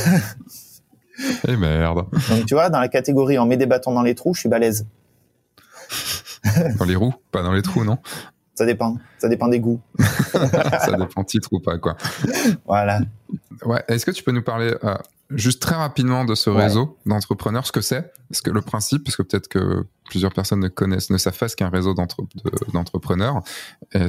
Eh 1.47 1.56
merde. 1.56 2.08
Donc 2.30 2.45
tu 2.45 2.56
vois, 2.56 2.70
dans 2.70 2.82
la 2.82 2.89
catégorie 2.89 3.39
on 3.39 3.45
met 3.45 3.56
des 3.56 3.66
bâtons 3.66 3.93
dans 3.93 4.01
les 4.01 4.16
trous, 4.16 4.34
je 4.34 4.41
suis 4.41 4.49
balèze. 4.49 4.86
dans 6.78 6.84
les 6.84 6.95
roues, 6.95 7.14
pas 7.32 7.41
dans 7.41 7.53
les 7.53 7.62
trous, 7.62 7.86
non? 7.86 7.97
Ça 8.53 8.66
dépend. 8.66 8.97
Ça 9.18 9.28
dépend 9.28 9.47
des 9.47 9.60
goûts. 9.60 9.82
ça 9.99 10.91
dépend 10.97 11.24
titre 11.24 11.49
ou 11.51 11.60
pas, 11.60 11.78
quoi. 11.78 11.97
Voilà. 12.66 12.99
Ouais. 13.66 13.84
Est-ce 13.88 14.06
que 14.06 14.12
tu 14.12 14.24
peux 14.24 14.32
nous 14.32 14.43
parler 14.43 14.74
euh, 14.84 14.95
juste 15.30 15.62
très 15.62 15.76
rapidement 15.76 16.26
de 16.26 16.36
ce 16.36 16.50
réseau 16.50 16.98
d'entrepreneurs, 17.06 17.66
ce 17.66 17.72
que 17.72 17.82
c'est, 17.82 18.12
ce 18.32 18.42
que 18.42 18.52
le 18.52 18.62
principe, 18.62 19.04
parce 19.04 19.16
que 19.16 19.24
peut-être 19.24 19.48
que 19.48 19.86
plusieurs 20.10 20.34
personnes 20.34 20.60
ne 20.60 20.68
connaissent, 20.68 21.10
ne 21.10 21.18
savent 21.18 21.38
pas 21.38 21.48
ce 21.48 21.56
qu'est 21.56 21.64
un 21.64 21.70
réseau 21.70 21.94
d'entrepreneurs. 22.74 23.42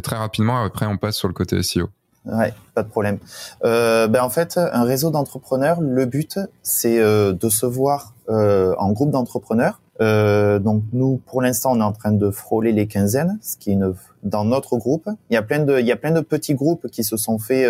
très 0.03 0.17
rapidement, 0.17 0.62
après, 0.62 0.87
on 0.87 0.97
passe 0.97 1.17
sur 1.17 1.29
le 1.29 1.35
côté 1.35 1.62
SEO. 1.62 1.89
Ouais, 2.27 2.53
pas 2.75 2.83
de 2.83 2.89
problème. 2.89 3.19
Euh, 3.64 4.09
ben 4.09 4.23
en 4.23 4.31
fait, 4.31 4.59
un 4.59 4.83
réseau 4.83 5.11
d'entrepreneurs, 5.11 5.81
le 5.81 6.07
but, 6.07 6.39
c'est 6.62 6.99
euh, 6.99 7.33
de 7.33 7.49
se 7.49 7.67
voir 7.67 8.14
euh, 8.29 8.75
en 8.79 8.93
groupe 8.93 9.11
d'entrepreneurs. 9.11 9.81
Donc 10.01 10.83
nous, 10.93 11.23
pour 11.25 11.41
l'instant, 11.41 11.73
on 11.73 11.81
est 11.81 11.85
en 11.85 11.93
train 11.93 12.12
de 12.12 12.31
frôler 12.31 12.73
les 12.73 12.87
quinzaines, 12.87 13.39
ce 13.41 13.57
qui 13.57 13.71
est 13.71 13.75
une, 13.75 13.95
dans 14.25 14.45
notre 14.45 14.77
groupe. 14.77 15.09
Il 15.31 15.35
y 15.35 15.37
a 15.39 15.43
plein 15.43 15.61
de, 15.61 15.79
il 15.79 15.87
y 15.87 15.93
a 15.93 15.97
plein 15.97 16.11
de 16.11 16.21
petits 16.21 16.55
groupes 16.55 16.89
qui 16.89 17.03
se 17.03 17.17
sont 17.17 17.39
faits 17.39 17.67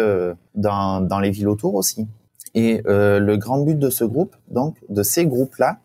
dans, 0.54 1.00
dans 1.00 1.20
les 1.20 1.30
villes 1.30 1.48
autour 1.48 1.74
aussi. 1.76 2.08
Et 2.56 2.82
euh, 2.86 3.20
le 3.20 3.36
grand 3.36 3.58
but 3.58 3.78
de 3.78 3.90
ce 3.90 4.02
groupe, 4.02 4.34
donc 4.50 4.76
de 4.88 5.02
ces 5.02 5.26
groupes-là, 5.26 5.78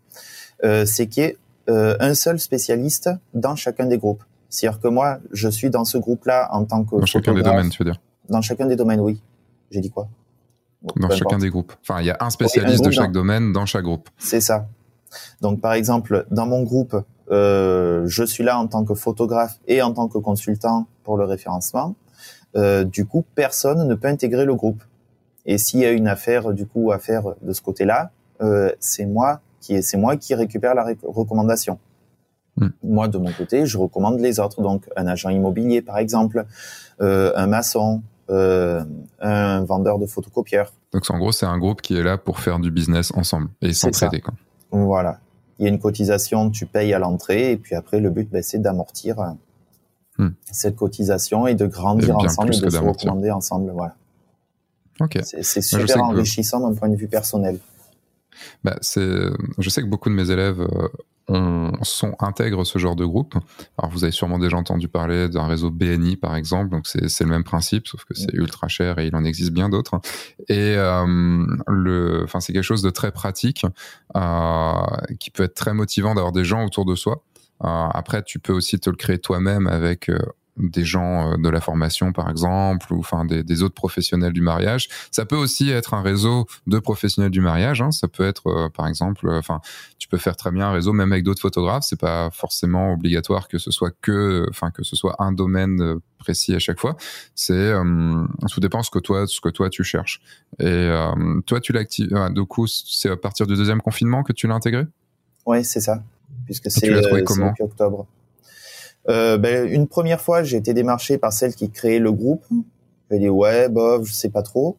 euh, 0.64 0.86
c'est 0.86 1.08
qu'il 1.08 1.24
y 1.24 1.26
ait 1.28 1.38
euh, 1.70 1.96
un 2.00 2.14
seul 2.14 2.40
spécialiste 2.40 3.10
dans 3.34 3.56
chacun 3.56 3.86
des 3.86 3.98
groupes. 3.98 4.24
C'est-à-dire 4.50 4.80
que 4.80 4.88
moi, 4.88 5.20
je 5.32 5.50
suis 5.50 5.70
dans 5.70 5.86
ce 5.86 5.98
groupe-là 5.98 6.50
en 6.52 6.66
tant 6.66 6.84
que 6.84 6.96
dans 6.96 7.06
chacun 7.06 7.34
des 7.34 7.44
domaines, 7.44 7.70
tu 7.70 7.84
veux 7.84 7.92
dire? 7.92 8.00
Dans 8.30 8.42
chacun 8.42 8.66
des 8.66 8.78
domaines, 8.78 9.02
oui. 9.02 9.22
J'ai 9.70 9.82
dit 9.82 9.92
quoi? 9.92 10.08
Dans 10.96 11.10
chacun 11.10 11.38
des 11.38 11.50
groupes. 11.50 11.74
Enfin, 11.82 12.02
il 12.02 12.08
y 12.08 12.10
a 12.10 12.18
un 12.22 12.30
spécialiste 12.30 12.84
de 12.84 12.92
chaque 12.92 13.12
domaine 13.12 13.54
dans 13.54 13.66
chaque 13.66 13.84
groupe. 13.84 14.10
C'est 14.18 14.42
ça. 14.42 14.68
Donc, 15.42 15.60
par 15.60 15.74
exemple, 15.74 16.26
dans 16.32 16.46
mon 16.46 16.64
groupe, 16.64 16.96
euh, 17.32 18.04
je 18.08 18.24
suis 18.24 18.44
là 18.44 18.58
en 18.58 18.68
tant 18.68 18.84
que 18.84 18.94
photographe 18.94 19.60
et 19.68 19.82
en 19.82 19.94
tant 19.94 20.08
que 20.08 20.18
consultant 20.18 20.88
pour 21.04 21.18
le 21.18 21.26
référencement. 21.26 21.96
Euh, 22.56 22.84
du 22.84 23.06
coup, 23.06 23.24
personne 23.36 23.88
ne 23.88 23.96
peut 23.96 24.08
intégrer 24.08 24.46
le 24.46 24.56
groupe. 24.56 24.84
Et 25.46 25.58
s'il 25.58 25.80
y 25.80 25.86
a 25.86 25.92
une 25.92 26.08
affaire 26.08 26.54
du 26.54 26.66
coup 26.66 26.92
à 26.92 27.00
faire 27.00 27.24
de 27.42 27.54
ce 27.54 27.62
côté-là, 27.62 28.12
euh, 28.42 28.72
c'est 28.80 29.06
moi 29.06 29.42
qui 29.60 29.82
c'est 29.84 29.98
moi 29.98 30.18
qui 30.18 30.36
récupère 30.36 30.76
la 30.76 30.86
recommandation. 31.04 31.80
Hmm. 32.58 32.70
Moi 32.84 33.08
de 33.08 33.18
mon 33.18 33.32
côté, 33.32 33.66
je 33.66 33.78
recommande 33.78 34.20
les 34.20 34.40
autres. 34.40 34.62
Donc 34.62 34.88
un 34.96 35.08
agent 35.08 35.30
immobilier 35.30 35.82
par 35.82 35.98
exemple, 35.98 36.46
euh, 37.02 37.32
un 37.36 37.48
maçon, 37.48 38.02
euh, 38.30 38.84
un 39.20 39.64
vendeur 39.64 40.00
de 40.00 40.06
photocopieurs. 40.06 40.74
Donc 40.94 41.10
en 41.10 41.18
gros, 41.18 41.32
c'est 41.32 41.46
un 41.46 41.58
groupe 41.58 41.82
qui 41.82 41.98
est 41.98 42.04
là 42.04 42.18
pour 42.18 42.40
faire 42.40 42.60
du 42.60 42.72
business 42.72 43.12
ensemble 43.16 43.50
et 43.62 43.74
s'entraider. 43.74 44.22
Voilà. 44.72 45.20
Il 45.60 45.64
y 45.64 45.66
a 45.68 45.70
une 45.70 45.80
cotisation, 45.80 46.50
tu 46.50 46.66
payes 46.66 46.94
à 46.94 47.00
l'entrée 47.00 47.52
et 47.52 47.58
puis 47.58 47.76
après 47.76 48.00
le 48.00 48.10
but, 48.10 48.30
ben, 48.30 48.42
c'est 48.42 48.58
d'amortir 48.58 49.36
hmm. 50.18 50.30
cette 50.52 50.76
cotisation 50.76 51.46
et 51.46 51.54
de 51.54 51.68
grandir 51.68 52.18
ensemble 52.18 52.56
et 52.56 52.60
de 52.60 52.70
se 52.70 52.78
recommander 52.78 53.32
ensemble. 53.32 53.72
Voilà. 53.72 53.96
C'est 55.32 55.62
super 55.62 56.04
enrichissant 56.04 56.68
d'un 56.68 56.76
point 56.76 56.90
de 56.90 56.96
vue 56.96 57.08
personnel. 57.08 57.60
Bah, 58.64 58.78
je 58.82 59.70
sais 59.70 59.82
que 59.82 59.88
beaucoup 59.88 60.10
de 60.10 60.16
mes 60.16 60.32
élèves 60.32 60.68
euh, 61.30 61.72
sont, 61.84 62.16
intègrent 62.20 62.66
ce 62.66 62.78
genre 62.80 62.96
de 62.96 63.06
groupe. 63.06 63.36
Alors, 63.78 63.92
vous 63.92 64.04
avez 64.04 64.12
sûrement 64.12 64.40
déjà 64.40 64.58
entendu 64.58 64.88
parler 64.88 65.30
d'un 65.30 65.46
réseau 65.46 65.70
BNI, 65.70 66.18
par 66.18 66.36
exemple. 66.36 66.70
Donc, 66.70 66.88
c'est 66.88 67.24
le 67.24 67.30
même 67.30 67.44
principe, 67.44 67.88
sauf 67.88 68.04
que 68.06 68.14
c'est 68.14 68.34
ultra 68.34 68.68
cher 68.68 69.00
et 69.00 69.08
il 69.08 69.16
en 69.16 69.24
existe 69.24 69.52
bien 69.52 69.70
d'autres. 69.70 70.00
Et 70.50 70.76
euh, 70.76 71.46
le, 71.68 72.22
enfin, 72.24 72.40
c'est 72.40 72.54
quelque 72.54 72.64
chose 72.64 72.82
de 72.82 72.90
très 72.90 73.12
pratique 73.12 73.66
euh, 74.16 74.74
qui 75.20 75.32
peut 75.32 75.44
être 75.44 75.56
très 75.56 75.74
motivant 75.74 76.16
d'avoir 76.16 76.34
des 76.34 76.44
gens 76.44 76.66
autour 76.66 76.86
de 76.86 76.96
soi. 76.96 77.24
après, 77.62 78.24
tu 78.24 78.40
peux 78.40 78.54
aussi 78.54 78.80
te 78.80 78.90
le 78.90 78.96
créer 78.96 79.20
toi-même 79.20 79.68
avec 79.68 80.10
des 80.58 80.84
gens 80.84 81.32
euh, 81.32 81.38
de 81.38 81.50
la 81.50 81.62
formation 81.62 82.12
par 82.12 82.30
exemple 82.30 82.94
ou 82.94 83.00
enfin 83.00 83.26
des, 83.26 83.64
autres 83.64 83.76
professionnels 83.76 84.34
du 84.34 84.42
mariage. 84.42 84.90
Ça 85.12 85.26
peut 85.26 85.36
aussi 85.36 85.70
être 85.70 85.94
un 85.94 86.02
réseau 86.02 86.48
de 86.68 86.80
professionnels 86.80 87.32
du 87.32 87.42
mariage 87.42 87.82
hein. 87.82 87.92
ça 87.92 88.08
peut 88.08 88.26
être 88.26 88.48
euh, 88.48 88.70
par 88.70 88.88
exemple 88.88 89.28
euh, 89.28 89.40
enfin 89.40 89.62
tu 89.98 90.08
peux 90.08 90.18
faire 90.18 90.36
très 90.36 90.52
bien 90.52 90.68
un 90.68 90.72
réseau 90.72 90.94
même 90.94 91.12
avec 91.12 91.24
d'autres 91.24 91.42
photographes. 91.42 91.84
C'est 91.84 92.00
pas 92.00 92.30
forcément 92.32 92.94
obligatoire 92.94 93.48
que 93.48 93.58
ce 93.58 93.72
soit 93.72 93.94
que 94.02 94.46
enfin 94.50 94.72
que 94.72 94.84
ce 94.84 94.96
soit 94.96 95.16
un 95.20 95.32
domaine 95.32 96.00
précis 96.18 96.54
à 96.54 96.60
chaque 96.60 96.80
fois. 96.80 96.96
C'est 97.36 97.74
tout 98.52 98.60
dépend 98.60 98.84
ce 98.84 98.92
que 98.92 99.00
toi 99.00 99.28
ce 99.28 99.40
que 99.42 99.50
toi 99.50 99.70
tu 99.70 99.84
cherches. 99.84 100.22
Et 100.60 100.92
toi 101.46 101.60
tu 101.60 101.72
l'actives 101.72 102.10
du 102.32 102.46
coup 102.46 102.68
c'est 102.68 103.10
à 103.10 103.18
partir 103.18 103.48
du 103.48 103.56
deuxième 103.56 103.82
confinement 103.82 104.24
que 104.24 104.34
tu 104.34 104.48
l'as 104.48 104.56
intégré? 104.56 104.86
Ouais 105.46 105.64
c'est 105.64 105.82
ça. 105.82 106.04
Puisque 106.46 106.72
c'est 106.72 106.90
depuis 106.90 107.64
octobre 107.64 108.08
euh, 109.10 109.38
ben, 109.38 109.68
une 109.68 109.88
première 109.88 110.22
fois, 110.22 110.44
j'ai 110.44 110.58
été 110.58 110.74
démarché 110.74 111.18
par 111.18 111.34
celle 111.34 111.56
qui 111.56 111.70
créait 111.70 112.00
le 112.00 112.12
groupe. 112.12 112.46
J'ai 113.10 113.20
dit 113.20 113.30
ouais, 113.30 113.68
bof, 113.70 114.06
je 114.06 114.14
sais 114.14 114.30
pas 114.30 114.44
trop, 114.44 114.78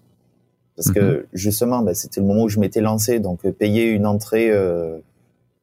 parce 0.77 0.91
que 0.91 1.01
mhm. 1.01 1.27
justement, 1.33 1.83
ben, 1.83 1.95
c'était 1.95 2.21
le 2.21 2.27
moment 2.27 2.45
où 2.45 2.49
je 2.49 2.59
m'étais 2.59 2.81
lancé, 2.81 3.21
donc 3.21 3.45
euh, 3.45 3.53
payer 3.53 3.87
une 3.87 4.07
entrée, 4.07 4.51
euh, 4.51 4.99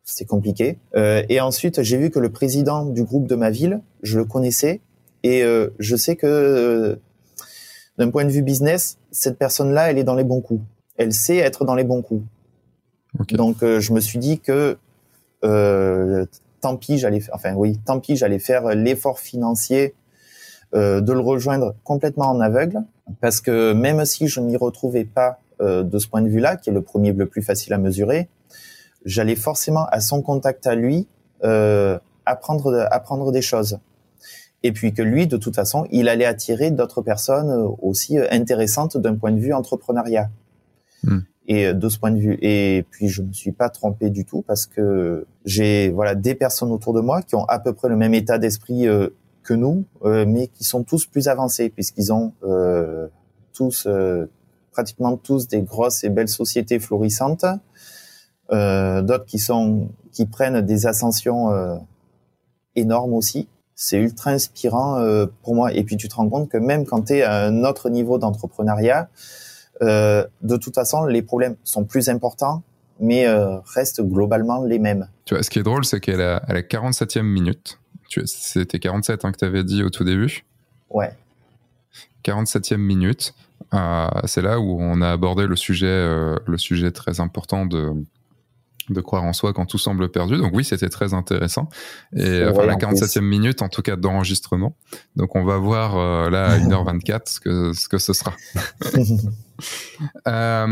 c'était 0.03 0.25
compliqué. 0.25 0.77
Euh, 0.95 1.23
et 1.29 1.41
ensuite, 1.41 1.81
j'ai 1.81 1.97
vu 1.97 2.09
que 2.09 2.19
le 2.19 2.29
président 2.29 2.85
du 2.85 3.03
groupe 3.03 3.27
de 3.27 3.35
ma 3.35 3.49
ville, 3.49 3.81
je 4.03 4.19
le 4.19 4.25
connaissais, 4.25 4.81
et 5.23 5.43
je 5.79 5.95
sais 5.97 6.15
que 6.15 6.97
d'un 7.97 8.09
point 8.09 8.23
de 8.23 8.29
vue 8.29 8.41
business, 8.41 8.97
cette 9.11 9.37
personne-là, 9.37 9.91
elle 9.91 9.97
est 9.97 10.05
dans 10.05 10.15
les 10.15 10.23
bons 10.23 10.39
coups. 10.39 10.61
Elle 10.95 11.11
sait 11.11 11.35
être 11.35 11.65
dans 11.65 11.75
les 11.75 11.83
bons 11.83 12.01
coups. 12.01 12.23
Donc, 13.31 13.57
je 13.59 13.91
me 13.91 13.99
suis 13.99 14.17
dit 14.17 14.39
que 14.39 14.77
tant 16.61 16.77
pis, 16.77 16.97
j'allais, 16.97 17.21
enfin 17.33 17.53
oui, 17.53 17.79
tant 17.85 17.99
pis, 17.99 18.15
j'allais 18.15 18.39
faire 18.39 18.69
l'effort 18.69 19.19
financier 19.19 19.95
euh, 20.75 21.01
de 21.01 21.13
le 21.13 21.19
rejoindre 21.19 21.73
complètement 21.83 22.27
en 22.27 22.39
aveugle, 22.39 22.83
parce 23.21 23.41
que 23.41 23.73
même 23.73 24.05
si 24.05 24.27
je 24.27 24.39
m'y 24.39 24.55
retrouvais 24.55 25.03
pas 25.03 25.39
euh, 25.61 25.81
de 25.81 25.97
ce 25.97 26.07
point 26.07 26.21
de 26.21 26.29
vue-là, 26.29 26.57
qui 26.57 26.69
est 26.69 26.73
le 26.73 26.83
premier 26.83 27.11
le 27.11 27.25
plus 27.25 27.41
facile 27.41 27.73
à 27.73 27.79
mesurer, 27.79 28.29
j'allais 29.03 29.35
forcément 29.35 29.87
à 29.87 29.99
son 29.99 30.21
contact 30.21 30.67
à 30.67 30.75
lui 30.75 31.07
euh, 31.43 31.97
apprendre 32.27 32.87
apprendre 32.91 33.31
des 33.31 33.41
choses. 33.41 33.79
Et 34.61 34.71
puis 34.71 34.93
que 34.93 35.01
lui, 35.01 35.25
de 35.25 35.37
toute 35.37 35.55
façon, 35.55 35.87
il 35.89 36.07
allait 36.07 36.25
attirer 36.25 36.69
d'autres 36.69 37.01
personnes 37.01 37.73
aussi 37.81 38.19
intéressantes 38.29 38.95
d'un 38.97 39.15
point 39.15 39.31
de 39.31 39.39
vue 39.39 39.53
entrepreneuriat. 39.53 40.29
Hmm. 41.01 41.21
Et 41.49 41.65
euh, 41.65 41.73
de 41.73 41.89
ce 41.89 41.97
point 41.97 42.11
de 42.11 42.19
vue, 42.19 42.37
et 42.41 42.85
puis 42.91 43.09
je 43.09 43.23
me 43.23 43.33
suis 43.33 43.51
pas 43.51 43.69
trompé 43.69 44.11
du 44.11 44.23
tout 44.23 44.43
parce 44.43 44.67
que 44.67 45.25
j'ai 45.45 45.89
voilà 45.89 46.13
des 46.13 46.35
personnes 46.35 46.71
autour 46.71 46.93
de 46.93 47.01
moi 47.01 47.23
qui 47.23 47.35
ont 47.35 47.45
à 47.45 47.57
peu 47.59 47.73
près 47.73 47.89
le 47.89 47.97
même 47.97 48.13
état 48.13 48.37
d'esprit 48.37 48.87
euh, 48.87 49.09
que 49.41 49.55
nous, 49.55 49.83
euh, 50.05 50.25
mais 50.27 50.47
qui 50.47 50.63
sont 50.63 50.83
tous 50.83 51.07
plus 51.07 51.27
avancés 51.27 51.69
puisqu'ils 51.69 52.13
ont 52.13 52.33
tous 53.51 53.89
pratiquement 54.71 55.17
tous 55.17 55.47
des 55.47 55.61
grosses 55.63 56.03
et 56.03 56.09
belles 56.09 56.29
sociétés 56.29 56.79
florissantes, 56.79 57.45
d'autres 58.51 59.25
qui 59.25 59.39
sont 59.39 59.89
qui 60.13 60.27
prennent 60.27 60.61
des 60.61 60.85
ascensions 60.85 61.81
énormes 62.75 63.13
aussi. 63.13 63.49
C'est 63.75 63.97
ultra 63.97 64.31
inspirant 64.31 65.03
pour 65.43 65.55
moi. 65.55 65.73
Et 65.73 65.83
puis 65.83 65.97
tu 65.97 66.07
te 66.07 66.15
rends 66.15 66.29
compte 66.29 66.47
que 66.47 66.57
même 66.57 66.85
quand 66.85 67.07
tu 67.07 67.15
es 67.15 67.23
à 67.23 67.45
un 67.45 67.63
autre 67.65 67.89
niveau 67.89 68.17
d'entrepreneuriat, 68.17 69.09
euh, 69.81 70.25
de 70.41 70.57
toute 70.57 70.75
façon, 70.75 71.05
les 71.05 71.21
problèmes 71.21 71.55
sont 71.63 71.85
plus 71.85 72.09
importants, 72.09 72.63
mais 72.99 73.27
euh, 73.27 73.59
restent 73.73 74.01
globalement 74.01 74.63
les 74.63 74.79
mêmes. 74.79 75.07
Tu 75.25 75.33
vois, 75.33 75.43
ce 75.43 75.49
qui 75.49 75.59
est 75.59 75.63
drôle, 75.63 75.85
c'est 75.85 75.99
qu'elle 75.99 76.21
a, 76.21 76.37
à 76.37 76.53
la 76.53 76.61
47e 76.61 77.21
minute. 77.21 77.79
C'était 78.25 78.79
47 78.79 79.23
hein, 79.23 79.31
que 79.31 79.37
tu 79.37 79.45
avais 79.45 79.63
dit 79.63 79.83
au 79.83 79.89
tout 79.89 80.03
début. 80.03 80.43
Ouais. 80.89 81.11
47e 82.25 82.77
minute. 82.77 83.33
Euh, 83.73 84.07
c'est 84.25 84.41
là 84.41 84.59
où 84.59 84.77
on 84.79 85.01
a 85.01 85.11
abordé 85.11 85.45
le 85.45 85.55
sujet, 85.55 85.87
le 86.45 86.57
sujet 86.57 86.91
très 86.91 87.19
important 87.19 87.65
de, 87.65 87.93
de 88.89 89.01
croire 89.01 89.23
en 89.23 89.33
soi 89.33 89.53
quand 89.53 89.65
tout 89.65 89.77
semble 89.77 90.09
perdu. 90.09 90.37
Donc 90.37 90.51
oui, 90.53 90.63
c'était 90.63 90.89
très 90.89 91.13
intéressant. 91.13 91.69
Et 92.15 92.43
enfin, 92.45 92.65
la 92.65 92.75
47e 92.75 93.21
minute, 93.21 93.61
en 93.61 93.69
tout 93.69 93.81
cas, 93.81 93.95
d'enregistrement. 93.95 94.75
Donc 95.15 95.35
on 95.35 95.43
va 95.43 95.57
voir 95.57 95.97
euh, 95.97 96.29
là 96.29 96.51
à 96.51 96.57
1h24 96.57 97.21
ce 97.25 97.39
que, 97.39 97.73
ce 97.73 97.87
que 97.87 97.97
ce 97.97 98.13
sera. 98.13 98.33
euh, 100.27 100.67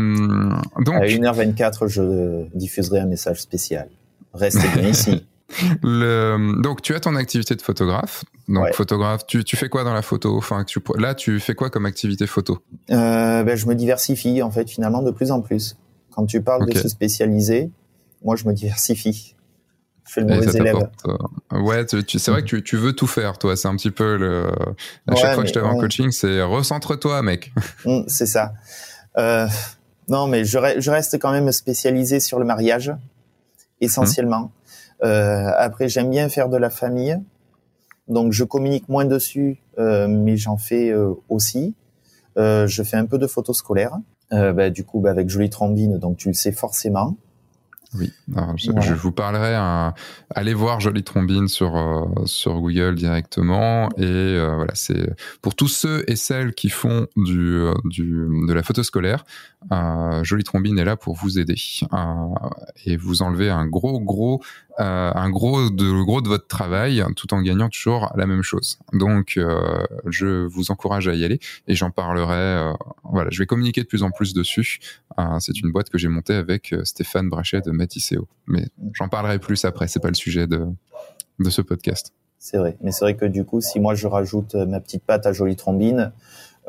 donc, 0.80 0.94
à 0.94 1.06
1h24, 1.06 1.88
je 1.88 2.46
diffuserai 2.56 3.00
un 3.00 3.06
message 3.06 3.40
spécial. 3.40 3.88
Restez 4.34 4.68
bien 4.74 4.88
ici. 4.90 5.26
Le, 5.82 6.60
donc 6.62 6.82
tu 6.82 6.94
as 6.94 7.00
ton 7.00 7.16
activité 7.16 7.54
de 7.54 7.62
photographe. 7.62 8.24
Donc 8.48 8.72
photographe, 8.74 9.26
tu, 9.26 9.44
tu, 9.44 9.56
fais 9.56 9.68
quoi 9.68 9.82
dans 9.84 9.94
la 9.94 10.02
photo? 10.02 10.36
Enfin, 10.36 10.64
tu, 10.64 10.80
là, 10.98 11.14
tu 11.14 11.40
fais 11.40 11.54
quoi 11.54 11.70
comme 11.70 11.86
activité 11.86 12.26
photo? 12.26 12.58
Euh, 12.90 13.42
ben, 13.42 13.56
Je 13.56 13.66
me 13.66 13.74
diversifie 13.74 14.42
en 14.42 14.50
fait 14.50 14.68
finalement 14.68 15.02
de 15.02 15.10
plus 15.10 15.30
en 15.30 15.40
plus. 15.40 15.76
Quand 16.10 16.26
tu 16.26 16.42
parles 16.42 16.68
de 16.68 16.76
se 16.76 16.88
spécialiser, 16.88 17.70
moi, 18.24 18.36
je 18.36 18.46
me 18.46 18.52
diversifie. 18.52 19.34
Je 20.08 20.14
fais 20.14 20.20
le 20.22 20.26
mauvais 20.28 20.56
élève. 20.56 20.88
Euh, 21.06 21.60
ouais, 21.60 21.84
tu, 21.84 22.18
c'est 22.18 22.30
vrai 22.30 22.42
que 22.42 22.56
tu, 22.56 22.76
veux 22.76 22.94
tout 22.94 23.06
faire, 23.06 23.38
toi. 23.38 23.56
C'est 23.56 23.68
un 23.68 23.76
petit 23.76 23.90
peu 23.90 24.16
le. 24.16 24.46
À 25.06 25.14
chaque 25.14 25.34
fois 25.34 25.42
que 25.42 25.48
je 25.48 25.54
te 25.54 25.58
en 25.58 25.78
coaching, 25.78 26.10
c'est 26.10 26.42
recentre-toi, 26.42 27.22
mec. 27.22 27.52
Hum, 27.84 28.04
c'est 28.08 28.26
ça. 28.26 28.54
Euh, 29.18 29.46
non, 30.08 30.26
mais 30.26 30.44
je, 30.44 30.58
je, 30.78 30.90
reste 30.90 31.18
quand 31.18 31.32
même 31.32 31.52
spécialisé 31.52 32.20
sur 32.20 32.38
le 32.38 32.44
mariage, 32.44 32.94
essentiellement. 33.80 34.52
Euh, 35.04 35.50
après, 35.56 35.88
j'aime 35.88 36.10
bien 36.10 36.28
faire 36.28 36.48
de 36.48 36.56
la 36.56 36.70
famille, 36.70 37.18
donc 38.08 38.32
je 38.32 38.44
communique 38.44 38.88
moins 38.88 39.04
dessus, 39.04 39.62
euh, 39.78 40.08
mais 40.08 40.36
j'en 40.36 40.56
fais 40.56 40.92
aussi. 41.28 41.74
Je 42.36 42.82
fais 42.84 42.96
un 42.96 43.06
peu 43.06 43.18
de 43.18 43.26
photos 43.26 43.58
scolaires. 43.58 43.98
Bah, 44.30 44.70
du 44.70 44.84
coup, 44.84 45.00
bah, 45.00 45.10
avec 45.10 45.28
Jolie 45.28 45.50
Trombine, 45.50 45.98
donc 45.98 46.16
tu 46.16 46.28
le 46.28 46.34
sais 46.34 46.52
forcément. 46.52 47.16
Oui, 47.94 48.12
je, 48.56 48.92
vous 48.92 49.12
parlerai. 49.12 49.54
allez 50.34 50.52
voir 50.52 50.78
Jolie 50.78 51.04
Trombine 51.04 51.48
sur 51.48 51.74
euh, 51.74 52.04
sur 52.26 52.60
Google 52.60 52.96
directement 52.96 53.88
et 53.96 54.02
euh, 54.04 54.56
voilà, 54.56 54.74
c'est 54.74 55.14
pour 55.40 55.54
tous 55.54 55.68
ceux 55.68 56.04
et 56.06 56.14
celles 56.14 56.52
qui 56.52 56.68
font 56.68 57.06
du, 57.16 57.54
euh, 57.54 57.72
du 57.84 58.26
de 58.46 58.52
la 58.52 58.62
photo 58.62 58.82
scolaire. 58.82 59.24
Jolie 60.22 60.44
Trombine 60.44 60.78
est 60.78 60.84
là 60.84 60.96
pour 60.96 61.14
vous 61.14 61.38
aider 61.38 61.56
et 62.84 62.96
vous 62.96 63.22
enlever 63.22 63.48
un 63.48 63.66
gros 63.66 64.00
gros 64.00 64.42
euh, 64.80 65.10
un 65.14 65.30
gros 65.30 65.70
de 65.70 66.02
gros 66.04 66.20
de 66.20 66.28
votre 66.28 66.46
travail 66.46 67.04
tout 67.16 67.32
en 67.34 67.42
gagnant 67.42 67.68
toujours 67.68 68.12
la 68.16 68.26
même 68.26 68.42
chose. 68.42 68.78
Donc 68.92 69.34
euh, 69.36 69.84
je 70.06 70.46
vous 70.46 70.70
encourage 70.70 71.08
à 71.08 71.14
y 71.14 71.24
aller 71.24 71.40
et 71.66 71.74
j'en 71.74 71.90
parlerai. 71.90 72.34
Euh, 72.36 72.72
voilà, 73.04 73.30
je 73.30 73.38
vais 73.38 73.46
communiquer 73.46 73.82
de 73.82 73.86
plus 73.86 74.02
en 74.02 74.10
plus 74.10 74.34
dessus. 74.34 74.78
c'est 75.40 75.58
une 75.60 75.72
boîte 75.72 75.90
que 75.90 75.98
j'ai 75.98 76.08
montée 76.08 76.34
avec 76.34 76.74
Stéphane 76.84 77.28
Brachet 77.28 77.60
de 77.62 77.70
Matisseo, 77.70 78.28
mais 78.46 78.66
j'en 78.92 79.08
parlerai 79.08 79.38
plus 79.38 79.64
après. 79.64 79.88
C'est 79.88 80.00
pas 80.00 80.08
le 80.08 80.14
sujet 80.14 80.46
de 80.46 80.66
de 81.38 81.50
ce 81.50 81.62
podcast. 81.62 82.12
C'est 82.40 82.56
vrai, 82.56 82.76
mais 82.82 82.92
c'est 82.92 83.04
vrai 83.04 83.16
que 83.16 83.24
du 83.24 83.44
coup, 83.44 83.60
si 83.60 83.80
moi 83.80 83.94
je 83.94 84.06
rajoute 84.06 84.54
ma 84.54 84.80
petite 84.80 85.02
patte 85.02 85.26
à 85.26 85.32
jolie 85.32 85.56
trombine, 85.56 86.12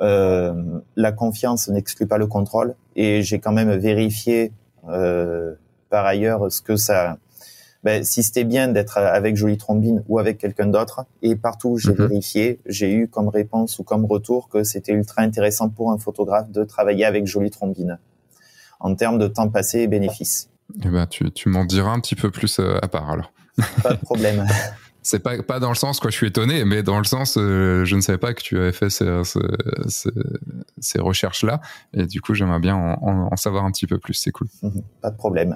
euh, 0.02 0.54
la 0.96 1.12
confiance 1.12 1.68
n'exclut 1.68 2.08
pas 2.08 2.18
le 2.18 2.28
contrôle 2.28 2.76
et 2.96 3.22
j'ai 3.22 3.40
quand 3.40 3.52
même 3.52 3.72
vérifié 3.72 4.54
euh, 4.88 5.56
par 5.90 6.06
ailleurs 6.06 6.50
ce 6.52 6.62
que 6.62 6.78
ça 6.78 7.18
ben, 7.84 8.04
si 8.04 8.24
c'était 8.24 8.44
bien 8.44 8.68
d'être 8.68 8.98
avec 8.98 9.36
Jolie 9.38 9.58
Trombine 9.58 10.04
ou 10.08 10.20
avec 10.20 10.38
quelqu'un 10.38 10.68
d'autre. 10.68 11.06
Et 11.22 11.36
partout 11.36 11.70
où 11.70 11.78
j'ai 11.78 11.92
Mhm. 11.92 12.08
vérifié, 12.08 12.60
j'ai 12.66 12.92
eu 12.92 13.08
comme 13.08 13.30
réponse 13.30 13.80
ou 13.80 13.84
comme 13.84 14.06
retour 14.06 14.50
que 14.50 14.64
c'était 14.64 14.92
ultra 14.94 15.22
intéressant 15.22 15.70
pour 15.70 15.92
un 15.92 15.98
photographe 15.98 16.50
de 16.52 16.64
travailler 16.64 17.06
avec 17.06 17.26
Jolie 17.26 17.52
Trombine 17.52 17.98
en 18.82 18.96
termes 18.96 19.18
de 19.20 19.28
temps 19.28 19.50
passé 19.50 19.80
et 19.80 19.88
bénéfices. 19.88 20.50
Eh 20.84 20.90
ben, 20.90 21.06
tu, 21.08 21.32
tu 21.32 21.50
m'en 21.50 21.66
diras 21.66 21.92
un 21.92 22.00
petit 22.00 22.16
peu 22.16 22.32
plus 22.32 22.60
euh, 22.60 22.78
à 22.82 22.88
part 22.88 23.10
alors. 23.10 23.32
Pas 23.84 23.94
de 23.94 24.00
problème. 24.00 24.46
C'est 25.02 25.20
pas, 25.20 25.42
pas 25.42 25.60
dans 25.60 25.70
le 25.70 25.76
sens 25.76 26.00
quoi, 26.02 26.12
je 26.12 26.16
suis 26.18 26.28
étonné, 26.28 26.66
mais 26.66 26.84
dans 26.84 26.98
le 27.00 27.06
sens, 27.06 27.38
euh, 27.38 27.86
je 27.86 27.96
ne 27.96 28.02
savais 28.02 28.18
pas 28.18 28.34
que 28.34 28.42
tu 28.44 28.58
avais 28.60 28.74
fait 28.74 28.90
ces, 28.90 29.22
ces, 29.24 29.40
ces- 29.88 30.10
ces 30.80 31.00
recherches-là. 31.00 31.62
Et 31.94 32.06
du 32.06 32.20
coup, 32.22 32.34
j'aimerais 32.34 32.60
bien 32.60 32.76
en, 32.76 33.02
en- 33.02 33.30
en 33.32 33.36
savoir 33.38 33.64
un 33.64 33.72
petit 33.72 33.88
peu 33.88 33.98
plus. 33.98 34.14
C'est 34.14 34.32
cool. 34.32 34.48
Pas 35.02 35.10
de 35.10 35.16
problème. 35.16 35.56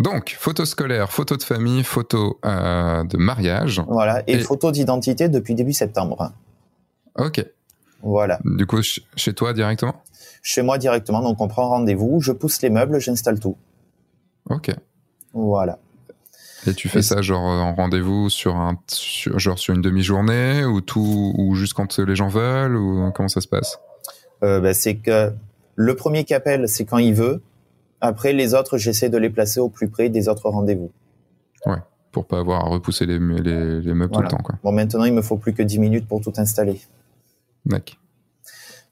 Donc, 0.00 0.34
photos 0.38 0.70
scolaires, 0.70 1.12
photos 1.12 1.38
de 1.38 1.44
famille, 1.44 1.84
photos 1.84 2.34
euh, 2.44 3.04
de 3.04 3.16
mariage. 3.16 3.80
Voilà. 3.86 4.22
Et, 4.26 4.32
Et- 4.34 4.38
photo 4.40 4.72
d'identité 4.72 5.28
depuis 5.28 5.54
début 5.54 5.72
septembre. 5.72 6.32
Ok. 7.16 7.44
Voilà. 8.02 8.38
Du 8.44 8.66
coup, 8.66 8.76
ch- 8.82 9.00
chez 9.14 9.34
toi 9.34 9.52
directement? 9.52 10.02
Chez 10.42 10.62
moi 10.62 10.78
directement. 10.78 11.20
Donc, 11.22 11.40
on 11.40 11.48
prend 11.48 11.68
rendez-vous. 11.68 12.20
Je 12.20 12.32
pousse 12.32 12.62
les 12.62 12.70
meubles, 12.70 12.98
j'installe 12.98 13.38
tout. 13.38 13.56
Ok. 14.48 14.70
Voilà. 15.34 15.78
Et 16.66 16.74
tu 16.74 16.88
fais 16.88 16.98
Et 16.98 17.02
ça 17.02 17.22
genre 17.22 17.40
en 17.42 17.74
rendez-vous 17.74 18.28
sur 18.30 18.56
un 18.56 18.78
sur, 18.86 19.38
genre 19.38 19.58
sur 19.58 19.74
une 19.74 19.80
demi-journée 19.80 20.64
ou 20.64 20.80
tout 20.82 21.32
ou 21.38 21.54
juste 21.54 21.72
quand 21.74 21.98
les 21.98 22.14
gens 22.16 22.28
veulent 22.28 22.76
ou 22.76 23.10
comment 23.12 23.28
ça 23.28 23.40
se 23.40 23.48
passe? 23.48 23.78
Euh, 24.42 24.60
ben, 24.60 24.74
c'est 24.74 24.96
que 24.96 25.32
le 25.76 25.96
premier 25.96 26.24
qui 26.24 26.34
appelle, 26.34 26.68
c'est 26.68 26.84
quand 26.84 26.98
il 26.98 27.14
veut. 27.14 27.42
Après, 28.00 28.32
les 28.32 28.54
autres, 28.54 28.78
j'essaie 28.78 29.08
de 29.10 29.18
les 29.18 29.30
placer 29.30 29.60
au 29.60 29.68
plus 29.68 29.88
près 29.88 30.08
des 30.08 30.28
autres 30.28 30.48
rendez-vous. 30.48 30.90
pour 32.12 32.26
pas 32.26 32.38
avoir 32.40 32.64
à 32.64 32.68
repousser 32.68 33.06
les, 33.06 33.18
les, 33.18 33.80
les 33.80 33.94
meubles 33.94 34.12
Voilà. 34.12 34.28
tout 34.28 34.34
le 34.36 34.38
temps 34.38 34.42
quoi. 34.42 34.56
Bon, 34.64 34.72
maintenant, 34.72 35.04
il 35.04 35.12
me 35.12 35.22
faut 35.22 35.36
plus 35.36 35.52
que 35.52 35.62
10 35.62 35.78
minutes 35.78 36.08
pour 36.08 36.20
tout 36.20 36.32
installer. 36.38 36.80
D'accord. 37.66 37.96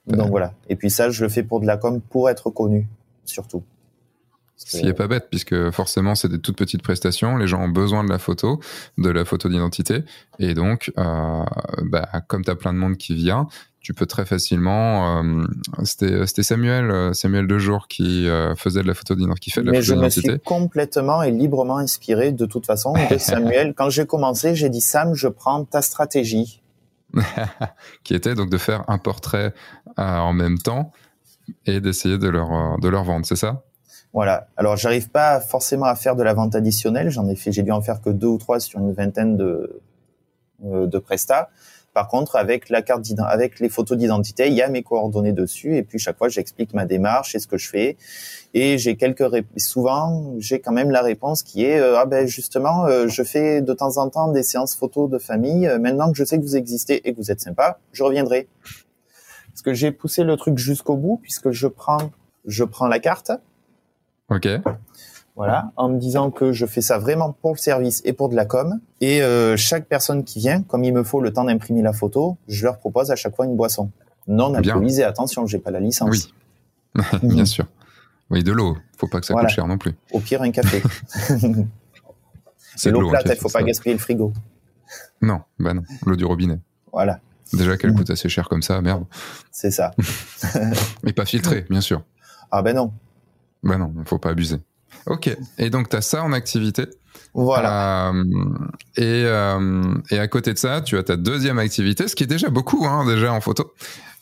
Donc 0.06 0.28
voilà. 0.30 0.54
Et 0.68 0.76
puis 0.76 0.88
ça, 0.90 1.10
je 1.10 1.22
le 1.24 1.28
fais 1.28 1.42
pour 1.42 1.60
de 1.60 1.66
la 1.66 1.76
com, 1.76 2.00
pour 2.00 2.30
être 2.30 2.50
connu, 2.50 2.86
surtout. 3.24 3.62
Ce 4.56 4.76
que- 4.76 4.80
qui 4.82 4.86
est 4.88 4.94
pas 4.94 5.06
bête, 5.08 5.26
puisque 5.30 5.70
forcément, 5.70 6.14
c'est 6.14 6.28
des 6.28 6.40
toutes 6.40 6.56
petites 6.56 6.82
prestations. 6.82 7.36
Les 7.36 7.46
gens 7.46 7.62
ont 7.62 7.68
besoin 7.68 8.04
de 8.04 8.08
la 8.10 8.18
photo, 8.18 8.60
de 8.98 9.08
la 9.10 9.24
photo 9.24 9.48
d'identité. 9.48 10.04
Et 10.38 10.54
donc, 10.54 10.92
euh, 10.98 11.44
bah, 11.82 12.08
comme 12.28 12.44
tu 12.44 12.50
as 12.50 12.56
plein 12.56 12.72
de 12.72 12.78
monde 12.78 12.96
qui 12.96 13.14
vient, 13.14 13.48
tu 13.88 13.94
peux 13.94 14.04
très 14.04 14.26
facilement. 14.26 15.22
euh, 15.24 15.46
C'était 15.82 16.42
Samuel, 16.42 16.90
euh, 16.90 17.14
Samuel 17.14 17.46
Dejour 17.46 17.88
qui 17.88 18.28
euh, 18.28 18.54
faisait 18.54 18.82
de 18.82 18.86
la 18.86 18.92
photo 18.92 19.14
d'identité, 19.14 19.40
qui 19.44 19.50
fait 19.50 19.62
de 19.62 19.66
la 19.68 19.72
Mais 19.72 19.80
je 19.80 19.94
photo 19.94 20.02
me 20.02 20.08
d'identité. 20.10 20.30
suis 20.32 20.40
complètement 20.40 21.22
et 21.22 21.30
librement 21.30 21.78
inspiré 21.78 22.32
de 22.32 22.44
toute 22.44 22.66
façon 22.66 22.92
de 23.10 23.16
Samuel. 23.18 23.72
Quand 23.74 23.88
j'ai 23.88 24.04
commencé, 24.04 24.54
j'ai 24.54 24.68
dit 24.68 24.82
Sam, 24.82 25.14
je 25.14 25.26
prends 25.26 25.64
ta 25.64 25.80
stratégie. 25.80 26.60
qui 28.04 28.14
était 28.14 28.34
donc 28.34 28.50
de 28.50 28.58
faire 28.58 28.84
un 28.88 28.98
portrait 28.98 29.54
euh, 29.98 30.02
en 30.02 30.34
même 30.34 30.58
temps 30.58 30.92
et 31.64 31.80
d'essayer 31.80 32.18
de 32.18 32.28
leur, 32.28 32.52
euh, 32.52 32.76
de 32.82 32.88
leur 32.90 33.04
vendre, 33.04 33.24
c'est 33.24 33.36
ça? 33.36 33.62
Voilà. 34.12 34.48
Alors, 34.58 34.76
j'arrive 34.76 35.08
pas 35.08 35.40
forcément 35.40 35.86
à 35.86 35.94
faire 35.94 36.14
de 36.14 36.22
la 36.22 36.34
vente 36.34 36.54
additionnelle. 36.54 37.08
J'en 37.08 37.26
ai 37.26 37.36
fait, 37.36 37.52
j'ai 37.52 37.62
dû 37.62 37.70
en 37.72 37.80
faire 37.80 38.02
que 38.02 38.10
deux 38.10 38.26
ou 38.26 38.36
trois 38.36 38.60
sur 38.60 38.80
une 38.80 38.92
vingtaine 38.92 39.38
de, 39.38 39.80
de 40.62 40.98
prestats. 40.98 41.48
Par 41.94 42.08
contre, 42.08 42.36
avec 42.36 42.68
la 42.68 42.82
carte 42.82 43.04
avec 43.26 43.60
les 43.60 43.68
photos 43.68 43.98
d'identité, 43.98 44.48
il 44.48 44.54
y 44.54 44.62
a 44.62 44.68
mes 44.68 44.82
coordonnées 44.82 45.32
dessus. 45.32 45.76
Et 45.76 45.82
puis, 45.82 45.98
chaque 45.98 46.18
fois, 46.18 46.28
j'explique 46.28 46.74
ma 46.74 46.84
démarche 46.84 47.34
et 47.34 47.38
ce 47.38 47.46
que 47.46 47.58
je 47.58 47.68
fais. 47.68 47.96
Et 48.54 48.78
j'ai 48.78 48.96
quelques, 48.96 49.24
souvent, 49.56 50.34
j'ai 50.38 50.60
quand 50.60 50.72
même 50.72 50.90
la 50.90 51.02
réponse 51.02 51.42
qui 51.42 51.64
est, 51.64 51.78
euh, 51.80 51.98
ah 51.98 52.06
ben, 52.06 52.26
justement, 52.26 52.86
euh, 52.86 53.08
je 53.08 53.22
fais 53.22 53.60
de 53.62 53.72
temps 53.72 53.96
en 53.96 54.08
temps 54.08 54.30
des 54.30 54.42
séances 54.42 54.76
photos 54.76 55.10
de 55.10 55.18
famille. 55.18 55.66
Euh, 55.66 55.78
Maintenant 55.78 56.10
que 56.12 56.18
je 56.18 56.24
sais 56.24 56.38
que 56.38 56.42
vous 56.42 56.56
existez 56.56 57.06
et 57.08 57.12
que 57.12 57.16
vous 57.18 57.30
êtes 57.30 57.40
sympa, 57.40 57.78
je 57.92 58.02
reviendrai. 58.02 58.48
Parce 59.48 59.62
que 59.62 59.74
j'ai 59.74 59.90
poussé 59.90 60.22
le 60.22 60.36
truc 60.36 60.56
jusqu'au 60.58 60.96
bout 60.96 61.18
puisque 61.20 61.50
je 61.50 61.66
prends, 61.66 62.10
je 62.46 62.64
prends 62.64 62.86
la 62.86 63.00
carte. 63.00 63.32
Ok. 64.30 64.46
Voilà, 65.38 65.70
en 65.76 65.88
me 65.88 65.98
disant 65.98 66.30
que 66.32 66.52
je 66.52 66.66
fais 66.66 66.80
ça 66.82 66.98
vraiment 66.98 67.32
pour 67.32 67.52
le 67.52 67.58
service 67.58 68.02
et 68.04 68.12
pour 68.12 68.28
de 68.28 68.34
la 68.34 68.44
com. 68.44 68.80
Et 69.00 69.22
euh, 69.22 69.56
chaque 69.56 69.86
personne 69.86 70.24
qui 70.24 70.40
vient, 70.40 70.62
comme 70.62 70.82
il 70.82 70.92
me 70.92 71.04
faut 71.04 71.20
le 71.20 71.32
temps 71.32 71.44
d'imprimer 71.44 71.80
la 71.80 71.92
photo, 71.92 72.36
je 72.48 72.64
leur 72.64 72.78
propose 72.78 73.10
à 73.12 73.16
chaque 73.16 73.36
fois 73.36 73.46
une 73.46 73.54
boisson. 73.54 73.90
Non 74.26 74.52
alcoolisée, 74.54 75.04
attention, 75.04 75.46
j'ai 75.46 75.58
pas 75.58 75.70
la 75.70 75.78
licence. 75.80 76.10
Oui. 76.96 77.02
Bien 77.22 77.44
sûr. 77.44 77.66
Oui, 78.30 78.42
de 78.42 78.50
l'eau. 78.52 78.76
Faut 78.96 79.06
pas 79.06 79.20
que 79.20 79.26
ça 79.26 79.32
Voilà. 79.32 79.46
coûte 79.48 79.54
cher 79.54 79.66
non 79.68 79.78
plus. 79.78 79.94
Au 80.12 80.18
pire, 80.20 80.42
un 80.42 80.50
café. 80.50 80.82
C'est 82.76 82.90
l'eau 82.90 83.08
plate, 83.08 83.26
il 83.30 83.36
faut 83.36 83.48
ça. 83.48 83.60
pas 83.60 83.64
gaspiller 83.64 83.94
le 83.94 84.00
frigo. 84.00 84.32
Non, 85.22 85.40
bah 85.58 85.72
non. 85.74 85.82
L'eau 86.04 86.16
du 86.16 86.24
robinet. 86.24 86.58
Voilà, 86.92 87.20
Déjà 87.52 87.76
qu'elle 87.76 87.94
coûte 87.94 88.10
assez 88.10 88.28
cher 88.28 88.48
comme 88.48 88.62
ça, 88.62 88.80
merde. 88.82 89.04
c'est 89.50 89.70
ça. 89.70 89.92
Et 91.06 91.12
pas 91.12 91.24
filtrée, 91.24 91.64
bien 91.70 91.80
sûr. 91.80 92.02
Ah 92.50 92.60
ben 92.62 92.74
non. 92.76 92.92
Bah 93.62 93.76
non, 93.78 93.92
faut 94.04 94.18
pas 94.18 94.30
abuser. 94.30 94.56
Ok. 95.08 95.36
Et 95.58 95.70
donc, 95.70 95.88
tu 95.88 95.96
as 95.96 96.02
ça 96.02 96.22
en 96.22 96.32
activité. 96.32 96.86
Voilà. 97.34 98.10
Euh, 98.10 98.24
et, 98.96 99.24
euh, 99.24 99.94
et 100.10 100.18
à 100.18 100.28
côté 100.28 100.52
de 100.52 100.58
ça, 100.58 100.80
tu 100.80 100.96
as 100.96 101.02
ta 101.02 101.16
deuxième 101.16 101.58
activité, 101.58 102.08
ce 102.08 102.14
qui 102.14 102.24
est 102.24 102.28
déjà 102.28 102.48
beaucoup, 102.48 102.86
hein, 102.86 103.06
déjà 103.06 103.32
en 103.32 103.40
photo. 103.40 103.74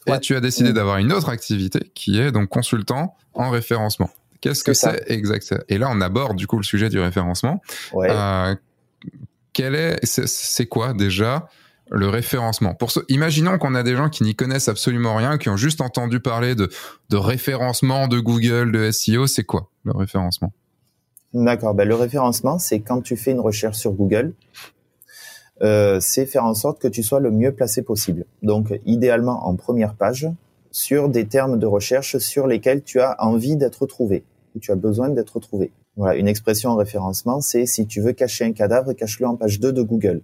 Et 0.07 0.21
tu 0.21 0.37
as 0.37 0.41
décidé 0.41 0.73
d'avoir 0.73 0.99
une 0.99 1.13
autre 1.13 1.29
activité 1.31 1.91
qui 1.95 2.21
est 2.21 2.31
donc 2.31 2.49
consultant 2.49 3.17
en 3.35 3.51
référencement. 3.51 4.09
Qu'est-ce 4.41 4.63
que 4.63 4.73
C'est 4.73 5.03
exact? 5.09 5.53
Et 5.69 5.79
là, 5.79 5.89
on 5.91 6.01
aborde 6.01 6.37
du 6.37 6.47
coup 6.47 6.59
le 6.59 6.63
sujet 6.63 6.89
du 6.89 7.01
référencement. 7.01 7.61
Ouais. 7.93 8.09
Euh, 8.11 8.55
quel 9.53 9.75
est, 9.75 9.99
c'est, 10.05 10.29
c'est 10.29 10.67
quoi 10.67 10.93
déjà 10.93 11.49
le 11.91 12.09
référencement? 12.09 12.75
Pour 12.75 12.93
ce, 12.93 13.01
imaginons 13.09 13.59
qu'on 13.59 13.75
a 13.75 13.83
des 13.83 13.97
gens 13.97 14.09
qui 14.09 14.23
n'y 14.23 14.37
connaissent 14.37 14.69
absolument 14.69 15.17
rien, 15.17 15.39
qui 15.39 15.49
ont 15.49 15.57
juste 15.57 15.81
entendu 15.81 16.21
parler 16.21 16.55
de, 16.55 16.69
de 17.11 17.17
référencement 17.17 18.07
de 18.07 18.21
Google, 18.21 18.71
de 18.71 18.91
SEO. 18.93 19.27
C'est 19.27 19.45
quoi 19.45 19.71
le 19.85 19.93
référencement? 19.93 20.53
D'accord. 21.45 21.75
Ben, 21.75 21.87
le 21.87 21.95
référencement, 21.95 22.59
c'est 22.59 22.81
quand 22.81 23.03
tu 23.03 23.17
fais 23.17 23.33
une 23.33 23.41
recherche 23.41 23.77
sur 23.77 23.93
Google, 23.93 24.33
euh, 25.63 25.99
c'est 26.01 26.27
faire 26.27 26.45
en 26.45 26.55
sorte 26.55 26.81
que 26.81 26.89
tu 26.89 27.03
sois 27.03 27.21
le 27.21 27.31
mieux 27.31 27.53
placé 27.53 27.83
possible. 27.83 28.25
Donc, 28.43 28.79
idéalement 28.85 29.47
en 29.47 29.55
première 29.57 29.95
page, 29.95 30.29
sur 30.71 31.09
des 31.09 31.27
termes 31.27 31.59
de 31.59 31.67
recherche 31.67 32.19
sur 32.19 32.47
lesquels 32.47 32.83
tu 32.83 33.01
as 33.01 33.17
envie 33.23 33.57
d'être 33.57 33.87
trouvé, 33.87 34.25
ou 34.55 34.59
tu 34.61 34.71
as 34.73 34.77
besoin 34.77 35.09
d'être 35.09 35.41
trouvé. 35.41 35.73
Voilà, 35.97 36.17
une 36.19 36.29
expression 36.29 36.71
en 36.71 36.77
référencement, 36.77 37.41
c'est 37.41 37.65
si 37.65 37.87
tu 37.87 38.01
veux 38.03 38.13
cacher 38.13 38.45
un 38.45 38.53
cadavre, 38.53 38.93
cache-le 38.93 39.27
en 39.27 39.37
page 39.37 39.61
2 39.61 39.73
de 39.73 39.83
Google. 39.83 40.21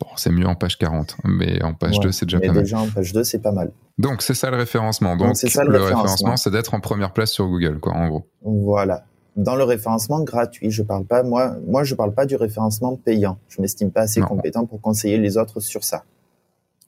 Bon, 0.00 0.06
c'est 0.16 0.30
mieux 0.30 0.46
en 0.46 0.54
page 0.54 0.76
40, 0.78 1.16
mais 1.24 1.62
en 1.64 1.72
page 1.74 1.94
Ouais. 1.98 2.04
2, 2.04 2.12
c'est 2.12 2.26
déjà 2.26 2.38
Mais 2.38 2.46
pas 2.48 2.52
mal. 2.52 2.62
déjà 2.62 2.78
en 2.78 2.88
page 2.88 3.12
2, 3.12 3.24
c'est 3.24 3.38
pas 3.40 3.50
mal. 3.52 3.72
Donc, 3.98 4.22
c'est 4.22 4.34
ça 4.34 4.50
le 4.50 4.56
référencement. 4.58 5.16
Donc, 5.16 5.28
Donc, 5.28 5.36
c'est 5.36 5.48
ça 5.48 5.64
le 5.64 5.72
le 5.72 5.78
référencement. 5.78 6.02
référencement, 6.02 6.36
c'est 6.36 6.50
d'être 6.50 6.74
en 6.74 6.80
première 6.80 7.12
place 7.12 7.30
sur 7.32 7.48
Google, 7.48 7.80
quoi, 7.80 7.94
en 7.94 8.08
gros. 8.08 8.26
Voilà. 8.42 9.04
Dans 9.38 9.54
le 9.56 9.62
référencement 9.64 10.20
gratuit, 10.24 10.70
je 10.72 10.82
parle 10.82 11.04
pas, 11.04 11.22
moi, 11.22 11.56
moi, 11.66 11.84
je 11.84 11.94
parle 11.94 12.12
pas 12.12 12.26
du 12.26 12.34
référencement 12.36 12.96
payant. 12.96 13.38
Je 13.48 13.62
m'estime 13.62 13.90
pas 13.92 14.00
assez 14.02 14.20
Non. 14.20 14.26
compétent 14.26 14.66
pour 14.66 14.80
conseiller 14.80 15.16
les 15.16 15.36
autres 15.38 15.60
sur 15.60 15.84
ça. 15.84 16.04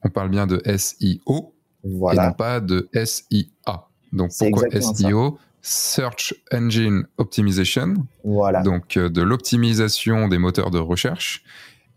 On 0.03 0.09
parle 0.11 0.31
bien 0.31 0.47
de 0.49 0.61
SEO 0.77 1.53
et 1.85 1.89
non 1.89 2.33
pas 2.37 2.59
de 2.61 2.89
SIA. 3.05 3.87
Donc, 4.13 4.33
pourquoi 4.37 4.69
SEO 4.81 5.39
Search 5.63 6.35
Engine 6.53 7.07
Optimization, 7.19 7.95
Voilà. 8.25 8.63
donc 8.63 8.97
euh, 8.97 9.09
de 9.11 9.23
l'optimisation 9.23 10.27
des 10.27 10.39
moteurs 10.39 10.71
de 10.71 10.79
recherche. 10.79 11.45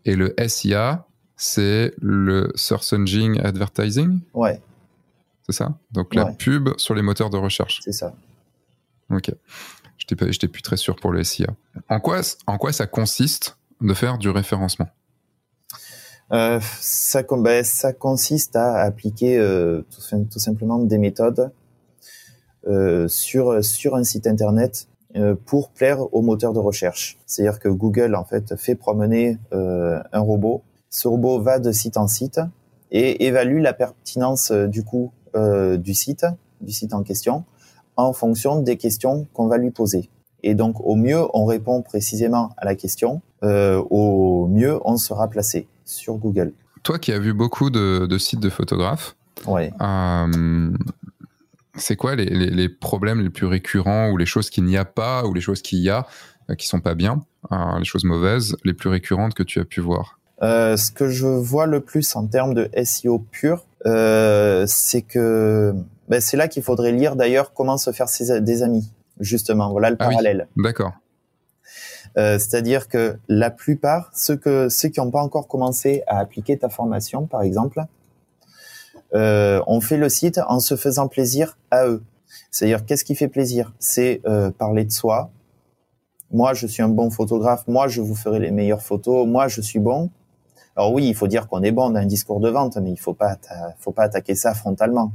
Et 0.06 0.16
le 0.16 0.36
SIA, 0.48 1.06
c'est 1.38 1.94
le 2.00 2.52
Search 2.56 2.94
Engine 2.94 3.40
Advertising, 3.44 4.20
Ouais, 4.34 4.62
c'est 5.48 5.54
ça? 5.54 5.74
Donc 5.92 6.14
la 6.14 6.26
pub 6.26 6.70
sur 6.78 6.94
les 6.94 7.02
moteurs 7.02 7.30
de 7.32 7.38
recherche. 7.38 7.80
c'est 7.84 7.92
ça. 7.94 8.14
Ok. 9.10 9.32
Pas, 10.08 10.30
j'étais 10.30 10.48
plus 10.48 10.62
très 10.62 10.78
sûr 10.78 10.96
pour 10.96 11.12
le 11.12 11.24
SIA. 11.24 11.48
En 11.90 12.00
quoi, 12.00 12.24
ça 12.24 12.88
consiste 12.88 13.58
de 13.82 13.94
faire 13.94 14.18
du 14.18 14.30
référencement? 14.30 14.88
Euh, 16.32 16.60
ben, 17.38 17.64
ça 17.64 17.94
consiste 17.94 18.56
à 18.56 18.82
appliquer 18.82 19.38
euh, 19.38 19.82
tout, 19.92 20.02
sim- 20.02 20.26
tout 20.26 20.40
simplement 20.40 20.80
des 20.80 20.98
méthodes 20.98 21.52
euh, 22.68 23.08
sur, 23.08 23.52
un 23.96 24.04
site 24.04 24.28
internet 24.28 24.88
pour 25.46 25.70
plaire 25.70 26.12
au 26.12 26.24
moteur 26.24 26.54
de 26.54 26.60
recherche. 26.60 27.20
C'est-à-dire 27.28 27.60
que 27.60 27.70
Google 27.70 28.16
en 28.16 28.26
fait 28.26 28.56
fait 28.56 28.74
promener 28.74 29.38
un 29.52 30.20
robot. 30.20 30.64
Ce 30.90 31.08
robot 31.08 31.40
va 31.40 31.60
de 31.60 31.72
site 31.72 31.98
en 31.98 32.08
site 32.08 32.40
et 32.90 33.28
évalue 33.28 33.62
la 33.62 33.74
pertinence 33.74 34.52
du 34.52 34.84
site, 35.94 36.26
du 36.62 36.72
site 36.72 36.96
en 36.96 37.04
question, 37.04 37.46
en 37.98 38.14
fonction 38.14 38.62
des 38.62 38.78
questions 38.78 39.28
qu'on 39.34 39.48
va 39.48 39.58
lui 39.58 39.72
poser. 39.72 40.10
Et 40.44 40.56
donc 40.56 40.76
au 40.82 40.96
mieux 40.96 41.22
on 41.34 41.46
répond 41.46 41.82
précisément 41.82 42.50
à 42.58 42.66
la 42.66 42.76
question, 42.76 43.22
euh, 43.44 43.82
au 43.90 44.48
mieux 44.48 44.80
on 44.86 44.98
sera 44.98 45.28
placé 45.30 45.68
sur 45.86 46.16
Google. 46.16 46.54
Toi 46.84 47.00
qui 47.00 47.12
as 47.14 47.20
vu 47.20 47.34
beaucoup 47.34 47.70
de, 47.70 48.06
de 48.06 48.18
sites 48.18 48.40
de 48.42 48.50
photographes, 48.50 49.16
Ouais. 49.48 49.72
euh, 49.82 50.72
c'est 51.76 51.96
quoi 51.96 52.16
les, 52.16 52.26
les- 52.26 52.50
les 52.50 52.70
problèmes 52.70 53.22
les 53.22 53.30
plus 53.30 53.46
récurrents 53.48 54.10
ou 54.12 54.18
les 54.18 54.26
choses 54.26 54.50
qu'il 54.50 54.64
n'y 54.66 54.78
a 54.78 54.86
pas 54.86 55.26
ou 55.26 55.34
les 55.34 55.42
choses 55.42 55.62
qu'il 55.62 55.80
y 55.80 55.90
a 55.90 56.06
euh, 56.50 56.56
qui 56.56 56.68
sont 56.68 56.82
pas 56.82 56.94
bien, 56.94 57.24
euh, 57.52 57.80
les 57.80 57.86
choses 57.86 58.04
mauvaises, 58.04 58.56
les 58.66 58.74
plus 58.74 58.90
récurrentes 58.90 59.34
que 59.34 59.44
tu 59.44 59.60
as 59.60 59.66
pu 59.66 59.80
voir? 59.82 60.20
Ce 60.42 60.92
que 60.92 61.08
je 61.08 61.26
vois 61.26 61.68
le 61.68 61.80
plus 61.80 62.16
en 62.18 62.28
termes 62.28 62.54
de 62.54 62.70
SEO 62.84 63.20
pur, 63.32 63.64
c'est 63.86 65.02
que 65.02 65.74
ben, 66.10 66.20
c'est 66.22 66.38
là 66.38 66.48
qu'il 66.48 66.64
faudrait 66.64 66.92
lire 66.92 67.16
d'ailleurs 67.16 67.54
comment 67.54 67.78
se 67.78 67.92
faire 67.92 68.10
ses, 68.10 68.42
des 68.42 68.64
amis, 68.64 68.92
justement. 69.20 69.70
Voilà 69.72 69.90
le 69.90 69.96
Ah 70.00 70.08
oui. 70.08 70.16
parallèle. 70.16 70.48
D'accord. 70.58 70.94
Euh, 72.18 72.38
C'est-à-dire 72.38 72.88
que 72.88 73.18
la 73.28 73.50
plupart, 73.50 74.12
ceux, 74.14 74.36
que, 74.36 74.70
ceux 74.70 74.90
qui 74.90 75.00
n'ont 75.00 75.12
pas 75.12 75.22
encore 75.22 75.48
commencé 75.48 76.04
à 76.08 76.20
appliquer 76.20 76.58
ta 76.58 76.70
formation, 76.70 77.26
par 77.26 77.42
exemple, 77.42 77.82
euh, 79.16 79.62
ont 79.68 79.82
fait 79.82 79.98
le 79.98 80.10
site 80.10 80.40
en 80.48 80.60
se 80.60 80.76
faisant 80.76 81.08
plaisir 81.08 81.58
à 81.72 81.88
eux. 81.88 82.04
C'est-à-dire, 82.52 82.86
qu'est-ce 82.86 83.04
qui 83.06 83.16
fait 83.16 83.28
plaisir? 83.28 83.74
C'est 83.80 84.22
euh, 84.28 84.52
parler 84.52 84.86
de 84.86 84.92
soi. 84.92 85.32
Moi, 86.32 86.54
je 86.54 86.66
suis 86.68 86.82
un 86.84 86.90
bon 86.90 87.10
photographe. 87.12 87.64
Moi, 87.68 87.88
je 87.88 88.02
vous 88.02 88.16
ferai 88.16 88.40
les 88.40 88.52
meilleures 88.52 88.82
photos. 88.82 89.28
Moi, 89.28 89.48
je 89.48 89.62
suis 89.62 89.80
bon. 89.80 90.10
Alors 90.76 90.92
oui, 90.92 91.08
il 91.08 91.14
faut 91.14 91.28
dire 91.28 91.48
qu'on 91.48 91.62
est 91.62 91.72
bon 91.72 91.92
dans 91.92 92.00
un 92.00 92.06
discours 92.08 92.40
de 92.40 92.50
vente, 92.50 92.78
mais 92.78 92.90
il 92.90 92.98
faut 92.98 93.14
pas, 93.14 93.38
faut 93.78 93.92
pas 93.92 94.04
attaquer 94.04 94.34
ça 94.34 94.56
frontalement. 94.56 95.12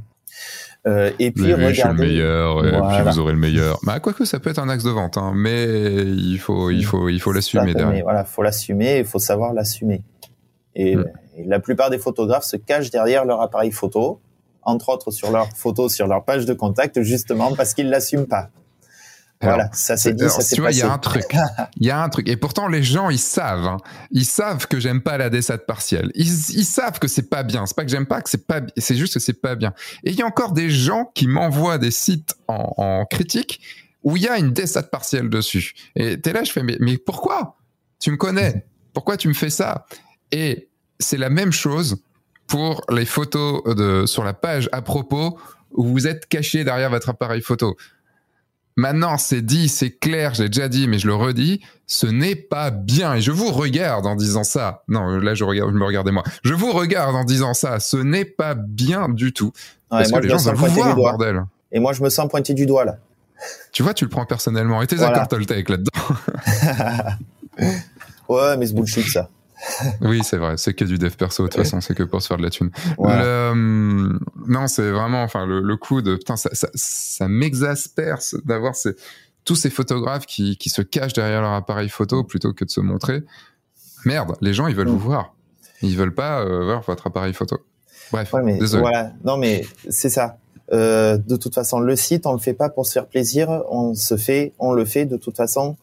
Euh, 0.87 1.11
et 1.19 1.31
puis 1.31 1.49
je 1.49 1.73
suis 1.73 1.83
le 1.87 1.93
meilleur, 1.93 2.65
et 2.65 2.71
puis 2.71 3.11
vous 3.11 3.19
aurez 3.19 3.33
le 3.33 3.39
meilleur. 3.39 3.79
Bah, 3.83 3.99
quoique 3.99 4.23
ça 4.25 4.39
peut 4.39 4.49
être 4.49 4.59
un 4.59 4.69
axe 4.69 4.83
de 4.83 4.91
vente, 4.91 5.17
hein, 5.17 5.33
mais 5.35 5.65
il 5.65 6.37
faut, 6.37 6.69
il 6.69 6.85
faut, 6.85 7.09
il 7.09 7.19
faut 7.19 7.31
l'assumer 7.33 7.73
derrière. 7.73 8.03
Voilà, 8.03 8.23
faut 8.23 8.43
l'assumer, 8.43 8.99
il 8.99 9.05
faut 9.05 9.19
savoir 9.19 9.53
l'assumer. 9.53 10.03
Et, 10.75 10.95
Mm. 10.95 11.05
et 11.37 11.43
la 11.45 11.59
plupart 11.59 11.89
des 11.89 11.97
photographes 11.97 12.45
se 12.45 12.55
cachent 12.55 12.91
derrière 12.91 13.25
leur 13.25 13.41
appareil 13.41 13.71
photo, 13.71 14.21
entre 14.61 14.89
autres 14.89 15.11
sur 15.11 15.31
leurs 15.31 15.49
photos, 15.55 15.93
sur 15.93 16.07
leur 16.07 16.23
page 16.23 16.45
de 16.45 16.53
contact, 16.53 17.01
justement 17.01 17.53
parce 17.55 17.73
qu'ils 17.73 17.89
l'assument 17.89 18.27
pas. 18.27 18.49
Alors, 19.41 19.55
voilà, 19.55 19.69
ça 19.73 19.95
c'est 19.95 20.13
dit, 20.13 20.23
Alors, 20.23 20.41
ça 20.41 20.55
tu 20.55 20.59
vois, 20.61 20.71
il 20.71 20.77
y 20.77 20.81
a 20.81 20.91
un 20.91 20.97
truc. 20.97 21.23
Il 21.77 21.87
y 21.87 21.91
a 21.91 22.01
un 22.01 22.09
truc. 22.09 22.27
Et 22.27 22.35
pourtant, 22.35 22.67
les 22.67 22.83
gens, 22.83 23.09
ils 23.09 23.17
savent. 23.19 23.65
hein. 23.65 23.77
Ils 24.11 24.25
savent 24.25 24.67
que 24.67 24.79
j'aime 24.81 25.01
pas 25.01 25.17
la 25.17 25.29
DSAT 25.29 25.59
partielle. 25.59 26.11
Ils, 26.15 26.27
ils 26.57 26.65
savent 26.65 26.99
que 26.99 27.07
c'est 27.07 27.29
pas 27.29 27.43
bien. 27.43 27.65
C'est 27.65 27.75
pas 27.75 27.85
que 27.85 27.89
j'aime 27.91 28.05
pas, 28.05 28.21
que 28.21 28.29
c'est 28.29 28.45
pas, 28.45 28.59
c'est 28.75 28.95
juste 28.95 29.13
que 29.13 29.19
c'est 29.21 29.39
pas 29.41 29.55
bien. 29.55 29.73
Et 30.03 30.11
il 30.11 30.15
y 30.17 30.21
a 30.21 30.25
encore 30.25 30.51
des 30.51 30.69
gens 30.69 31.09
qui 31.15 31.27
m'envoient 31.27 31.77
des 31.77 31.91
sites 31.91 32.35
en, 32.49 32.73
en 32.77 33.05
critique 33.05 33.61
où 34.03 34.17
il 34.17 34.23
y 34.23 34.27
a 34.27 34.37
une 34.37 34.51
DSAT 34.51 34.83
partielle 34.83 35.29
dessus. 35.29 35.73
Et 35.95 36.19
t'es 36.19 36.33
là, 36.33 36.43
je 36.43 36.51
fais, 36.51 36.63
mais, 36.63 36.75
mais 36.81 36.97
pourquoi? 36.97 37.55
Tu 37.99 38.11
me 38.11 38.17
connais. 38.17 38.65
Pourquoi 38.93 39.15
tu 39.15 39.29
me 39.29 39.33
fais 39.33 39.49
ça? 39.49 39.85
Et 40.33 40.67
c'est 40.99 41.17
la 41.17 41.29
même 41.29 41.53
chose 41.53 42.01
pour 42.47 42.81
les 42.89 43.05
photos 43.05 43.63
de, 43.75 44.05
sur 44.05 44.25
la 44.25 44.33
page 44.33 44.67
à 44.73 44.81
propos 44.81 45.39
où 45.71 45.85
vous 45.85 46.07
êtes 46.07 46.25
caché 46.27 46.63
derrière 46.65 46.89
votre 46.89 47.07
appareil 47.09 47.41
photo. 47.41 47.77
Maintenant, 48.79 49.17
c'est 49.17 49.41
dit, 49.41 49.67
c'est 49.67 49.91
clair, 49.91 50.35
j'ai 50.35 50.47
déjà 50.47 50.69
dit, 50.69 50.87
mais 50.87 50.99
je 50.99 51.07
le 51.07 51.13
redis, 51.13 51.59
ce 51.85 52.07
n'est 52.07 52.35
pas 52.35 52.71
bien. 52.71 53.15
Et 53.15 53.21
je 53.21 53.31
vous 53.31 53.51
regarde 53.51 54.05
en 54.05 54.15
disant 54.15 54.45
ça. 54.45 54.83
Non, 54.87 55.17
là, 55.17 55.33
je 55.35 55.43
regarde, 55.43 55.71
je 55.73 55.77
me 55.77 55.83
regardais 55.83 56.13
moi. 56.13 56.23
Je 56.45 56.53
vous 56.53 56.71
regarde 56.71 57.13
en 57.13 57.25
disant 57.25 57.53
ça. 57.53 57.81
Ce 57.81 57.97
n'est 57.97 58.23
pas 58.23 58.53
bien 58.55 59.09
du 59.09 59.33
tout. 59.33 59.47
Ouais, 59.91 59.99
Parce 59.99 60.11
moi, 60.11 60.21
que 60.21 60.29
je 60.29 60.33
les 60.33 60.39
gens 60.39 60.53
vous 60.53 60.65
voir, 60.67 60.95
bordel. 60.95 61.43
Et 61.73 61.81
moi, 61.81 61.91
je 61.91 62.01
me 62.01 62.09
sens 62.09 62.29
pointé 62.29 62.53
du 62.53 62.65
doigt 62.65 62.85
là. 62.85 62.95
Tu 63.73 63.83
vois, 63.83 63.93
tu 63.93 64.05
le 64.05 64.09
prends 64.09 64.25
personnellement. 64.25 64.81
Et 64.81 64.87
tes 64.87 64.95
Voilà. 64.95 65.17
accords 65.23 65.27
Toltec 65.27 65.67
là-dedans. 65.67 65.91
Ouais, 68.29 68.55
mais 68.55 68.67
c'est 68.67 68.73
bullshit 68.75 69.07
ça. 69.07 69.27
Oui, 70.01 70.21
c'est 70.23 70.37
vrai. 70.37 70.55
C'est 70.57 70.73
que 70.73 70.85
du 70.85 70.97
dev 70.97 71.11
perso. 71.15 71.43
De 71.43 71.47
toute 71.49 71.57
façon, 71.61 71.81
c'est 71.81 71.93
que 71.95 72.03
pour 72.03 72.21
se 72.21 72.27
faire 72.27 72.37
de 72.37 72.43
la 72.43 72.49
thune. 72.49 72.71
Voilà. 72.97 73.23
Le, 73.23 73.49
hum, 73.51 74.19
non, 74.47 74.67
c'est 74.67 74.89
vraiment, 74.89 75.23
enfin, 75.23 75.45
le, 75.45 75.61
le 75.61 75.77
coup 75.77 76.01
de, 76.01 76.15
putain, 76.15 76.35
ça, 76.37 76.49
ça, 76.53 76.69
ça 76.73 77.27
m'exaspère 77.27 78.19
d'avoir 78.45 78.75
ces, 78.75 78.91
tous 79.45 79.55
ces 79.55 79.69
photographes 79.69 80.25
qui, 80.25 80.57
qui 80.57 80.69
se 80.69 80.81
cachent 80.81 81.13
derrière 81.13 81.41
leur 81.41 81.53
appareil 81.53 81.89
photo 81.89 82.23
plutôt 82.23 82.53
que 82.53 82.63
de 82.65 82.69
se 82.69 82.81
montrer. 82.81 83.23
Merde, 84.05 84.35
les 84.41 84.53
gens, 84.53 84.67
ils 84.67 84.75
veulent 84.75 84.87
Mm. 84.87 84.91
vous 84.91 84.99
voir. 84.99 85.35
Ils 85.81 85.97
veulent 85.97 86.13
pas 86.15 86.41
euh, 86.41 86.63
voir 86.65 86.81
votre 86.81 87.07
appareil 87.07 87.33
photo. 87.33 87.57
Bref, 88.11 88.33
Ouais, 88.33 88.41
mais 88.43 88.57
désolé. 88.57 88.81
voilà. 88.81 89.11
Non, 89.23 89.37
mais 89.37 89.65
c'est 89.89 90.09
ça. 90.09 90.37
Euh, 90.71 91.17
de 91.17 91.35
toute 91.35 91.55
façon, 91.55 91.79
le 91.79 91.95
site, 91.95 92.25
on 92.25 92.33
le 92.33 92.39
fait 92.39 92.53
pas 92.53 92.69
pour 92.69 92.85
se 92.85 92.91
faire 92.93 93.07
plaisir. 93.07 93.49
On 93.69 93.93
se 93.95 94.17
fait, 94.17 94.53
on 94.59 94.73
le 94.73 94.85
fait 94.85 95.05
de 95.05 95.17
toute 95.17 95.35
façon. 95.35 95.77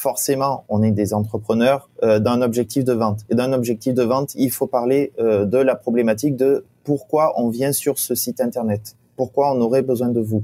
Forcément, 0.00 0.64
on 0.70 0.82
est 0.82 0.92
des 0.92 1.12
entrepreneurs 1.12 1.90
euh, 2.02 2.20
d'un 2.20 2.40
objectif 2.40 2.84
de 2.84 2.94
vente. 2.94 3.20
Et 3.28 3.34
d'un 3.34 3.52
objectif 3.52 3.92
de 3.92 4.02
vente, 4.02 4.34
il 4.34 4.50
faut 4.50 4.66
parler 4.66 5.12
euh, 5.18 5.44
de 5.44 5.58
la 5.58 5.76
problématique 5.76 6.36
de 6.36 6.64
pourquoi 6.84 7.34
on 7.38 7.50
vient 7.50 7.72
sur 7.72 7.98
ce 7.98 8.14
site 8.14 8.40
internet. 8.40 8.96
Pourquoi 9.14 9.52
on 9.52 9.60
aurait 9.60 9.82
besoin 9.82 10.08
de 10.08 10.22
vous. 10.22 10.42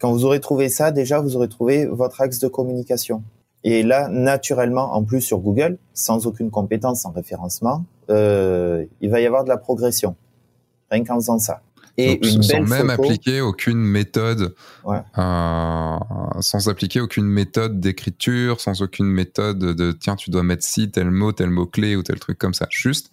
Quand 0.00 0.10
vous 0.10 0.24
aurez 0.24 0.40
trouvé 0.40 0.68
ça, 0.68 0.90
déjà, 0.90 1.20
vous 1.20 1.36
aurez 1.36 1.48
trouvé 1.48 1.86
votre 1.86 2.22
axe 2.22 2.40
de 2.40 2.48
communication. 2.48 3.22
Et 3.62 3.84
là, 3.84 4.08
naturellement, 4.08 4.94
en 4.94 5.04
plus 5.04 5.20
sur 5.20 5.38
Google, 5.38 5.78
sans 5.94 6.26
aucune 6.26 6.50
compétence 6.50 7.06
en 7.06 7.12
référencement, 7.12 7.84
euh, 8.10 8.84
il 9.00 9.10
va 9.10 9.20
y 9.20 9.26
avoir 9.26 9.44
de 9.44 9.48
la 9.48 9.58
progression. 9.58 10.16
Rien 10.90 11.04
qu'en 11.04 11.14
faisant 11.14 11.38
ça. 11.38 11.60
Et 12.02 12.16
Donc, 12.16 12.24
une 12.34 12.42
sans 12.42 12.60
même 12.62 12.88
photo. 12.90 13.04
appliquer 13.04 13.40
aucune 13.40 13.78
méthode, 13.78 14.54
Ouais. 14.84 14.98
euh, 15.18 15.96
sans 16.40 16.68
appliquer 16.68 17.00
aucune 17.00 17.26
méthode 17.26 17.80
d'écriture, 17.80 18.60
sans 18.60 18.82
aucune 18.82 19.06
méthode 19.06 19.58
de 19.58 19.92
tiens, 19.92 20.16
tu 20.16 20.30
dois 20.30 20.42
mettre 20.42 20.64
ci, 20.64 20.90
tel 20.90 21.10
mot, 21.10 21.32
tel 21.32 21.50
mot 21.50 21.66
clé 21.66 21.96
ou 21.96 22.02
tel 22.02 22.18
truc 22.18 22.38
comme 22.38 22.54
ça. 22.54 22.66
Juste 22.70 23.10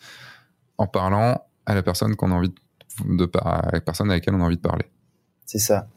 en 0.77 0.87
parlant 0.87 1.41
à 1.65 1.75
la 1.75 1.83
personne 1.83 2.15
qu'on 2.15 2.31
a 2.31 2.35
envie 2.35 2.53
de, 3.05 3.29
à 3.43 3.69
la 3.73 3.81
personne 3.81 4.09
avec 4.11 4.25
laquelle 4.25 4.39
on 4.39 4.43
a 4.43 4.45
envie 4.47 4.55
de 4.57 4.61
parler. 4.61 4.85
C'est 5.45 5.59
ça. 5.59 5.87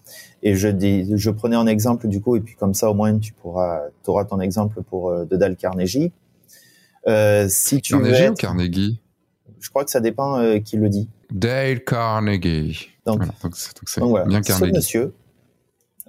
Et 0.42 0.54
je 0.54 0.68
dis, 0.68 1.10
je 1.16 1.30
prenais 1.30 1.56
en 1.56 1.66
exemple 1.66 2.08
du 2.08 2.20
coup, 2.20 2.36
et 2.36 2.40
puis 2.40 2.54
comme 2.54 2.72
ça 2.74 2.90
au 2.90 2.94
moins 2.94 3.18
tu 3.18 3.32
pourras, 3.32 3.80
auras 4.06 4.24
ton 4.24 4.40
exemple 4.40 4.82
pour 4.82 5.10
euh, 5.10 5.24
de 5.24 5.36
Dale 5.36 5.56
Carnegie. 5.56 6.12
Euh, 7.06 7.46
si 7.48 7.80
tu 7.80 7.94
veux 7.94 8.00
Carnegie 8.02 8.28
ou 8.28 8.34
Carnegie? 8.34 9.00
Je 9.60 9.70
crois 9.70 9.84
que 9.84 9.90
ça 9.90 10.00
dépend 10.00 10.38
euh, 10.38 10.58
qui 10.58 10.76
le 10.76 10.88
dit. 10.88 11.08
Dale 11.30 11.84
Carnegie. 11.84 12.90
Donc, 13.06 13.18
Voilà, 13.18 13.32
donc 13.42 13.54
c'est 13.56 14.00
voilà. 14.00 14.26
bien 14.26 14.42
Ce 14.42 14.48
Carnegie. 14.48 14.72
monsieur 14.72 15.14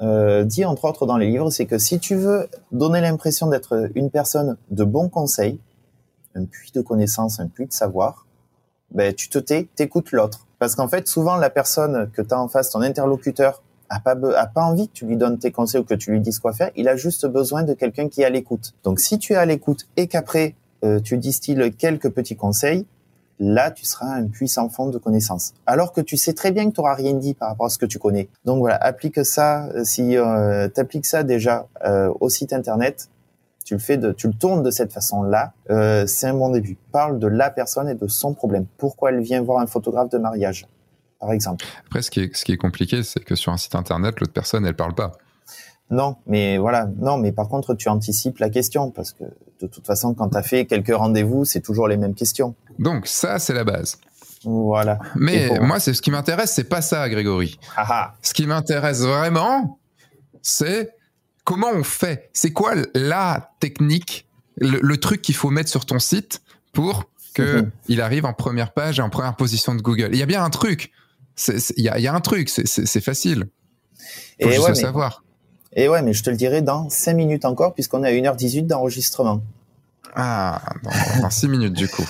euh, 0.02 0.43
dit 0.43 0.66
entre 0.66 0.86
autres 0.86 1.06
dans 1.06 1.18
les 1.18 1.28
livres, 1.30 1.52
c'est 1.52 1.68
que 1.68 1.78
si 1.78 1.99
tu 1.99 2.16
veux 2.16 2.47
donner 2.72 3.02
l'impression 3.02 3.47
d'être 3.47 3.91
une 3.93 4.10
personne 4.10 4.58
de 4.72 4.84
bons 4.84 5.10
conseils, 5.10 5.60
un 6.34 6.45
puits 6.45 6.72
de 6.74 6.82
connaissances, 6.82 7.39
un 7.39 7.47
puits 7.47 7.68
de 7.68 7.74
savoir, 7.74 8.26
ben 8.91 9.14
tu 9.14 9.30
te 9.30 9.38
tais, 9.38 9.68
t'écoutes 9.76 10.12
l'autre. 10.12 10.47
Parce 10.58 10.76
qu'en 10.76 10.88
fait, 10.88 11.08
souvent 11.08 11.36
la 11.36 11.49
personne 11.49 12.10
que 12.12 12.22
tu 12.22 12.34
as 12.34 12.39
en 12.39 12.47
face, 12.47 12.72
ton 12.72 12.82
interlocuteur, 12.82 13.62
a 13.89 13.99
pas 13.99 14.16
a 14.36 14.47
pas 14.47 14.64
envie 14.64 14.88
que 14.88 14.93
tu 14.93 15.06
lui 15.06 15.18
donnes 15.18 15.38
tes 15.38 15.52
conseils 15.52 15.82
ou 15.82 15.84
que 15.84 15.93
tu 15.93 16.12
lui 16.12 16.22
dises 16.22 16.39
quoi 16.39 16.54
faire. 16.54 16.72
Il 16.76 16.88
a 16.88 16.95
juste 16.95 17.28
besoin 17.28 17.64
de 17.64 17.74
quelqu'un 17.74 18.08
qui 18.08 18.22
est 18.22 18.26
à 18.26 18.30
l'écoute. 18.30 18.74
Donc 18.84 18.99
si 18.99 19.20
tu 19.20 19.34
es 19.34 19.36
à 19.36 19.45
l'écoute 19.45 19.88
et 19.97 20.08
qu'après 20.08 20.56
euh, 20.84 20.99
tu 20.99 21.18
distilles 21.18 21.72
quelques 21.78 22.10
petits 22.10 22.38
conseils, 22.38 22.86
là 23.42 23.72
tu 23.72 23.84
seras 23.86 24.14
un 24.14 24.28
puissant 24.28 24.70
fond 24.70 24.88
de 24.88 24.98
connaissances. 24.98 25.54
Alors 25.66 25.92
que 25.92 26.00
tu 26.00 26.16
sais 26.16 26.34
très 26.34 26.52
bien 26.52 26.70
que 26.70 26.76
tu 26.76 26.80
n'auras 26.80 26.94
rien 26.94 27.14
dit 27.16 27.34
par 27.34 27.50
rapport 27.50 27.66
à 27.66 27.70
ce 27.70 27.78
que 27.78 27.86
tu 27.88 28.00
connais. 28.00 28.30
Donc 28.46 28.60
voilà, 28.60 28.76
applique 28.78 29.26
ça. 29.26 29.66
euh, 29.76 29.84
Si 29.84 30.16
euh, 30.16 30.70
tu 30.74 30.80
appliques 30.80 31.06
ça 31.08 31.24
déjà 31.24 31.68
euh, 31.84 32.14
au 32.22 32.30
site 32.30 32.54
internet, 32.54 33.10
tu 33.66 33.74
le 33.74 33.80
fais, 33.80 34.00
tu 34.16 34.28
le 34.28 34.34
tournes 34.34 34.64
de 34.64 34.72
cette 34.72 34.94
façon-là, 34.94 35.54
euh, 35.70 36.06
c'est 36.06 36.28
un 36.28 36.34
bon 36.34 36.50
début. 36.50 36.78
Parle 36.92 37.20
de 37.20 37.28
la 37.28 37.50
personne 37.50 37.89
et 37.89 37.96
de 37.96 38.08
son 38.08 38.34
problème. 38.34 38.66
Pourquoi 38.78 39.12
elle 39.12 39.22
vient 39.22 39.42
voir 39.42 39.60
un 39.60 39.68
photographe 39.68 40.10
de 40.10 40.18
mariage, 40.18 40.68
par 41.20 41.32
exemple. 41.32 41.66
Après, 41.86 42.02
ce 42.02 42.12
qui 42.12 42.22
est, 42.22 42.36
ce 42.36 42.44
qui 42.46 42.52
est 42.52 42.58
compliqué, 42.58 43.04
c'est 43.04 43.24
que 43.24 43.36
sur 43.36 43.52
un 43.52 43.58
site 43.58 43.76
internet, 43.76 44.20
l'autre 44.20 44.34
personne, 44.34 44.66
elle 44.66 44.76
parle 44.76 44.94
pas. 44.96 45.14
Non, 45.92 46.16
mais 46.26 46.58
voilà, 46.58 46.88
non, 47.00 47.18
mais 47.18 47.32
par 47.32 47.48
contre, 47.50 47.74
tu 47.76 47.89
anticipes 47.89 48.39
la 48.39 48.50
question 48.50 48.89
parce 48.92 49.12
que 49.12 49.26
de 49.60 49.68
toute 49.68 49.86
façon, 49.86 50.14
quand 50.14 50.30
tu 50.30 50.38
as 50.38 50.44
fait 50.44 50.66
quelques 50.66 50.96
rendez-vous, 50.96 51.46
c'est 51.46 51.60
toujours 51.62 51.88
les 51.88 51.98
mêmes 51.98 52.16
questions. 52.16 52.56
Donc 52.80 53.06
ça, 53.08 53.38
c'est 53.39 53.54
la 53.54 53.64
base. 53.64 53.98
Voilà. 54.44 54.97
Mais 55.16 55.47
pour- 55.50 55.62
moi, 55.62 55.80
c'est 55.80 55.93
ce 55.93 56.01
qui 56.01 56.09
m'intéresse, 56.09 56.51
c'est 56.54 56.63
pas 56.63 56.82
ça, 56.82 57.08
Grégory. 57.09 57.59
Ah 57.76 57.86
ah. 57.89 58.13
Ce 58.24 58.34
qui 58.34 58.47
m'intéresse 58.47 59.01
vraiment, 59.01 59.78
c'est 60.42 60.96
comment 61.43 61.70
on 61.74 61.84
fait. 61.84 62.30
C'est 62.34 62.51
quoi 62.54 62.74
la 62.96 63.51
technique, 63.59 64.28
le, 64.58 64.80
le 64.82 64.97
truc 64.97 65.22
qu'il 65.22 65.36
faut 65.36 65.50
mettre 65.50 65.70
sur 65.70 65.86
ton 65.86 66.00
site 66.00 66.42
pour 66.74 67.04
que 67.34 67.62
Mhm. 67.62 67.72
il 67.88 68.01
arrive 68.01 68.26
en 68.26 68.34
première 68.34 68.72
page 68.74 69.00
et 69.00 69.01
en 69.01 69.09
première 69.09 69.36
position 69.36 69.76
de 69.76 69.82
Google. 69.82 70.09
Il 70.13 70.18
y 70.18 70.24
a 70.24 70.26
bien 70.26 70.43
un 70.43 70.50
truc. 70.50 70.92
Il 71.78 71.84
y, 71.84 71.89
a, 71.89 71.97
il 72.00 72.04
y 72.04 72.08
a 72.08 72.13
un 72.13 72.20
truc. 72.22 72.50
C'est- 72.50 73.00
facile. 73.01 73.46
Faut 74.42 74.47
Et 74.50 74.51
juste 74.54 74.59
ouais, 74.62 74.68
le 74.70 74.76
mais- 74.76 74.82
savoir. 74.82 75.24
Et 75.74 75.88
ouais, 75.88 76.02
mais 76.02 76.14
je 76.14 76.24
te 76.24 76.30
le 76.30 76.36
dirai 76.36 76.62
dans 76.62 76.89
5 76.89 77.14
minutes 77.14 77.46
encore, 77.46 77.74
puisqu'on 77.74 78.04
est 78.04 78.10
à 78.10 78.12
1h18 78.34 78.68
d'enregistrement. 78.68 79.42
Ah, 80.16 80.62
dans, 80.84 81.22
dans 81.22 81.30
six 81.30 81.48
minutes 81.48 81.74
du 81.74 81.88
coup. 81.88 82.06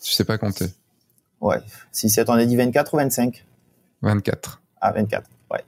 Tu 0.00 0.12
sais 0.12 0.24
pas 0.24 0.38
compter. 0.38 0.66
Ouais. 1.40 1.58
Si 1.90 2.08
c'est, 2.08 2.28
on 2.30 2.34
a 2.34 2.44
dit 2.44 2.56
24 2.56 2.94
ou 2.94 2.96
25 2.98 3.44
24. 4.02 4.60
Ah, 4.80 4.92
24, 4.92 5.28
ouais. 5.50 5.64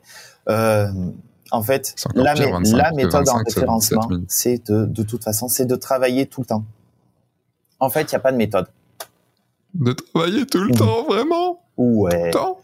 Euh, 0.49 0.89
en 1.51 1.63
fait, 1.63 1.95
la, 2.15 2.35
pire, 2.35 2.47
mé- 2.49 2.53
25, 2.53 2.77
la 2.77 2.93
méthode 2.93 3.27
25, 3.27 3.33
en 3.33 3.37
c'est 3.37 3.43
27 3.43 3.55
référencement, 3.57 4.25
c'est 4.29 4.71
de, 4.71 4.87
de 4.87 5.03
toute 5.03 5.25
façon, 5.25 5.49
c'est 5.49 5.67
de 5.67 5.75
travailler 5.77 6.27
tout 6.27 6.41
le 6.41 6.47
temps. 6.47 6.65
En 7.81 7.91
fait, 7.91 8.03
il 8.03 8.09
n'y 8.11 8.15
a 8.17 8.21
pas 8.21 8.33
de 8.33 8.37
méthode. 8.39 8.69
De 9.75 9.93
travailler 9.93 10.47
tout 10.47 10.59
le 10.61 10.69
Mhm. 10.69 10.75
temps, 10.77 11.05
vraiment? 11.05 11.63
Ouais. 11.77 12.31
Temps 12.31 12.61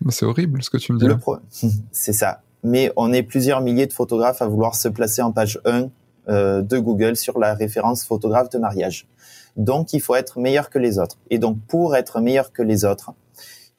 Mais 0.00 0.12
C'est 0.12 0.24
horrible 0.24 0.62
ce 0.62 0.70
que 0.70 0.76
tu 0.78 0.92
me 0.92 0.98
dis 0.98 1.04
Le 1.06 1.12
là. 1.12 1.18
pro- 1.18 1.38
c'est 1.92 2.12
ça. 2.12 2.42
Mais 2.66 2.92
on 2.96 3.12
est 3.12 3.22
plusieurs 3.22 3.60
milliers 3.60 3.86
de 3.86 3.92
photographes 3.92 4.42
à 4.42 4.46
vouloir 4.48 4.74
se 4.74 4.88
placer 4.88 5.22
en 5.22 5.30
page 5.30 5.60
1 5.64 5.88
euh, 6.28 6.62
de 6.62 6.78
Google 6.78 7.14
sur 7.14 7.38
la 7.38 7.54
référence 7.54 8.04
photographe 8.04 8.50
de 8.50 8.58
mariage. 8.58 9.06
Donc, 9.56 9.92
il 9.92 10.00
faut 10.00 10.16
être 10.16 10.40
meilleur 10.40 10.68
que 10.68 10.80
les 10.80 10.98
autres. 10.98 11.16
Et 11.30 11.38
donc, 11.38 11.58
pour 11.68 11.94
être 11.94 12.20
meilleur 12.20 12.52
que 12.52 12.62
les 12.62 12.84
autres, 12.84 13.12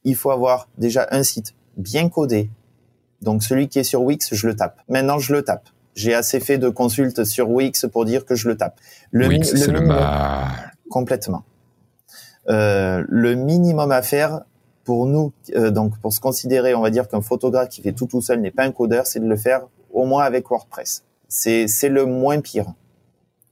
il 0.05 0.15
faut 0.15 0.31
avoir 0.31 0.69
déjà 0.77 1.05
un 1.11 1.23
site 1.23 1.53
bien 1.75 2.07
codé. 2.07 2.49
Donc, 3.21 3.43
celui 3.43 3.67
qui 3.67 3.79
est 3.79 3.83
sur 3.83 4.03
Wix, 4.03 4.33
je 4.33 4.47
le 4.47 4.55
tape. 4.55 4.79
Maintenant, 4.87 5.19
je 5.19 5.33
le 5.33 5.41
tape. 5.41 5.67
J'ai 5.93 6.13
assez 6.13 6.39
fait 6.39 6.57
de 6.57 6.69
consultes 6.69 7.25
sur 7.25 7.49
Wix 7.49 7.85
pour 7.91 8.05
dire 8.05 8.23
que 8.23 8.35
je 8.35 8.47
le 8.47 8.55
tape. 8.55 8.79
Le, 9.11 9.27
Wix, 9.27 9.53
c'est 9.53 9.69
le 9.69 9.81
mal. 9.81 10.71
Complètement. 10.89 11.43
Euh, 12.47 13.03
le 13.09 13.35
minimum 13.35 13.91
à 13.91 14.01
faire 14.01 14.43
pour 14.87 15.05
nous, 15.05 15.33
euh, 15.53 15.69
donc 15.69 15.99
pour 15.99 16.13
se 16.13 16.21
considérer, 16.21 16.73
on 16.73 16.81
va 16.81 16.91
dire 16.91 17.09
qu'un 17.09 17.19
photographe 17.19 17.67
qui 17.67 17.81
fait 17.81 17.91
tout 17.91 18.05
tout 18.05 18.21
seul 18.21 18.39
n'est 18.39 18.51
pas 18.51 18.63
un 18.63 18.71
codeur, 18.71 19.05
c'est 19.05 19.19
de 19.19 19.27
le 19.27 19.35
faire 19.35 19.67
au 19.91 20.05
moins 20.05 20.23
avec 20.23 20.49
WordPress. 20.49 21.03
C'est 21.27 21.67
c'est 21.67 21.89
le 21.89 22.05
moins 22.05 22.39
pire. 22.39 22.67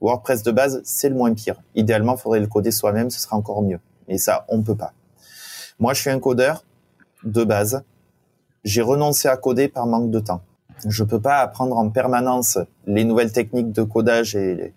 WordPress 0.00 0.42
de 0.42 0.50
base, 0.50 0.80
c'est 0.82 1.10
le 1.10 1.14
moins 1.14 1.34
pire. 1.34 1.56
Idéalement, 1.74 2.14
il 2.14 2.18
faudrait 2.18 2.40
le 2.40 2.46
coder 2.46 2.70
soi-même, 2.70 3.10
ce 3.10 3.20
sera 3.20 3.36
encore 3.36 3.60
mieux. 3.60 3.80
Et 4.08 4.16
ça, 4.16 4.46
on 4.48 4.62
peut 4.62 4.74
pas. 4.74 4.94
Moi, 5.78 5.92
je 5.92 6.00
suis 6.00 6.10
un 6.10 6.20
codeur 6.20 6.64
de 7.22 7.44
base. 7.44 7.82
J'ai 8.64 8.80
renoncé 8.80 9.28
à 9.28 9.36
coder 9.36 9.68
par 9.68 9.84
manque 9.86 10.10
de 10.10 10.20
temps. 10.20 10.40
Je 10.86 11.04
peux 11.04 11.20
pas 11.20 11.40
apprendre 11.40 11.76
en 11.76 11.90
permanence 11.90 12.58
les 12.86 13.04
nouvelles 13.04 13.32
techniques 13.32 13.72
de 13.72 13.82
codage 13.82 14.34
et 14.36 14.72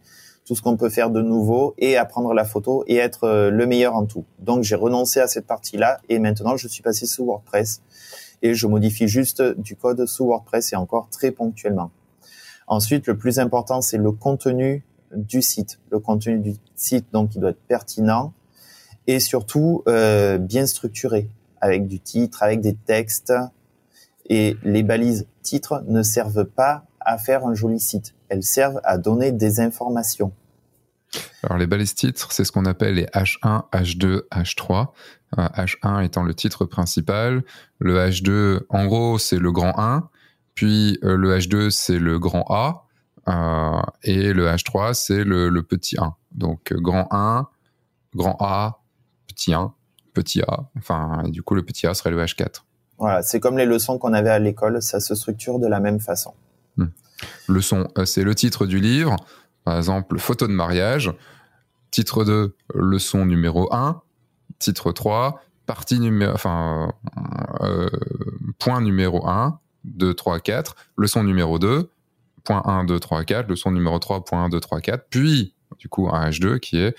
tout 0.49 0.55
ce 0.55 0.63
qu'on 0.63 0.77
peut 0.77 0.89
faire 0.89 1.11
de 1.11 1.21
nouveau 1.21 1.75
et 1.77 1.95
apprendre 1.95 2.33
la 2.33 2.43
photo 2.43 2.83
et 2.87 2.95
être 2.95 3.25
euh, 3.25 3.51
le 3.51 3.67
meilleur 3.67 3.95
en 3.95 4.07
tout. 4.07 4.25
Donc 4.39 4.63
j'ai 4.63 4.73
renoncé 4.73 5.19
à 5.19 5.27
cette 5.27 5.45
partie-là 5.45 5.99
et 6.09 6.17
maintenant 6.17 6.57
je 6.57 6.67
suis 6.67 6.81
passé 6.81 7.05
sous 7.05 7.23
WordPress 7.23 7.83
et 8.41 8.55
je 8.55 8.65
modifie 8.65 9.07
juste 9.07 9.43
du 9.59 9.75
code 9.75 10.07
sous 10.07 10.25
WordPress 10.25 10.73
et 10.73 10.75
encore 10.75 11.07
très 11.11 11.29
ponctuellement. 11.29 11.91
Ensuite, 12.65 13.05
le 13.05 13.15
plus 13.15 13.37
important, 13.37 13.81
c'est 13.81 13.99
le 13.99 14.11
contenu 14.11 14.83
du 15.15 15.43
site. 15.43 15.79
Le 15.91 15.99
contenu 15.99 16.39
du 16.39 16.55
site, 16.75 17.05
donc, 17.13 17.35
il 17.35 17.41
doit 17.41 17.51
être 17.51 17.61
pertinent 17.67 18.33
et 19.05 19.19
surtout 19.19 19.83
euh, 19.87 20.39
bien 20.39 20.65
structuré, 20.65 21.29
avec 21.61 21.85
du 21.85 21.99
titre, 21.99 22.41
avec 22.41 22.59
des 22.59 22.73
textes. 22.73 23.33
Et 24.27 24.57
les 24.63 24.81
balises 24.81 25.27
titres 25.43 25.83
ne 25.87 26.01
servent 26.01 26.45
pas 26.45 26.85
à 26.99 27.19
faire 27.19 27.45
un 27.45 27.53
joli 27.53 27.79
site. 27.79 28.15
Elles 28.29 28.43
servent 28.43 28.81
à 28.83 28.97
donner 28.97 29.31
des 29.31 29.59
informations. 29.59 30.31
Alors 31.43 31.57
les 31.57 31.67
balises 31.67 31.95
titres, 31.95 32.31
c'est 32.31 32.43
ce 32.43 32.51
qu'on 32.51 32.65
appelle 32.65 32.95
les 32.95 33.05
H1, 33.05 33.69
H2, 33.71 34.23
H3. 34.31 34.87
H1 35.37 36.03
étant 36.03 36.23
le 36.23 36.33
titre 36.33 36.65
principal, 36.65 37.43
le 37.79 37.97
H2, 37.97 38.61
en 38.69 38.85
gros, 38.85 39.19
c'est 39.19 39.37
le 39.37 39.51
grand 39.51 39.77
1, 39.77 40.09
puis 40.55 40.97
euh, 41.03 41.15
le 41.15 41.37
H2, 41.37 41.69
c'est 41.69 41.99
le 41.99 42.19
grand 42.19 42.45
A, 42.49 42.87
euh, 43.27 43.81
et 44.03 44.33
le 44.33 44.47
H3, 44.47 44.93
c'est 44.93 45.23
le, 45.23 45.49
le, 45.49 45.63
petit 45.63 45.97
1. 45.99 46.15
Donc 46.31 46.73
grand 46.73 47.07
1, 47.11 47.47
grand 48.15 48.37
A, 48.39 48.81
petit 49.27 49.53
1, 49.53 49.73
petit 50.13 50.41
A. 50.41 50.69
Enfin, 50.77 51.23
du 51.27 51.43
coup, 51.43 51.55
le 51.55 51.63
petit 51.63 51.85
A 51.85 51.93
serait 51.93 52.11
le 52.11 52.23
H4. 52.23 52.63
Voilà, 52.97 53.21
c'est 53.21 53.39
comme 53.39 53.57
les 53.57 53.65
leçons 53.65 53.97
qu'on 53.97 54.13
avait 54.13 54.29
à 54.29 54.39
l'école, 54.39 54.81
ça 54.81 54.99
se 54.99 55.15
structure 55.15 55.59
de 55.59 55.67
la 55.67 55.79
même 55.79 55.99
façon. 55.99 56.33
Hmm. 56.75 56.87
Leçon, 57.47 57.87
euh, 57.97 58.05
c'est 58.05 58.23
le 58.23 58.35
titre 58.35 58.65
du 58.65 58.79
livre, 58.79 59.15
par 59.63 59.77
exemple, 59.77 60.17
photo 60.19 60.47
de 60.47 60.53
mariage. 60.53 61.13
Titre 61.91 62.23
2, 62.23 62.55
leçon 62.75 63.25
numéro 63.25 63.73
1. 63.73 64.01
Titre 64.59 64.91
3, 64.91 65.41
partie 65.65 65.99
numéro, 65.99 66.33
enfin, 66.33 66.91
euh, 67.61 67.89
point 68.57 68.81
numéro 68.81 69.27
1, 69.27 69.59
2, 69.85 70.13
3, 70.13 70.39
4. 70.39 70.75
Leçon 70.97 71.23
numéro 71.23 71.59
2, 71.59 71.89
point 72.43 72.61
1, 72.65 72.83
2, 72.85 72.99
3, 72.99 73.23
4. 73.23 73.49
Leçon 73.49 73.71
numéro 73.71 73.99
3, 73.99 74.25
point 74.25 74.43
1, 74.45 74.49
2, 74.49 74.59
3, 74.59 74.81
4. 74.81 75.05
Puis, 75.09 75.53
du 75.77 75.87
coup, 75.87 76.09
un 76.09 76.29
H2 76.29 76.59
qui 76.59 76.79
est 76.79 76.95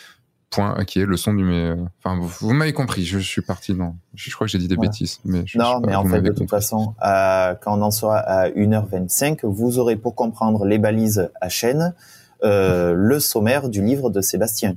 point, 0.51 0.85
qui 0.85 1.01
est 1.01 1.07
leçon 1.07 1.33
numéro. 1.33 1.87
Enfin, 2.03 2.19
vous, 2.21 2.53
m'avez 2.53 2.73
compris. 2.73 3.05
Je, 3.05 3.19
suis 3.19 3.43
parti 3.43 3.75
dans. 3.75 3.97
Je, 4.15 4.31
crois 4.35 4.47
que 4.47 4.51
j'ai 4.51 4.59
dit 4.59 4.69
des 4.69 4.77
bêtises, 4.77 5.21
mais 5.25 5.45
non, 5.55 5.81
mais 5.81 5.95
en 5.95 6.05
fait, 6.05 6.21
de 6.21 6.33
toute 6.33 6.51
façon, 6.51 6.95
euh, 7.05 7.55
quand 7.61 7.79
on 7.79 7.83
en 7.83 7.91
sera 7.91 8.19
à 8.19 8.49
1h25, 8.49 9.41
vous 9.45 9.79
aurez 9.79 9.97
pour 9.97 10.15
comprendre 10.15 10.65
les 10.65 10.79
balises 10.79 11.31
à 11.41 11.49
chaîne 11.49 11.95
euh, 12.45 12.95
le 12.97 13.21
sommaire 13.21 13.69
du 13.69 13.83
livre 13.83 14.11
de 14.11 14.21
Sébastien. 14.21 14.77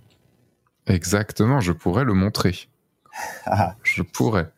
Exactement, 0.88 1.60
je 1.60 1.72
pourrais 1.72 2.04
le 2.04 2.14
montrer. 2.14 2.68
Ah. 3.46 3.76
Je 3.84 4.02
pourrais. 4.02 4.50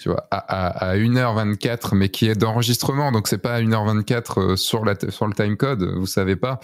Tu 0.00 0.08
vois, 0.08 0.26
à, 0.32 0.88
à, 0.90 0.96
1h24, 0.96 1.94
mais 1.94 2.08
qui 2.08 2.26
est 2.26 2.34
d'enregistrement, 2.34 3.12
donc 3.12 3.28
c'est 3.28 3.38
pas 3.38 3.54
à 3.54 3.60
1h24 3.60 4.40
euh, 4.40 4.56
sur, 4.56 4.84
la, 4.84 4.96
sur 5.10 5.26
le 5.28 5.34
timecode, 5.34 5.84
vous 5.84 6.06
savez 6.06 6.34
pas. 6.34 6.58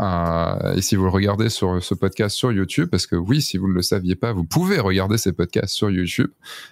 Euh, 0.00 0.74
et 0.74 0.82
si 0.82 0.96
vous 0.96 1.04
le 1.04 1.10
regardez 1.10 1.48
sur 1.48 1.82
ce 1.82 1.94
podcast 1.94 2.34
sur 2.34 2.50
YouTube, 2.50 2.88
parce 2.90 3.06
que 3.06 3.14
oui, 3.14 3.40
si 3.42 3.58
vous 3.58 3.68
ne 3.68 3.74
le 3.74 3.82
saviez 3.82 4.16
pas, 4.16 4.32
vous 4.32 4.44
pouvez 4.44 4.80
regarder 4.80 5.18
ces 5.18 5.32
podcasts 5.32 5.74
sur 5.74 5.90
YouTube, 5.90 6.30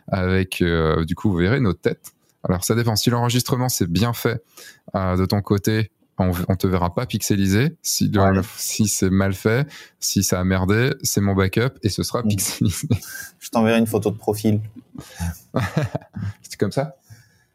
avec, 0.09 0.61
euh, 0.61 1.05
du 1.05 1.15
coup, 1.15 1.31
vous 1.31 1.39
verrez 1.39 1.61
nos 1.61 1.75
têtes. 1.75 2.15
Alors 2.43 2.65
ça 2.65 2.75
dépend, 2.75 2.97
si 2.97 3.11
l'enregistrement 3.11 3.69
c'est 3.69 3.87
bien 3.87 4.15
fait 4.15 4.43
de 4.95 5.27
ton 5.27 5.43
côté, 5.43 5.91
on, 6.21 6.33
on, 6.49 6.57
te 6.57 6.67
verra 6.67 6.95
pas 6.95 7.07
pixelisé. 7.07 7.77
Si, 7.83 8.13
si 8.57 8.89
c'est 8.89 9.11
mal 9.11 9.33
fait, 9.33 9.67
si 9.99 10.23
ça 10.23 10.41
a 10.41 10.45
merdé, 10.45 10.95
c'est 11.03 11.21
mon 11.21 11.35
backup 11.35 11.79
et 11.83 11.89
ce 11.89 12.03
sera 12.03 12.23
mm. 12.23 12.29
pixelisé. 12.29 12.89
Je 13.39 13.51
t'enverrai 13.51 13.79
une 13.79 13.87
photo 13.87 14.11
de 14.11 14.17
profil. 14.17 14.61
c'est 16.43 16.59
comme 16.59 16.73
ça? 16.73 16.97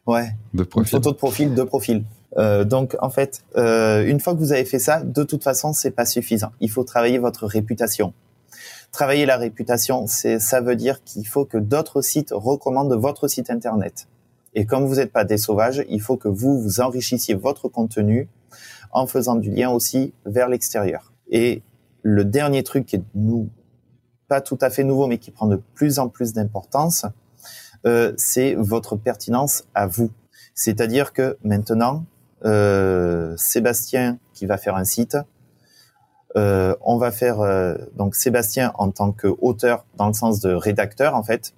Ouais. 0.06 0.36
De 0.54 0.64
profil. 0.64 0.88
Une 0.88 1.02
photo 1.02 1.12
de 1.12 1.18
profil, 1.18 1.54
de 1.54 1.64
profil. 1.64 2.04
Euh, 2.38 2.66
donc 2.66 2.96
en 3.00 3.10
fait, 3.10 3.44
euh, 3.56 4.06
une 4.06 4.20
fois 4.20 4.34
que 4.34 4.40
vous 4.40 4.52
avez 4.52 4.66
fait 4.66 4.80
ça, 4.80 5.02
de 5.02 5.24
toute 5.24 5.44
façon, 5.44 5.74
c'est 5.74 5.92
pas 5.92 6.06
suffisant. 6.06 6.52
Il 6.60 6.70
faut 6.70 6.84
travailler 6.84 7.18
votre 7.18 7.46
réputation. 7.46 8.14
Travailler 8.92 9.26
la 9.26 9.38
réputation, 9.38 10.08
c'est 10.08 10.40
ça 10.40 10.62
veut 10.62 10.76
dire 10.76 11.04
qu'il 11.04 11.28
faut 11.28 11.46
que 11.46 11.58
d'autres 11.58 12.02
sites 12.02 12.32
recommandent 12.32 12.94
votre 12.94 13.28
site 13.28 13.50
internet. 13.50 14.08
Et 14.54 14.66
comme 14.66 14.86
vous 14.86 14.96
n'êtes 14.96 15.12
pas 15.12 15.26
des 15.26 15.38
sauvages, 15.38 15.84
il 15.90 16.02
faut 16.02 16.16
que 16.16 16.30
vous 16.30 16.62
vous 16.62 16.80
enrichissiez 16.80 17.36
votre 17.36 17.68
contenu 17.68 18.30
en 18.96 19.08
faisant 19.08 19.36
du 19.36 19.52
lien 19.52 19.70
aussi 19.70 20.14
vers 20.26 20.48
l'extérieur. 20.48 21.12
Et 21.30 21.62
le 22.02 22.24
dernier 22.24 22.64
truc 22.64 22.86
qui 22.86 22.96
est 22.96 23.04
nous 23.14 23.50
pas 24.28 24.42
tout 24.42 24.58
à 24.62 24.70
fait 24.70 24.84
nouveau, 24.84 25.06
mais 25.06 25.18
qui 25.18 25.30
prend 25.32 25.48
de 25.48 25.62
plus 25.76 26.00
en 26.00 26.10
plus 26.10 26.34
d'importance, 26.34 27.06
euh, 27.86 28.14
c'est 28.18 28.56
votre 28.56 28.96
pertinence 28.96 29.66
à 29.76 29.86
vous. 29.86 30.12
C'est-à-dire 30.56 31.14
que 31.14 31.38
maintenant, 31.44 32.06
euh, 32.46 33.36
Sébastien 33.38 34.18
qui 34.34 34.46
va 34.46 34.58
faire 34.58 34.76
un 34.76 34.86
site, 34.86 35.18
euh, 36.38 36.76
on 36.82 36.98
va 36.98 37.12
faire 37.12 37.38
donc 37.96 38.16
Sébastien 38.16 38.72
en 38.76 38.92
tant 38.92 39.12
qu'auteur 39.12 39.86
dans 39.98 40.08
le 40.08 40.14
sens 40.14 40.40
de 40.40 40.54
rédacteur 40.54 41.16
en 41.16 41.24
fait 41.24 41.54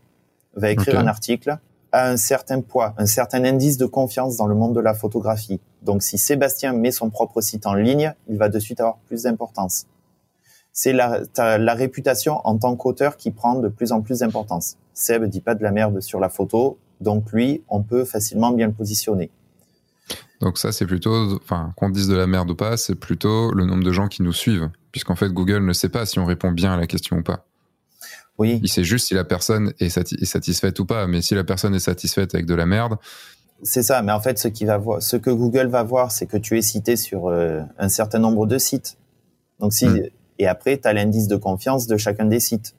va 0.56 0.70
écrire 0.70 1.00
un 1.00 1.08
article 1.08 1.58
a 1.92 2.10
un 2.10 2.18
certain 2.18 2.62
poids, 2.62 2.94
un 2.98 3.06
certain 3.06 3.44
indice 3.46 3.78
de 3.78 3.86
confiance 3.86 4.38
dans 4.38 4.48
le 4.48 4.56
monde 4.56 4.76
de 4.76 4.80
la 4.80 4.94
photographie. 4.94 5.60
Donc 5.82 6.04
si 6.04 6.18
Sébastien 6.18 6.74
met 6.74 6.92
son 6.92 7.10
propre 7.10 7.42
site 7.42 7.66
en 7.66 7.74
ligne, 7.74 8.14
il 8.28 8.38
va 8.38 8.50
de 8.50 8.60
suite 8.60 8.80
avoir 8.80 8.98
plus 9.08 9.24
d'importance. 9.24 9.88
C'est 10.74 10.94
la, 10.94 11.74
réputation 11.74 12.40
en 12.46 12.58
tant 12.58 12.76
qu'auteur 12.76 13.18
qui 13.18 13.32
prend 13.32 13.56
de 13.56 13.68
plus 13.68 13.92
en 13.92 14.02
plus 14.02 14.20
d'importance. 14.20 14.78
Seb 14.94 15.26
dit 15.26 15.42
pas 15.42 15.56
de 15.56 15.64
la 15.64 15.72
merde 15.72 16.02
sur 16.02 16.20
la 16.20 16.30
photo, 16.30 16.78
donc 17.02 17.32
lui, 17.32 17.64
on 17.68 17.82
peut 17.82 18.06
facilement 18.06 18.52
bien 18.52 18.68
le 18.68 18.74
positionner. 18.74 19.32
Donc 20.40 20.60
ça, 20.60 20.72
c'est 20.72 20.86
plutôt, 20.86 21.36
enfin, 21.38 21.74
qu'on 21.78 21.90
dise 21.90 22.08
de 22.08 22.16
la 22.16 22.28
merde 22.28 22.52
ou 22.52 22.56
pas, 22.56 22.78
c'est 22.78 22.94
plutôt 22.94 23.52
le 23.52 23.66
nombre 23.66 23.84
de 23.84 23.92
gens 23.92 24.08
qui 24.08 24.22
nous 24.22 24.34
suivent, 24.34 24.70
puisqu'en 24.92 25.16
fait, 25.16 25.30
Google 25.30 25.66
ne 25.66 25.74
sait 25.74 25.90
pas 25.90 26.06
si 26.06 26.20
on 26.20 26.26
répond 26.26 26.52
bien 26.52 26.74
à 26.74 26.78
la 26.78 26.86
question 26.86 27.18
ou 27.18 27.24
pas. 27.24 27.46
Oui. 28.38 28.60
Il 28.64 28.70
sait 28.70 28.84
juste 28.84 29.08
si 29.08 29.14
la 29.14 29.24
personne 29.24 29.74
est, 29.80 29.90
satisfaite 29.90 30.80
ou 30.80 30.86
pas. 30.86 31.08
Mais 31.08 31.22
si 31.22 31.36
la 31.36 31.44
personne 31.44 31.74
est 31.74 31.80
satisfaite 31.80 32.36
avec 32.36 32.46
de 32.46 32.54
la 32.54 32.66
merde. 32.66 32.98
C'est 33.64 33.84
ça. 33.84 34.02
Mais 34.04 34.12
en 34.12 34.20
fait, 34.20 34.38
ce, 34.38 34.48
qui 34.48 34.66
va 34.66 34.78
voir, 34.78 35.02
ce 35.02 35.18
que 35.18 35.32
Google 35.32 35.68
va 35.68 35.84
voir, 35.84 36.12
c'est 36.12 36.28
que 36.28 36.38
tu 36.38 36.58
es 36.58 36.62
cité 36.62 36.96
sur 36.96 37.28
euh, 37.28 37.62
un 37.80 37.90
certain 37.90 38.20
nombre 38.20 38.46
de 38.46 38.58
sites. 38.58 38.98
Donc 39.60 39.74
si, 39.74 39.88
hmm. 39.88 40.04
et 40.38 40.48
après, 40.48 40.78
tu 40.78 40.88
as 40.88 40.94
l'indice 40.94 41.28
de 41.28 41.36
confiance 41.36 41.88
de 41.88 41.98
chacun 41.98 42.26
des 42.26 42.40
sites. 42.40 42.76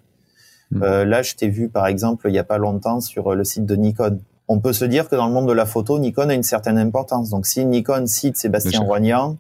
Hmm. 0.71 0.83
Euh, 0.83 1.05
là, 1.05 1.23
je 1.23 1.35
t'ai 1.35 1.49
vu, 1.49 1.69
par 1.69 1.87
exemple, 1.87 2.29
il 2.29 2.33
n'y 2.33 2.39
a 2.39 2.45
pas 2.45 2.59
longtemps 2.59 3.01
sur 3.01 3.33
euh, 3.33 3.35
le 3.35 3.45
site 3.45 3.67
de 3.67 3.75
Nikon. 3.75 4.21
On 4.47 4.61
peut 4.61 4.73
se 4.73 4.85
dire 4.85 5.09
que 5.09 5.17
dans 5.17 5.27
le 5.27 5.33
monde 5.33 5.49
de 5.49 5.53
la 5.53 5.67
photo, 5.67 5.99
Nikon 5.99 6.29
a 6.29 6.35
une 6.35 6.43
certaine 6.43 6.79
importance. 6.79 7.31
Donc, 7.31 7.47
si 7.47 7.65
Nikon 7.67 8.07
cite 8.07 8.37
Sébastien 8.37 8.81
Roignan, 8.81 9.37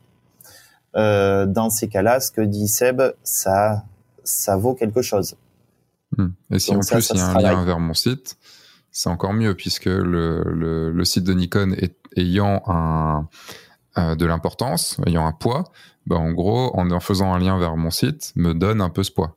euh, 0.96 1.46
dans 1.46 1.70
ces 1.70 1.88
cas-là, 1.88 2.20
ce 2.20 2.30
que 2.30 2.40
dit 2.40 2.68
Seb, 2.68 3.02
ça, 3.22 3.84
ça 4.24 4.56
vaut 4.56 4.74
quelque 4.74 5.02
chose. 5.02 5.36
Hmm. 6.16 6.28
Et 6.50 6.58
si 6.58 6.72
en 6.72 6.80
plus 6.80 7.10
il 7.10 7.16
y 7.16 7.20
a 7.20 7.28
un 7.28 7.38
lien 7.38 7.64
vers 7.64 7.80
mon 7.80 7.94
site, 7.94 8.38
c'est 8.90 9.08
encore 9.08 9.32
mieux 9.32 9.54
puisque 9.54 9.84
le, 9.86 10.42
le, 10.44 11.04
site 11.04 11.24
de 11.24 11.32
Nikon 11.34 11.72
est, 11.72 11.96
ayant 12.16 12.62
un, 12.66 13.28
euh, 13.98 14.14
de 14.14 14.26
l'importance, 14.26 14.98
ayant 15.06 15.26
un 15.26 15.32
poids, 15.32 15.64
bah 16.06 16.16
en 16.16 16.32
gros, 16.32 16.70
en, 16.78 17.00
faisant 17.00 17.32
un 17.34 17.38
lien 17.38 17.58
vers 17.58 17.76
mon 17.76 17.90
site, 17.90 18.32
me 18.36 18.54
donne 18.54 18.80
un 18.80 18.90
peu 18.90 19.02
ce 19.02 19.12
poids. 19.12 19.36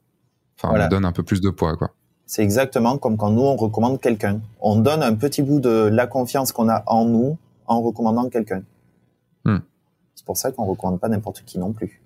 Enfin, 0.57 0.77
me 0.77 0.89
donne 0.89 1.05
un 1.05 1.11
peu 1.11 1.23
plus 1.23 1.41
de 1.41 1.49
poids, 1.49 1.75
quoi. 1.75 1.91
C'est 2.27 2.43
exactement 2.43 2.97
comme 2.97 3.17
quand 3.17 3.29
nous, 3.29 3.41
on 3.41 3.57
recommande 3.57 3.99
quelqu'un. 3.99 4.39
On 4.61 4.77
donne 4.77 5.03
un 5.03 5.15
petit 5.15 5.41
bout 5.41 5.59
de 5.59 5.89
la 5.91 6.07
confiance 6.07 6.53
qu'on 6.53 6.69
a 6.69 6.83
en 6.87 7.03
nous 7.03 7.37
en 7.65 7.81
recommandant 7.81 8.29
quelqu'un. 8.29 8.63
Hmm. 9.43 9.57
C'est 10.15 10.25
pour 10.25 10.37
ça 10.37 10.51
qu'on 10.51 10.65
recommande 10.65 10.99
pas 10.99 11.09
n'importe 11.09 11.43
qui 11.45 11.59
non 11.59 11.73
plus. 11.73 12.00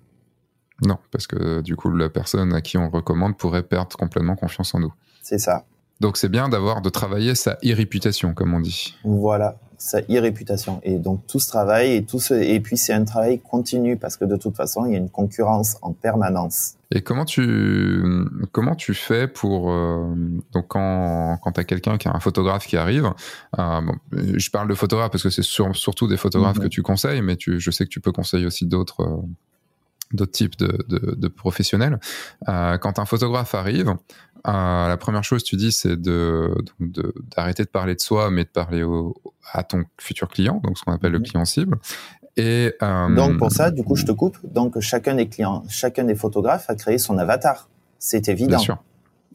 Non, 0.82 0.98
parce 1.10 1.26
que 1.26 1.60
du 1.62 1.74
coup, 1.76 1.90
la 1.90 2.08
personne 2.08 2.52
à 2.54 2.60
qui 2.60 2.76
on 2.78 2.90
recommande 2.90 3.36
pourrait 3.36 3.62
perdre 3.62 3.96
complètement 3.96 4.36
confiance 4.36 4.74
en 4.74 4.80
nous. 4.80 4.92
C'est 5.22 5.38
ça. 5.38 5.64
Donc 6.00 6.18
c'est 6.18 6.28
bien 6.28 6.48
d'avoir 6.50 6.82
de 6.82 6.90
travailler 6.90 7.34
sa 7.34 7.52
e-réputation, 7.64 8.34
comme 8.34 8.52
on 8.52 8.60
dit. 8.60 8.94
Voilà, 9.02 9.56
sa 9.78 10.00
e-réputation. 10.02 10.80
Et 10.82 10.98
donc 10.98 11.26
tout 11.26 11.38
ce 11.40 11.48
travail 11.48 11.94
et 11.94 12.04
tout 12.04 12.20
ce, 12.20 12.34
et 12.34 12.60
puis 12.60 12.76
c'est 12.76 12.92
un 12.92 13.04
travail 13.04 13.40
continu 13.40 13.96
parce 13.96 14.18
que 14.18 14.26
de 14.26 14.36
toute 14.36 14.54
façon 14.54 14.84
il 14.84 14.92
y 14.92 14.94
a 14.94 14.98
une 14.98 15.08
concurrence 15.08 15.78
en 15.80 15.94
permanence. 15.94 16.74
Et 16.90 17.00
comment 17.00 17.24
tu 17.24 18.04
comment 18.52 18.74
tu 18.74 18.92
fais 18.92 19.26
pour 19.26 19.70
euh, 19.70 20.14
donc 20.52 20.68
quand 20.68 21.38
quand 21.42 21.58
as 21.58 21.64
quelqu'un 21.64 21.96
qui 21.96 22.08
a 22.08 22.14
un 22.14 22.20
photographe 22.20 22.66
qui 22.66 22.76
arrive, 22.76 23.10
euh, 23.58 23.80
bon, 23.80 23.94
je 24.12 24.50
parle 24.50 24.68
de 24.68 24.74
photographe 24.74 25.10
parce 25.10 25.22
que 25.22 25.30
c'est 25.30 25.42
surtout 25.42 26.08
des 26.08 26.18
photographes 26.18 26.58
Mhm. 26.58 26.64
que 26.64 26.68
tu 26.68 26.82
conseilles, 26.82 27.22
mais 27.22 27.36
tu, 27.36 27.58
je 27.58 27.70
sais 27.70 27.84
que 27.84 27.90
tu 27.90 28.00
peux 28.00 28.12
conseiller 28.12 28.44
aussi 28.44 28.66
d'autres 28.66 29.00
euh, 29.00 29.16
d'autres 30.12 30.32
types 30.32 30.56
de, 30.58 30.84
de, 30.88 31.14
de 31.16 31.28
professionnels. 31.28 31.98
Euh, 32.48 32.78
quand 32.78 32.98
un 32.98 33.04
photographe 33.06 33.54
arrive, 33.54 33.88
euh, 34.46 34.88
la 34.88 34.96
première 34.96 35.24
chose 35.24 35.42
que 35.42 35.48
tu 35.48 35.56
dis, 35.56 35.72
c'est 35.72 35.96
de 36.00 36.54
donc 36.56 36.92
de- 36.92 37.14
d'arrêter 37.36 37.64
de, 37.64 37.68
parler 37.68 37.94
de 37.94 38.00
soi, 38.00 38.30
mais 38.30 38.44
de 38.44 38.48
parler 38.50 38.82
au, 38.82 39.14
à 39.52 39.64
ton 39.64 39.84
futur 39.98 40.28
client, 40.28 40.60
donc 40.62 40.78
ce 40.78 40.84
qu'on 40.84 40.92
appelle 40.92 41.12
le 41.12 41.18
Mhm. 41.18 41.24
client 41.24 41.44
cible. 41.44 41.78
Et 42.36 42.74
euh, 42.82 43.14
Donc 43.14 43.38
pour 43.38 43.50
ça, 43.50 43.70
du 43.70 43.82
coup, 43.82 43.96
je 43.96 44.04
te 44.04 44.12
coupe. 44.12 44.36
Donc 44.44 44.78
chacun 44.80 45.14
des 45.14 45.28
clients, 45.28 45.64
chacun 45.68 46.04
des 46.04 46.14
photographes 46.14 46.68
a 46.68 46.74
créé 46.74 46.98
son 46.98 47.16
avatar. 47.18 47.68
C'est 47.98 48.28
évident. 48.28 48.50
Bien 48.50 48.58
sûr. 48.58 48.78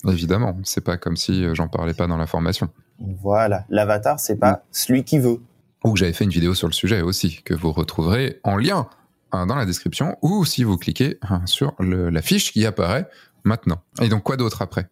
Évidemment, 0.07 0.57
c'est 0.63 0.81
pas 0.83 0.97
comme 0.97 1.17
si 1.17 1.45
j'en 1.53 1.67
parlais 1.67 1.93
pas 1.93 2.07
dans 2.07 2.17
la 2.17 2.27
formation. 2.27 2.69
Voilà, 2.99 3.65
l'avatar, 3.69 4.19
c'est 4.19 4.35
pas 4.35 4.63
celui 4.71 5.03
qui 5.03 5.19
veut. 5.19 5.39
Ou 5.83 5.95
j'avais 5.97 6.13
fait 6.13 6.23
une 6.23 6.29
vidéo 6.31 6.53
sur 6.53 6.67
le 6.67 6.73
sujet 6.73 7.01
aussi, 7.01 7.41
que 7.43 7.53
vous 7.55 7.71
retrouverez 7.71 8.39
en 8.43 8.55
lien 8.57 8.87
dans 9.31 9.55
la 9.55 9.65
description, 9.65 10.17
ou 10.21 10.45
si 10.45 10.63
vous 10.63 10.77
cliquez 10.77 11.17
hein, 11.21 11.41
sur 11.45 11.73
le- 11.79 12.09
la 12.09 12.21
fiche 12.21 12.51
qui 12.53 12.65
apparaît 12.65 13.07
maintenant. 13.43 13.77
Et 14.01 14.09
donc 14.09 14.23
quoi 14.23 14.37
d'autre 14.37 14.61
après? 14.61 14.87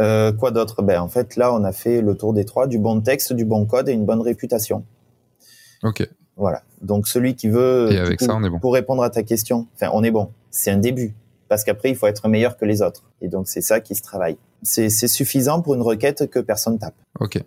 Euh, 0.00 0.32
quoi 0.32 0.50
d'autre? 0.50 0.82
Ben 0.82 1.00
en 1.00 1.08
fait, 1.08 1.36
là, 1.36 1.52
on 1.52 1.62
a 1.64 1.72
fait 1.72 2.00
le 2.00 2.16
tour 2.16 2.32
des 2.34 2.44
trois 2.44 2.66
du 2.66 2.78
bon 2.78 3.00
texte, 3.00 3.32
du 3.32 3.44
bon 3.44 3.64
code 3.66 3.88
et 3.88 3.92
une 3.92 4.04
bonne 4.06 4.20
réputation. 4.20 4.84
Ok, 5.82 6.08
Voilà. 6.36 6.62
Donc 6.80 7.06
celui 7.06 7.34
qui 7.36 7.48
veut, 7.48 7.92
Et 7.92 7.98
avec 7.98 8.18
coup, 8.18 8.24
ça, 8.24 8.34
on 8.34 8.42
est 8.42 8.50
bon. 8.50 8.58
pour 8.58 8.72
répondre 8.74 9.02
à 9.02 9.10
ta 9.10 9.22
question, 9.22 9.66
enfin, 9.74 9.90
on 9.92 10.02
est 10.02 10.10
bon. 10.10 10.30
C'est 10.50 10.70
un 10.70 10.78
début, 10.78 11.14
parce 11.48 11.62
qu'après, 11.64 11.90
il 11.90 11.96
faut 11.96 12.06
être 12.06 12.26
meilleur 12.28 12.56
que 12.56 12.64
les 12.64 12.82
autres. 12.82 13.04
Et 13.20 13.28
donc 13.28 13.46
c'est 13.48 13.60
ça 13.60 13.80
qui 13.80 13.94
se 13.94 14.02
travaille. 14.02 14.36
C'est 14.62 14.88
suffisant 14.90 15.60
pour 15.60 15.74
une 15.74 15.82
requête 15.82 16.28
que 16.30 16.38
personne 16.40 16.78
tape. 16.78 16.94
ok. 17.20 17.42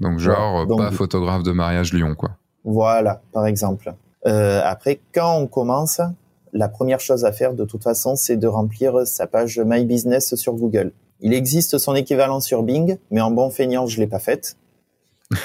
Donc 0.00 0.18
genre. 0.18 0.66
Donc, 0.66 0.78
pas 0.78 0.90
photographe 0.90 1.42
de 1.42 1.52
mariage 1.52 1.92
Lyon, 1.92 2.14
quoi. 2.14 2.30
Voilà, 2.64 3.20
par 3.32 3.46
exemple. 3.46 3.92
Euh, 4.26 4.60
après, 4.64 5.00
quand 5.12 5.38
on 5.38 5.46
commence, 5.46 6.00
la 6.52 6.68
première 6.68 7.00
chose 7.00 7.24
à 7.24 7.32
faire, 7.32 7.54
de 7.54 7.64
toute 7.64 7.82
façon, 7.82 8.16
c'est 8.16 8.36
de 8.36 8.46
remplir 8.46 9.06
sa 9.06 9.26
page 9.26 9.58
My 9.58 9.84
Business 9.84 10.34
sur 10.34 10.54
Google. 10.54 10.92
Il 11.20 11.32
existe 11.32 11.78
son 11.78 11.94
équivalent 11.94 12.40
sur 12.40 12.62
Bing, 12.62 12.98
mais 13.10 13.20
en 13.20 13.30
bon 13.30 13.50
feignant, 13.50 13.86
je 13.86 13.98
l'ai 14.00 14.06
pas 14.06 14.18
faite. 14.18 14.56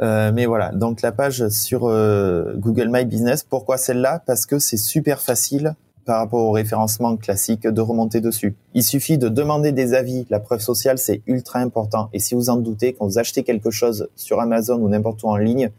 Euh, 0.00 0.30
mais 0.32 0.46
voilà, 0.46 0.70
donc 0.70 1.02
la 1.02 1.10
page 1.10 1.48
sur 1.48 1.88
euh, 1.88 2.54
Google 2.56 2.88
My 2.88 3.04
Business, 3.04 3.42
pourquoi 3.42 3.76
celle-là? 3.78 4.22
Parce 4.26 4.46
que 4.46 4.60
c'est 4.60 4.76
super 4.76 5.20
facile 5.20 5.74
par 6.04 6.20
rapport 6.20 6.46
au 6.46 6.52
référencement 6.52 7.16
classique 7.16 7.66
de 7.66 7.80
remonter 7.80 8.20
dessus. 8.20 8.54
Il 8.74 8.84
suffit 8.84 9.18
de 9.18 9.28
demander 9.28 9.72
des 9.72 9.94
avis. 9.94 10.24
La 10.30 10.38
preuve 10.38 10.60
sociale, 10.60 10.98
c'est 10.98 11.20
ultra 11.26 11.58
important. 11.58 12.10
Et 12.12 12.20
si 12.20 12.36
vous 12.36 12.48
en 12.48 12.56
doutez, 12.56 12.92
quand 12.92 13.06
vous 13.06 13.18
achetez 13.18 13.42
quelque 13.42 13.70
chose 13.70 14.08
sur 14.14 14.40
Amazon 14.40 14.76
ou 14.76 14.88
n'importe 14.88 15.22
où 15.24 15.28
en 15.28 15.36
ligne, 15.36 15.70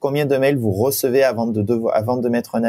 combien 0.00 0.26
de 0.26 0.36
mails 0.36 0.58
vous 0.58 0.72
recevez 0.72 1.22
avant 1.22 1.46
de, 1.46 2.28
mettre 2.28 2.56
un, 2.56 2.64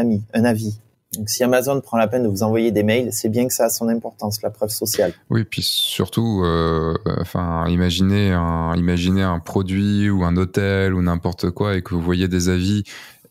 avis 0.45 0.77
Donc, 1.17 1.29
si 1.29 1.43
Amazon 1.43 1.81
prend 1.81 1.97
la 1.97 2.07
peine 2.07 2.23
de 2.23 2.27
vous 2.27 2.43
envoyer 2.43 2.71
des 2.71 2.83
mails, 2.83 3.09
c'est 3.11 3.29
bien 3.29 3.47
que 3.47 3.53
ça 3.53 3.65
a 3.65 3.69
son 3.69 3.87
importance, 3.87 4.41
la 4.43 4.51
preuve 4.51 4.69
sociale. 4.69 5.13
Oui, 5.29 5.43
puis 5.43 5.63
surtout, 5.63 6.43
euh, 6.43 6.93
enfin, 7.19 7.65
imaginez 7.67 8.31
un, 8.31 9.39
produit 9.39 10.09
ou 10.09 10.23
un 10.23 10.37
hôtel 10.37 10.93
ou 10.93 11.01
n'importe 11.01 11.49
quoi 11.49 11.75
et 11.75 11.81
que 11.81 11.95
vous 11.95 12.01
voyez 12.01 12.27
des 12.27 12.49
avis. 12.49 12.83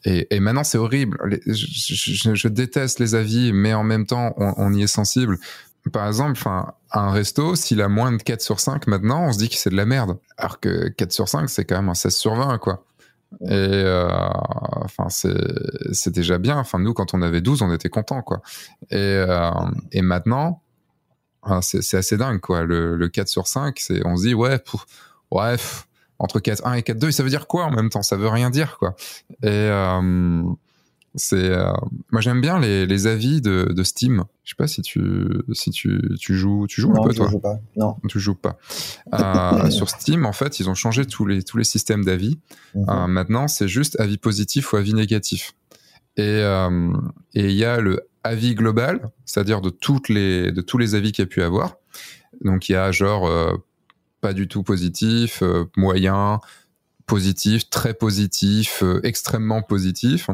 Et, 0.05 0.41
maintenant, 0.41 0.65
c'est 0.65 0.79
horrible. 0.79 1.19
Je, 1.47 2.49
déteste 2.49 3.01
les 3.01 3.15
avis, 3.15 3.53
mais 3.53 3.75
en 3.75 3.85
même 3.85 4.07
temps, 4.07 4.33
on, 4.39 4.55
on 4.57 4.73
y 4.73 4.83
est 4.83 4.87
sensible. 4.87 5.39
Par 5.93 6.07
exemple, 6.07 6.33
enfin, 6.33 6.73
un 6.93 7.11
resto, 7.11 7.55
s'il 7.55 7.81
a 7.83 7.89
moins 7.89 8.13
de 8.13 8.23
4 8.23 8.41
sur 8.41 8.61
5 8.61 8.87
maintenant, 8.87 9.27
on 9.27 9.33
se 9.33 9.39
dit 9.39 9.49
que 9.49 9.57
c'est 9.57 9.71
de 9.71 9.77
la 9.77 9.87
merde. 9.87 10.19
Alors 10.37 10.59
que 10.61 10.89
4 10.89 11.13
sur 11.13 11.29
5, 11.29 11.49
c'est 11.49 11.65
quand 11.65 11.77
même 11.77 11.89
un 11.89 11.95
16 11.95 12.15
sur 12.15 12.35
20, 12.35 12.59
quoi. 12.59 12.85
Et 13.43 13.49
euh, 13.51 14.09
c'est 15.93 16.11
déjà 16.11 16.39
bien. 16.39 16.59
Enfin, 16.59 16.79
nous, 16.79 16.95
quand 16.95 17.15
on 17.15 17.23
avait 17.23 17.41
12, 17.41 17.63
on 17.63 17.73
était 17.73 17.89
contents, 17.89 18.23
quoi. 18.23 18.43
Et, 18.91 18.97
euh, 18.97 19.51
et 19.93 20.03
maintenant, 20.03 20.63
ah, 21.43 21.61
c'est 21.63 21.97
assez 21.97 22.17
dingue, 22.17 22.41
quoi. 22.41 22.65
Le, 22.65 22.97
le 22.97 23.09
4 23.09 23.29
sur 23.29 23.47
5, 23.47 23.79
c'est, 23.79 24.05
on 24.07 24.17
se 24.17 24.27
dit, 24.27 24.35
ouais, 24.35 24.59
pff, 24.59 25.87
entre 26.19 26.41
4.1 26.41 26.79
et 26.79 26.83
4.2, 26.83 27.11
ça 27.13 27.23
veut 27.23 27.31
dire 27.31 27.47
quoi 27.47 27.65
en 27.65 27.71
même 27.71 27.89
temps? 27.89 28.03
Ça 28.03 28.17
veut 28.17 28.29
rien 28.29 28.51
dire, 28.51 28.77
quoi. 28.79 28.95
Et 29.43 29.49
euh, 29.49 30.43
c'est, 31.15 31.37
euh, 31.37 31.73
moi, 32.11 32.21
j'aime 32.21 32.41
bien 32.41 32.59
les, 32.59 32.87
les 32.87 33.07
avis 33.07 33.41
de, 33.41 33.73
de 33.75 33.83
Steam. 33.83 34.25
Je 34.51 34.57
sais 34.57 34.65
pas 34.65 34.67
si 34.67 34.83
tu, 34.83 35.01
si 35.53 35.71
tu, 35.71 36.03
tu 36.19 36.35
joues, 36.35 36.67
tu 36.67 36.81
joues 36.81 36.91
un 36.91 37.05
peu, 37.05 37.13
je 37.13 37.19
toi 37.19 37.29
joue 37.29 37.39
pas. 37.39 37.61
Non. 37.77 37.95
tu 38.09 38.19
joues 38.19 38.35
pas. 38.35 38.59
Euh, 39.15 39.71
sur 39.71 39.89
Steam, 39.89 40.27
en 40.27 40.33
fait, 40.33 40.59
ils 40.59 40.69
ont 40.69 40.75
changé 40.75 41.07
tous 41.07 41.25
les, 41.25 41.45
tous 41.45 41.57
les 41.57 41.63
systèmes 41.63 42.05
d'avis. 42.05 42.41
Mhm. 42.75 42.87
Euh, 42.89 43.07
maintenant, 43.07 43.47
c'est 43.47 43.69
juste 43.69 43.99
avis 44.01 44.19
positif 44.19 44.73
ou 44.73 44.77
avis 44.77 44.93
négatif. 44.93 45.53
Et 46.17 46.23
euh, 46.25 46.93
et 47.35 47.51
il 47.51 47.57
y 47.57 47.65
a 47.65 47.81
le 47.81 48.09
avis 48.25 48.57
global, 48.57 49.11
c'est-à-dire 49.25 49.61
de 49.61 49.71
toutes 49.71 50.09
les 50.09 50.51
de 50.51 50.61
tous 50.63 50.79
les 50.79 50.97
avis 50.97 51.13
qu'il 51.13 51.23
y 51.23 51.27
a 51.27 51.29
pu 51.29 51.43
avoir. 51.43 51.77
Donc 52.41 52.69
il 52.69 52.73
y 52.73 52.77
a 52.77 52.91
genre 52.91 53.31
pas 54.21 54.33
du 54.33 54.49
tout 54.49 54.65
positif, 54.65 55.45
moyen, 55.77 56.41
positif, 57.07 57.71
très 57.71 57.95
positif, 57.95 58.83
extrêmement 59.05 59.63
positif. 59.63 60.29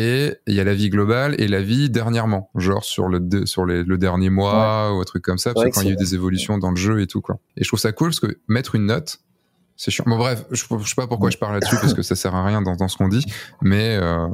Et 0.00 0.34
il 0.46 0.54
y 0.54 0.60
a 0.60 0.64
l'avis 0.64 0.90
global 0.90 1.34
et 1.40 1.48
l'avis 1.48 1.90
dernièrement, 1.90 2.50
genre 2.54 2.84
sur 2.84 3.08
le 3.08 3.18
de- 3.20 3.46
sur 3.46 3.64
les- 3.66 3.82
le 3.82 3.98
dernier 3.98 4.30
mois 4.30 4.94
ou 4.94 5.00
un 5.00 5.04
truc 5.04 5.22
comme 5.24 5.38
ça, 5.38 5.52
parce 5.54 5.64
que 5.66 5.70
quand 5.70 5.80
il 5.82 5.88
y 5.88 5.90
a 5.90 5.94
eu 5.94 5.96
des 5.96 6.14
évolutions 6.14 6.56
dans 6.58 6.70
le 6.70 6.76
jeu 6.76 7.00
et 7.00 7.06
tout 7.06 7.20
quoi. 7.20 7.38
Et 7.56 7.64
je 7.64 7.68
trouve 7.68 7.80
ça 7.80 7.90
cool 7.92 8.08
parce 8.10 8.20
que 8.20 8.38
mettre 8.46 8.74
une 8.76 8.86
note, 8.86 9.18
c'est 9.76 9.90
chiant. 9.90 10.04
Bon 10.06 10.16
bref, 10.18 10.44
je, 10.50 10.62
je 10.82 10.88
sais 10.88 10.94
pas 10.96 11.06
pourquoi 11.06 11.30
je 11.30 11.38
parle 11.38 11.54
là-dessus 11.54 11.76
parce 11.80 11.94
que 11.94 12.02
ça 12.02 12.14
sert 12.16 12.34
à 12.34 12.44
rien 12.44 12.62
dans, 12.62 12.76
dans 12.76 12.86
ce 12.88 12.96
qu'on 12.96 13.08
dit, 13.08 13.24
mais 13.62 13.96
euh, 14.00 14.26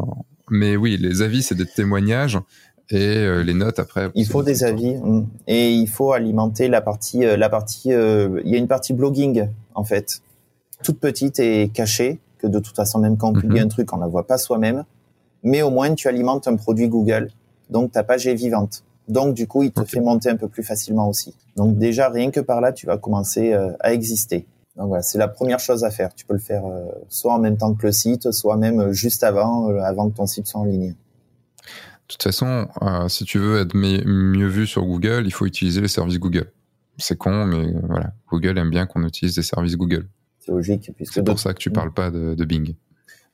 mais 0.50 0.76
oui, 0.76 0.96
les 0.98 1.22
avis 1.22 1.42
c'est 1.42 1.54
des 1.54 1.66
témoignages 1.66 2.38
et 2.90 3.16
euh, 3.18 3.42
les 3.42 3.54
notes 3.54 3.78
après. 3.78 4.10
Il 4.14 4.26
faut 4.26 4.42
des 4.42 4.64
avis 4.64 4.96
mm. 4.96 5.26
et 5.46 5.70
il 5.72 5.86
faut 5.88 6.12
alimenter 6.12 6.68
la 6.68 6.80
partie, 6.82 7.24
euh, 7.24 7.36
la 7.38 7.48
partie. 7.48 7.88
il 7.90 8.50
y 8.52 8.54
a 8.54 8.58
une 8.58 8.68
partie 8.68 8.92
blogging 8.92 9.48
en 9.74 9.84
fait, 9.84 10.20
toute 10.82 10.98
petite 11.00 11.38
et 11.40 11.70
cachée 11.72 12.18
que 12.38 12.46
de 12.46 12.58
toute 12.58 12.76
façon 12.76 12.98
même 12.98 13.16
quand 13.16 13.30
on 13.30 13.32
publie 13.32 13.60
Mhm. 13.60 13.64
un 13.66 13.68
truc 13.68 13.92
on 13.94 13.96
la 13.98 14.06
voit 14.08 14.26
pas 14.26 14.36
soi-même, 14.36 14.84
mais 15.44 15.62
au 15.62 15.70
moins 15.70 15.94
tu 15.94 16.08
alimentes 16.08 16.48
un 16.48 16.56
produit 16.56 16.88
Google, 16.88 17.30
donc 17.70 17.92
ta 17.92 18.02
page 18.02 18.26
est 18.26 18.34
vivante. 18.34 18.82
Donc 19.06 19.34
du 19.34 19.46
coup 19.46 19.62
il 19.62 19.70
te 19.70 19.84
fait 19.84 20.00
monter 20.00 20.30
un 20.30 20.36
peu 20.36 20.48
plus 20.48 20.64
facilement 20.64 21.08
aussi. 21.08 21.34
Donc 21.56 21.78
déjà 21.78 22.08
rien 22.08 22.30
que 22.30 22.40
par 22.40 22.60
là 22.60 22.72
tu 22.72 22.86
vas 22.86 22.98
commencer 22.98 23.52
euh, 23.52 23.70
à 23.80 23.92
exister. 23.92 24.46
Donc 24.76 24.88
voilà, 24.88 25.02
c'est 25.02 25.18
la 25.18 25.28
première 25.28 25.60
chose 25.60 25.84
à 25.84 25.90
faire. 25.90 26.14
Tu 26.14 26.26
peux 26.26 26.32
le 26.32 26.40
faire 26.40 26.66
euh, 26.66 26.86
soit 27.08 27.32
en 27.32 27.38
même 27.38 27.56
temps 27.56 27.74
que 27.74 27.86
le 27.86 27.92
site, 27.92 28.32
soit 28.32 28.56
même 28.56 28.80
euh, 28.80 28.92
juste 28.92 29.22
avant, 29.22 29.70
euh, 29.70 29.78
avant 29.80 30.10
que 30.10 30.16
ton 30.16 30.26
site 30.26 30.46
soit 30.46 30.60
en 30.60 30.64
ligne. 30.64 30.90
De 30.90 32.08
toute 32.08 32.22
façon, 32.22 32.68
si 33.08 33.24
tu 33.24 33.38
veux 33.38 33.60
être 33.60 33.74
mieux 33.74 34.46
vu 34.46 34.66
sur 34.66 34.84
Google, 34.84 35.22
il 35.24 35.32
faut 35.32 35.46
utiliser 35.46 35.80
les 35.80 35.88
services 35.88 36.18
Google. 36.18 36.52
C'est 36.98 37.16
con, 37.16 37.46
mais 37.46 37.72
voilà, 37.88 38.12
Google 38.30 38.58
aime 38.58 38.68
bien 38.68 38.84
qu'on 38.84 39.06
utilise 39.06 39.34
des 39.34 39.42
services 39.42 39.74
Google. 39.78 40.06
C'est 40.38 40.52
logique 40.52 40.92
puisque 40.94 41.14
C'est 41.14 41.22
pour 41.22 41.38
ça 41.38 41.54
que 41.54 41.58
tu 41.58 41.70
parles 41.70 41.94
pas 41.94 42.10
de, 42.10 42.34
de 42.34 42.44
Bing. 42.44 42.74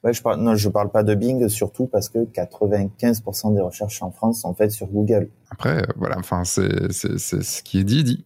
Ouais, 0.02 0.12
je 0.14 0.22
parle, 0.22 0.40
non, 0.40 0.54
je 0.54 0.68
parle 0.70 0.90
pas 0.90 1.02
de 1.02 1.14
Bing, 1.14 1.46
surtout 1.48 1.86
parce 1.86 2.08
que 2.08 2.24
95% 2.24 3.54
des 3.54 3.60
recherches 3.60 4.02
en 4.02 4.10
France 4.10 4.40
sont 4.40 4.54
faites 4.54 4.70
sur 4.72 4.86
Google. 4.86 5.28
Après, 5.50 5.82
euh, 5.82 5.86
voilà, 5.96 6.16
enfin, 6.18 6.44
c'est 6.44 6.90
c'est- 6.92 7.18
c'est 7.18 7.42
ce 7.42 7.62
qui 7.62 7.78
est 7.80 7.84
dit, 7.84 8.04
dit. 8.04 8.24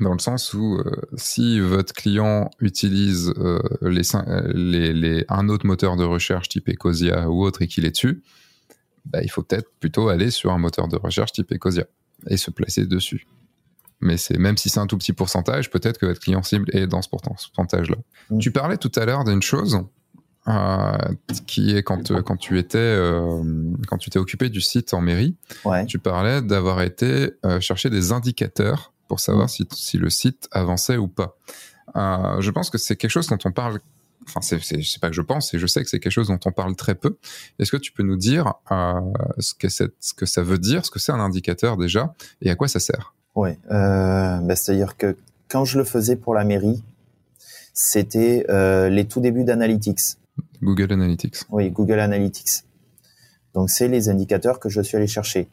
Dans 0.00 0.12
le 0.12 0.18
sens 0.18 0.52
où 0.52 0.74
euh, 0.78 0.90
si 1.16 1.58
votre 1.60 1.94
client 1.94 2.50
utilise 2.60 3.32
euh, 3.38 3.58
les, 3.80 4.02
cin- 4.02 4.26
les, 4.52 4.92
les, 4.92 5.24
un 5.30 5.48
autre 5.48 5.64
moteur 5.66 5.96
de 5.96 6.04
recherche 6.04 6.48
type 6.50 6.68
Ecosia 6.68 7.30
ou 7.30 7.42
autre 7.44 7.62
et 7.62 7.66
qu'il 7.66 7.86
est 7.86 7.90
dessus, 7.92 8.22
bah, 9.06 9.22
il 9.22 9.30
faut 9.30 9.42
peut-être 9.42 9.70
plutôt 9.80 10.08
aller 10.08 10.30
sur 10.30 10.50
un 10.52 10.58
moteur 10.58 10.88
de 10.88 10.96
recherche 10.96 11.32
type 11.32 11.50
Ecosia 11.52 11.84
et 12.28 12.36
se 12.36 12.50
placer 12.50 12.84
dessus. 12.86 13.26
Mais 14.00 14.18
c'est 14.18 14.36
même 14.36 14.58
si 14.58 14.68
c'est 14.68 14.80
un 14.80 14.86
tout 14.86 14.98
petit 14.98 15.14
pourcentage, 15.14 15.70
peut-être 15.70 15.96
que 15.98 16.04
votre 16.04 16.20
client 16.20 16.42
cible 16.42 16.66
est 16.76 16.86
dans 16.86 17.00
ce 17.00 17.08
pourcentage-là. 17.08 17.96
Mm. 18.28 18.38
Tu 18.38 18.50
parlais 18.50 18.76
tout 18.76 18.92
à 18.96 19.06
l'heure 19.06 19.24
d'une 19.24 19.40
chose 19.42 19.80
euh, 20.48 20.96
qui 21.46 21.76
est 21.76 21.82
quand, 21.82 22.10
euh, 22.12 22.22
quand 22.22 22.36
tu 22.36 22.58
étais 22.58 22.78
euh, 22.78 23.42
quand 23.88 23.98
tu 23.98 24.10
t'es 24.10 24.18
occupé 24.20 24.48
du 24.48 24.60
site 24.60 24.94
en 24.94 25.00
mairie, 25.00 25.34
Ouais. 25.64 25.84
tu 25.86 25.98
parlais 25.98 26.40
d'avoir 26.40 26.82
été 26.82 27.32
euh, 27.44 27.58
chercher 27.60 27.90
des 27.90 28.12
indicateurs 28.12 28.92
pour 29.08 29.18
savoir 29.18 29.50
si, 29.50 29.66
si 29.72 29.98
le 29.98 30.08
site 30.08 30.48
avançait 30.52 30.96
ou 30.96 31.08
pas. 31.08 31.36
Je 31.94 32.50
pense 32.50 32.70
que 32.70 32.78
c'est 32.78 32.94
quelque 32.96 33.10
chose 33.10 33.26
dont 33.28 33.38
on 33.44 33.50
parle 33.52 33.80
enfin, 34.28 34.40
c'est, 34.40 34.60
c'est, 34.62 35.00
pas 35.00 35.08
que 35.08 35.14
je 35.14 35.22
pense, 35.22 35.54
et 35.54 35.58
je 35.58 35.66
sais 35.66 35.82
que 35.82 35.88
c'est 35.88 36.00
quelque 36.00 36.12
chose 36.12 36.28
dont 36.28 36.38
on 36.44 36.52
parle 36.52 36.74
très 36.76 36.94
peu. 36.94 37.16
Est-ce 37.58 37.70
que 37.70 37.76
tu 37.76 37.92
peux 37.92 38.02
nous 38.02 38.16
dire 38.16 38.54
ce, 39.38 39.54
que 39.54 39.68
ce 39.68 39.84
que 40.16 40.26
ça 40.26 40.42
veut 40.42 40.58
dire, 40.58 40.84
ce 40.84 40.90
que 40.90 40.98
c'est 40.98 41.12
un 41.12 41.20
indicateur 41.20 41.76
déjà, 41.76 42.14
et 42.42 42.50
à 42.50 42.54
quoi 42.56 42.68
ça 42.68 42.80
sert? 42.80 43.14
Oui, 43.34 43.50
bah, 43.68 44.54
c'est-à-dire 44.56 44.96
que 44.96 45.16
quand 45.48 45.64
je 45.64 45.78
le 45.78 45.84
faisais 45.84 46.16
pour 46.16 46.34
la 46.34 46.44
mairie, 46.44 46.82
c'était 47.72 48.44
les 48.90 49.04
tout 49.06 49.20
débuts 49.20 49.44
d'Analytics. 49.44 50.18
Google 50.62 50.92
Analytics. 50.92 51.36
Oui, 51.50 51.70
Google 51.70 52.00
Analytics. 52.00 52.64
Donc 53.54 53.70
c'est 53.70 53.88
les 53.88 54.08
indicateurs 54.08 54.60
que 54.60 54.68
je 54.68 54.80
suis 54.80 54.96
allé 54.96 55.06
chercher. 55.06 55.48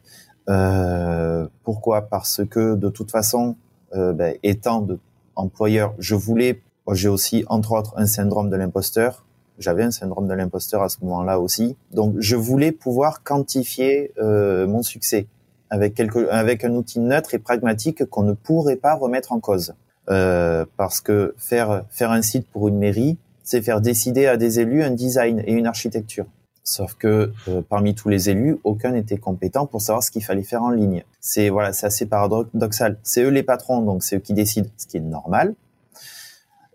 Euh, 0.48 1.46
pourquoi? 1.62 2.02
Parce 2.02 2.42
que 2.44 2.74
de 2.74 2.88
toute 2.90 3.10
façon, 3.10 3.56
euh, 3.94 4.12
ben, 4.12 4.36
étant 4.42 4.80
de 4.82 4.98
employeur, 5.36 5.94
je 5.98 6.14
voulais, 6.14 6.60
j'ai 6.92 7.08
aussi 7.08 7.44
entre 7.48 7.72
autres 7.72 7.94
un 7.96 8.06
syndrome 8.06 8.50
de 8.50 8.56
l'imposteur. 8.56 9.24
J'avais 9.58 9.84
un 9.84 9.90
syndrome 9.90 10.28
de 10.28 10.34
l'imposteur 10.34 10.82
à 10.82 10.88
ce 10.88 10.98
moment-là 11.02 11.40
aussi. 11.40 11.76
Donc 11.92 12.16
je 12.18 12.36
voulais 12.36 12.72
pouvoir 12.72 13.22
quantifier 13.22 14.12
euh, 14.18 14.66
mon 14.66 14.82
succès 14.82 15.26
avec 15.70 15.94
quelque, 15.94 16.28
avec 16.28 16.64
un 16.64 16.74
outil 16.74 17.00
neutre 17.00 17.34
et 17.34 17.38
pragmatique 17.38 18.04
qu'on 18.04 18.22
ne 18.22 18.32
pourrait 18.32 18.76
pas 18.76 18.94
remettre 18.94 19.32
en 19.32 19.40
cause. 19.40 19.74
Parce 20.06 21.00
que 21.00 21.34
faire 21.38 21.84
faire 21.88 22.10
un 22.10 22.20
site 22.20 22.46
pour 22.48 22.68
une 22.68 22.76
mairie, 22.76 23.16
c'est 23.44 23.62
faire 23.62 23.80
décider 23.80 24.26
à 24.26 24.36
des 24.36 24.58
élus 24.58 24.82
un 24.82 24.90
design 24.90 25.42
et 25.46 25.52
une 25.52 25.66
architecture. 25.66 26.26
Sauf 26.64 26.94
que 26.94 27.30
euh, 27.48 27.60
parmi 27.68 27.94
tous 27.94 28.08
les 28.08 28.30
élus, 28.30 28.56
aucun 28.64 28.92
n'était 28.92 29.18
compétent 29.18 29.66
pour 29.66 29.82
savoir 29.82 30.02
ce 30.02 30.10
qu'il 30.10 30.24
fallait 30.24 30.42
faire 30.42 30.62
en 30.62 30.70
ligne. 30.70 31.04
C'est 31.20 31.50
voilà, 31.50 31.74
c'est 31.74 31.86
assez 31.86 32.06
paradoxal. 32.06 32.96
C'est 33.02 33.22
eux 33.22 33.28
les 33.28 33.42
patrons, 33.42 33.82
donc 33.82 34.02
c'est 34.02 34.16
eux 34.16 34.20
qui 34.20 34.32
décident, 34.32 34.68
ce 34.78 34.86
qui 34.86 34.96
est 34.96 35.00
normal. 35.00 35.54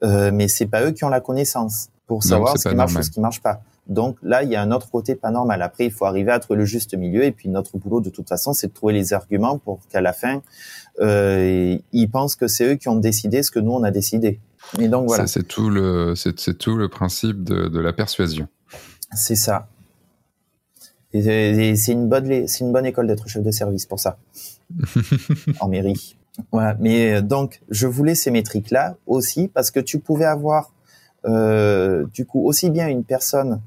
Euh, 0.03 0.31
mais 0.31 0.47
c'est 0.47 0.67
pas 0.67 0.83
eux 0.83 0.91
qui 0.91 1.03
ont 1.03 1.09
la 1.09 1.21
connaissance 1.21 1.89
pour 2.05 2.23
savoir 2.23 2.57
ce 2.57 2.69
qui 2.69 2.75
marche 2.75 2.95
ou 2.95 3.01
ce 3.01 3.09
qui 3.09 3.19
marche 3.19 3.41
pas. 3.41 3.61
Donc 3.87 4.17
là, 4.21 4.43
il 4.43 4.49
y 4.49 4.55
a 4.55 4.61
un 4.61 4.71
autre 4.71 4.91
côté 4.91 5.15
pas 5.15 5.31
normal. 5.31 5.63
Après, 5.63 5.85
il 5.85 5.91
faut 5.91 6.05
arriver 6.05 6.31
à 6.31 6.39
trouver 6.39 6.59
le 6.59 6.65
juste 6.65 6.95
milieu. 6.95 7.23
Et 7.23 7.31
puis 7.31 7.49
notre 7.49 7.77
boulot, 7.77 8.01
de 8.01 8.11
toute 8.11 8.29
façon, 8.29 8.53
c'est 8.53 8.67
de 8.67 8.73
trouver 8.73 8.93
les 8.93 9.13
arguments 9.13 9.57
pour 9.57 9.79
qu'à 9.89 10.01
la 10.01 10.13
fin, 10.13 10.43
euh, 10.99 11.77
ils 11.91 12.07
pensent 12.09 12.35
que 12.35 12.47
c'est 12.47 12.73
eux 12.73 12.75
qui 12.75 12.87
ont 12.87 12.97
décidé 12.97 13.41
ce 13.41 13.49
que 13.49 13.59
nous 13.59 13.71
on 13.71 13.83
a 13.83 13.89
décidé. 13.89 14.39
Et 14.77 14.87
donc 14.87 15.07
voilà. 15.07 15.27
C'est 15.27 15.47
tout 15.47 15.69
le, 15.69 16.13
c'est 16.15 16.57
tout 16.57 16.75
le 16.75 16.89
principe 16.89 17.43
de, 17.43 17.67
de 17.67 17.79
la 17.79 17.93
persuasion. 17.93 18.47
C'est 19.15 19.35
ça. 19.35 19.67
Et, 21.13 21.75
c'est 21.75 21.91
une 21.91 22.07
bonne, 22.07 22.47
c'est 22.47 22.59
une 22.63 22.71
bonne 22.71 22.85
école 22.85 23.07
d'être 23.07 23.27
chef 23.27 23.43
de 23.43 23.51
service 23.51 23.85
pour 23.85 23.99
ça. 23.99 24.17
en 25.59 25.67
mairie. 25.67 26.15
Voilà. 26.51 26.75
Mais 26.79 27.15
euh, 27.15 27.21
donc, 27.21 27.61
je 27.69 27.87
voulais 27.87 28.15
ces 28.15 28.31
métriques-là 28.31 28.95
aussi 29.07 29.47
parce 29.47 29.71
que 29.71 29.79
tu 29.79 29.99
pouvais 29.99 30.25
avoir, 30.25 30.71
euh, 31.25 32.05
du 32.13 32.25
coup, 32.25 32.45
aussi 32.45 32.69
bien 32.69 32.87
une 32.87 33.03
personne 33.03 33.61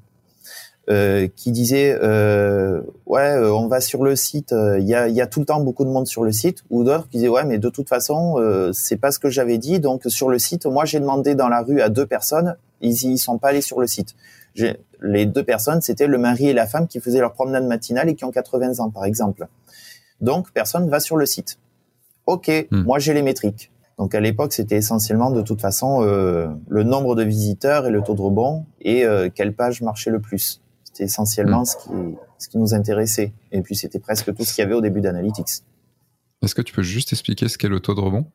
euh, 0.90 1.28
qui 1.36 1.52
disait 1.52 1.96
euh, 2.02 2.80
ouais 3.06 3.36
euh, 3.36 3.52
on 3.52 3.68
va 3.68 3.80
sur 3.80 4.02
le 4.02 4.16
site 4.16 4.52
il 4.52 4.84
y 4.84 4.96
a, 4.96 5.08
y, 5.08 5.20
a, 5.20 5.28
tout 5.28 5.38
le 5.38 5.46
temps 5.46 5.60
beaucoup 5.60 5.84
de 5.84 5.90
monde 5.90 6.08
sur 6.08 6.24
le 6.24 6.32
site 6.32 6.64
ou 6.70 6.82
d'autres 6.82 7.08
qui 7.08 7.18
disaient 7.18 7.28
ouais 7.28 7.44
mais 7.44 7.58
de 7.58 7.68
toute 7.68 7.88
façon 7.88 8.36
c'est 8.72 8.96
pas 8.96 9.12
ce 9.12 9.20
que 9.20 9.30
j'avais 9.30 9.58
dit 9.58 9.78
donc 9.78 10.02
sur 10.06 10.28
le 10.28 10.40
site 10.40 10.66
moi 10.66 10.84
j'ai 10.84 10.98
demandé 10.98 11.36
dans 11.36 11.48
la 11.48 11.62
rue 11.62 11.80
à 11.80 11.88
deux 11.88 12.06
personnes 12.06 12.56
ils 12.80 13.04
y 13.04 13.18
sont 13.18 13.38
pas 13.38 13.50
allés 13.50 13.60
sur 13.60 13.80
le 13.80 13.86
site 13.86 14.16
les 15.00 15.24
deux 15.24 15.44
personnes 15.44 15.80
c'était 15.80 16.08
le 16.08 16.18
mari 16.18 16.48
et 16.48 16.52
la 16.52 16.66
femme 16.66 16.88
qui 16.88 16.98
faisaient 16.98 17.20
leur 17.20 17.32
promenade 17.32 17.64
matinale 17.64 18.08
et 18.08 18.16
qui 18.16 18.24
ont 18.24 18.32
80 18.32 18.80
ans 18.80 18.90
par 18.90 19.04
exemple 19.04 19.46
donc 20.20 20.50
personne 20.52 20.88
va 20.88 20.98
sur 20.98 21.16
le 21.16 21.26
site 21.26 21.58
ok 22.26 22.66
hmm. 22.70 22.82
moi 22.82 22.98
j'ai 22.98 23.14
les 23.14 23.22
métriques 23.22 23.72
donc 23.98 24.14
à 24.14 24.20
l'époque, 24.20 24.52
c'était 24.52 24.76
essentiellement 24.76 25.30
de 25.30 25.42
toute 25.42 25.60
façon 25.60 26.02
euh, 26.02 26.48
le 26.68 26.82
nombre 26.82 27.14
de 27.14 27.22
visiteurs 27.22 27.86
et 27.86 27.90
le 27.90 28.02
taux 28.02 28.14
de 28.14 28.20
rebond 28.20 28.64
et 28.80 29.04
euh, 29.04 29.28
quelle 29.32 29.52
page 29.52 29.82
marchait 29.82 30.10
le 30.10 30.20
plus. 30.20 30.61
C'était 30.92 31.04
essentiellement 31.04 31.62
mm. 31.62 31.66
ce, 31.66 31.76
qui, 31.76 31.90
ce 32.38 32.48
qui 32.48 32.58
nous 32.58 32.74
intéressait. 32.74 33.32
Et 33.50 33.62
puis 33.62 33.76
c'était 33.76 33.98
presque 33.98 34.34
tout 34.34 34.44
ce 34.44 34.54
qu'il 34.54 34.62
y 34.62 34.64
avait 34.64 34.74
au 34.74 34.80
début 34.80 35.00
d'Analytics. 35.00 35.62
Est-ce 36.42 36.54
que 36.54 36.62
tu 36.62 36.74
peux 36.74 36.82
juste 36.82 37.12
expliquer 37.12 37.48
ce 37.48 37.56
qu'est 37.56 37.68
le 37.68 37.80
taux 37.80 37.94
de 37.94 38.00
rebond? 38.00 38.26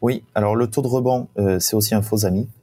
Oui, 0.00 0.24
alors 0.34 0.54
le 0.54 0.68
taux 0.68 0.82
de 0.82 0.86
rebond, 0.86 1.28
euh, 1.38 1.58
c'est 1.58 1.74
aussi 1.74 1.94
un 1.94 2.02
faux 2.02 2.24
ami. 2.24 2.48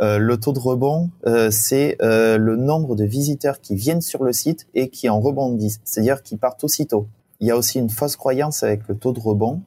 Euh, 0.00 0.18
le 0.18 0.40
taux 0.40 0.52
de 0.52 0.58
rebond, 0.58 1.10
euh, 1.24 1.52
c'est 1.52 1.96
le 2.00 2.56
nombre 2.56 2.96
de 2.96 3.04
visiteurs 3.04 3.60
qui 3.60 3.76
viennent 3.76 4.00
sur 4.00 4.24
le 4.24 4.32
site 4.32 4.66
et 4.74 4.88
qui 4.88 5.08
en 5.08 5.20
rebondissent, 5.20 5.80
c'est-à-dire 5.84 6.24
qui 6.24 6.36
partent 6.36 6.64
aussitôt. 6.64 7.06
Il 7.38 7.46
y 7.46 7.52
a 7.52 7.56
aussi 7.56 7.78
une 7.78 7.88
fausse 7.88 8.16
croyance 8.16 8.64
avec 8.64 8.88
le 8.88 8.96
taux 8.96 9.12
de 9.12 9.20
rebond, 9.20 9.62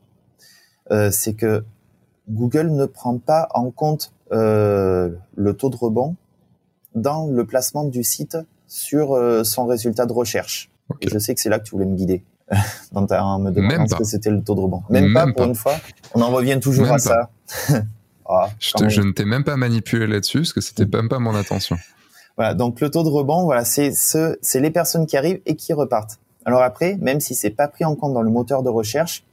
c'est 1.11 1.33
que 1.33 1.63
Google 2.29 2.71
ne 2.71 2.85
prend 2.85 3.17
pas 3.19 3.47
en 3.53 3.71
compte 3.71 4.11
le 4.29 5.51
taux 5.57 5.69
de 5.69 5.77
rebond 5.77 6.17
dans 7.01 7.27
le 7.27 7.45
placement 7.45 7.83
du 7.83 8.03
site 8.03 8.37
sur 8.67 9.13
euh, 9.13 9.43
son 9.43 9.65
résultat 9.65 10.05
de 10.05 10.13
recherche. 10.13 10.69
Et 11.01 11.09
je 11.09 11.17
sais 11.19 11.35
que 11.35 11.41
c'est 11.41 11.49
là 11.49 11.59
que 11.59 11.65
tu 11.65 11.71
voulais 11.71 11.85
me 11.85 11.95
guider. 11.95 12.23
dans 12.93 13.05
ta, 13.05 13.21
me 13.37 13.51
demandant 13.51 13.87
ce 13.87 13.95
que 13.95 14.03
c'était 14.03 14.29
le 14.29 14.41
taux 14.41 14.55
de 14.55 14.61
rebond. 14.61 14.83
Même, 14.89 15.13
pas 15.13 15.27
pour 15.31 15.45
une 15.45 15.55
fois. 15.55 15.75
On 16.13 16.21
en 16.21 16.29
revient 16.29 16.59
toujours 16.61 16.91
à 16.91 16.99
ça. 16.99 17.29
Ah, 18.29 18.49
je, 18.59 18.99
ne 18.99 19.13
t'ai 19.13 19.23
même 19.23 19.45
pas 19.45 19.55
manipulé 19.55 20.05
là-dessus 20.05 20.39
parce 20.39 20.51
que 20.51 20.59
c'était 20.59 20.85
mm. 20.85 20.91
même 20.91 21.07
pas 21.07 21.17
mon 21.17 21.33
intention. 21.33 21.77
Voilà, 22.35 22.55
donc 22.55 22.81
le 22.81 22.91
taux 22.91 23.03
de 23.03 23.07
rebond, 23.07 23.45
voilà, 23.45 23.63
c'est 23.63 23.93
ce, 23.93 24.37
c'est 24.41 24.59
les 24.59 24.69
personnes 24.69 25.05
qui 25.05 25.15
arrivent 25.15 25.39
et 25.45 25.55
qui 25.55 25.71
repartent. 25.71 26.19
Alors 26.43 26.61
après, 26.61 26.97
même 26.97 27.21
si 27.21 27.35
c'est 27.35 27.51
pas 27.51 27.69
pris 27.69 27.85
en 27.85 27.95
compte 27.95 28.13
dans 28.13 28.21
le 28.21 28.29
moteur 28.29 28.63
de 28.63 28.69
recherche, 28.69 29.23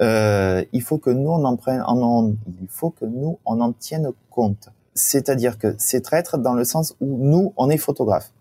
euh, 0.00 0.64
il 0.72 0.82
faut 0.82 0.98
que 0.98 1.10
nous 1.10 1.30
on 1.30 1.44
en 1.44 1.56
prenne, 1.56 1.82
en, 1.86 2.32
il 2.60 2.68
faut 2.68 2.90
que 2.90 3.04
nous 3.04 3.38
on 3.44 3.60
en 3.60 3.72
tienne 3.72 4.10
compte. 4.28 4.70
C'est-à-dire 4.96 5.58
que 5.58 5.76
c'est 5.78 6.00
traître 6.00 6.38
dans 6.38 6.54
le 6.54 6.64
sens 6.64 6.96
où 7.00 7.18
nous, 7.20 7.52
on 7.56 7.70
est 7.70 7.76
photographe. 7.76 8.32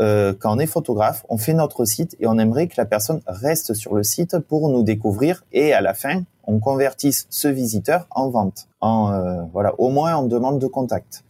Euh, 0.00 0.34
quand 0.38 0.56
on 0.56 0.58
est 0.58 0.66
photographe, 0.66 1.24
on 1.28 1.38
fait 1.38 1.54
notre 1.54 1.84
site 1.84 2.16
et 2.20 2.26
on 2.26 2.38
aimerait 2.38 2.66
que 2.66 2.74
la 2.76 2.84
personne 2.84 3.20
reste 3.26 3.74
sur 3.74 3.94
le 3.94 4.02
site 4.02 4.38
pour 4.38 4.68
nous 4.68 4.82
découvrir 4.82 5.44
et 5.52 5.72
à 5.72 5.80
la 5.80 5.94
fin, 5.94 6.22
on 6.44 6.58
convertisse 6.58 7.26
ce 7.30 7.48
visiteur 7.48 8.06
en 8.10 8.28
vente. 8.28 8.68
En 8.80 9.12
euh, 9.12 9.42
voilà, 9.52 9.74
au 9.78 9.90
moins 9.90 10.14
en 10.14 10.24
demande 10.24 10.58
de 10.58 10.66
contact. 10.66 11.24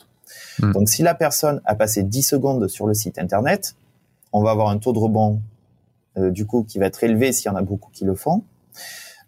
Hmm. 0.59 0.73
Donc 0.73 0.89
si 0.89 1.03
la 1.03 1.15
personne 1.15 1.61
a 1.65 1.75
passé 1.75 2.03
10 2.03 2.23
secondes 2.23 2.69
sur 2.69 2.87
le 2.87 2.95
site 2.95 3.19
internet, 3.19 3.77
on 4.33 4.43
va 4.43 4.51
avoir 4.51 4.71
un 4.71 4.79
taux 4.79 4.93
de 4.93 4.99
rebond 4.99 5.41
euh, 6.17 6.31
du 6.31 6.47
coup 6.47 6.65
qui 6.67 6.79
va 6.79 6.87
être 6.87 7.05
élevé 7.05 7.33
s'il 7.33 7.51
y 7.51 7.55
en 7.55 7.57
a 7.57 7.63
beaucoup 7.63 7.91
qui 7.93 8.05
le 8.05 8.15
font. 8.15 8.43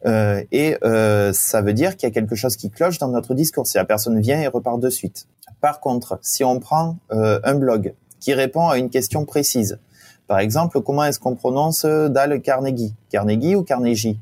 Euh, 0.07 0.43
et 0.53 0.77
euh, 0.85 1.33
ça 1.33 1.63
veut 1.63 1.73
dire 1.73 1.97
qu'il 1.97 2.07
y 2.07 2.11
a 2.11 2.13
quelque 2.13 2.37
chose 2.37 2.57
qui 2.57 2.71
cloche 2.71 2.99
dans 2.99 3.09
notre 3.09 3.35
discours 3.35 3.67
si 3.67 3.77
la 3.77 3.85
personne 3.85 4.21
vient 4.21 4.41
et 4.41 4.47
repart 4.47 4.81
de 4.81 4.91
suite. 4.91 5.27
Par 5.61 5.81
contre, 5.81 6.19
si 6.23 6.45
on 6.45 6.61
prend 6.61 6.99
euh, 7.13 7.41
un 7.45 7.55
blog 7.55 7.95
qui 8.21 8.33
répond 8.33 8.69
à 8.69 8.79
une 8.79 8.91
question 8.91 9.25
précise, 9.25 9.79
par 10.27 10.39
exemple, 10.39 10.81
comment 10.81 11.05
est-ce 11.05 11.19
qu'on 11.19 11.35
prononce 11.35 11.85
Dale 11.85 12.41
Carnegie? 12.41 12.95
Carnegie 13.11 13.57
ou 13.57 13.63
Carnegie? 13.63 14.19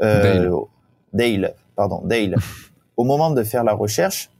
Dale. 0.00 0.50
Dale, 1.12 1.54
pardon, 1.76 2.02
Dale. 2.04 2.36
Au 2.96 3.04
moment 3.04 3.30
de 3.30 3.42
faire 3.42 3.64
la 3.64 3.72
recherche 3.72 4.30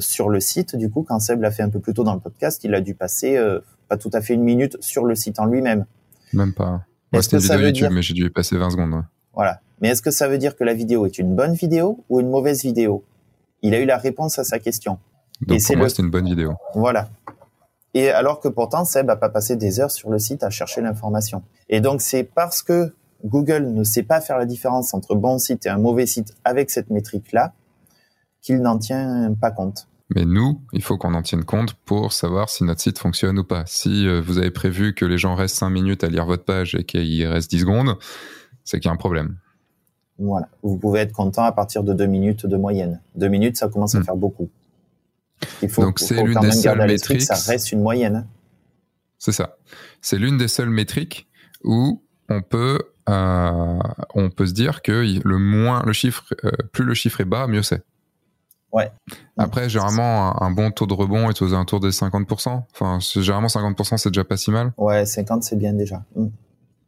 sur 0.00 0.28
le 0.28 0.40
site, 0.40 0.76
du 0.76 0.90
coup, 0.90 1.02
quand 1.02 1.18
Seb 1.18 1.40
l'a 1.40 1.50
fait 1.50 1.62
un 1.62 1.70
peu 1.70 1.80
plus 1.80 1.94
tôt 1.94 2.04
dans 2.04 2.14
le 2.14 2.20
podcast, 2.20 2.62
il 2.62 2.74
a 2.74 2.80
dû 2.80 2.94
passer 2.94 3.36
pas 3.88 3.96
tout 3.96 4.10
à 4.12 4.20
fait 4.20 4.34
une 4.34 4.42
minute 4.42 4.76
sur 4.80 5.04
le 5.04 5.14
site 5.14 5.40
en 5.40 5.46
lui-même. 5.46 5.86
Même 6.32 6.52
pas. 6.52 6.84
Moi, 7.12 7.22
c'était 7.22 7.38
une 7.38 7.42
vidéo 7.42 7.60
YouTube, 7.60 7.88
mais 7.92 8.02
j'ai 8.02 8.14
dû 8.14 8.26
y 8.26 8.30
passer 8.30 8.56
20 8.56 8.70
secondes. 8.70 9.02
Voilà. 9.36 9.60
Mais 9.80 9.88
est-ce 9.88 10.02
que 10.02 10.10
ça 10.10 10.26
veut 10.26 10.38
dire 10.38 10.56
que 10.56 10.64
la 10.64 10.74
vidéo 10.74 11.06
est 11.06 11.18
une 11.18 11.36
bonne 11.36 11.54
vidéo 11.54 12.04
ou 12.08 12.20
une 12.20 12.30
mauvaise 12.30 12.62
vidéo? 12.62 13.04
Il 13.62 13.74
a 13.74 13.80
eu 13.80 13.84
la 13.84 13.98
réponse 13.98 14.38
à 14.38 14.44
sa 14.44 14.58
question. 14.58 14.98
Donc 15.42 15.62
pour 15.62 15.76
moi, 15.76 15.88
c'est 15.88 16.02
une 16.02 16.10
bonne 16.10 16.26
vidéo. 16.26 16.54
Voilà. 16.74 17.08
Et 17.94 18.10
alors 18.10 18.40
que 18.40 18.48
pourtant, 18.48 18.84
Seb 18.84 19.08
a 19.10 19.16
pas 19.16 19.28
passé 19.28 19.56
des 19.56 19.80
heures 19.80 19.90
sur 19.90 20.10
le 20.10 20.18
site 20.18 20.42
à 20.42 20.50
chercher 20.50 20.80
l'information. 20.80 21.42
Et 21.68 21.80
donc, 21.80 22.00
c'est 22.00 22.24
parce 22.24 22.62
que 22.62 22.92
Google 23.24 23.72
ne 23.72 23.84
sait 23.84 24.02
pas 24.02 24.20
faire 24.20 24.38
la 24.38 24.46
différence 24.46 24.92
entre 24.94 25.14
bon 25.14 25.38
site 25.38 25.66
et 25.66 25.68
un 25.68 25.78
mauvais 25.78 26.06
site 26.06 26.34
avec 26.44 26.70
cette 26.70 26.90
métrique-là 26.90 27.54
qu'il 28.42 28.60
n'en 28.60 28.78
tient 28.78 29.34
pas 29.40 29.50
compte. 29.50 29.88
Mais 30.14 30.24
nous, 30.24 30.60
il 30.72 30.82
faut 30.82 30.98
qu'on 30.98 31.14
en 31.14 31.22
tienne 31.22 31.44
compte 31.44 31.74
pour 31.84 32.12
savoir 32.12 32.48
si 32.48 32.64
notre 32.64 32.80
site 32.80 32.98
fonctionne 32.98 33.38
ou 33.38 33.44
pas. 33.44 33.64
Si 33.66 34.06
euh, 34.06 34.20
vous 34.20 34.38
avez 34.38 34.52
prévu 34.52 34.94
que 34.94 35.04
les 35.04 35.18
gens 35.18 35.34
restent 35.34 35.56
5 35.56 35.70
minutes 35.70 36.04
à 36.04 36.08
lire 36.08 36.26
votre 36.26 36.44
page 36.44 36.76
et 36.76 36.84
qu'il 36.84 37.26
reste 37.26 37.50
10 37.50 37.60
secondes, 37.60 37.98
c'est 38.66 38.78
qu'il 38.78 38.88
y 38.88 38.90
a 38.90 38.92
un 38.92 38.98
problème. 38.98 39.38
Voilà. 40.18 40.48
Vous 40.62 40.76
pouvez 40.76 41.00
être 41.00 41.12
content 41.12 41.44
à 41.44 41.52
partir 41.52 41.82
de 41.82 41.94
deux 41.94 42.06
minutes 42.06 42.44
de 42.44 42.56
moyenne. 42.56 43.00
Deux 43.14 43.28
minutes, 43.28 43.56
ça 43.56 43.68
commence 43.68 43.94
à 43.94 44.00
hmm. 44.00 44.04
faire 44.04 44.16
beaucoup. 44.16 44.50
Il 45.62 45.68
faut, 45.68 45.82
Donc 45.82 45.98
c'est 45.98 46.22
l'une 46.22 46.38
des 46.40 46.52
seules 46.52 46.86
métriques. 46.86 47.22
Ça 47.22 47.34
reste 47.34 47.72
une 47.72 47.80
moyenne. 47.80 48.26
C'est 49.18 49.32
ça. 49.32 49.56
C'est 50.02 50.18
l'une 50.18 50.36
des 50.36 50.48
seules 50.48 50.70
métriques 50.70 51.28
où 51.64 52.02
on 52.28 52.42
peut 52.42 52.80
euh, 53.08 53.78
on 54.14 54.30
peut 54.30 54.46
se 54.46 54.52
dire 54.52 54.82
que 54.82 55.04
le 55.24 55.38
moins 55.38 55.82
le 55.86 55.92
chiffre 55.92 56.24
euh, 56.44 56.50
plus 56.72 56.84
le 56.84 56.94
chiffre 56.94 57.20
est 57.20 57.26
bas, 57.26 57.46
mieux 57.46 57.62
c'est. 57.62 57.82
Ouais. 58.72 58.90
Après, 59.38 59.70
généralement, 59.70 60.42
un, 60.42 60.50
bon 60.50 60.70
taux 60.70 60.86
de 60.86 60.92
rebond 60.92 61.30
est 61.30 61.40
aux 61.40 61.54
alentours 61.54 61.80
des 61.80 61.90
50%. 61.90 62.64
Enfin, 62.72 62.98
généralement, 63.00 63.46
50%, 63.46 63.96
c'est 63.96 64.10
déjà 64.10 64.24
pas 64.24 64.36
si 64.36 64.50
mal. 64.50 64.74
Ouais, 64.76 65.06
50, 65.06 65.44
c'est 65.44 65.56
bien 65.56 65.72
déjà. 65.72 66.04
Hmm. 66.14 66.26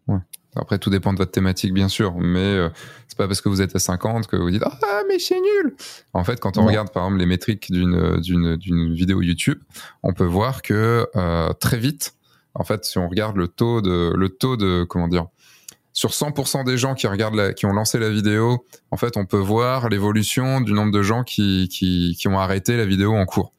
Ouais. 0.09 0.19
Après, 0.57 0.79
tout 0.79 0.91
dépend 0.91 1.12
de 1.12 1.19
votre 1.19 1.31
thématique, 1.31 1.73
bien 1.73 1.89
sûr, 1.89 2.15
mais 2.19 2.41
euh, 2.41 2.69
c'est 3.07 3.16
pas 3.16 3.27
parce 3.27 3.41
que 3.41 3.49
vous 3.49 3.62
êtes 3.62 3.77
à 3.77 3.79
50 3.79 4.27
que 4.27 4.37
vous 4.37 4.51
dites 4.51 4.62
ah 4.65 5.03
mais 5.09 5.19
c'est 5.19 5.39
nul. 5.41 5.75
En 6.15 6.25
fait, 6.25 6.41
quand 6.41 6.59
on 6.59 6.66
regarde 6.66 6.91
par 6.91 7.05
exemple 7.05 7.20
les 7.20 7.27
métriques 7.27 7.70
d'une 7.70 8.93
vidéo 8.93 9.23
YouTube, 9.23 9.61
on 10.03 10.12
peut 10.12 10.25
voir 10.25 10.62
que 10.62 11.07
euh, 11.15 11.53
très 11.55 11.79
vite, 11.79 12.15
en 12.55 12.65
fait, 12.65 12.85
si 12.85 12.99
on 12.99 13.09
regarde 13.09 13.37
le 13.37 13.49
taux 13.49 13.81
de 13.81 14.12
le 14.16 14.29
taux 14.31 14.57
de 14.57 14.85
comment 14.85 15.09
dire 15.09 15.27
sur 15.99 16.11
100% 16.11 16.65
des 16.65 16.79
gens 16.79 16.95
qui 16.95 17.09
regardent 17.09 17.35
la, 17.35 17.53
qui 17.53 17.66
ont 17.66 17.73
lancé 17.73 17.99
la 17.99 18.09
vidéo, 18.09 18.65
en 18.93 18.97
fait, 18.97 19.16
on 19.16 19.27
peut 19.27 19.37
voir 19.37 19.89
l'évolution 19.89 20.61
du 20.61 20.73
nombre 20.73 20.93
de 20.93 21.03
gens 21.03 21.25
qui, 21.25 21.69
qui, 21.69 22.16
qui 22.16 22.29
ont 22.29 22.39
arrêté 22.39 22.77
la 22.77 22.87
vidéo 22.87 23.16
en 23.16 23.27
cours. 23.27 23.53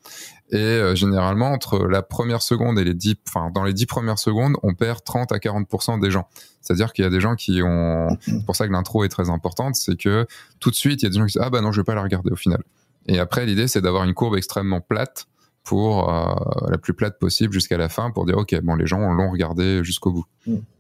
Et 0.52 0.58
euh, 0.58 0.96
généralement, 0.96 1.52
entre 1.52 1.86
la 1.86 2.02
première 2.02 2.42
seconde 2.42 2.80
et 2.80 2.84
les 2.84 2.96
dix, 2.96 3.16
enfin, 3.28 3.52
dans 3.54 3.64
les 3.64 3.74
dix 3.74 3.86
premières 3.86 4.18
secondes, 4.18 4.56
on 4.64 4.74
perd 4.74 5.04
30 5.04 5.32
à 5.32 5.38
40% 5.38 6.02
des 6.02 6.10
gens. 6.10 6.28
C'est-à-dire 6.62 6.92
qu'il 6.92 7.04
y 7.04 7.08
a 7.08 7.12
des 7.12 7.22
gens 7.22 7.36
qui 7.36 7.62
ont, 7.64 8.18
c'est 8.22 8.46
pour 8.46 8.56
ça 8.56 8.68
que 8.68 8.72
l'intro 8.72 9.04
est 9.04 9.10
très 9.10 9.30
importante, 9.30 9.76
c'est 9.76 9.96
que 9.96 10.26
tout 10.60 10.72
de 10.72 10.76
suite, 10.76 11.04
il 11.04 11.06
y 11.06 11.08
a 11.08 11.10
des 11.12 11.20
gens 11.20 11.26
qui 11.26 11.34
disent, 11.34 11.42
ah 11.44 11.50
bah 11.50 11.62
non, 11.62 11.72
je 11.72 11.82
vais 11.82 11.86
pas 11.86 11.96
la 11.96 12.02
regarder 12.02 12.32
au 12.32 12.36
final. 12.36 12.64
Et 13.06 13.20
après, 13.20 13.46
l'idée, 13.46 13.68
c'est 13.68 13.82
d'avoir 13.82 14.04
une 14.04 14.14
courbe 14.14 14.36
extrêmement 14.36 14.82
plate 14.82 15.28
pour 15.64 16.12
euh, 16.12 16.34
la 16.70 16.78
plus 16.80 16.94
plate 16.94 17.20
possible 17.20 17.54
jusqu'à 17.54 17.78
la 17.78 17.90
fin 17.90 18.10
pour 18.10 18.26
dire, 18.26 18.38
OK, 18.38 18.60
bon, 18.62 18.76
les 18.76 18.88
gens 18.88 19.00
l'ont 19.14 19.30
regardé 19.30 19.84
jusqu'au 19.84 20.12
bout. 20.12 20.26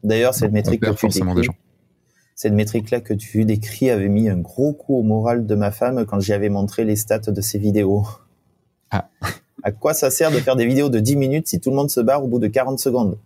D'ailleurs, 0.03 0.33
cette 0.33 0.51
métrique 0.51 0.81
que 0.81 0.91
tu 0.91 1.07
décris, 1.07 1.49
cette 2.33 2.53
métrique-là 2.53 3.01
que 3.01 3.13
tu 3.13 3.45
décris 3.45 3.89
avait 3.89 4.07
mis 4.07 4.29
un 4.29 4.37
gros 4.37 4.73
coup 4.73 4.97
au 4.97 5.03
moral 5.03 5.45
de 5.45 5.55
ma 5.55 5.71
femme 5.71 6.05
quand 6.05 6.19
j'y 6.19 6.33
avais 6.33 6.49
montré 6.49 6.85
les 6.85 6.95
stats 6.95 7.19
de 7.19 7.41
ses 7.41 7.59
vidéos. 7.59 8.05
Ah. 8.91 9.09
À 9.63 9.71
quoi 9.71 9.93
ça 9.93 10.09
sert 10.11 10.31
de 10.31 10.37
faire 10.37 10.55
des 10.55 10.65
vidéos 10.65 10.89
de 10.89 10.99
10 10.99 11.15
minutes 11.15 11.47
si 11.47 11.59
tout 11.59 11.69
le 11.69 11.75
monde 11.75 11.89
se 11.89 11.99
barre 11.99 12.23
au 12.23 12.27
bout 12.27 12.39
de 12.39 12.47
40 12.47 12.79
secondes 12.79 13.17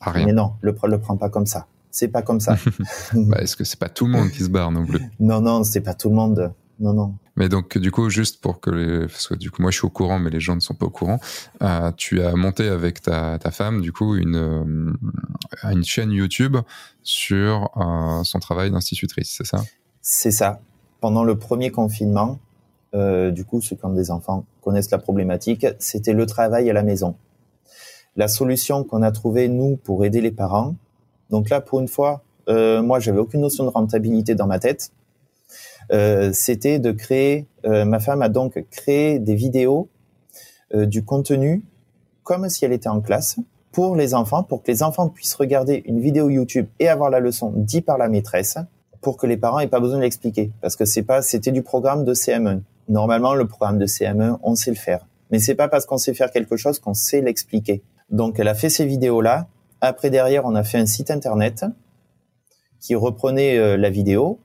ah, 0.00 0.10
rien. 0.10 0.26
Mais 0.26 0.32
non, 0.32 0.54
le, 0.60 0.74
le 0.84 0.98
prend 0.98 1.16
pas 1.16 1.28
comme 1.28 1.46
ça. 1.46 1.66
C'est 1.90 2.08
pas 2.08 2.22
comme 2.22 2.40
ça. 2.40 2.56
bah, 3.14 3.38
Est-ce 3.40 3.56
que 3.56 3.64
c'est 3.64 3.78
pas 3.78 3.88
tout 3.88 4.06
le 4.06 4.12
monde 4.12 4.30
qui 4.30 4.42
se 4.42 4.48
barre 4.48 4.72
non 4.72 4.86
plus? 4.86 5.00
Non, 5.20 5.40
non, 5.40 5.62
c'est 5.62 5.80
pas 5.82 5.94
tout 5.94 6.08
le 6.08 6.14
monde. 6.14 6.52
Non, 6.80 6.94
non. 6.94 7.14
Mais 7.36 7.48
donc, 7.48 7.78
du 7.78 7.90
coup, 7.90 8.10
juste 8.10 8.40
pour 8.40 8.60
que 8.60 8.70
les, 8.70 9.06
parce 9.06 9.28
que 9.28 9.34
du 9.34 9.50
coup, 9.50 9.62
moi, 9.62 9.70
je 9.70 9.78
suis 9.78 9.86
au 9.86 9.90
courant, 9.90 10.18
mais 10.18 10.30
les 10.30 10.40
gens 10.40 10.54
ne 10.54 10.60
sont 10.60 10.74
pas 10.74 10.86
au 10.86 10.90
courant. 10.90 11.20
Euh, 11.62 11.92
tu 11.96 12.22
as 12.22 12.34
monté 12.34 12.66
avec 12.66 13.02
ta, 13.02 13.38
ta 13.38 13.50
femme, 13.50 13.80
du 13.80 13.92
coup, 13.92 14.16
une, 14.16 14.36
euh, 14.36 15.70
une 15.70 15.84
chaîne 15.84 16.10
YouTube 16.10 16.56
sur 17.02 17.70
euh, 17.76 18.24
son 18.24 18.38
travail 18.38 18.70
d'institutrice, 18.70 19.34
c'est 19.36 19.46
ça? 19.46 19.62
C'est 20.00 20.32
ça. 20.32 20.60
Pendant 21.00 21.24
le 21.24 21.38
premier 21.38 21.70
confinement, 21.70 22.38
euh, 22.94 23.30
du 23.30 23.44
coup, 23.44 23.60
ceux 23.60 23.76
qui 23.76 23.84
ont 23.84 23.92
des 23.92 24.10
enfants 24.10 24.44
connaissent 24.60 24.90
la 24.90 24.98
problématique, 24.98 25.66
c'était 25.78 26.12
le 26.12 26.26
travail 26.26 26.68
à 26.68 26.72
la 26.72 26.82
maison. 26.82 27.14
La 28.16 28.28
solution 28.28 28.84
qu'on 28.84 29.02
a 29.02 29.10
trouvée, 29.10 29.48
nous, 29.48 29.76
pour 29.76 30.04
aider 30.04 30.20
les 30.20 30.30
parents, 30.30 30.74
donc 31.30 31.48
là, 31.48 31.60
pour 31.60 31.80
une 31.80 31.88
fois, 31.88 32.22
euh, 32.48 32.82
moi, 32.82 33.00
j'avais 33.00 33.18
aucune 33.18 33.40
notion 33.40 33.64
de 33.64 33.70
rentabilité 33.70 34.34
dans 34.34 34.46
ma 34.46 34.58
tête, 34.58 34.92
euh, 35.92 36.30
c'était 36.32 36.78
de 36.78 36.92
créer, 36.92 37.46
euh, 37.64 37.84
ma 37.84 38.00
femme 38.00 38.22
a 38.22 38.28
donc 38.28 38.64
créé 38.70 39.18
des 39.18 39.34
vidéos, 39.34 39.88
euh, 40.74 40.86
du 40.86 41.04
contenu, 41.04 41.62
comme 42.22 42.48
si 42.48 42.64
elle 42.64 42.72
était 42.72 42.88
en 42.88 43.00
classe, 43.00 43.36
pour 43.72 43.96
les 43.96 44.14
enfants, 44.14 44.42
pour 44.42 44.62
que 44.62 44.70
les 44.70 44.82
enfants 44.82 45.08
puissent 45.08 45.34
regarder 45.34 45.82
une 45.86 46.00
vidéo 46.00 46.28
YouTube 46.28 46.66
et 46.78 46.88
avoir 46.88 47.10
la 47.10 47.20
leçon 47.20 47.52
dit 47.56 47.80
par 47.80 47.98
la 47.98 48.08
maîtresse, 48.08 48.58
pour 49.00 49.16
que 49.16 49.26
les 49.26 49.36
parents 49.36 49.58
aient 49.58 49.68
pas 49.68 49.80
besoin 49.80 49.96
de 49.96 50.02
l'expliquer, 50.02 50.52
parce 50.60 50.76
que 50.76 50.84
c'est 50.84 51.02
pas, 51.02 51.22
c'était 51.22 51.50
du 51.50 51.62
programme 51.62 52.04
de 52.04 52.14
CM1. 52.14 52.60
Normalement, 52.88 53.34
le 53.34 53.46
programme 53.46 53.78
de 53.78 53.86
CM1, 53.86 54.38
on 54.42 54.54
sait 54.54 54.70
le 54.70 54.76
faire. 54.76 55.06
Mais 55.30 55.38
c'est 55.38 55.54
pas 55.54 55.68
parce 55.68 55.86
qu'on 55.86 55.98
sait 55.98 56.14
faire 56.14 56.30
quelque 56.30 56.56
chose 56.56 56.78
qu'on 56.78 56.94
sait 56.94 57.20
l'expliquer. 57.20 57.82
Donc, 58.10 58.38
elle 58.38 58.48
a 58.48 58.54
fait 58.54 58.68
ces 58.68 58.84
vidéos-là. 58.84 59.46
Après, 59.80 60.10
derrière, 60.10 60.44
on 60.44 60.54
a 60.54 60.62
fait 60.62 60.78
un 60.78 60.86
site 60.86 61.10
internet 61.10 61.64
qui 62.80 62.94
reprenait 62.94 63.58
euh, 63.58 63.76
la 63.76 63.90
vidéo. 63.90 64.38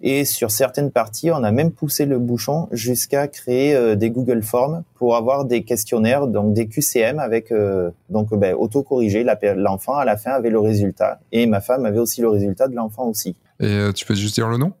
Et 0.00 0.24
sur 0.24 0.50
certaines 0.50 0.90
parties, 0.90 1.30
on 1.30 1.44
a 1.44 1.52
même 1.52 1.72
poussé 1.72 2.06
le 2.06 2.18
bouchon 2.18 2.68
jusqu'à 2.72 3.28
créer 3.28 3.74
euh, 3.74 3.96
des 3.96 4.10
Google 4.10 4.42
Forms 4.42 4.82
pour 4.94 5.14
avoir 5.14 5.44
des 5.44 5.62
questionnaires, 5.64 6.26
donc 6.26 6.54
des 6.54 6.68
QCM 6.68 7.18
avec 7.18 7.52
euh, 7.52 7.90
donc 8.08 8.34
ben, 8.34 8.54
autocorrigé. 8.54 9.26
L'enfant 9.56 9.94
à 9.94 10.04
la 10.04 10.16
fin 10.16 10.30
avait 10.30 10.50
le 10.50 10.60
résultat 10.60 11.20
et 11.32 11.46
ma 11.46 11.60
femme 11.60 11.84
avait 11.84 11.98
aussi 11.98 12.20
le 12.22 12.28
résultat 12.28 12.68
de 12.68 12.74
l'enfant 12.74 13.06
aussi. 13.06 13.36
Et 13.60 13.90
tu 13.94 14.06
peux 14.06 14.14
juste 14.14 14.36
dire 14.36 14.48
le 14.48 14.56
nom? 14.56 14.72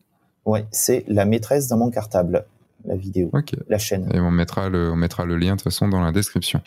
Oui, 0.46 0.60
c'est 0.70 1.04
la 1.08 1.26
maîtresse 1.26 1.68
dans 1.68 1.76
mon 1.76 1.90
cartable 1.90 2.46
la 2.88 2.96
vidéo, 2.96 3.30
la 3.68 3.78
chaîne. 3.78 4.10
Et 4.14 4.20
on 4.20 4.30
mettra 4.30 4.68
le, 4.68 4.90
on 4.90 4.96
mettra 4.96 5.24
le 5.24 5.36
lien 5.36 5.52
de 5.52 5.56
toute 5.56 5.64
façon 5.64 5.88
dans 5.88 6.00
la 6.00 6.10
description. 6.10 6.60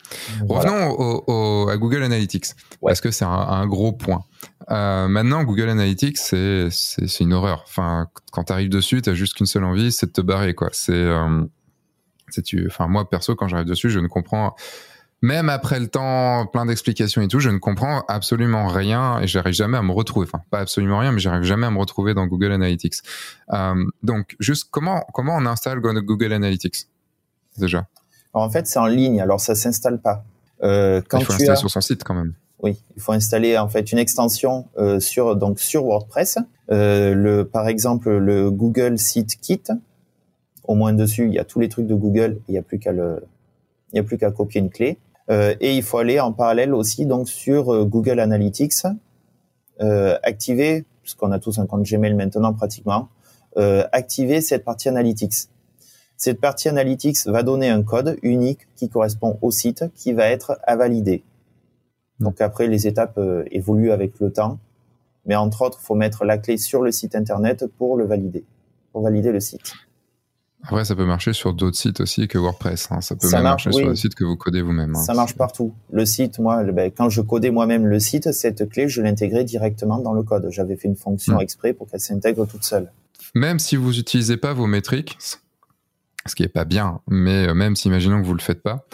Revenons 0.48 0.92
au, 1.28 1.68
à 1.70 1.78
Google 1.78 2.04
Analytics, 2.04 2.48
parce 2.82 3.02
que 3.02 3.12
c'est 3.12 3.26
un, 3.26 3.66
gros 3.68 3.92
point. 3.92 4.24
Euh, 4.70 5.08
maintenant, 5.08 5.44
Google 5.44 5.70
Analytics, 5.70 6.18
c'est, 6.18 6.70
c'est, 6.70 7.20
une 7.20 7.34
horreur. 7.34 7.64
Enfin, 7.68 8.08
quand 8.32 8.46
tu 8.46 8.54
arrives 8.54 8.70
dessus, 8.70 9.02
tu 9.02 9.10
as 9.10 9.14
juste 9.14 9.34
qu'une 9.34 9.48
seule 9.48 9.64
envie, 9.64 9.92
c'est 9.92 10.08
de 10.08 10.12
te 10.12 10.22
barrer. 10.22 10.54
Quoi. 10.54 10.70
C'est, 10.72 10.94
euh, 10.94 11.44
c'est 12.30 12.44
tu, 12.44 12.68
enfin, 12.68 12.88
moi, 12.88 13.10
perso, 13.10 13.36
quand 13.36 13.48
j'arrive 13.48 13.68
dessus, 13.68 13.90
je 13.90 14.00
ne 14.00 14.08
comprends 14.08 14.56
même 15.22 15.50
après 15.50 15.80
le 15.80 15.88
temps, 15.88 16.48
plein 16.48 16.66
d'explications 16.66 17.22
et 17.22 17.28
tout, 17.28 17.40
je 17.40 17.50
ne 17.50 17.60
comprends 17.60 18.04
absolument 18.08 18.68
rien 18.68 19.20
et 19.20 19.28
j'arrive 19.28 19.54
jamais 19.54 19.78
à 19.78 19.84
me 19.84 19.92
retrouver. 19.92 20.26
Enfin, 20.26 20.44
pas 20.50 20.60
absolument 20.60 20.98
rien, 20.98 21.12
mais 21.12 21.20
j'arrive 21.20 21.44
jamais 21.44 21.68
à 21.68 21.72
me 21.72 21.78
retrouver 21.78 22.16
dans 22.16 22.26
Google 22.26 22.52
Analytics. 22.52 22.96
Euh, 23.54 23.86
donc, 24.02 24.36
juste 24.40 24.70
comment 24.72 25.06
comment 25.14 25.36
on 25.36 25.46
installe 25.46 25.80
Google 25.80 26.34
Analytics 26.34 26.88
déjà? 27.58 27.88
En 28.34 28.50
fait, 28.50 28.66
c'est 28.66 28.80
en 28.80 28.88
ligne, 28.88 29.22
alors 29.22 29.40
ça 29.40 29.54
s'installe 29.54 30.00
pas. 30.00 30.24
Euh, 30.64 31.02
quand 31.08 31.20
il 31.20 31.26
faut 31.26 31.34
l'installer 31.34 31.58
sur 31.58 31.70
son 31.70 31.82
site 31.82 32.04
quand 32.04 32.16
même. 32.16 32.34
Oui, 32.64 32.82
il 32.96 33.02
faut 33.02 33.12
installer 33.12 33.58
en 33.58 33.68
fait 33.68 33.92
une 33.92 33.98
extension 33.98 34.68
euh, 34.78 35.00
sur 35.00 35.36
donc 35.36 35.60
sur 35.60 35.84
WordPress. 35.86 36.40
Le 36.70 37.44
par 37.44 37.68
exemple 37.68 38.10
le 38.10 38.50
Google 38.50 38.98
Site 38.98 39.40
Kit. 39.40 39.64
Au 40.64 40.76
moins 40.76 40.94
dessus, 40.94 41.26
il 41.28 41.34
y 41.34 41.40
a 41.40 41.44
tous 41.44 41.60
les 41.60 41.70
trucs 41.70 41.88
de 41.88 41.96
Google. 41.96 42.40
Il 42.48 42.54
n'y 42.54 42.58
a 42.58 42.62
plus 42.62 42.80
qu'à 42.80 42.92
le 42.92 43.24
il 43.92 43.96
n'y 43.96 44.00
a 44.00 44.04
plus 44.04 44.18
qu'à 44.18 44.32
copier 44.32 44.62
une 44.62 44.70
clé. 44.70 44.98
Euh, 45.30 45.56
et 45.60 45.76
il 45.76 45.84
faut 45.84 45.98
aller 45.98 46.20
en 46.20 46.32
parallèle 46.32 46.74
aussi 46.74 47.06
donc 47.06 47.30
sur 47.30 47.74
euh, 47.74 47.86
Google 47.86 48.20
Analytics, 48.20 48.84
euh, 49.80 50.18
activer, 50.24 50.86
puisqu'on 51.02 51.32
a 51.32 51.40
tous 51.40 51.60
un 51.60 51.66
compte 51.66 51.84
Gmail 51.84 52.14
maintenant 52.14 52.54
pratiquement, 52.54 53.10
activer 53.56 54.40
cette 54.40 54.64
partie 54.64 54.88
Analytics. 54.88 55.50
Cette 56.16 56.40
partie 56.40 56.70
Analytics 56.70 57.26
va 57.26 57.44
donner 57.44 57.70
un 57.70 57.84
code 57.84 58.18
unique 58.22 58.60
qui 58.78 58.88
correspond 58.88 59.38
au 59.42 59.52
site 59.52 59.84
qui 59.94 60.14
va 60.14 60.28
être 60.28 60.58
à 60.64 60.78
valider. 60.78 61.24
Donc 62.20 62.40
après, 62.40 62.68
les 62.68 62.88
étapes 62.88 63.20
évoluent 63.50 63.92
avec 63.92 64.20
le 64.22 64.32
temps. 64.32 64.60
Mais 65.26 65.36
entre 65.36 65.64
autres, 65.64 65.80
il 65.82 65.86
faut 65.86 65.96
mettre 65.96 66.24
la 66.24 66.38
clé 66.38 66.56
sur 66.56 66.82
le 66.82 66.92
site 66.92 67.14
internet 67.14 67.66
pour 67.66 67.98
le 67.98 68.06
valider, 68.06 68.46
pour 68.94 69.02
valider 69.02 69.34
le 69.34 69.42
site. 69.42 69.74
Après, 70.64 70.86
ça 70.86 70.96
peut 70.96 71.06
marcher 71.06 71.34
sur 71.34 71.54
d'autres 71.54 71.78
sites 71.78 72.02
aussi 72.02 72.28
que 72.28 72.38
WordPress. 72.38 72.90
Hein. 72.92 73.02
Ça 73.02 73.16
peut 73.16 73.30
même 73.30 73.44
marcher 73.44 73.72
sur 73.72 73.88
le 73.88 73.96
site 73.96 74.16
que 74.16 74.24
vous 74.24 74.36
codez 74.36 74.62
vous-même. 74.62 74.96
Hein. 74.96 75.02
Ça 75.02 75.14
marche 75.14 75.36
partout. 75.36 75.74
Le 75.92 76.06
site, 76.06 76.40
moi, 76.40 76.64
ben, 76.64 76.92
quand 76.96 77.10
je 77.10 77.22
codais 77.22 77.50
moi-même 77.50 77.88
le 77.88 78.00
site, 78.00 78.32
cette 78.32 78.70
clé, 78.70 78.88
je 78.88 79.02
l'intégrais 79.02 79.44
directement 79.44 80.00
dans 80.00 80.14
le 80.14 80.24
code. 80.24 80.48
J'avais 80.52 80.76
fait 80.76 80.88
une 80.88 80.96
fonction 80.96 81.38
hmm. 81.38 81.42
exprès 81.42 81.74
pour 81.74 81.90
qu'elle 81.90 82.00
s'intègre 82.00 82.46
toute 82.46 82.64
seule. 82.64 82.92
Même 83.34 83.60
si 83.60 83.76
vous 83.76 83.92
n'utilisez 83.92 84.38
pas 84.38 84.54
vos 84.54 84.68
métriques, 84.68 85.18
ce 86.26 86.36
qui 86.36 86.44
est 86.44 86.50
pas 86.50 86.66
bien, 86.66 87.02
mais 87.08 87.48
euh, 87.48 87.54
même 87.54 87.76
si 87.76 87.88
imaginons 87.88 88.22
que 88.22 88.28
vous 88.28 88.34
le 88.34 88.42
faites 88.42 88.62
pas, 88.62 88.86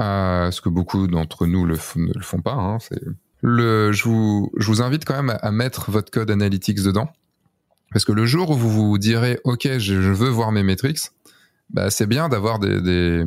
euh, 0.00 0.50
ce 0.50 0.60
que 0.60 0.68
beaucoup 0.68 1.06
d'entre 1.06 1.46
nous 1.46 1.64
le 1.64 1.76
ne 1.96 2.12
le 2.12 2.22
font 2.22 2.40
pas, 2.40 2.52
hein, 2.52 2.78
c'est 2.80 3.00
le, 3.40 3.92
je 3.92 4.04
vous, 4.04 4.50
je 4.56 4.66
vous 4.66 4.82
invite 4.82 5.04
quand 5.04 5.22
même 5.22 5.38
à 5.40 5.50
mettre 5.52 5.90
votre 5.90 6.10
code 6.10 6.30
Analytics 6.30 6.82
dedans 6.82 7.08
parce 7.92 8.04
que 8.04 8.12
le 8.12 8.26
jour 8.26 8.50
où 8.50 8.54
vous 8.54 8.70
vous 8.70 8.98
direz, 8.98 9.40
OK, 9.44 9.68
je, 9.78 9.94
veux 9.94 10.28
voir 10.28 10.52
mes 10.52 10.62
métriques, 10.62 11.10
bah, 11.70 11.90
c'est 11.90 12.06
bien 12.06 12.28
d'avoir 12.28 12.58
des, 12.58 12.80
des, 12.80 13.24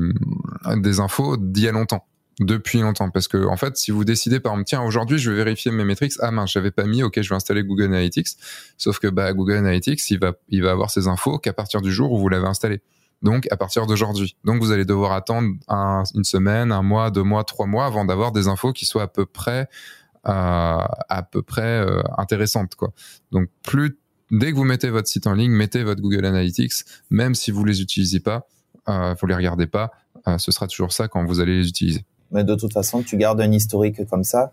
des 0.78 1.00
infos 1.00 1.38
d'il 1.38 1.64
y 1.64 1.68
a 1.68 1.72
longtemps 1.72 2.06
depuis 2.40 2.80
longtemps. 2.80 3.10
Parce 3.10 3.28
que 3.28 3.46
en 3.46 3.58
fait 3.58 3.78
si 3.78 3.92
vous 3.92 4.04
décidez 4.04 4.40
par 4.40 4.54
exemple 4.54 4.68
tiens 4.68 4.82
aujourd'hui 4.82 5.18
je 5.18 5.30
vais 5.30 5.38
vérifier 5.38 5.72
mes 5.72 5.84
métriques 5.84 6.14
ah 6.20 6.32
mince 6.32 6.52
j'avais 6.52 6.72
pas 6.72 6.86
mis 6.86 7.04
ok 7.04 7.22
je 7.22 7.30
vais 7.30 7.36
installer 7.36 7.64
Google 7.64 7.86
Analytics. 7.86 8.30
Sauf 8.78 9.00
que 9.00 9.08
bah 9.08 9.34
Google 9.34 9.58
Analytics 9.58 10.10
il 10.10 10.20
va 10.20 10.34
il 10.50 10.64
va 10.64 10.72
avoir 10.72 10.90
ces 10.90 11.08
infos 11.08 11.38
qu'à 11.40 11.54
partir 11.54 11.82
du 11.82 11.92
jour 11.92 12.12
où 12.12 12.18
vous 12.18 12.30
l'avez 12.30 12.48
installé. 12.48 12.82
Donc 13.22 13.48
à 13.52 13.58
partir 13.58 13.86
d'aujourd'hui. 13.86 14.36
Donc 14.44 14.62
vous 14.62 14.72
allez 14.72 14.86
devoir 14.86 15.12
attendre 15.12 15.50
une 16.16 16.24
semaine 16.24 16.72
un 16.72 16.82
mois 16.82 17.12
deux 17.12 17.24
mois 17.24 17.44
trois 17.44 17.68
mois 17.68 17.86
avant 17.86 18.06
d'avoir 18.06 18.32
des 18.32 18.48
infos 18.48 18.74
qui 18.74 18.86
soient 18.86 19.04
à 19.04 19.08
peu 19.08 19.26
près 19.26 19.70
euh, 20.28 20.86
à 21.10 21.24
peu 21.24 21.42
près 21.42 21.62
euh, 21.62 22.02
intéressantes 22.18 22.76
quoi. 22.76 22.92
Donc 23.32 23.50
plus 23.64 23.98
dès 24.32 24.52
que 24.52 24.56
vous 24.56 24.64
mettez 24.64 24.90
votre 24.90 25.08
site 25.08 25.28
en 25.28 25.34
ligne, 25.34 25.52
mettez 25.52 25.84
votre 25.84 26.02
Google 26.02 26.26
Analytics, 26.26 26.74
même 27.10 27.36
si 27.36 27.52
vous 27.52 27.64
les 27.64 27.82
utilisez 27.82 28.20
pas, 28.20 28.48
euh, 28.90 29.14
vous 29.20 29.28
les 29.28 29.36
regardez 29.36 29.68
pas, 29.68 29.92
euh, 30.28 30.38
ce 30.38 30.52
sera 30.52 30.68
toujours 30.68 30.94
ça 30.94 31.08
quand 31.08 31.24
vous 31.26 31.40
allez 31.40 31.58
les 31.58 31.68
utiliser. 31.68 32.06
Mais 32.32 32.44
de 32.44 32.56
toute 32.56 32.74
façon, 32.74 33.04
tu 33.04 33.18
gardes 33.18 33.42
un 33.42 33.52
historique 33.52 34.06
comme 34.10 34.24
ça, 34.24 34.52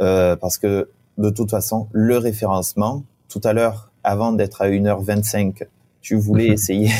euh, 0.00 0.36
parce 0.36 0.58
que 0.58 0.88
de 1.18 1.30
toute 1.30 1.50
façon, 1.50 1.88
le 1.92 2.18
référencement, 2.18 3.04
tout 3.28 3.40
à 3.44 3.52
l'heure, 3.52 3.90
avant 4.04 4.32
d'être 4.32 4.62
à 4.62 4.68
1h25, 4.68 5.66
tu 6.00 6.16
voulais 6.16 6.46
essayer, 6.52 6.90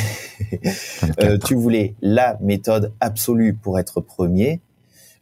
euh, 1.22 1.38
tu 1.38 1.54
voulais 1.54 1.94
la 2.02 2.36
méthode 2.40 2.92
absolue 3.00 3.54
pour 3.54 3.78
être 3.78 4.00
premier. 4.00 4.60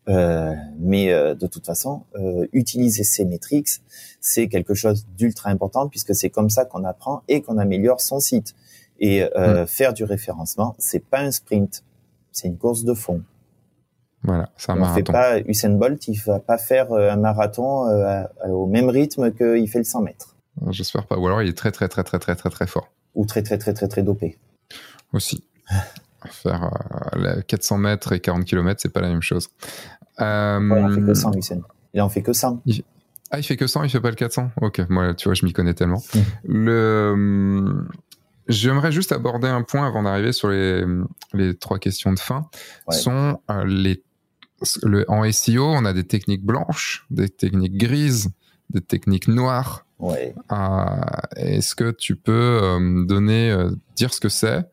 Euh, 0.08 0.54
mais 0.78 1.12
euh, 1.12 1.34
de 1.34 1.46
toute 1.46 1.64
façon, 1.64 2.04
euh, 2.16 2.46
utiliser 2.52 3.04
ces 3.04 3.24
métriques, 3.24 3.80
c'est 4.20 4.48
quelque 4.48 4.74
chose 4.74 5.06
d'ultra 5.16 5.50
important 5.50 5.88
puisque 5.88 6.14
c'est 6.14 6.30
comme 6.30 6.50
ça 6.50 6.64
qu'on 6.64 6.84
apprend 6.84 7.22
et 7.28 7.40
qu'on 7.42 7.58
améliore 7.58 8.00
son 8.00 8.20
site. 8.20 8.54
Et 9.00 9.24
mm. 9.24 9.66
faire 9.66 9.92
du 9.92 10.04
référencement, 10.04 10.76
c'est 10.78 11.04
pas 11.04 11.18
un 11.18 11.32
sprint, 11.32 11.82
c'est 12.30 12.46
une 12.46 12.56
course 12.56 12.84
de 12.84 12.94
fond. 12.94 13.22
Voilà, 14.22 14.50
c'est 14.56 14.70
un 14.70 14.80
On 14.80 14.94
fait 14.94 15.02
pas 15.02 15.40
Usain 15.40 15.70
Bolt, 15.70 16.06
il 16.06 16.18
va 16.20 16.38
pas 16.38 16.58
faire 16.58 16.92
un 16.92 17.16
marathon 17.16 17.88
au 18.48 18.66
même 18.66 18.88
rythme 18.88 19.32
qu'il 19.32 19.68
fait 19.68 19.78
le 19.78 19.84
100 19.84 20.02
mètres. 20.02 20.36
J'espère 20.70 21.06
pas. 21.06 21.18
Ou 21.18 21.26
alors 21.26 21.42
il 21.42 21.48
est 21.48 21.58
très 21.58 21.72
très 21.72 21.88
très 21.88 22.04
très 22.04 22.20
très 22.20 22.36
très 22.36 22.50
très 22.50 22.66
fort. 22.68 22.92
Ou 23.16 23.26
très 23.26 23.42
très 23.42 23.58
très 23.58 23.74
très 23.74 23.88
très 23.88 24.04
dopé. 24.04 24.38
Aussi. 25.12 25.42
Faire 26.30 26.70
400 27.46 27.78
mètres 27.78 28.12
et 28.12 28.20
40 28.20 28.44
km, 28.44 28.80
c'est 28.80 28.92
pas 28.92 29.00
la 29.00 29.08
même 29.08 29.22
chose. 29.22 29.48
Euh, 30.20 30.58
il 30.62 30.72
en 30.72 30.90
fait 30.90 31.02
que 31.02 31.14
100, 31.14 31.36
Hussein. 31.36 31.60
Il 31.92 32.00
en 32.00 32.08
fait 32.08 32.22
que 32.22 32.32
100. 32.32 32.62
Ah, 33.30 33.38
il 33.38 33.42
fait 33.42 33.56
que 33.56 33.66
100, 33.66 33.84
il 33.84 33.90
fait 33.90 34.00
pas 34.00 34.10
le 34.10 34.16
400 34.16 34.50
Ok, 34.60 34.80
moi, 34.88 35.14
tu 35.14 35.28
vois, 35.28 35.34
je 35.34 35.44
m'y 35.44 35.52
connais 35.52 35.74
tellement. 35.74 36.02
Mmh. 36.14 36.20
Le... 36.44 37.86
J'aimerais 38.46 38.92
juste 38.92 39.12
aborder 39.12 39.48
un 39.48 39.62
point 39.62 39.86
avant 39.86 40.02
d'arriver 40.02 40.32
sur 40.32 40.50
les, 40.50 40.84
les 41.32 41.54
trois 41.54 41.78
questions 41.78 42.12
de 42.12 42.18
fin. 42.18 42.46
Sont 42.90 43.40
euh, 43.50 43.64
les, 43.64 44.02
le, 44.82 45.04
en 45.10 45.30
SEO, 45.30 45.64
on 45.64 45.84
a 45.84 45.92
des 45.92 46.04
techniques 46.04 46.44
blanches, 46.44 47.06
des 47.10 47.28
techniques 47.28 47.76
grises, 47.76 48.30
des 48.70 48.80
techniques 48.80 49.28
noires. 49.28 49.86
Ouais. 49.98 50.34
Euh, 50.52 50.84
Est-ce 51.36 51.74
que 51.74 51.90
tu 51.90 52.16
peux 52.16 52.60
euh, 52.62 53.04
donner, 53.06 53.50
euh, 53.50 53.70
dire 53.96 54.12
ce 54.12 54.20
que 54.20 54.28
c'est? 54.28 54.64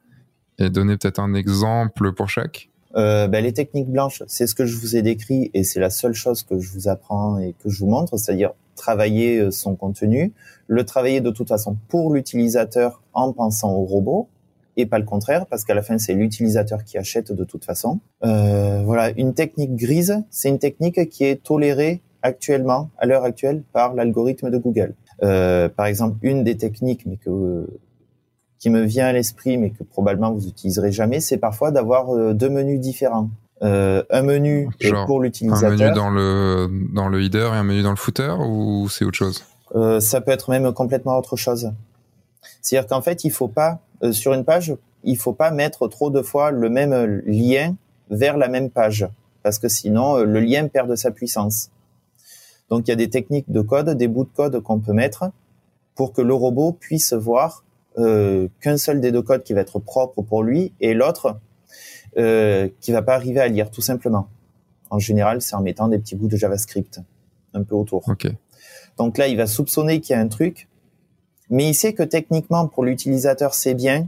Et 0.62 0.70
donner 0.70 0.98
peut-être 0.98 1.20
un 1.20 1.34
exemple 1.34 2.14
pour 2.14 2.30
chaque 2.30 2.70
euh, 2.96 3.30
ben, 3.30 3.42
les 3.42 3.54
techniques 3.54 3.88
blanches, 3.88 4.22
c'est 4.28 4.48
ce 4.48 4.54
que 4.54 4.66
je 4.66 4.76
vous 4.76 4.98
ai 4.98 5.02
décrit 5.02 5.50
et 5.54 5.64
c'est 5.64 5.80
la 5.80 5.90
seule 5.90 6.14
chose 6.14 6.44
que 6.44 6.60
je 6.60 6.70
vous 6.74 6.90
apprends 6.90 7.38
et 7.40 7.56
que 7.64 7.70
je 7.70 7.80
vous 7.80 7.90
montre, 7.90 8.18
c'est-à-dire 8.18 8.52
travailler 8.76 9.40
euh, 9.40 9.50
son 9.50 9.76
contenu, 9.76 10.34
le 10.68 10.84
travailler 10.84 11.22
de 11.22 11.30
toute 11.30 11.48
façon 11.48 11.78
pour 11.88 12.14
l'utilisateur 12.14 13.02
en 13.14 13.32
pensant 13.32 13.72
au 13.72 13.86
robot 13.86 14.28
et 14.76 14.86
pas 14.86 15.00
le 15.00 15.06
contraire 15.06 15.46
parce 15.46 15.64
qu'à 15.64 15.74
la 15.74 15.82
fin 15.82 15.98
c'est 15.98 16.14
l'utilisateur 16.14 16.84
qui 16.84 16.98
achète 16.98 17.32
de 17.32 17.46
toute 17.46 17.64
façon. 17.64 18.02
Euh, 18.26 18.82
voilà, 18.84 19.12
une 19.12 19.34
technique 19.34 19.76
grise, 19.78 20.22
c'est 20.30 20.50
une 20.50 20.60
technique 20.60 21.08
qui 21.08 21.24
est 21.24 21.42
tolérée 21.42 22.02
actuellement, 22.24 22.90
à 22.98 23.06
l'heure 23.06 23.24
actuelle, 23.24 23.64
par 23.74 23.94
l'algorithme 23.94 24.50
de 24.50 24.58
Google. 24.58 24.96
Euh, 25.24 25.70
par 25.70 25.86
exemple, 25.86 26.18
une 26.22 26.44
des 26.44 26.58
techniques, 26.58 27.06
mais 27.06 27.18
que 27.18 27.68
qui 28.62 28.70
me 28.70 28.84
vient 28.84 29.08
à 29.08 29.12
l'esprit, 29.12 29.58
mais 29.58 29.72
que 29.72 29.84
probablement 29.84 30.32
vous 30.32 30.48
utiliserez 30.48 30.92
jamais, 30.92 31.20
c'est 31.20 31.40
parfois 31.40 31.72
d'avoir 31.72 32.16
euh, 32.16 32.34
deux 32.34 32.50
menus 32.50 32.80
différents. 32.80 33.30
Euh, 33.64 34.04
un 34.12 34.22
menu 34.22 34.70
pour 35.08 35.20
l'utilisateur. 35.20 35.72
Un 35.72 35.76
menu 35.76 35.92
dans 35.94 36.10
le 36.10 36.70
dans 36.94 37.10
le 37.10 37.22
header 37.22 37.50
et 37.54 37.58
un 37.58 37.64
menu 37.64 37.82
dans 37.82 37.90
le 37.90 37.96
footer 37.96 38.36
ou 38.40 38.88
c'est 38.90 39.04
autre 39.04 39.18
chose? 39.18 39.44
Euh, 39.76 40.00
Ça 40.00 40.22
peut 40.22 40.32
être 40.32 40.50
même 40.52 40.72
complètement 40.74 41.18
autre 41.18 41.36
chose. 41.36 41.72
C'est-à-dire 42.62 42.88
qu'en 42.88 43.02
fait, 43.02 43.24
il 43.24 43.32
faut 43.32 43.48
pas 43.48 43.80
euh, 44.04 44.12
sur 44.12 44.34
une 44.34 44.46
page, 44.46 44.76
il 45.04 45.18
faut 45.18 45.34
pas 45.34 45.52
mettre 45.52 45.88
trop 45.88 46.12
de 46.12 46.22
fois 46.22 46.52
le 46.52 46.70
même 46.70 47.22
lien 47.26 47.76
vers 48.12 48.38
la 48.38 48.48
même 48.48 48.70
page, 48.70 49.08
parce 49.42 49.58
que 49.58 49.70
sinon 49.70 50.18
le 50.18 50.40
lien 50.40 50.68
perd 50.68 50.90
de 50.90 50.96
sa 50.96 51.10
puissance. 51.10 51.72
Donc 52.70 52.88
il 52.88 52.92
y 52.92 52.94
a 52.94 52.98
des 52.98 53.10
techniques 53.10 53.52
de 53.52 53.62
code, 53.62 53.90
des 53.90 54.08
bouts 54.08 54.26
de 54.26 54.36
code 54.36 54.60
qu'on 54.62 54.80
peut 54.80 54.94
mettre 54.94 55.32
pour 55.96 56.14
que 56.14 56.22
le 56.22 56.34
robot 56.34 56.74
puisse 56.74 57.14
voir 57.14 57.64
euh, 57.98 58.48
qu'un 58.62 58.78
seul 58.78 59.02
des 59.02 59.12
deux 59.12 59.22
codes 59.22 59.44
qui 59.44 59.54
va 59.54 59.62
être 59.62 59.80
propre 59.80 60.22
pour 60.22 60.44
lui 60.44 60.74
et 60.80 60.94
l'autre 60.94 61.40
euh, 62.18 62.70
qui 62.80 62.94
va 62.94 63.02
pas 63.02 63.16
arriver 63.16 63.42
à 63.42 63.48
lire 63.48 63.70
tout 63.70 63.82
simplement. 63.82 64.30
En 64.90 65.00
général, 65.00 65.42
c'est 65.42 65.56
en 65.56 65.62
mettant 65.62 65.88
des 65.90 66.00
petits 66.00 66.16
bouts 66.16 66.28
de 66.28 66.38
JavaScript 66.38 67.02
un 67.54 67.64
peu 67.64 67.76
autour. 67.76 68.06
Donc 68.98 69.18
là, 69.18 69.28
il 69.28 69.36
va 69.36 69.46
soupçonner 69.46 70.00
qu'il 70.00 70.16
y 70.16 70.20
a 70.20 70.22
un 70.22 70.28
truc, 70.28 70.70
mais 71.50 71.70
il 71.70 71.74
sait 71.74 71.94
que 71.94 72.04
techniquement 72.04 72.68
pour 72.68 72.86
l'utilisateur 72.86 73.54
c'est 73.54 73.74
bien, 73.74 74.08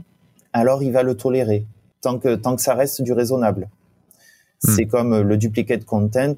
alors 0.54 0.82
il 0.82 0.92
va 0.92 1.02
le 1.02 1.14
tolérer 1.14 1.66
tant 2.00 2.18
que 2.18 2.34
tant 2.36 2.56
que 2.56 2.62
ça 2.62 2.74
reste 2.74 3.02
du 3.02 3.12
raisonnable. 3.12 3.68
Hmm. 4.62 4.70
C'est 4.74 4.86
comme 4.86 5.20
le 5.20 5.36
duplicate 5.36 5.84
content. 5.84 6.36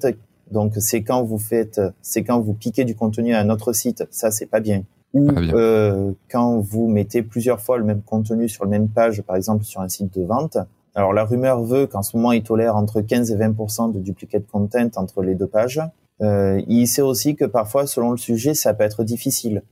Donc 0.51 0.73
c'est 0.79 1.01
quand 1.01 1.23
vous 1.23 1.39
faites, 1.39 1.79
c'est 2.01 2.23
quand 2.23 2.39
vous 2.39 2.53
piquez 2.53 2.83
du 2.83 2.95
contenu 2.95 3.33
à 3.33 3.39
un 3.39 3.49
autre 3.49 3.71
site, 3.71 4.03
ça 4.11 4.31
c'est 4.31 4.45
pas 4.47 4.59
bien 4.59 4.83
ou 5.13 5.29
euh, 5.31 6.11
quand 6.29 6.59
vous 6.59 6.87
mettez 6.87 7.21
plusieurs 7.21 7.61
fois 7.61 7.77
le 7.77 7.83
même 7.83 8.01
contenu 8.01 8.49
sur 8.49 8.65
la 8.65 8.69
même 8.69 8.89
page, 8.89 9.21
par 9.21 9.35
exemple 9.35 9.63
sur 9.63 9.81
un 9.81 9.89
site 9.89 10.17
de 10.17 10.23
vente. 10.23 10.57
Alors 10.95 11.13
la 11.13 11.25
rumeur 11.25 11.63
veut 11.63 11.87
qu'en 11.87 12.01
ce 12.01 12.17
moment 12.17 12.31
il 12.31 12.43
tolère 12.43 12.75
entre 12.75 13.01
15 13.01 13.31
et 13.31 13.35
20% 13.35 13.93
de 13.93 13.99
duplicate 13.99 14.47
content 14.47 14.89
entre 14.95 15.21
les 15.21 15.35
deux 15.35 15.47
pages. 15.47 15.81
Euh, 16.21 16.61
il 16.67 16.87
sait 16.87 17.01
aussi 17.01 17.35
que 17.35 17.45
parfois, 17.45 17.85
selon 17.85 18.11
le 18.11 18.17
sujet, 18.17 18.53
ça 18.53 18.73
peut 18.73 18.83
être 18.83 19.03
difficile. 19.03 19.63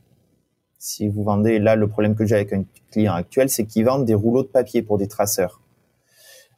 Si 0.78 1.07
vous 1.07 1.24
vendez, 1.24 1.57
là, 1.57 1.76
le 1.76 1.88
problème 1.88 2.16
que 2.16 2.26
j'ai 2.26 2.36
avec 2.36 2.53
un 2.53 2.64
client 2.91 3.14
actuel, 3.14 3.49
c'est 3.49 3.66
qu'il 3.66 3.86
vend 3.86 3.99
des 3.99 4.14
rouleaux 4.14 4.44
de 4.44 4.48
papier 4.48 4.84
pour 4.84 4.98
des 4.98 5.07
traceurs. 5.07 5.62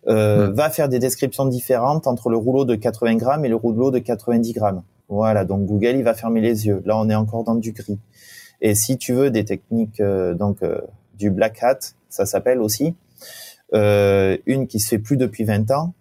Euh, 0.08 0.52
Va 0.52 0.70
faire 0.70 0.90
des 0.90 1.00
descriptions 1.00 1.46
différentes 1.46 2.08
entre 2.08 2.30
le 2.30 2.38
rouleau 2.38 2.66
de 2.66 2.76
80 2.76 3.16
grammes 3.16 3.46
et 3.46 3.50
le 3.50 3.56
rouleau 3.56 3.92
de 3.92 4.00
90 4.00 4.54
grammes. 4.54 4.84
Voilà, 5.10 5.46
donc 5.46 5.66
Google, 5.66 5.96
il 5.96 6.04
va 6.04 6.14
fermer 6.14 6.42
les 6.42 6.68
yeux. 6.68 6.82
Là, 6.86 6.98
on 6.98 7.10
est 7.10 7.16
encore 7.16 7.46
dans 7.46 7.56
du 7.56 7.72
gris. 7.72 8.00
Et 8.62 8.76
si 8.76 8.98
tu 8.98 9.14
veux 9.14 9.30
des 9.30 9.46
techniques 9.46 10.00
euh, 10.00 10.34
donc 10.34 10.64
euh, 10.64 10.82
du 11.18 11.30
black 11.30 11.62
hat, 11.62 11.80
ça 12.10 12.26
s'appelle 12.26 12.62
aussi 12.62 12.96
euh, 13.74 14.38
une 14.46 14.68
qui 14.68 14.80
se 14.80 14.90
fait 14.90 15.00
plus 15.00 15.18
depuis 15.18 15.44
20 15.44 15.72
ans, 15.72 15.94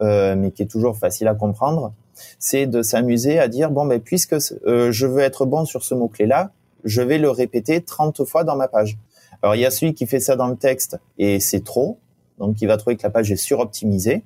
mais 0.00 0.50
qui 0.50 0.62
est 0.62 0.70
toujours 0.70 0.98
facile 0.98 1.26
à 1.28 1.34
comprendre, 1.34 1.94
c'est 2.38 2.66
de 2.66 2.82
s'amuser 2.82 3.38
à 3.38 3.48
dire 3.48 3.70
bon 3.70 3.86
ben 3.86 4.00
puisque 4.00 4.36
je 4.38 5.06
veux 5.06 5.22
être 5.22 5.46
bon 5.46 5.64
sur 5.64 5.82
ce 5.84 5.94
mot 5.94 6.08
clé 6.08 6.26
là, 6.26 6.50
je 6.84 7.00
vais 7.00 7.16
le 7.16 7.30
répéter 7.30 7.80
30 7.80 8.24
fois 8.24 8.44
dans 8.44 8.56
ma 8.56 8.68
page. 8.68 8.98
Alors 9.42 9.54
il 9.54 9.62
y 9.62 9.64
a 9.64 9.70
celui 9.70 9.94
qui 9.94 10.06
fait 10.06 10.20
ça 10.20 10.36
dans 10.36 10.48
le 10.48 10.56
texte 10.56 10.98
et 11.16 11.40
c'est 11.40 11.64
trop, 11.64 11.98
donc 12.38 12.60
il 12.60 12.66
va 12.68 12.76
trouver 12.76 12.96
que 12.96 13.04
la 13.04 13.10
page 13.10 13.32
est 13.32 13.36
suroptimisée. 13.36 14.22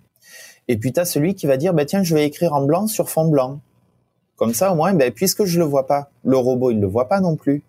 Et 0.66 0.76
puis 0.76 0.92
tu 0.92 0.98
as 0.98 1.04
celui 1.04 1.34
qui 1.34 1.46
va 1.46 1.56
dire 1.56 1.72
bah 1.72 1.84
tiens, 1.84 2.02
je 2.02 2.16
vais 2.16 2.26
écrire 2.26 2.52
en 2.52 2.64
blanc 2.64 2.88
sur 2.88 3.08
fond 3.08 3.28
blanc. 3.28 3.60
Comme 4.34 4.54
ça 4.54 4.72
au 4.72 4.74
moins 4.74 4.92
ben 4.94 5.12
puisque 5.12 5.44
je 5.44 5.60
le 5.60 5.64
vois 5.64 5.86
pas, 5.86 6.10
le 6.24 6.36
robot 6.36 6.72
il 6.72 6.80
le 6.80 6.86
voit 6.88 7.08
pas 7.08 7.20
non 7.20 7.36
plus. 7.36 7.62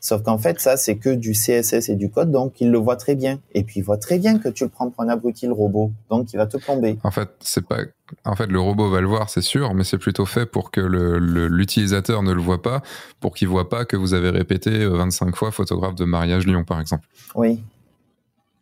Sauf 0.00 0.22
qu'en 0.22 0.38
fait, 0.38 0.60
ça, 0.60 0.76
c'est 0.76 0.96
que 0.96 1.10
du 1.10 1.32
CSS 1.32 1.88
et 1.88 1.96
du 1.96 2.10
code, 2.10 2.30
donc 2.30 2.60
il 2.60 2.70
le 2.70 2.78
voit 2.78 2.96
très 2.96 3.14
bien. 3.14 3.38
Et 3.54 3.62
puis 3.62 3.80
il 3.80 3.82
voit 3.82 3.98
très 3.98 4.18
bien 4.18 4.38
que 4.38 4.48
tu 4.48 4.64
le 4.64 4.70
prends 4.70 4.90
pour 4.90 5.02
un 5.02 5.08
abruti, 5.08 5.46
le 5.46 5.52
robot. 5.52 5.92
Donc 6.10 6.32
il 6.32 6.36
va 6.36 6.46
te 6.46 6.56
plomber. 6.56 6.98
En 7.04 7.10
fait, 7.10 7.28
c'est 7.40 7.66
pas, 7.66 7.78
en 8.24 8.36
fait, 8.36 8.46
le 8.46 8.60
robot 8.60 8.90
va 8.90 9.00
le 9.00 9.06
voir, 9.06 9.30
c'est 9.30 9.42
sûr, 9.42 9.74
mais 9.74 9.84
c'est 9.84 9.98
plutôt 9.98 10.26
fait 10.26 10.46
pour 10.46 10.70
que 10.70 10.80
l'utilisateur 10.80 12.22
ne 12.22 12.32
le 12.32 12.40
voit 12.40 12.62
pas, 12.62 12.82
pour 13.20 13.34
qu'il 13.34 13.48
voit 13.48 13.68
pas 13.68 13.84
que 13.84 13.96
vous 13.96 14.14
avez 14.14 14.30
répété 14.30 14.86
25 14.86 15.28
euh, 15.28 15.32
fois 15.32 15.50
photographe 15.50 15.94
de 15.94 16.04
mariage 16.04 16.46
Lyon, 16.46 16.64
par 16.64 16.80
exemple. 16.80 17.06
Oui. 17.34 17.62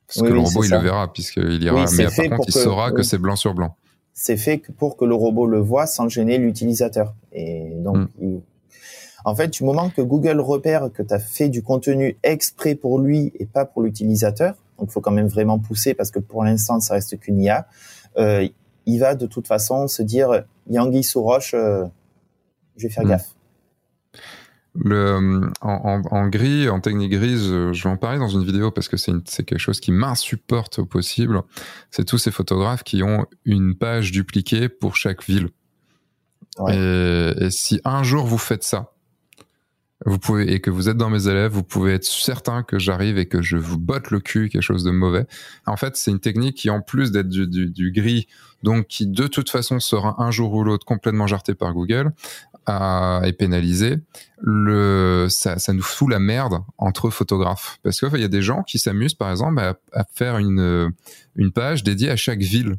Parce 0.06 0.26
que 0.26 0.32
le 0.32 0.40
robot, 0.40 0.64
il 0.64 0.70
le 0.70 0.78
verra, 0.78 1.12
puisqu'il 1.12 1.62
ira, 1.62 1.84
mais 1.96 2.04
par 2.04 2.38
contre, 2.38 2.48
il 2.48 2.52
saura 2.52 2.90
que 2.90 3.02
c'est 3.02 3.18
blanc 3.18 3.36
sur 3.36 3.54
blanc. 3.54 3.76
C'est 4.12 4.36
fait 4.36 4.60
pour 4.76 4.96
que 4.96 5.04
le 5.04 5.14
robot 5.14 5.46
le 5.46 5.60
voit 5.60 5.86
sans 5.86 6.08
gêner 6.08 6.36
l'utilisateur. 6.36 7.14
Et 7.32 7.70
donc, 7.76 7.96
hmm. 7.96 8.08
il 8.20 8.40
en 9.24 9.34
fait, 9.34 9.48
du 9.48 9.64
moment 9.64 9.90
que 9.90 10.02
Google 10.02 10.40
repère 10.40 10.90
que 10.92 11.02
tu 11.02 11.12
as 11.12 11.18
fait 11.18 11.48
du 11.48 11.62
contenu 11.62 12.16
exprès 12.22 12.74
pour 12.74 12.98
lui 12.98 13.32
et 13.38 13.46
pas 13.46 13.64
pour 13.64 13.82
l'utilisateur, 13.82 14.54
donc 14.78 14.88
il 14.88 14.92
faut 14.92 15.00
quand 15.00 15.10
même 15.10 15.28
vraiment 15.28 15.58
pousser 15.58 15.94
parce 15.94 16.10
que 16.10 16.18
pour 16.18 16.44
l'instant, 16.44 16.80
ça 16.80 16.94
reste 16.94 17.18
qu'une 17.20 17.40
IA, 17.40 17.66
euh, 18.16 18.48
il 18.86 18.98
va 18.98 19.14
de 19.14 19.26
toute 19.26 19.46
façon 19.46 19.88
se 19.88 20.02
dire, 20.02 20.44
Yangui 20.68 21.04
sous 21.04 21.22
roche, 21.22 21.54
euh, 21.54 21.84
je 22.76 22.86
vais 22.86 22.92
faire 22.92 23.04
hmm. 23.04 23.10
gaffe. 23.10 23.34
Le, 24.76 25.50
en, 25.62 26.28
gris, 26.28 26.68
en 26.68 26.78
technique 26.80 27.10
grise, 27.10 27.42
je 27.72 27.82
vais 27.82 27.90
en 27.90 27.96
parler 27.96 28.20
dans 28.20 28.28
une 28.28 28.44
vidéo 28.44 28.70
parce 28.70 28.88
que 28.88 28.96
c'est 28.96 29.42
quelque 29.44 29.58
chose 29.58 29.80
qui 29.80 29.90
m'insupporte 29.90 30.78
au 30.78 30.86
possible. 30.86 31.42
C'est 31.90 32.04
tous 32.04 32.18
ces 32.18 32.30
photographes 32.30 32.84
qui 32.84 33.02
ont 33.02 33.26
une 33.44 33.74
page 33.74 34.12
dupliquée 34.12 34.68
pour 34.68 34.94
chaque 34.94 35.24
ville. 35.24 35.48
et, 36.68 37.50
si 37.50 37.80
un 37.84 38.04
jour 38.04 38.24
vous 38.24 38.38
faites 38.38 38.62
ça, 38.62 38.92
vous 40.06 40.18
pouvez 40.18 40.52
et 40.52 40.60
que 40.60 40.70
vous 40.70 40.88
êtes 40.88 40.96
dans 40.96 41.10
mes 41.10 41.28
élèves, 41.28 41.52
vous 41.52 41.62
pouvez 41.62 41.94
être 41.94 42.04
certain 42.04 42.62
que 42.62 42.78
j'arrive 42.78 43.18
et 43.18 43.26
que 43.26 43.42
je 43.42 43.56
vous 43.56 43.78
botte 43.78 44.10
le 44.10 44.20
cul 44.20 44.48
quelque 44.48 44.62
chose 44.62 44.84
de 44.84 44.90
mauvais. 44.90 45.26
En 45.66 45.76
fait, 45.76 45.96
c'est 45.96 46.10
une 46.10 46.20
technique 46.20 46.56
qui, 46.56 46.70
en 46.70 46.80
plus 46.80 47.12
d'être 47.12 47.28
du, 47.28 47.92
gris, 47.92 48.26
donc 48.62 48.86
qui 48.86 49.06
de 49.06 49.26
toute 49.26 49.50
façon 49.50 49.78
sera 49.78 50.22
un 50.22 50.30
jour 50.30 50.54
ou 50.54 50.64
l'autre 50.64 50.86
complètement 50.86 51.26
jarté 51.26 51.54
par 51.54 51.74
Google 51.74 52.12
euh, 52.68 53.22
et 53.22 53.32
pénalisé, 53.32 53.98
le 54.38 55.26
ça, 55.28 55.58
ça 55.58 55.72
nous 55.72 55.82
fout 55.82 56.10
la 56.10 56.18
merde 56.18 56.62
entre 56.78 57.10
photographes 57.10 57.78
parce 57.82 58.00
qu'il 58.00 58.20
y 58.20 58.24
a 58.24 58.28
des 58.28 58.42
gens 58.42 58.62
qui 58.62 58.78
s'amusent 58.78 59.14
par 59.14 59.30
exemple 59.30 59.60
à, 59.60 59.76
à 59.92 60.04
faire 60.12 60.38
une 60.38 60.92
une 61.36 61.52
page 61.52 61.84
dédiée 61.84 62.10
à 62.10 62.16
chaque 62.16 62.40
ville 62.40 62.76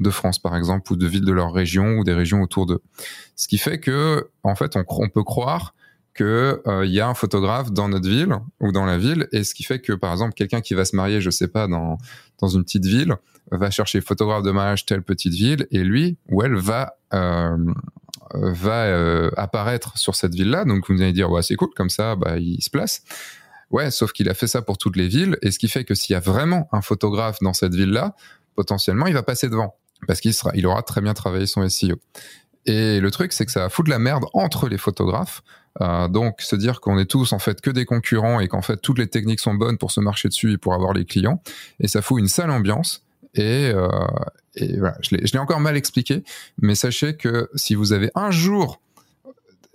de 0.00 0.10
France 0.10 0.38
par 0.38 0.56
exemple 0.56 0.92
ou 0.92 0.96
de 0.96 1.06
villes 1.06 1.24
de 1.24 1.32
leur 1.32 1.52
région 1.52 1.98
ou 1.98 2.04
des 2.04 2.14
régions 2.14 2.42
autour 2.42 2.66
d'eux. 2.66 2.80
Ce 3.34 3.48
qui 3.48 3.58
fait 3.58 3.78
que 3.78 4.28
en 4.44 4.54
fait 4.54 4.76
on, 4.76 4.84
on 4.88 5.08
peut 5.08 5.24
croire 5.24 5.74
que 6.14 6.62
il 6.84 6.90
y 6.90 7.00
a 7.00 7.08
un 7.08 7.14
photographe 7.14 7.72
dans 7.72 7.88
notre 7.88 8.08
ville 8.08 8.36
ou 8.60 8.72
dans 8.72 8.84
la 8.84 8.98
ville, 8.98 9.28
et 9.32 9.44
ce 9.44 9.54
qui 9.54 9.64
fait 9.64 9.80
que 9.80 9.92
par 9.92 10.12
exemple 10.12 10.34
quelqu'un 10.34 10.60
qui 10.60 10.74
va 10.74 10.84
se 10.84 10.96
marier, 10.96 11.20
je 11.20 11.30
sais 11.30 11.48
pas, 11.48 11.66
dans 11.66 11.98
dans 12.40 12.48
une 12.48 12.64
petite 12.64 12.86
ville, 12.86 13.16
va 13.50 13.70
chercher 13.70 14.00
photographe 14.00 14.42
de 14.42 14.50
mariage 14.50 14.86
telle 14.86 15.02
petite 15.02 15.34
ville, 15.34 15.66
et 15.70 15.84
lui 15.84 16.16
ou 16.30 16.42
elle 16.42 16.54
va 16.54 16.96
va 18.32 19.30
apparaître 19.36 19.98
sur 19.98 20.14
cette 20.14 20.34
ville-là. 20.34 20.64
Donc 20.64 20.88
vous 20.88 21.00
allez 21.02 21.12
dire 21.12 21.30
ouais 21.30 21.42
c'est 21.42 21.56
cool 21.56 21.70
comme 21.76 21.90
ça, 21.90 22.16
bah 22.16 22.38
il 22.38 22.62
se 22.62 22.70
place. 22.70 23.02
Ouais, 23.70 23.90
sauf 23.90 24.12
qu'il 24.12 24.28
a 24.28 24.34
fait 24.34 24.46
ça 24.46 24.62
pour 24.62 24.78
toutes 24.78 24.96
les 24.96 25.08
villes, 25.08 25.36
et 25.42 25.50
ce 25.50 25.58
qui 25.58 25.68
fait 25.68 25.84
que 25.84 25.94
s'il 25.94 26.12
y 26.12 26.16
a 26.16 26.20
vraiment 26.20 26.68
un 26.70 26.80
photographe 26.80 27.38
dans 27.40 27.54
cette 27.54 27.74
ville-là, 27.74 28.14
potentiellement, 28.54 29.06
il 29.08 29.14
va 29.14 29.24
passer 29.24 29.48
devant, 29.48 29.74
parce 30.06 30.20
qu'il 30.20 30.32
sera, 30.32 30.52
il 30.54 30.64
aura 30.66 30.82
très 30.82 31.00
bien 31.00 31.12
travaillé 31.12 31.46
son 31.46 31.68
SEO. 31.68 31.96
Et 32.66 33.00
le 33.00 33.10
truc, 33.10 33.32
c'est 33.32 33.44
que 33.44 33.50
ça 33.50 33.60
va 33.60 33.68
foutre 33.68 33.90
la 33.90 33.98
merde 33.98 34.26
entre 34.32 34.68
les 34.68 34.78
photographes. 34.78 35.42
Euh, 35.80 36.08
donc, 36.08 36.40
se 36.40 36.56
dire 36.56 36.80
qu'on 36.80 36.98
est 36.98 37.06
tous 37.06 37.32
en 37.32 37.38
fait 37.38 37.60
que 37.60 37.70
des 37.70 37.84
concurrents 37.84 38.40
et 38.40 38.48
qu'en 38.48 38.62
fait 38.62 38.76
toutes 38.76 38.98
les 38.98 39.08
techniques 39.08 39.40
sont 39.40 39.54
bonnes 39.54 39.76
pour 39.76 39.90
se 39.90 40.00
marcher 40.00 40.28
dessus 40.28 40.52
et 40.52 40.58
pour 40.58 40.74
avoir 40.74 40.92
les 40.92 41.04
clients, 41.04 41.42
et 41.80 41.88
ça 41.88 42.02
fout 42.02 42.20
une 42.20 42.28
sale 42.28 42.50
ambiance. 42.50 43.02
Et, 43.34 43.72
euh, 43.74 43.88
et 44.54 44.78
voilà, 44.78 44.96
je 45.00 45.16
l'ai 45.16 45.38
encore 45.38 45.58
mal 45.58 45.76
expliqué, 45.76 46.22
mais 46.58 46.76
sachez 46.76 47.16
que 47.16 47.50
si 47.56 47.74
vous 47.74 47.92
avez 47.92 48.10
un 48.14 48.30
jour 48.30 48.80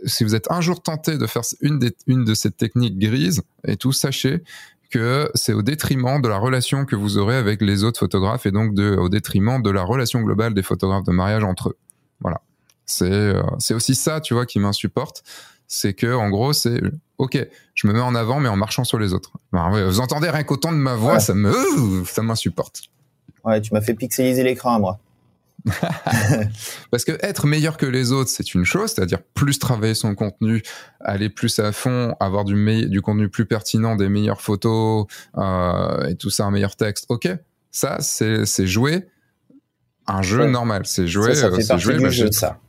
si 0.05 0.23
vous 0.23 0.35
êtes 0.35 0.49
un 0.49 0.61
jour 0.61 0.81
tenté 0.81 1.17
de 1.17 1.27
faire 1.27 1.41
une, 1.61 1.91
une 2.07 2.23
de 2.23 2.33
ces 2.33 2.51
techniques 2.51 2.97
grises 2.97 3.41
et 3.67 3.75
tout, 3.75 3.91
sachez 3.91 4.43
que 4.89 5.29
c'est 5.35 5.53
au 5.53 5.61
détriment 5.61 6.21
de 6.21 6.27
la 6.27 6.37
relation 6.37 6.85
que 6.85 6.95
vous 6.95 7.17
aurez 7.17 7.35
avec 7.35 7.61
les 7.61 7.83
autres 7.83 7.99
photographes 7.99 8.45
et 8.45 8.51
donc 8.51 8.77
au 8.79 9.09
détriment 9.09 9.61
de 9.61 9.69
la 9.69 9.83
relation 9.83 10.21
globale 10.21 10.53
des 10.53 10.63
photographes 10.63 11.03
de 11.03 11.11
mariage 11.11 11.43
entre 11.43 11.69
eux. 11.69 11.77
Voilà. 12.21 12.41
C'est 12.85 13.11
euh, 13.11 13.43
aussi 13.71 13.93
ça, 13.93 14.19
tu 14.19 14.33
vois, 14.33 14.47
qui 14.47 14.59
m'insupporte. 14.59 15.23
C'est 15.69 15.93
que, 15.93 16.13
en 16.13 16.29
gros, 16.29 16.51
c'est 16.51 16.81
OK, 17.19 17.37
je 17.75 17.87
me 17.87 17.93
mets 17.93 18.01
en 18.01 18.15
avant, 18.15 18.39
mais 18.39 18.49
en 18.49 18.57
marchant 18.57 18.83
sur 18.83 18.99
les 18.99 19.13
autres. 19.13 19.31
vous 19.51 19.99
entendez 19.99 20.29
rien 20.29 20.43
qu'au 20.43 20.57
ton 20.57 20.71
de 20.71 20.77
ma 20.77 20.95
voix, 20.95 21.19
ça 21.19 21.33
me 21.33 22.03
ça 22.05 22.21
m'insupporte. 22.21 22.81
Ouais, 23.45 23.61
tu 23.61 23.73
m'as 23.73 23.81
fait 23.81 23.93
pixeliser 23.93 24.43
l'écran, 24.43 24.79
moi. 24.79 24.99
Parce 26.91 27.03
que 27.03 27.11
être 27.21 27.45
meilleur 27.45 27.77
que 27.77 27.85
les 27.85 28.11
autres, 28.11 28.29
c'est 28.29 28.53
une 28.53 28.63
chose, 28.63 28.91
c'est-à-dire 28.91 29.19
plus 29.33 29.59
travailler 29.59 29.93
son 29.93 30.15
contenu, 30.15 30.63
aller 31.01 31.29
plus 31.29 31.59
à 31.59 31.71
fond, 31.71 32.15
avoir 32.19 32.45
du, 32.45 32.87
du 32.87 33.01
contenu 33.01 33.29
plus 33.29 33.45
pertinent, 33.45 33.95
des 33.95 34.09
meilleures 34.09 34.41
photos 34.41 35.05
euh, 35.37 36.07
et 36.07 36.15
tout 36.15 36.29
ça, 36.29 36.45
un 36.45 36.51
meilleur 36.51 36.75
texte. 36.75 37.05
Ok, 37.09 37.29
ça 37.71 37.97
c'est 37.99 38.45
jouer 38.65 39.05
un 40.09 40.21
jeu 40.23 40.47
normal, 40.47 40.83
c'est 40.85 41.07
jouer. 41.07 41.37
Euh, 41.43 41.77
jouer, 41.77 41.99
bah, 41.99 42.09
jeu, 42.09 42.31
ça. 42.31 42.59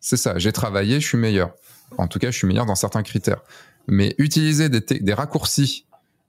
C'est 0.00 0.16
ça. 0.16 0.38
J'ai 0.38 0.52
travaillé, 0.52 1.00
je 1.00 1.06
suis 1.06 1.18
meilleur. 1.18 1.54
En 1.96 2.06
tout 2.08 2.18
cas, 2.18 2.30
je 2.30 2.36
suis 2.36 2.46
meilleur 2.46 2.66
dans 2.66 2.74
certains 2.74 3.02
critères. 3.02 3.42
Mais 3.86 4.14
utiliser 4.18 4.68
des, 4.68 4.80
des 4.80 5.14
raccourcis, 5.14 5.86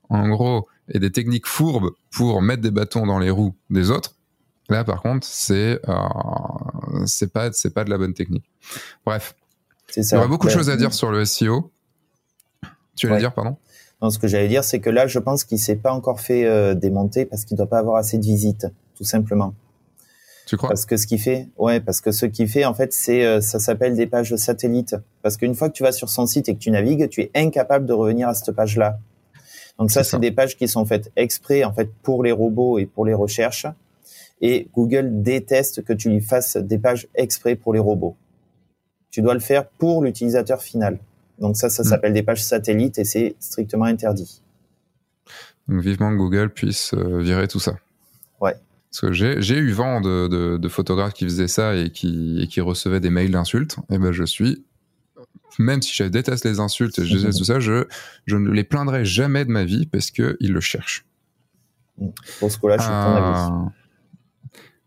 en 0.08 0.28
gros, 0.28 0.66
et 0.88 0.98
des 0.98 1.12
techniques 1.12 1.46
fourbes 1.46 1.90
pour 2.10 2.42
mettre 2.42 2.62
des 2.62 2.70
bâtons 2.70 3.06
dans 3.06 3.18
les 3.18 3.30
roues 3.30 3.54
des 3.68 3.90
autres, 3.90 4.14
Là, 4.70 4.84
par 4.84 5.02
contre, 5.02 5.26
c'est 5.26 5.80
euh, 5.88 5.94
c'est 7.04 7.32
pas 7.32 7.50
c'est 7.52 7.74
pas 7.74 7.82
de 7.82 7.90
la 7.90 7.98
bonne 7.98 8.14
technique. 8.14 8.44
Bref, 9.04 9.34
il 9.96 10.04
y 10.04 10.14
aurait 10.14 10.28
beaucoup 10.28 10.46
de 10.46 10.52
choses 10.52 10.70
à 10.70 10.76
dire 10.76 10.94
sur 10.94 11.10
le 11.10 11.24
SEO. 11.24 11.72
Tu 12.96 13.08
allais 13.08 13.18
dire, 13.18 13.34
pardon? 13.34 13.56
Non, 14.00 14.10
ce 14.10 14.18
que 14.18 14.28
j'allais 14.28 14.48
dire, 14.48 14.62
c'est 14.62 14.78
que 14.78 14.88
là, 14.88 15.08
je 15.08 15.18
pense 15.18 15.42
qu'il 15.42 15.58
s'est 15.58 15.76
pas 15.76 15.92
encore 15.92 16.20
fait 16.20 16.46
euh, 16.46 16.74
démonter 16.74 17.26
parce 17.26 17.44
qu'il 17.44 17.56
doit 17.56 17.66
pas 17.66 17.78
avoir 17.78 17.96
assez 17.96 18.16
de 18.16 18.22
visites, 18.22 18.68
tout 18.96 19.04
simplement. 19.04 19.54
Tu 20.50 20.56
crois? 20.56 20.70
Parce 20.70 20.84
que 20.84 20.96
ce 20.96 21.06
qui 21.06 21.16
fait, 21.16 21.46
ouais, 21.58 21.78
parce 21.78 22.00
que 22.00 22.10
ce 22.10 22.26
qui 22.26 22.48
fait, 22.48 22.64
en 22.64 22.74
fait, 22.74 22.92
c'est 22.92 23.24
euh, 23.24 23.40
ça 23.40 23.60
s'appelle 23.60 23.94
des 23.94 24.08
pages 24.08 24.34
satellites. 24.34 24.96
Parce 25.22 25.36
qu'une 25.36 25.54
fois 25.54 25.68
que 25.68 25.74
tu 25.74 25.84
vas 25.84 25.92
sur 25.92 26.08
son 26.08 26.26
site 26.26 26.48
et 26.48 26.54
que 26.54 26.58
tu 26.58 26.72
navigues, 26.72 27.08
tu 27.08 27.20
es 27.20 27.30
incapable 27.36 27.86
de 27.86 27.92
revenir 27.92 28.28
à 28.28 28.34
cette 28.34 28.54
page-là. 28.54 28.98
Donc 29.78 29.92
ça, 29.92 30.02
c'est 30.02 30.18
des 30.18 30.32
pages 30.32 30.56
qui 30.56 30.66
sont 30.66 30.84
faites 30.84 31.12
exprès, 31.14 31.62
en 31.62 31.72
fait, 31.72 31.88
pour 32.02 32.24
les 32.24 32.32
robots 32.32 32.80
et 32.80 32.86
pour 32.86 33.06
les 33.06 33.14
recherches 33.14 33.66
et 34.40 34.68
Google 34.74 35.22
déteste 35.22 35.84
que 35.84 35.92
tu 35.92 36.10
lui 36.10 36.20
fasses 36.20 36.56
des 36.56 36.78
pages 36.78 37.08
exprès 37.14 37.56
pour 37.56 37.72
les 37.72 37.78
robots. 37.78 38.16
Tu 39.10 39.22
dois 39.22 39.34
le 39.34 39.40
faire 39.40 39.68
pour 39.68 40.02
l'utilisateur 40.02 40.62
final. 40.62 40.98
Donc 41.38 41.56
ça, 41.56 41.68
ça 41.68 41.82
hmm. 41.82 41.86
s'appelle 41.86 42.12
des 42.12 42.22
pages 42.22 42.42
satellites 42.42 42.98
et 42.98 43.04
c'est 43.04 43.36
strictement 43.38 43.84
interdit. 43.84 44.42
Donc 45.68 45.82
vivement 45.82 46.10
que 46.10 46.16
Google 46.16 46.50
puisse 46.50 46.94
euh, 46.94 47.20
virer 47.20 47.48
tout 47.48 47.60
ça. 47.60 47.76
Parce 48.90 49.00
que 49.02 49.12
j'ai 49.12 49.56
eu 49.56 49.70
vent 49.70 50.00
de, 50.00 50.56
de, 50.56 50.68
photographes 50.68 51.14
qui 51.14 51.24
faisaient 51.24 51.46
ça 51.46 51.76
et 51.76 51.90
qui, 51.90 52.40
et 52.42 52.48
qui 52.48 52.60
recevaient 52.60 52.98
des 52.98 53.10
mails 53.10 53.30
d'insultes. 53.30 53.76
Et 53.88 53.98
ben 53.98 54.10
je 54.10 54.24
suis, 54.24 54.64
même 55.60 55.80
si 55.80 55.94
je 55.94 56.04
déteste 56.04 56.44
les 56.44 56.58
insultes 56.58 56.98
et 56.98 57.06
je 57.06 57.16
déteste 57.16 57.38
tout 57.38 57.44
ça, 57.44 57.60
je, 57.60 57.86
je 58.26 58.36
ne 58.36 58.50
les 58.50 58.64
plaindrai 58.64 59.04
jamais 59.04 59.44
de 59.44 59.50
ma 59.50 59.64
vie 59.64 59.86
parce 59.86 60.10
qu'ils 60.10 60.36
le 60.40 60.60
cherchent. 60.60 61.06
Pour 62.40 62.50
ce 62.50 62.58
coup-là, 62.58 62.78
je 62.78 62.82
suis. 62.82 62.92
Euh, 62.92 63.70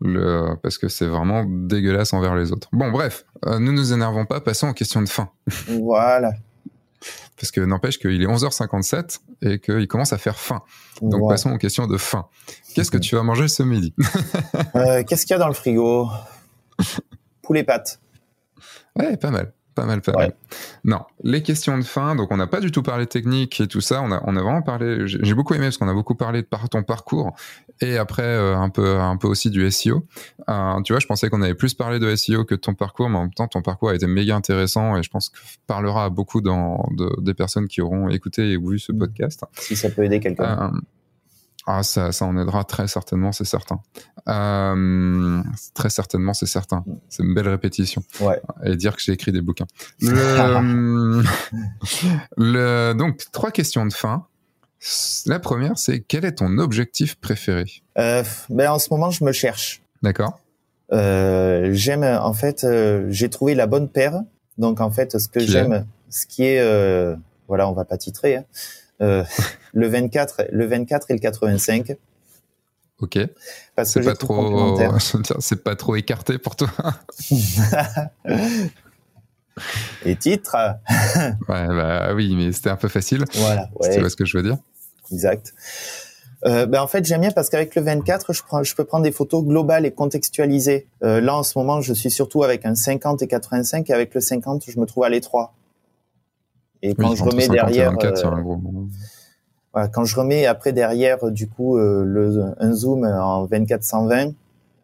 le, 0.00 0.54
parce 0.62 0.76
que 0.76 0.88
c'est 0.88 1.06
vraiment 1.06 1.44
dégueulasse 1.44 2.12
envers 2.12 2.34
les 2.34 2.52
autres. 2.52 2.68
Bon, 2.72 2.90
bref, 2.90 3.24
euh, 3.46 3.58
ne 3.58 3.70
nous 3.70 3.92
énervons 3.92 4.26
pas, 4.26 4.40
passons 4.40 4.68
aux 4.68 4.74
questions 4.74 5.00
de 5.00 5.08
fin. 5.08 5.30
Voilà. 5.68 6.32
Parce 7.38 7.50
que 7.50 7.60
n'empêche 7.60 7.98
qu'il 7.98 8.22
est 8.22 8.26
11h57 8.26 9.18
et 9.42 9.58
qu'il 9.58 9.86
commence 9.88 10.12
à 10.12 10.18
faire 10.18 10.38
faim. 10.38 10.62
Donc 11.02 11.28
passons 11.28 11.52
aux 11.52 11.58
questions 11.58 11.86
de 11.86 11.96
faim. 11.96 12.26
Qu'est-ce 12.74 12.90
que 12.90 12.98
tu 12.98 13.14
vas 13.16 13.22
manger 13.22 13.48
ce 13.48 13.62
midi? 13.62 13.94
Euh, 14.76 15.04
Qu'est-ce 15.04 15.24
qu'il 15.26 15.34
y 15.34 15.36
a 15.36 15.38
dans 15.38 15.48
le 15.48 15.54
frigo? 15.54 16.08
Poulet 17.42 17.62
pâtes. 17.62 18.00
Ouais, 18.96 19.16
pas 19.16 19.30
mal. 19.30 19.52
Pas 19.74 19.86
mal, 19.86 20.00
pas 20.02 20.12
mal. 20.12 20.34
Non, 20.84 21.00
les 21.22 21.42
questions 21.42 21.76
de 21.76 21.82
fin, 21.82 22.14
donc 22.14 22.30
on 22.30 22.36
n'a 22.36 22.46
pas 22.46 22.60
du 22.60 22.70
tout 22.70 22.82
parlé 22.82 23.06
technique 23.06 23.60
et 23.60 23.66
tout 23.66 23.80
ça, 23.80 24.02
on 24.02 24.12
a, 24.12 24.22
on 24.24 24.36
a 24.36 24.42
vraiment 24.42 24.62
parlé, 24.62 25.02
j'ai 25.06 25.34
beaucoup 25.34 25.54
aimé 25.54 25.66
parce 25.66 25.78
qu'on 25.78 25.88
a 25.88 25.94
beaucoup 25.94 26.14
parlé 26.14 26.42
de 26.42 26.46
par 26.46 26.68
ton 26.68 26.82
parcours 26.84 27.34
et 27.80 27.96
après 27.96 28.22
euh, 28.22 28.56
un, 28.56 28.68
peu, 28.68 28.98
un 29.00 29.16
peu 29.16 29.26
aussi 29.26 29.50
du 29.50 29.68
SEO. 29.70 30.06
Euh, 30.48 30.80
tu 30.82 30.92
vois, 30.92 31.00
je 31.00 31.06
pensais 31.06 31.28
qu'on 31.28 31.42
avait 31.42 31.54
plus 31.54 31.74
parlé 31.74 31.98
de 31.98 32.14
SEO 32.14 32.44
que 32.44 32.54
de 32.54 32.60
ton 32.60 32.74
parcours, 32.74 33.08
mais 33.08 33.18
en 33.18 33.22
même 33.22 33.34
temps, 33.34 33.48
ton 33.48 33.62
parcours 33.62 33.90
a 33.90 33.94
été 33.94 34.06
méga 34.06 34.36
intéressant 34.36 34.96
et 34.96 35.02
je 35.02 35.10
pense 35.10 35.30
que 35.30 35.38
parlera 35.66 36.04
à 36.04 36.10
beaucoup 36.10 36.40
dans, 36.40 36.88
des 37.18 37.34
personnes 37.34 37.66
qui 37.66 37.80
auront 37.80 38.08
écouté 38.08 38.52
et 38.52 38.58
vu 38.58 38.78
ce 38.78 38.92
mm. 38.92 38.98
podcast. 38.98 39.44
Si 39.58 39.74
ça 39.76 39.90
peut 39.90 40.04
aider 40.04 40.20
quelqu'un. 40.20 40.72
Euh, 40.74 40.80
ah, 41.66 41.82
ça, 41.82 42.12
ça 42.12 42.26
en 42.26 42.36
aidera 42.36 42.64
très 42.64 42.86
certainement, 42.88 43.32
c'est 43.32 43.44
certain. 43.44 43.80
Euh, 44.28 45.42
très 45.72 45.90
certainement, 45.90 46.34
c'est 46.34 46.46
certain. 46.46 46.84
C'est 47.08 47.22
une 47.22 47.34
belle 47.34 47.48
répétition. 47.48 48.02
Ouais. 48.20 48.40
Et 48.64 48.76
dire 48.76 48.96
que 48.96 49.02
j'ai 49.02 49.12
écrit 49.12 49.32
des 49.32 49.40
bouquins. 49.40 49.66
Le, 50.00 51.22
le, 52.36 52.94
donc, 52.94 53.22
trois 53.32 53.50
questions 53.50 53.86
de 53.86 53.92
fin. 53.92 54.26
La 55.26 55.38
première, 55.38 55.78
c'est 55.78 56.00
quel 56.00 56.24
est 56.24 56.36
ton 56.36 56.58
objectif 56.58 57.14
préféré? 57.16 57.64
Euh, 57.98 58.22
ben 58.50 58.70
En 58.70 58.78
ce 58.78 58.88
moment, 58.90 59.10
je 59.10 59.24
me 59.24 59.32
cherche. 59.32 59.82
D'accord. 60.02 60.40
Euh, 60.92 61.70
j'aime, 61.72 62.04
en 62.04 62.34
fait, 62.34 62.64
euh, 62.64 63.06
j'ai 63.08 63.30
trouvé 63.30 63.54
la 63.54 63.66
bonne 63.66 63.88
paire. 63.88 64.20
Donc, 64.58 64.80
en 64.80 64.90
fait, 64.90 65.18
ce 65.18 65.28
que 65.28 65.40
j'aime, 65.40 65.86
ce 66.10 66.26
qui 66.26 66.44
est, 66.44 66.60
euh, 66.60 67.16
voilà, 67.48 67.68
on 67.68 67.72
va 67.72 67.84
pas 67.84 67.96
titrer, 67.96 68.36
hein, 68.36 68.44
le 69.00 69.88
24, 69.88 70.46
le 70.50 70.66
24 70.66 71.10
et 71.10 71.14
le 71.14 71.20
85. 71.20 71.96
Ok. 73.00 73.18
Parce 73.74 73.94
que 73.94 74.00
pas 74.00 74.14
trop, 74.14 74.78
c'est 75.40 75.62
pas 75.64 75.76
trop 75.76 75.96
écarté 75.96 76.38
pour 76.38 76.56
toi. 76.56 76.70
et 80.04 80.16
titre. 80.16 80.56
ouais, 81.48 81.66
bah 81.68 82.14
oui, 82.14 82.34
mais 82.36 82.52
c'était 82.52 82.70
un 82.70 82.76
peu 82.76 82.88
facile. 82.88 83.24
Voilà. 83.34 83.68
Tu 83.92 84.00
vois 84.00 84.10
ce 84.10 84.16
que 84.16 84.24
je 84.24 84.36
veux 84.36 84.42
dire. 84.42 84.58
Exact. 85.12 85.52
Euh, 86.46 86.66
ben 86.66 86.82
en 86.82 86.86
fait, 86.86 87.04
j'aime 87.04 87.22
bien 87.22 87.30
parce 87.30 87.48
qu'avec 87.48 87.74
le 87.74 87.82
24, 87.82 88.32
je, 88.32 88.42
prends, 88.42 88.62
je 88.62 88.74
peux 88.74 88.84
prendre 88.84 89.04
des 89.04 89.12
photos 89.12 89.42
globales 89.44 89.86
et 89.86 89.92
contextualisées. 89.92 90.86
Euh, 91.02 91.20
là, 91.20 91.36
en 91.36 91.42
ce 91.42 91.58
moment, 91.58 91.80
je 91.80 91.94
suis 91.94 92.10
surtout 92.10 92.42
avec 92.42 92.66
un 92.66 92.74
50 92.74 93.22
et 93.22 93.28
85, 93.28 93.88
et 93.88 93.92
avec 93.92 94.14
le 94.14 94.20
50, 94.20 94.64
je 94.68 94.78
me 94.78 94.86
trouve 94.86 95.04
à 95.04 95.08
l'étroit. 95.08 95.54
Et 96.84 96.94
quand 96.94 97.14
je 97.14 97.24
remets 97.24 97.48
derrière, 97.48 97.94
euh, 99.74 99.88
quand 99.90 100.04
je 100.04 100.16
remets 100.16 100.44
après 100.44 100.74
derrière 100.74 101.30
du 101.30 101.48
coup 101.48 101.78
euh, 101.78 102.04
le, 102.04 102.52
un 102.58 102.72
zoom 102.74 103.04
en 103.04 103.46
24-120, 103.46 104.34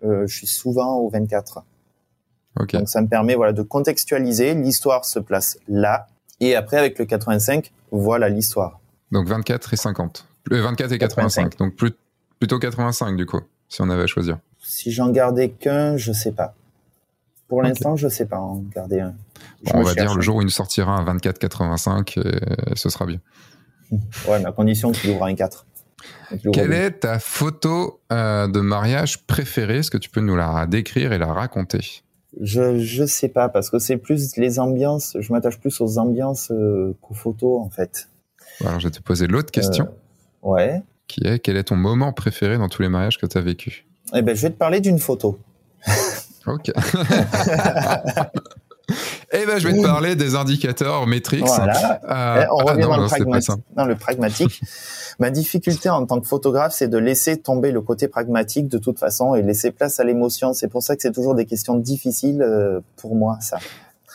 euh, 0.02 0.26
je 0.26 0.34
suis 0.34 0.46
souvent 0.46 0.96
au 0.96 1.10
24. 1.10 1.62
Donc 2.72 2.88
ça 2.88 3.02
me 3.02 3.06
permet 3.06 3.34
voilà 3.34 3.52
de 3.52 3.60
contextualiser. 3.60 4.54
L'histoire 4.54 5.04
se 5.04 5.18
place 5.18 5.58
là, 5.68 6.06
et 6.40 6.56
après 6.56 6.78
avec 6.78 6.98
le 6.98 7.04
85, 7.04 7.70
voilà 7.90 8.30
l'histoire. 8.30 8.80
Donc 9.12 9.28
24 9.28 9.74
et 9.74 9.76
50. 9.76 10.26
24 10.50 10.92
et 10.92 10.98
85. 10.98 11.58
Donc 11.58 11.74
plutôt 12.38 12.58
85 12.58 13.14
du 13.14 13.26
coup, 13.26 13.40
si 13.68 13.82
on 13.82 13.90
avait 13.90 14.04
à 14.04 14.06
choisir. 14.06 14.38
Si 14.62 14.90
j'en 14.90 15.10
gardais 15.10 15.50
qu'un, 15.50 15.98
je 15.98 16.12
sais 16.12 16.32
pas. 16.32 16.54
Pour 17.46 17.62
l'instant, 17.62 17.94
je 17.96 18.08
sais 18.08 18.26
pas 18.26 18.38
en 18.38 18.62
garder 18.74 19.00
un 19.00 19.14
on 19.72 19.82
va 19.82 19.94
dire 19.94 20.14
le 20.14 20.22
jour 20.22 20.36
où 20.36 20.42
il 20.42 20.44
nous 20.44 20.50
sortira 20.50 20.92
un 20.92 21.04
24-85, 21.04 22.18
et 22.18 22.76
ce 22.76 22.88
sera 22.88 23.06
bien. 23.06 23.20
Ouais, 24.28 24.38
mais 24.38 24.46
à 24.46 24.52
condition 24.52 24.92
qu'il 24.92 25.10
ouvre 25.10 25.24
un 25.24 25.34
4. 25.34 25.66
Quelle 26.52 26.72
est 26.72 27.00
ta 27.00 27.18
photo 27.18 28.00
euh, 28.12 28.46
de 28.46 28.60
mariage 28.60 29.26
préférée? 29.26 29.78
Est-ce 29.78 29.90
que 29.90 29.98
tu 29.98 30.10
peux 30.10 30.20
nous 30.20 30.36
la 30.36 30.66
décrire 30.66 31.12
et 31.12 31.18
la 31.18 31.32
raconter? 31.32 32.02
Je 32.40 32.78
je 32.78 33.04
sais 33.04 33.28
pas 33.28 33.48
parce 33.48 33.70
que 33.70 33.78
c'est 33.78 33.96
plus 33.96 34.36
les 34.36 34.60
ambiances. 34.60 35.16
Je 35.18 35.32
m'attache 35.32 35.58
plus 35.58 35.80
aux 35.80 35.98
ambiances 35.98 36.52
euh, 36.52 36.96
qu'aux 37.00 37.14
photos 37.14 37.60
en 37.60 37.68
fait. 37.68 38.08
Alors 38.60 38.78
je 38.78 38.86
vais 38.86 38.92
te 38.92 39.00
poser 39.00 39.26
l'autre 39.26 39.50
question. 39.50 39.88
Euh, 40.44 40.48
ouais. 40.48 40.82
Qui 41.08 41.26
est 41.26 41.40
quel 41.40 41.56
est 41.56 41.64
ton 41.64 41.76
moment 41.76 42.12
préféré 42.12 42.56
dans 42.56 42.68
tous 42.68 42.82
les 42.82 42.88
mariages 42.88 43.18
que 43.18 43.26
tu 43.26 43.36
as 43.36 43.40
vécu? 43.40 43.86
Eh 44.14 44.22
ben 44.22 44.36
je 44.36 44.42
vais 44.42 44.50
te 44.50 44.56
parler 44.56 44.80
d'une 44.80 45.00
photo. 45.00 45.40
ok. 46.46 46.70
Eh 49.32 49.46
ben, 49.46 49.58
je 49.58 49.68
vais 49.68 49.74
te 49.74 49.82
parler 49.82 50.16
des 50.16 50.34
indicateurs 50.34 51.06
métriques. 51.06 51.46
Voilà. 51.46 52.00
Euh, 52.08 52.42
eh, 52.42 52.46
on 52.50 52.64
revient 52.64 52.82
dans, 52.82 52.96
le 52.96 53.74
dans, 53.76 53.84
le 53.84 53.96
pragmatique. 53.96 54.60
Ma 55.18 55.30
difficulté 55.30 55.88
en 55.88 56.06
tant 56.06 56.20
que 56.20 56.26
photographe, 56.26 56.72
c'est 56.74 56.88
de 56.88 56.98
laisser 56.98 57.36
tomber 57.36 57.72
le 57.72 57.80
côté 57.80 58.08
pragmatique 58.08 58.68
de 58.68 58.78
toute 58.78 58.98
façon 58.98 59.34
et 59.34 59.42
laisser 59.42 59.70
place 59.70 60.00
à 60.00 60.04
l'émotion. 60.04 60.52
C'est 60.52 60.68
pour 60.68 60.82
ça 60.82 60.96
que 60.96 61.02
c'est 61.02 61.12
toujours 61.12 61.34
des 61.34 61.46
questions 61.46 61.76
difficiles 61.76 62.42
euh, 62.42 62.80
pour 62.96 63.14
moi, 63.14 63.38
ça. 63.40 63.58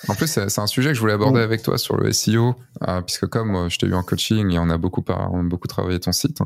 En 0.07 0.13
plus, 0.13 0.27
c'est 0.27 0.59
un 0.59 0.67
sujet 0.67 0.89
que 0.89 0.95
je 0.95 0.99
voulais 0.99 1.13
aborder 1.13 1.41
avec 1.41 1.63
toi 1.63 1.77
sur 1.77 1.95
le 1.95 2.11
SEO, 2.11 2.53
euh, 2.87 3.01
puisque 3.01 3.27
comme 3.27 3.69
je 3.69 3.79
t'ai 3.79 3.87
eu 3.87 3.95
en 3.95 4.03
coaching 4.03 4.51
et 4.51 4.59
on 4.59 4.69
a 4.69 4.77
beaucoup, 4.77 5.03
on 5.07 5.39
a 5.39 5.43
beaucoup 5.43 5.67
travaillé 5.67 5.99
ton 5.99 6.11
site, 6.11 6.37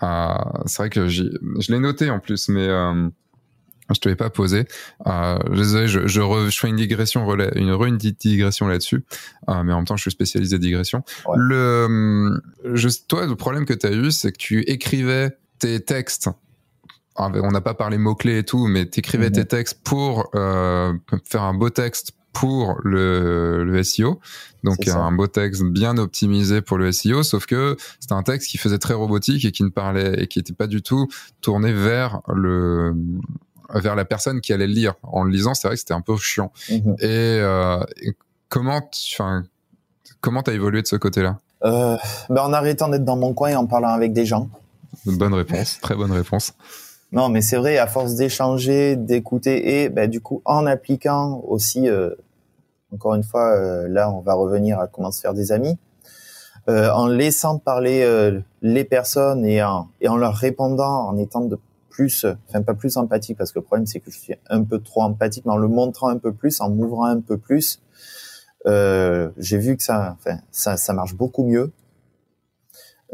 c'est 0.00 0.76
vrai 0.78 0.88
que 0.88 1.08
je 1.08 1.22
l'ai 1.68 1.78
noté 1.78 2.10
en 2.10 2.20
plus, 2.20 2.48
mais 2.48 2.68
je 3.94 4.00
te 4.00 4.08
l'ai 4.08 4.16
pas 4.16 4.30
posé. 4.30 4.64
Euh, 5.06 5.38
désolé, 5.54 5.88
je, 5.88 6.06
je, 6.06 6.48
je, 6.50 6.58
fais 6.58 6.68
une 6.68 6.76
digression, 6.76 7.28
une, 7.54 7.68
une 7.68 7.96
digression 7.96 8.66
là-dessus, 8.66 9.04
euh, 9.48 9.62
mais 9.62 9.72
en 9.72 9.76
même 9.76 9.84
temps, 9.84 9.96
je 9.96 10.02
suis 10.02 10.10
spécialisé 10.10 10.58
digression. 10.58 11.02
Le, 11.34 12.40
je, 12.74 12.88
toi, 13.08 13.26
le 13.26 13.36
problème 13.36 13.64
que 13.64 13.74
tu 13.74 13.86
as 13.86 13.92
eu, 13.92 14.10
c'est 14.10 14.32
que 14.32 14.38
tu 14.38 14.60
écrivais 14.62 15.36
tes 15.58 15.80
textes. 15.80 16.28
Ah, 17.16 17.30
on 17.34 17.50
n'a 17.50 17.60
pas 17.60 17.74
parlé 17.74 17.98
mots-clés 17.98 18.38
et 18.38 18.44
tout, 18.44 18.66
mais 18.66 18.88
tu 18.88 19.00
écrivais 19.00 19.26
mhm. 19.26 19.32
tes 19.32 19.44
textes 19.44 19.80
pour 19.84 20.30
euh, 20.34 20.94
faire 21.24 21.42
un 21.42 21.54
beau 21.54 21.70
texte 21.70 22.12
pour 22.32 22.76
le, 22.82 23.64
le 23.64 23.82
SEO. 23.82 24.20
Donc 24.64 24.86
un 24.88 25.12
beau 25.12 25.26
texte 25.26 25.64
bien 25.64 25.98
optimisé 25.98 26.62
pour 26.62 26.78
le 26.78 26.92
SEO, 26.92 27.22
sauf 27.22 27.46
que 27.46 27.76
c'était 28.00 28.14
un 28.14 28.22
texte 28.22 28.48
qui 28.48 28.58
faisait 28.58 28.78
très 28.78 28.94
robotique 28.94 29.44
et 29.44 29.52
qui 29.52 29.64
ne 29.64 29.68
parlait 29.68 30.22
et 30.22 30.26
qui 30.26 30.38
n'était 30.38 30.52
pas 30.52 30.66
du 30.66 30.82
tout 30.82 31.08
tourné 31.40 31.72
vers 31.72 32.20
le 32.32 32.94
vers 33.74 33.94
la 33.94 34.04
personne 34.04 34.40
qui 34.40 34.52
allait 34.52 34.66
le 34.66 34.72
lire. 34.72 34.94
En 35.02 35.24
le 35.24 35.30
lisant, 35.30 35.54
c'est 35.54 35.68
vrai 35.68 35.76
que 35.76 35.80
c'était 35.80 35.94
un 35.94 36.00
peu 36.00 36.16
chiant. 36.16 36.52
Mhm. 36.70 36.96
Euh, 37.02 37.84
et, 38.02 38.12
comment, 38.48 38.80
enfin, 39.14 39.44
comment 40.20 40.42
t'as 40.42 40.52
évolué 40.52 40.82
de 40.82 40.86
ce 40.86 40.96
côté-là? 40.96 41.38
Euh, 41.64 41.96
ben 42.28 42.42
En 42.42 42.52
arrêtant 42.52 42.88
d'être 42.88 43.04
dans 43.04 43.16
mon 43.16 43.34
coin 43.34 43.50
et 43.50 43.56
en 43.56 43.66
parlant 43.66 43.90
avec 43.90 44.12
des 44.12 44.26
gens. 44.26 44.48
bonne 45.06 45.34
réponse, 45.34 45.78
très 45.80 45.94
bonne 45.94 46.12
réponse. 46.12 46.52
Non, 47.12 47.28
mais 47.28 47.42
c'est 47.42 47.56
vrai, 47.56 47.78
à 47.78 47.86
force 47.86 48.14
d'échanger, 48.14 48.96
d'écouter 48.96 49.82
et 49.82 49.88
ben, 49.90 50.08
du 50.08 50.20
coup 50.20 50.40
en 50.44 50.66
appliquant 50.66 51.42
aussi, 51.46 51.88
euh, 51.88 52.10
encore 52.92 53.14
une 53.14 53.22
fois, 53.22 53.54
euh, 53.54 53.86
là 53.88 54.10
on 54.10 54.20
va 54.20 54.34
revenir 54.34 54.80
à 54.80 54.86
comment 54.86 55.12
se 55.12 55.20
faire 55.20 55.34
des 55.34 55.52
amis, 55.52 55.76
en 56.68 57.08
laissant 57.08 57.58
parler 57.58 58.06
les 58.62 58.84
personnes 58.84 59.44
et 59.44 59.62
en, 59.62 59.88
et 60.00 60.08
en 60.08 60.16
leur 60.16 60.34
répondant, 60.34 61.08
en 61.08 61.18
étant 61.18 61.40
de 61.40 61.58
plus, 61.92 62.26
enfin 62.48 62.62
pas 62.62 62.74
plus 62.74 62.96
empathique 62.96 63.36
parce 63.38 63.52
que 63.52 63.58
le 63.58 63.64
problème 63.64 63.86
c'est 63.86 64.00
que 64.00 64.10
je 64.10 64.18
suis 64.18 64.34
un 64.48 64.64
peu 64.64 64.80
trop 64.80 65.02
empathique, 65.02 65.44
mais 65.44 65.52
en 65.52 65.58
le 65.58 65.68
montrant 65.68 66.08
un 66.08 66.18
peu 66.18 66.32
plus, 66.32 66.60
en 66.60 66.70
m'ouvrant 66.70 67.04
un 67.04 67.20
peu 67.20 67.36
plus, 67.38 67.80
euh, 68.66 69.30
j'ai 69.36 69.58
vu 69.58 69.76
que 69.76 69.82
ça, 69.82 70.16
enfin 70.18 70.38
ça, 70.50 70.76
ça 70.76 70.92
marche 70.92 71.14
beaucoup 71.14 71.44
mieux. 71.44 71.72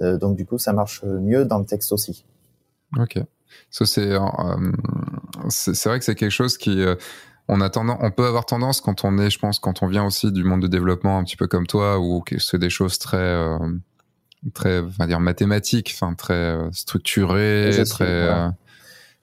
Euh, 0.00 0.16
donc 0.16 0.36
du 0.36 0.46
coup, 0.46 0.58
ça 0.58 0.72
marche 0.72 1.02
mieux 1.04 1.44
dans 1.44 1.58
le 1.58 1.64
texte 1.64 1.92
aussi. 1.92 2.24
Ok. 2.96 3.18
Ça 3.70 3.86
c'est 3.86 4.12
euh, 4.12 4.20
vrai 5.84 5.98
que 5.98 6.04
c'est 6.04 6.14
quelque 6.14 6.30
chose 6.30 6.58
qui 6.58 6.80
euh, 6.82 6.94
on 7.48 7.60
a 7.60 7.70
tendance, 7.70 7.98
on 8.02 8.10
peut 8.10 8.26
avoir 8.26 8.46
tendance 8.46 8.80
quand 8.80 9.04
on 9.04 9.18
est, 9.18 9.30
je 9.30 9.38
pense, 9.38 9.58
quand 9.58 9.82
on 9.82 9.86
vient 9.86 10.04
aussi 10.04 10.30
du 10.30 10.44
monde 10.44 10.62
de 10.62 10.68
développement 10.68 11.18
un 11.18 11.24
petit 11.24 11.36
peu 11.36 11.46
comme 11.46 11.66
toi, 11.66 11.98
ou 11.98 12.20
que 12.20 12.38
c'est 12.38 12.58
des 12.58 12.70
choses 12.70 12.98
très 12.98 13.36
très, 14.54 14.80
on 14.80 14.88
va 14.98 15.06
dire 15.06 15.18
mathématiques, 15.18 15.92
enfin 15.94 16.14
très 16.14 16.56
structurées, 16.72 17.82
très. 17.88 18.50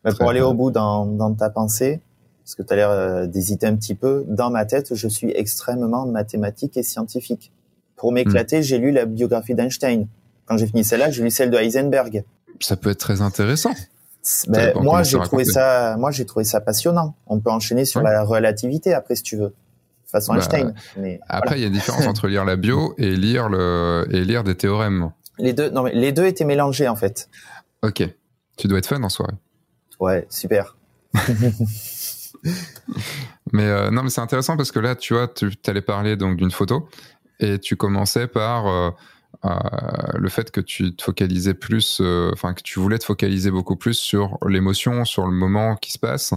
Mais 0.05 0.13
pour 0.13 0.29
aller 0.29 0.41
au 0.41 0.53
bout 0.53 0.71
dans, 0.71 1.05
dans 1.05 1.33
ta 1.33 1.49
pensée, 1.49 1.99
parce 2.43 2.55
que 2.55 2.61
tu 2.61 2.73
as 2.73 2.75
l'air 2.75 2.89
euh, 2.91 3.25
d'hésiter 3.25 3.65
un 3.65 3.75
petit 3.75 3.95
peu, 3.95 4.23
dans 4.27 4.51
ma 4.51 4.65
tête, 4.65 4.93
je 4.93 5.07
suis 5.07 5.31
extrêmement 5.35 6.05
mathématique 6.05 6.77
et 6.77 6.83
scientifique. 6.83 7.51
Pour 7.95 8.11
m'éclater, 8.11 8.59
hmm. 8.59 8.63
j'ai 8.63 8.77
lu 8.77 8.91
la 8.91 9.05
biographie 9.05 9.55
d'Einstein. 9.55 10.07
Quand 10.45 10.57
j'ai 10.57 10.67
fini 10.67 10.83
celle-là, 10.83 11.09
j'ai 11.09 11.23
lu 11.23 11.31
celle 11.31 11.49
de 11.49 11.57
Heisenberg. 11.57 12.23
Ça 12.59 12.75
peut 12.75 12.91
être 12.91 12.99
très 12.99 13.21
intéressant. 13.21 13.73
Ben, 14.47 14.73
moi, 14.79 15.03
j'ai 15.03 15.19
trouvé 15.19 15.43
ça, 15.43 15.97
moi, 15.97 16.11
j'ai 16.11 16.25
trouvé 16.25 16.45
ça 16.45 16.61
passionnant. 16.61 17.15
On 17.27 17.39
peut 17.39 17.49
enchaîner 17.49 17.85
sur 17.85 18.01
la 18.01 18.23
relativité 18.23 18.93
après, 18.93 19.15
si 19.15 19.23
tu 19.23 19.37
veux. 19.37 19.53
Façon 20.05 20.33
bah, 20.33 20.39
Einstein. 20.39 20.73
Mais 20.97 21.19
après, 21.27 21.57
il 21.57 21.61
y 21.61 21.63
a 21.63 21.67
une 21.67 21.73
différence 21.73 22.05
entre 22.05 22.27
lire 22.27 22.45
la 22.45 22.55
bio 22.55 22.93
et 22.97 23.15
lire 23.15 23.49
le, 23.49 24.07
et 24.11 24.23
lire 24.23 24.43
des 24.43 24.55
théorèmes. 24.55 25.11
Les 25.39 25.53
deux, 25.53 25.69
non, 25.69 25.83
mais 25.83 25.93
les 25.93 26.11
deux 26.11 26.25
étaient 26.25 26.45
mélangés, 26.45 26.87
en 26.87 26.95
fait. 26.95 27.27
Ok. 27.81 28.07
Tu 28.57 28.67
dois 28.67 28.77
être 28.79 28.87
fun 28.87 29.01
en 29.03 29.09
soirée. 29.09 29.33
Ouais, 29.99 30.25
super. 30.29 30.75
mais 33.53 33.67
euh, 33.67 33.91
non, 33.91 34.03
mais 34.03 34.09
c'est 34.09 34.21
intéressant 34.21 34.57
parce 34.57 34.71
que 34.71 34.79
là, 34.79 34.95
tu 34.95 35.13
vois, 35.13 35.27
tu 35.27 35.51
allais 35.67 35.81
parler 35.81 36.15
donc 36.15 36.37
d'une 36.37 36.51
photo 36.51 36.87
et 37.39 37.59
tu 37.59 37.75
commençais 37.75 38.27
par 38.27 38.67
euh, 38.67 38.91
euh, 39.45 39.49
le 40.15 40.29
fait 40.29 40.51
que 40.51 40.61
tu 40.61 40.95
te 40.95 41.03
focalisais 41.03 41.53
plus, 41.53 42.01
enfin 42.33 42.53
que 42.53 42.61
tu 42.61 42.79
voulais 42.79 42.97
te 42.97 43.05
focaliser 43.05 43.51
beaucoup 43.51 43.75
plus 43.75 43.97
sur 43.97 44.37
l'émotion, 44.47 45.05
sur 45.05 45.25
le 45.25 45.33
moment 45.33 45.75
qui 45.75 45.91
se 45.91 45.99
passe 45.99 46.33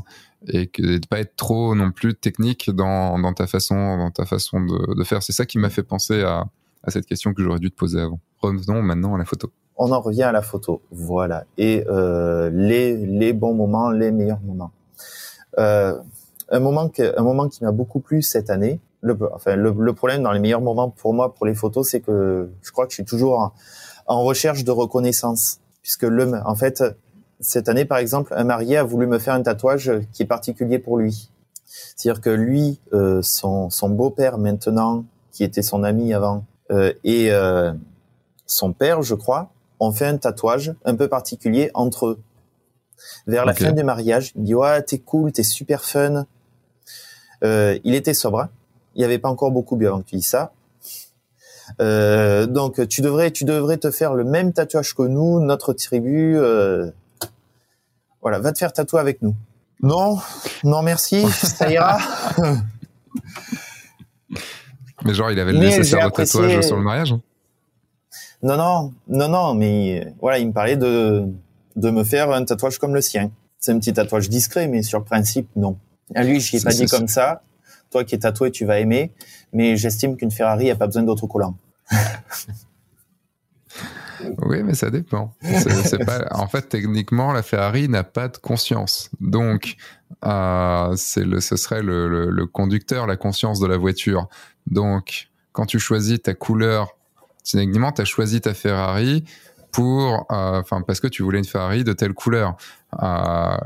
et 0.47 0.69
que 0.69 0.99
de 0.99 1.07
pas 1.07 1.19
être 1.19 1.35
trop 1.35 1.75
non 1.75 1.91
plus 1.91 2.15
technique 2.15 2.71
dans, 2.71 3.33
ta 3.35 3.49
façon, 3.49 3.97
dans 3.99 4.11
ta 4.11 4.25
façon 4.25 4.61
de, 4.61 5.05
faire. 5.05 5.23
C'est 5.23 5.33
ça 5.33 5.47
qui 5.47 5.59
m'a 5.59 5.71
fait 5.71 5.83
penser 5.83 6.23
à 6.23 6.47
cette 6.89 7.07
question 7.07 7.35
que 7.35 7.43
j'aurais 7.43 7.59
dû 7.59 7.71
te 7.71 7.77
poser 7.77 8.01
avant. 8.01 8.21
Revenons 8.41 8.83
maintenant 8.83 9.17
à 9.17 9.19
la 9.19 9.25
photo 9.25 9.53
on 9.79 9.93
en 9.93 10.01
revient 10.01 10.25
à 10.25 10.33
la 10.33 10.43
photo. 10.43 10.83
Voilà. 10.91 11.45
Et 11.57 11.85
euh, 11.89 12.51
les, 12.53 12.97
les 12.97 13.33
bons 13.33 13.55
moments, 13.55 13.91
les 13.91 14.11
meilleurs 14.11 14.41
moments. 14.41 14.73
Euh, 15.59 15.97
un 16.51 16.61
moment 16.61 16.89
que, 16.89 17.19
un 17.19 17.23
moment 17.23 17.49
qui 17.49 17.65
m'a 17.65 17.73
beaucoup 17.73 18.01
plu 18.01 18.23
cette 18.23 18.51
année. 18.51 18.81
Le, 19.01 19.17
enfin, 19.33 19.55
le, 19.55 19.93
problème 19.93 20.25
dans 20.25 20.33
les 20.33 20.41
meilleurs 20.41 20.61
moments 20.61 20.91
pour 20.91 21.15
moi 21.15 21.33
pour 21.33 21.47
les 21.47 21.55
photos, 21.55 21.89
c'est 21.89 22.01
que 22.01 22.51
je 22.63 22.73
crois 22.73 22.85
que 22.87 22.91
je 22.91 22.97
suis 22.97 23.05
toujours 23.05 23.53
en, 24.07 24.25
recherche 24.25 24.65
de 24.65 24.73
reconnaissance, 24.73 25.61
puisque 25.83 26.03
le, 26.03 26.33
en 26.45 26.57
fait, 26.57 26.83
cette 27.39 27.69
année 27.69 27.85
par 27.85 27.99
exemple, 27.99 28.35
un 28.37 28.43
marié 28.43 28.77
a 28.77 28.83
voulu 28.83 29.07
me 29.07 29.21
faire 29.21 29.35
un 29.35 29.43
tatouage 29.43 29.93
qui 30.13 30.25
est 30.25 30.27
particulier 30.27 30.81
pour 30.81 30.99
lui. 30.99 31.31
C'est-à-dire 31.67 32.21
que 32.21 32.31
lui, 32.31 32.81
euh, 32.93 33.23
son, 33.23 33.71
son 33.71 33.91
beau-père 33.91 34.39
maintenant, 34.39 35.05
qui 35.31 35.45
était 35.45 35.63
son 35.63 35.85
ami 35.85 36.13
avant, 36.13 36.45
euh, 36.73 36.93
et 37.05 37.31
euh, 37.31 37.73
son 38.47 38.73
père, 38.73 39.03
je 39.03 39.15
crois, 39.15 39.51
on 39.81 39.93
fait 39.93 40.07
un 40.07 40.17
tatouage 40.17 40.75
un 40.85 40.95
peu 40.95 41.09
particulier 41.09 41.71
entre 41.75 42.07
eux. 42.07 42.19
Vers 43.27 43.45
la 43.45 43.55
fin 43.55 43.73
du 43.73 43.85
mariage, 43.85 44.33
il 44.35 44.41
me 44.41 44.47
dit 44.47 44.55
ouais 44.55 44.83
t'es 44.83 44.99
cool, 44.99 45.33
t'es 45.33 45.43
super 45.43 45.85
fun. 45.85 46.27
Euh, 47.45 47.79
il 47.85 47.95
était 47.95 48.15
sobre, 48.15 48.41
hein. 48.41 48.49
il 48.95 48.99
n'y 48.99 49.05
avait 49.05 49.19
pas 49.19 49.29
encore 49.29 49.53
beaucoup 49.53 49.77
bu 49.77 49.87
avant 49.87 50.01
que 50.01 50.09
tu 50.09 50.17
dis 50.17 50.23
ça. 50.23 50.53
Euh, 51.81 52.47
donc 52.47 52.89
tu 52.89 53.03
devrais 53.03 53.31
tu 53.31 53.45
devrais 53.45 53.77
te 53.77 53.91
faire 53.91 54.15
le 54.15 54.25
même 54.25 54.53
tatouage 54.53 54.95
que 54.95 55.03
nous, 55.03 55.41
notre 55.41 55.73
tribu. 55.73 56.37
Euh, 56.37 56.91
voilà, 58.23 58.41
va 58.41 58.53
te 58.53 58.59
faire 58.59 58.73
tatouer 58.73 59.01
avec 59.01 59.23
nous. 59.23 59.35
Non, 59.81 60.19
non 60.65 60.83
merci, 60.83 61.25
ça 61.31 61.71
ira. 61.71 61.99
Mais 65.05 65.15
genre 65.15 65.31
il 65.31 65.39
avait 65.39 65.53
le 65.53 65.59
nécessaire 65.59 66.11
de 66.11 66.17
tatouage 66.17 66.63
sur 66.63 66.77
le 66.77 66.83
mariage. 66.83 67.13
Hein. 67.13 67.21
Non, 68.43 68.57
non, 68.57 68.95
non, 69.09 69.29
non, 69.29 69.55
mais 69.55 70.13
voilà, 70.21 70.39
il 70.39 70.49
me 70.49 70.53
parlait 70.53 70.77
de, 70.77 71.27
de 71.77 71.91
me 71.91 72.05
faire 72.05 72.31
un 72.31 72.45
tatouage 72.45 72.79
comme 72.79 72.95
le 72.95 73.01
sien. 73.01 73.31
C'est 73.59 73.73
un 73.73 73.79
petit 73.79 73.93
tatouage 73.93 74.29
discret, 74.29 74.69
mais 74.69 74.83
sur 74.83 74.99
le 74.99 75.05
principe, 75.05 75.49
non. 75.57 75.77
À 76.15 76.23
lui, 76.23 76.41
je 76.41 76.57
ai 76.57 76.61
pas 76.61 76.71
dit 76.73 76.87
comme 76.87 77.09
ça. 77.09 77.43
Toi 77.91 78.05
qui 78.05 78.15
es 78.15 78.19
tatoué, 78.19 78.51
tu 78.51 78.65
vas 78.65 78.79
aimer, 78.79 79.13
mais 79.53 79.77
j'estime 79.77 80.17
qu'une 80.17 80.31
Ferrari 80.31 80.71
a 80.71 80.77
pas 80.77 80.87
besoin 80.87 81.03
d'autocollant. 81.03 81.57
oui, 84.43 84.63
mais 84.63 84.75
ça 84.75 84.91
dépend. 84.91 85.35
Pas... 86.07 86.27
En 86.33 86.47
fait, 86.49 86.69
techniquement, 86.69 87.33
la 87.33 87.43
Ferrari 87.43 87.89
n'a 87.89 88.05
pas 88.05 88.29
de 88.29 88.37
conscience. 88.37 89.11
Donc, 89.21 89.77
euh, 90.25 90.95
le, 91.17 91.41
ce 91.41 91.57
serait 91.57 91.83
le, 91.83 92.09
le, 92.09 92.31
le 92.31 92.47
conducteur, 92.47 93.07
la 93.07 93.17
conscience 93.17 93.59
de 93.59 93.67
la 93.67 93.79
voiture. 93.79 94.29
Donc, 94.67 95.29
quand 95.53 95.67
tu 95.67 95.79
choisis 95.79 96.23
ta 96.23 96.35
couleur 96.35 96.98
Techniquement, 97.45 97.93
tu 97.93 98.03
as 98.03 98.05
choisi 98.05 98.41
ta 98.41 98.55
Ferrari 98.55 99.25
pour, 99.73 100.27
euh, 100.33 100.63
parce 100.87 101.01
que 101.01 101.07
tu 101.07 101.23
voulais 101.23 101.39
une 101.39 101.45
Ferrari 101.45 101.85
de 101.85 101.93
telle 101.93 102.15
couleur. 102.15 102.57
Euh, 103.03 103.57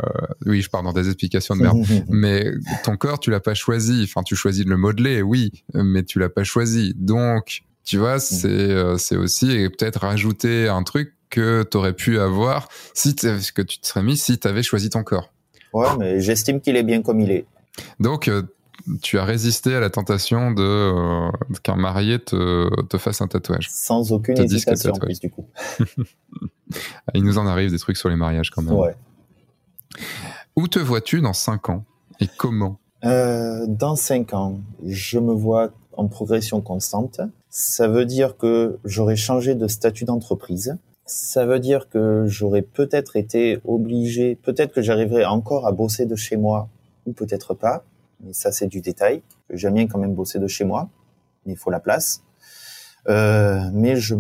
oui, 0.47 0.61
je 0.61 0.71
pars 0.71 0.83
dans 0.83 0.93
des 0.93 1.07
explications 1.07 1.57
de 1.57 1.63
merde. 1.63 1.79
mais 2.09 2.51
ton 2.85 2.97
corps, 2.97 3.21
tu 3.21 3.31
l'as 3.31 3.41
pas 3.41 3.55
choisi. 3.55 4.03
Enfin, 4.05 4.23
tu 4.23 4.37
choisis 4.37 4.65
de 4.65 4.71
le 4.71 4.77
modeler, 4.77 5.23
oui, 5.23 5.65
mais 5.75 6.03
tu 6.03 6.19
l'as 6.19 6.29
pas 6.29 6.45
choisi. 6.45 6.95
Donc, 6.97 7.63
tu 7.85 7.99
vois, 7.99 8.17
mm. 8.17 8.21
c'est 8.21 8.49
euh, 8.49 8.97
c'est 8.99 9.17
aussi 9.17 9.53
et 9.53 9.69
peut-être 9.69 10.01
rajouter 10.01 10.69
un 10.69 10.83
truc 10.83 11.15
que 11.31 11.65
tu 11.69 11.77
aurais 11.77 11.95
pu 11.95 12.19
avoir 12.19 12.69
si 12.95 13.15
que 13.15 13.63
tu 13.63 13.79
te 13.79 13.87
serais 13.87 14.03
mis 14.03 14.17
si 14.17 14.39
tu 14.39 14.47
avais 14.47 14.63
choisi 14.63 14.91
ton 14.91 15.03
corps. 15.03 15.33
Ouais, 15.73 15.89
mais 15.99 16.21
j'estime 16.21 16.61
qu'il 16.61 16.77
est 16.77 16.83
bien 16.83 17.01
comme 17.01 17.21
il 17.21 17.31
est. 17.31 17.47
Donc, 17.99 18.31
tu 19.03 19.19
as 19.19 19.25
résisté 19.25 19.75
à 19.75 19.81
la 19.81 19.91
tentation 19.91 20.51
de 20.51 20.63
euh, 20.63 21.31
qu'un 21.63 21.77
marié 21.77 22.19
te, 22.19 22.69
te, 22.85 22.99
fasse 22.99 23.21
un 23.21 23.29
tatouage. 23.29 23.69
Sans 23.71 24.13
aucune 24.13 24.39
hésitation, 24.39 24.93
plus, 24.93 25.21
du 25.21 25.31
coup. 25.31 25.47
Il 27.15 27.25
nous 27.25 27.39
en 27.39 27.47
arrive 27.47 27.71
des 27.71 27.79
trucs 27.79 27.97
sur 27.97 28.09
les 28.09 28.17
mariages 28.17 28.51
quand 28.51 28.63
même. 28.63 28.75
Ouais. 28.75 28.97
Où 30.57 30.69
te 30.69 30.79
vois-tu 30.79 31.21
dans 31.21 31.33
5 31.33 31.69
ans? 31.71 31.85
Et 32.21 32.29
comment? 32.37 32.79
Euh, 33.05 33.67
Dans 33.67 33.97
5 33.97 34.35
ans, 34.35 34.61
je 34.85 35.19
me 35.19 35.33
vois 35.33 35.71
en 35.97 36.09
progression 36.09 36.61
constante. 36.61 37.21
Ça 37.51 37.89
veut 37.89 38.07
dire 38.07 38.37
que 38.37 38.79
j'aurais 38.85 39.17
changé 39.17 39.55
de 39.55 39.67
statut 39.67 40.05
d'entreprise. 40.05 40.77
Ça 41.05 41.45
veut 41.47 41.59
dire 41.59 41.89
que 41.89 42.25
j'aurais 42.27 42.63
peut-être 42.63 43.17
été 43.17 43.61
obligé, 43.65 44.37
peut-être 44.37 44.73
que 44.73 44.83
j'arriverai 44.83 45.25
encore 45.25 45.67
à 45.67 45.73
bosser 45.73 46.07
de 46.07 46.17
chez 46.17 46.37
moi 46.37 46.69
ou 47.07 47.13
peut-être 47.13 47.55
pas. 47.55 47.85
Mais 48.23 48.33
ça, 48.33 48.53
c'est 48.53 48.67
du 48.67 48.81
détail. 48.81 49.23
J'aime 49.51 49.75
bien 49.75 49.87
quand 49.87 49.99
même 49.99 50.15
bosser 50.15 50.39
de 50.39 50.47
chez 50.47 50.65
moi, 50.65 50.89
mais 51.45 51.53
il 51.53 51.57
faut 51.57 51.71
la 51.71 51.81
place. 51.81 52.23
Euh, 53.09 53.61
mais 53.73 53.97
je, 53.97 54.15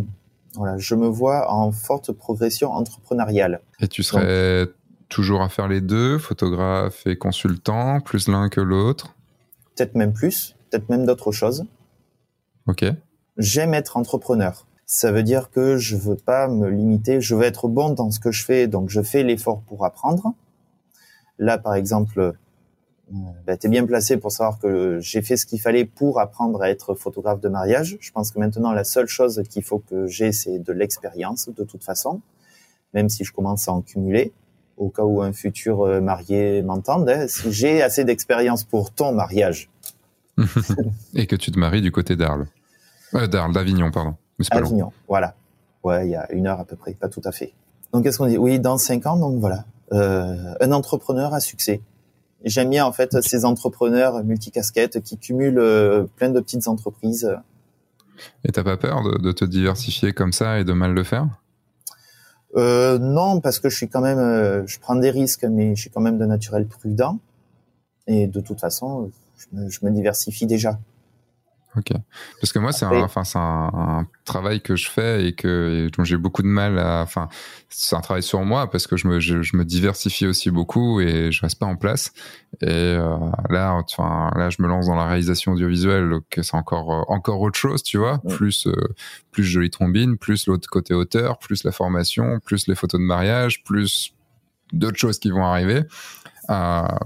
voilà, 0.54 0.76
je 0.78 0.94
me 0.94 1.06
vois 1.06 1.52
en 1.52 1.70
forte 1.72 2.12
progression 2.12 2.72
entrepreneuriale. 2.72 3.60
Et 3.80 3.88
tu 3.88 4.02
serais 4.02 4.68
toujours 5.08 5.42
à 5.42 5.48
faire 5.48 5.68
les 5.68 5.80
deux, 5.80 6.18
photographe 6.18 7.06
et 7.06 7.16
consultant, 7.16 8.00
plus 8.00 8.28
l'un 8.28 8.48
que 8.48 8.60
l'autre? 8.60 9.14
Peut-être 9.76 9.94
même 9.94 10.12
plus, 10.12 10.56
peut-être 10.70 10.88
même 10.88 11.06
d'autres 11.06 11.32
choses. 11.32 11.66
Ok. 12.66 12.84
J'aime 13.36 13.74
être 13.74 13.96
entrepreneur. 13.96 14.66
Ça 14.86 15.12
veut 15.12 15.22
dire 15.22 15.50
que 15.50 15.76
je 15.76 15.96
veux 15.96 16.16
pas 16.16 16.48
me 16.48 16.68
limiter, 16.68 17.20
je 17.20 17.34
veux 17.34 17.44
être 17.44 17.68
bon 17.68 17.90
dans 17.90 18.10
ce 18.10 18.20
que 18.20 18.30
je 18.30 18.44
fais, 18.44 18.66
donc 18.66 18.90
je 18.90 19.00
fais 19.00 19.22
l'effort 19.22 19.62
pour 19.62 19.84
apprendre. 19.84 20.34
Là, 21.38 21.56
par 21.56 21.74
exemple, 21.74 22.34
ben, 23.46 23.56
tu 23.58 23.66
es 23.66 23.70
bien 23.70 23.84
placé 23.84 24.16
pour 24.16 24.32
savoir 24.32 24.58
que 24.58 24.98
j'ai 25.00 25.22
fait 25.22 25.36
ce 25.36 25.46
qu'il 25.46 25.60
fallait 25.60 25.84
pour 25.84 26.20
apprendre 26.20 26.62
à 26.62 26.70
être 26.70 26.94
photographe 26.94 27.40
de 27.40 27.48
mariage. 27.48 27.98
Je 28.00 28.10
pense 28.10 28.30
que 28.30 28.38
maintenant, 28.38 28.72
la 28.72 28.84
seule 28.84 29.06
chose 29.06 29.42
qu'il 29.50 29.62
faut 29.62 29.78
que 29.78 30.06
j'ai, 30.06 30.32
c'est 30.32 30.58
de 30.58 30.72
l'expérience, 30.72 31.48
de 31.54 31.64
toute 31.64 31.84
façon, 31.84 32.20
même 32.94 33.08
si 33.08 33.24
je 33.24 33.32
commence 33.32 33.68
à 33.68 33.72
en 33.72 33.82
cumuler 33.82 34.32
au 34.76 34.88
cas 34.88 35.02
où 35.02 35.22
un 35.22 35.32
futur 35.32 35.82
euh, 35.82 36.00
marié 36.00 36.62
m'entende, 36.62 37.08
hein, 37.08 37.26
si 37.28 37.52
j'ai 37.52 37.82
assez 37.82 38.04
d'expérience 38.04 38.64
pour 38.64 38.90
ton 38.90 39.12
mariage. 39.12 39.70
et 41.14 41.26
que 41.26 41.36
tu 41.36 41.52
te 41.52 41.58
maries 41.58 41.82
du 41.82 41.92
côté 41.92 42.16
d'Arles. 42.16 42.46
Euh, 43.14 43.26
D'Arles, 43.26 43.52
d'Avignon, 43.52 43.90
pardon. 43.90 44.14
Avignon, 44.50 44.92
voilà. 45.06 45.34
Ouais, 45.84 46.06
il 46.06 46.12
y 46.12 46.16
a 46.16 46.30
une 46.32 46.46
heure 46.46 46.60
à 46.60 46.64
peu 46.64 46.76
près, 46.76 46.94
pas 46.94 47.08
tout 47.08 47.20
à 47.24 47.32
fait. 47.32 47.52
Donc, 47.92 48.04
qu'est-ce 48.04 48.18
qu'on 48.18 48.26
dit? 48.26 48.38
Oui, 48.38 48.58
dans 48.58 48.78
cinq 48.78 49.06
ans, 49.06 49.16
donc 49.16 49.38
voilà. 49.38 49.64
Euh, 49.92 50.54
un 50.60 50.72
entrepreneur 50.72 51.34
à 51.34 51.40
succès. 51.40 51.82
J'aime 52.44 52.70
bien, 52.70 52.84
en 52.84 52.92
fait, 52.92 53.20
ces 53.22 53.44
entrepreneurs 53.44 54.24
multicasquettes 54.24 55.02
qui 55.02 55.18
cumulent 55.18 55.58
euh, 55.58 56.04
plein 56.16 56.30
de 56.30 56.40
petites 56.40 56.68
entreprises. 56.68 57.36
Et 58.44 58.52
t'as 58.52 58.64
pas 58.64 58.76
peur 58.76 59.02
de, 59.02 59.18
de 59.18 59.32
te 59.32 59.44
diversifier 59.44 60.12
comme 60.12 60.32
ça 60.32 60.58
et 60.58 60.64
de 60.64 60.72
mal 60.72 60.92
le 60.92 61.04
faire? 61.04 61.28
Euh, 62.56 62.98
non, 62.98 63.40
parce 63.40 63.58
que 63.58 63.68
je 63.68 63.76
suis 63.76 63.88
quand 63.88 64.02
même, 64.02 64.18
euh, 64.18 64.66
je 64.66 64.78
prends 64.78 64.96
des 64.96 65.10
risques, 65.10 65.44
mais 65.44 65.74
je 65.74 65.80
suis 65.80 65.90
quand 65.90 66.00
même 66.00 66.18
de 66.18 66.26
naturel 66.26 66.66
prudent. 66.66 67.18
Et 68.06 68.26
de 68.26 68.40
toute 68.40 68.60
façon, 68.60 69.10
je 69.52 69.78
me 69.82 69.90
diversifie 69.90 70.46
déjà. 70.46 70.78
Ok. 71.74 71.90
Parce 72.38 72.52
que 72.52 72.58
moi, 72.58 72.70
c'est 72.72 72.84
un, 72.84 73.00
enfin, 73.00 73.24
c'est 73.24 73.38
un, 73.38 74.06
travail 74.26 74.60
que 74.60 74.76
je 74.76 74.90
fais 74.90 75.26
et 75.26 75.32
que 75.34 75.88
dont 75.96 76.04
j'ai 76.04 76.18
beaucoup 76.18 76.42
de 76.42 76.46
mal 76.46 76.78
à. 76.78 77.00
Enfin, 77.02 77.28
c'est 77.70 77.96
un 77.96 78.00
travail 78.00 78.22
sur 78.22 78.44
moi 78.44 78.70
parce 78.70 78.86
que 78.86 78.98
je 78.98 79.08
me, 79.08 79.20
je, 79.20 79.56
me 79.56 79.64
diversifie 79.64 80.26
aussi 80.26 80.50
beaucoup 80.50 81.00
et 81.00 81.32
je 81.32 81.40
reste 81.40 81.58
pas 81.58 81.66
en 81.66 81.76
place. 81.76 82.12
Et 82.60 82.66
euh, 82.68 83.16
là, 83.48 83.72
enfin, 83.72 84.30
là, 84.36 84.50
je 84.50 84.60
me 84.60 84.68
lance 84.68 84.86
dans 84.86 84.94
la 84.96 85.06
réalisation 85.06 85.52
audiovisuelle, 85.52 86.10
donc 86.10 86.24
c'est 86.30 86.54
encore 86.54 86.92
euh, 86.92 87.02
encore 87.08 87.40
autre 87.40 87.58
chose, 87.58 87.82
tu 87.82 87.96
vois. 87.96 88.18
Plus 88.28 88.66
euh, 88.66 88.74
plus 89.30 89.44
jolie 89.44 89.70
trombine, 89.70 90.18
plus 90.18 90.46
l'autre 90.46 90.68
côté 90.68 90.92
auteur, 90.92 91.38
plus 91.38 91.64
la 91.64 91.72
formation, 91.72 92.38
plus 92.40 92.66
les 92.68 92.74
photos 92.74 93.00
de 93.00 93.06
mariage, 93.06 93.64
plus 93.64 94.14
d'autres 94.74 94.98
choses 94.98 95.18
qui 95.18 95.30
vont 95.30 95.44
arriver. 95.44 95.84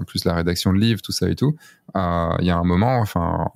Plus 0.07 0.25
la 0.25 0.33
rédaction 0.33 0.73
de 0.73 0.77
livres, 0.77 1.01
tout 1.01 1.13
ça 1.13 1.29
et 1.29 1.35
tout. 1.35 1.55
Il 1.95 2.45
y 2.45 2.49
a 2.49 2.57
un 2.57 2.65
moment, 2.65 2.97
enfin 2.99 3.49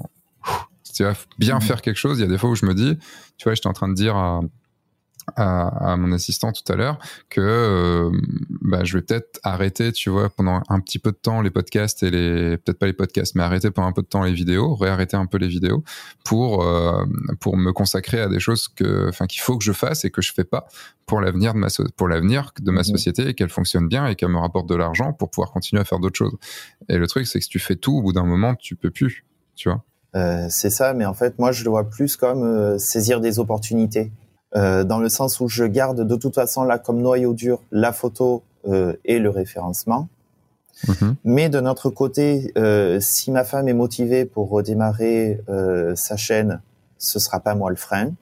tu 0.93 1.03
vas 1.03 1.15
bien 1.37 1.57
mm. 1.57 1.61
faire 1.61 1.81
quelque 1.81 1.97
chose, 1.97 2.19
il 2.19 2.21
y 2.21 2.25
a 2.25 2.27
des 2.29 2.37
fois 2.37 2.49
où 2.49 2.55
je 2.55 2.65
me 2.65 2.73
dis, 2.73 2.97
tu 3.37 3.43
vois, 3.45 3.53
j'étais 3.53 3.67
en 3.67 3.73
train 3.73 3.89
de 3.89 3.95
dire 3.95 4.15
à, 4.15 4.41
à, 5.35 5.95
mon 5.97 6.11
assistant 6.11 6.51
tout 6.51 6.69
à 6.71 6.75
l'heure 6.75 6.97
que 7.29 7.41
euh, 7.41 8.11
bah, 8.61 8.83
je 8.83 8.97
vais 8.97 9.01
peut-être 9.01 9.39
arrêter, 9.43 9.91
tu 9.91 10.09
vois, 10.09 10.29
pendant 10.29 10.61
un 10.69 10.79
petit 10.79 10.99
peu 10.99 11.11
de 11.11 11.17
temps 11.17 11.41
les 11.41 11.49
podcasts 11.49 12.03
et 12.03 12.09
les 12.09 12.57
peut-être 12.57 12.79
pas 12.79 12.85
les 12.85 12.93
podcasts, 12.93 13.35
mais 13.35 13.43
arrêter 13.43 13.71
pendant 13.71 13.87
un 13.87 13.91
peu 13.91 14.01
de 14.01 14.07
temps 14.07 14.23
les 14.23 14.33
vidéos, 14.33 14.75
réarrêter 14.75 15.17
un 15.17 15.25
peu 15.25 15.37
les 15.37 15.47
vidéos 15.47 15.83
pour 16.25 16.63
euh, 16.63 17.05
pour 17.39 17.57
me 17.57 17.71
consacrer 17.71 18.21
à 18.21 18.27
des 18.27 18.39
choses 18.39 18.67
que, 18.67 19.09
enfin, 19.09 19.27
qu'il 19.27 19.41
faut 19.41 19.57
que 19.57 19.63
je 19.63 19.73
fasse 19.73 20.05
et 20.05 20.11
que 20.11 20.21
je 20.21 20.33
fais 20.33 20.43
pas 20.43 20.67
pour 21.05 21.21
l'avenir 21.21 21.53
de 21.53 21.59
ma 21.59 21.67
pour 21.95 22.07
l'avenir 22.07 22.51
de 22.59 22.71
ma 22.71 22.81
mm. 22.81 22.85
société 22.85 23.27
et 23.29 23.33
qu'elle 23.33 23.49
fonctionne 23.49 23.87
bien 23.87 24.07
et 24.07 24.15
qu'elle 24.15 24.29
me 24.29 24.39
rapporte 24.39 24.67
de 24.67 24.75
l'argent 24.75 25.13
pour 25.13 25.29
pouvoir 25.29 25.51
continuer 25.51 25.81
à 25.81 25.85
faire 25.85 25.99
d'autres 25.99 26.17
choses. 26.17 26.35
Et 26.89 26.97
le 26.97 27.07
truc, 27.07 27.27
c'est 27.27 27.39
que 27.39 27.45
si 27.45 27.49
tu 27.49 27.59
fais 27.59 27.75
tout, 27.75 27.93
au 27.93 28.01
bout 28.01 28.13
d'un 28.13 28.25
moment, 28.25 28.55
tu 28.55 28.75
peux 28.75 28.91
plus, 28.91 29.25
tu 29.55 29.69
vois. 29.69 29.83
Euh, 30.15 30.47
c'est 30.49 30.69
ça, 30.69 30.93
mais 30.93 31.05
en 31.05 31.13
fait, 31.13 31.39
moi, 31.39 31.51
je 31.51 31.63
le 31.63 31.69
vois 31.69 31.89
plus 31.89 32.17
comme 32.17 32.43
euh, 32.43 32.77
saisir 32.77 33.21
des 33.21 33.39
opportunités, 33.39 34.11
euh, 34.55 34.83
dans 34.83 34.99
le 34.99 35.09
sens 35.09 35.39
où 35.39 35.47
je 35.47 35.63
garde 35.63 36.05
de 36.05 36.15
toute 36.15 36.35
façon 36.35 36.63
là 36.63 36.77
comme 36.77 37.01
noyau 37.01 37.33
dur 37.33 37.61
la 37.71 37.93
photo 37.93 38.43
et 39.05 39.17
le 39.17 39.31
référencement. 39.31 40.07
Mhm. 40.87 41.15
Mais 41.23 41.49
de 41.49 41.59
notre 41.59 41.89
côté, 41.89 42.53
si 42.99 43.31
ma 43.31 43.43
femme 43.43 43.67
est 43.67 43.73
motivée 43.73 44.25
pour 44.25 44.51
redémarrer 44.51 45.41
sa 45.95 46.15
chaîne, 46.15 46.61
ce 46.99 47.17
sera 47.17 47.39
pas 47.39 47.55
moi 47.55 47.71
le 47.71 47.75
frein. 47.75 48.13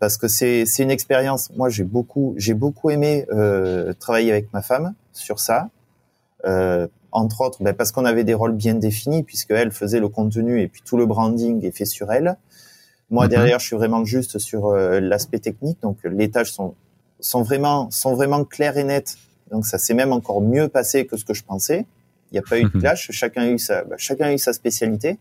parce 0.00 0.16
que 0.16 0.26
c'est 0.26 0.66
c'est 0.66 0.82
une 0.82 0.90
expérience. 0.90 1.52
Moi, 1.54 1.68
j'ai 1.68 1.84
beaucoup 1.84 2.34
j'ai 2.38 2.54
beaucoup 2.54 2.90
aimé 2.90 3.24
travailler 4.00 4.32
avec 4.32 4.52
ma 4.52 4.62
femme 4.62 4.94
sur 5.12 5.38
ça 5.38 5.68
entre 7.12 7.42
autres 7.42 7.62
ben, 7.62 7.74
parce 7.74 7.92
qu'on 7.92 8.04
avait 8.04 8.24
des 8.24 8.34
rôles 8.34 8.52
bien 8.52 8.74
définis, 8.74 9.22
puisque 9.22 9.50
elle 9.50 9.70
faisait 9.70 10.00
le 10.00 10.08
contenu 10.08 10.60
et 10.60 10.68
puis 10.68 10.82
tout 10.84 10.96
le 10.96 11.06
branding 11.06 11.64
est 11.64 11.76
fait 11.76 11.84
sur 11.84 12.10
elle. 12.10 12.36
Moi, 13.10 13.24
mhm. 13.24 13.30
derrière, 13.30 13.58
je 13.60 13.66
suis 13.66 13.76
vraiment 13.76 14.04
juste 14.04 14.38
sur 14.38 14.68
euh, 14.68 14.98
l'aspect 14.98 15.38
technique, 15.38 15.80
donc 15.82 15.98
les 16.04 16.30
tâches 16.30 16.50
sont, 16.50 16.74
sont, 17.20 17.42
vraiment, 17.42 17.90
sont 17.90 18.14
vraiment 18.14 18.44
claires 18.44 18.78
et 18.78 18.84
nettes. 18.84 19.16
Donc 19.50 19.66
ça 19.66 19.78
s'est 19.78 19.94
même 19.94 20.12
encore 20.12 20.40
mieux 20.40 20.68
passé 20.68 21.06
que 21.06 21.16
ce 21.16 21.24
que 21.24 21.34
je 21.34 21.44
pensais. 21.44 21.86
Il 22.30 22.34
n'y 22.34 22.38
a 22.38 22.42
pas 22.42 22.58
eu 22.58 22.64
de 22.64 22.70
mhm. 22.74 22.80
clash, 22.80 23.10
chacun 23.12 23.42
a 23.42 23.48
eu 23.48 23.58
sa, 23.58 23.84
ben, 23.84 23.96
chacun 23.98 24.26
a 24.26 24.32
eu 24.32 24.38
sa 24.38 24.54
spécialité. 24.54 25.18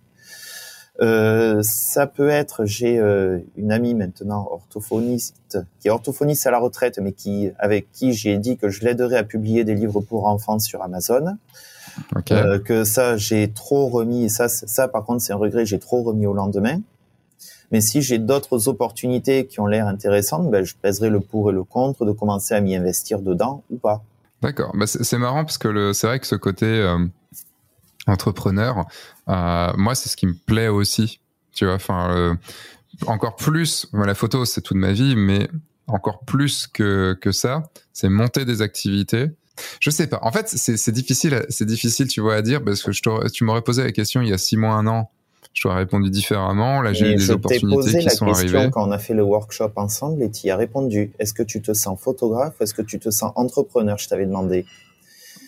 Euh, 1.02 1.62
ça 1.64 2.06
peut 2.06 2.30
être, 2.30 2.66
j'ai 2.66 3.00
euh, 3.00 3.40
une 3.58 3.72
amie 3.72 3.96
maintenant 3.96 4.48
orthophoniste 4.52 5.58
qui 5.80 5.88
est 5.88 5.92
orthophoniste 5.92 6.46
à 6.48 6.52
la 6.52 6.60
retraite, 6.60 7.00
mais 7.00 7.12
qui 7.12 7.50
avec 7.60 7.92
qui 7.92 8.14
j'ai 8.14 8.38
dit 8.38 8.58
que 8.58 8.70
je 8.70 8.86
l'aiderais 8.86 9.18
à 9.18 9.24
publier 9.24 9.64
des 9.64 9.74
livres 9.74 10.02
pour 10.02 10.28
enfants 10.28 10.60
sur 10.60 10.82
Amazon. 10.82 11.38
Euh, 12.32 12.60
que 12.60 12.84
ça, 12.84 13.18
j'ai 13.18 13.52
trop 13.52 13.88
remis. 13.88 14.30
Ça, 14.30 14.48
ça, 14.48 14.88
par 14.88 15.06
contre, 15.06 15.22
c'est 15.22 15.34
un 15.34 15.38
regret. 15.38 15.66
J'ai 15.66 15.80
trop 15.80 16.04
remis 16.04 16.26
au 16.26 16.34
lendemain. 16.34 16.80
Mais 17.72 17.82
si 17.82 18.02
j'ai 18.02 18.18
d'autres 18.18 18.68
opportunités 18.68 19.48
qui 19.48 19.60
ont 19.60 19.66
l'air 19.66 19.88
intéressantes, 19.88 20.52
ben, 20.52 20.64
je 20.64 20.76
pèserai 20.76 21.10
le 21.10 21.22
pour 21.22 21.50
et 21.50 21.54
le 21.54 21.64
contre 21.64 22.06
de 22.06 22.12
commencer 22.12 22.54
à 22.54 22.60
m'y 22.60 22.76
investir 22.76 23.22
dedans 23.22 23.64
ou 23.70 23.78
pas. 23.78 24.04
D'accord. 24.42 24.72
Bah, 24.76 24.88
c'est 24.88 25.18
marrant 25.18 25.46
parce 25.46 25.58
que 25.58 25.94
c'est 25.94 26.08
vrai 26.08 26.20
que 26.20 26.28
ce 26.28 26.36
côté 26.36 26.66
euh, 26.66 26.98
entrepreneur, 28.08 28.86
euh, 29.30 29.72
moi, 29.78 29.96
c'est 29.96 30.10
ce 30.10 30.18
qui 30.18 30.28
me 30.28 30.34
plaît 30.34 30.68
aussi. 30.68 31.20
Tu 31.54 31.66
vois, 31.66 31.76
enfin, 31.76 32.38
encore 33.08 33.36
plus. 33.36 33.88
la 33.94 34.16
photo, 34.16 34.46
c'est 34.46 34.62
toute 34.62 34.78
ma 34.78 34.92
vie, 34.92 35.16
mais 35.16 35.50
encore 35.88 36.20
plus 36.26 36.68
que, 36.68 37.18
que 37.20 37.32
ça, 37.32 37.64
c'est 37.94 38.10
monter 38.10 38.46
des 38.46 38.62
activités 38.62 39.32
je 39.80 39.90
sais 39.90 40.08
pas. 40.08 40.20
En 40.22 40.32
fait, 40.32 40.48
c'est 40.48 40.92
difficile, 40.92 41.46
c'est 41.50 41.66
difficile, 41.66 42.08
tu 42.08 42.22
vois, 42.22 42.36
à 42.36 42.42
dire 42.42 42.64
parce 42.64 42.84
que 42.84 42.92
je 42.92 43.02
tu 43.30 43.44
m'aurais 43.44 43.62
posé 43.62 43.84
la 43.84 43.92
question 43.92 44.22
il 44.22 44.30
y 44.30 44.34
a 44.34 44.38
six 44.38 44.58
mois, 44.58 44.74
un 44.74 44.88
an. 44.88 45.10
Je 45.54 45.64
t'aurais 45.64 45.80
répondu 45.80 46.10
différemment. 46.10 46.82
Là, 46.82 46.94
j'ai 46.94 47.12
eu 47.12 47.16
des 47.16 47.30
opportunités 47.30 48.00
qui 48.00 48.10
sont 48.10 48.28
arrivées. 48.28 48.70
Quand 48.72 48.88
on 48.88 48.92
a 48.92 48.98
fait 48.98 49.14
le 49.14 49.24
workshop 49.24 49.72
ensemble 49.76 50.24
et 50.24 50.32
tu 50.32 50.48
y 50.48 50.50
as 50.50 50.56
répondu. 50.56 51.12
Est-ce 51.20 51.34
que 51.34 51.44
tu 51.44 51.62
te 51.62 51.74
sens 51.74 52.00
photographe? 52.00 52.54
Ou 52.60 52.64
est-ce 52.64 52.74
que 52.74 52.82
tu 52.82 53.00
te 53.00 53.10
sens 53.10 53.34
entrepreneur? 53.36 53.98
Je 53.98 54.08
t'avais 54.08 54.26
demandé. 54.26 54.66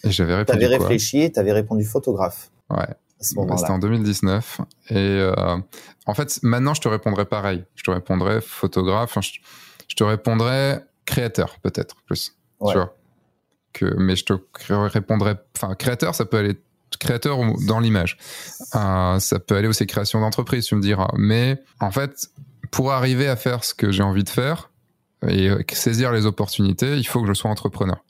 Et 0.03 0.11
j'avais 0.11 0.35
répondu. 0.35 0.59
Tu 0.59 0.65
avais 0.65 0.75
réfléchi 0.77 1.21
et 1.21 1.31
tu 1.31 1.39
avais 1.39 1.53
répondu 1.53 1.85
photographe. 1.85 2.49
Ouais. 2.69 2.85
Bah, 3.35 3.55
c'était 3.57 3.71
en 3.71 3.79
2019. 3.79 4.61
Et 4.89 4.95
euh, 4.97 5.57
en 6.05 6.13
fait, 6.13 6.39
maintenant, 6.43 6.73
je 6.73 6.81
te 6.81 6.89
répondrais 6.89 7.25
pareil. 7.25 7.63
Je 7.75 7.83
te 7.83 7.91
répondrais 7.91 8.41
photographe. 8.41 9.17
je, 9.21 9.39
je, 9.87 9.95
te 9.95 10.03
répondrais 10.03 10.83
créateur, 11.05 11.57
peut-être 11.61 11.95
plus. 12.05 12.35
Tu 12.67 12.73
vois? 12.73 12.93
Mais 13.81 14.15
je 14.15 14.25
te 14.25 14.33
répondrai. 14.69 15.35
Enfin, 15.55 15.75
créateur, 15.75 16.15
ça 16.15 16.25
peut 16.25 16.37
aller 16.37 16.57
créateur 16.97 17.39
dans 17.67 17.79
l'image. 17.79 18.17
Euh, 18.75 19.19
ça 19.19 19.39
peut 19.39 19.55
aller 19.55 19.67
aussi 19.67 19.85
création 19.85 20.19
d'entreprise, 20.21 20.65
tu 20.65 20.75
me 20.75 20.81
diras. 20.81 21.09
Mais 21.17 21.61
en 21.79 21.91
fait, 21.91 22.29
pour 22.71 22.91
arriver 22.91 23.27
à 23.27 23.35
faire 23.35 23.63
ce 23.63 23.73
que 23.73 23.91
j'ai 23.91 24.03
envie 24.03 24.23
de 24.23 24.29
faire 24.29 24.69
et 25.27 25.49
saisir 25.71 26.11
les 26.11 26.25
opportunités, 26.25 26.97
il 26.97 27.05
faut 27.05 27.21
que 27.21 27.27
je 27.27 27.33
sois 27.33 27.49
entrepreneur. 27.49 28.03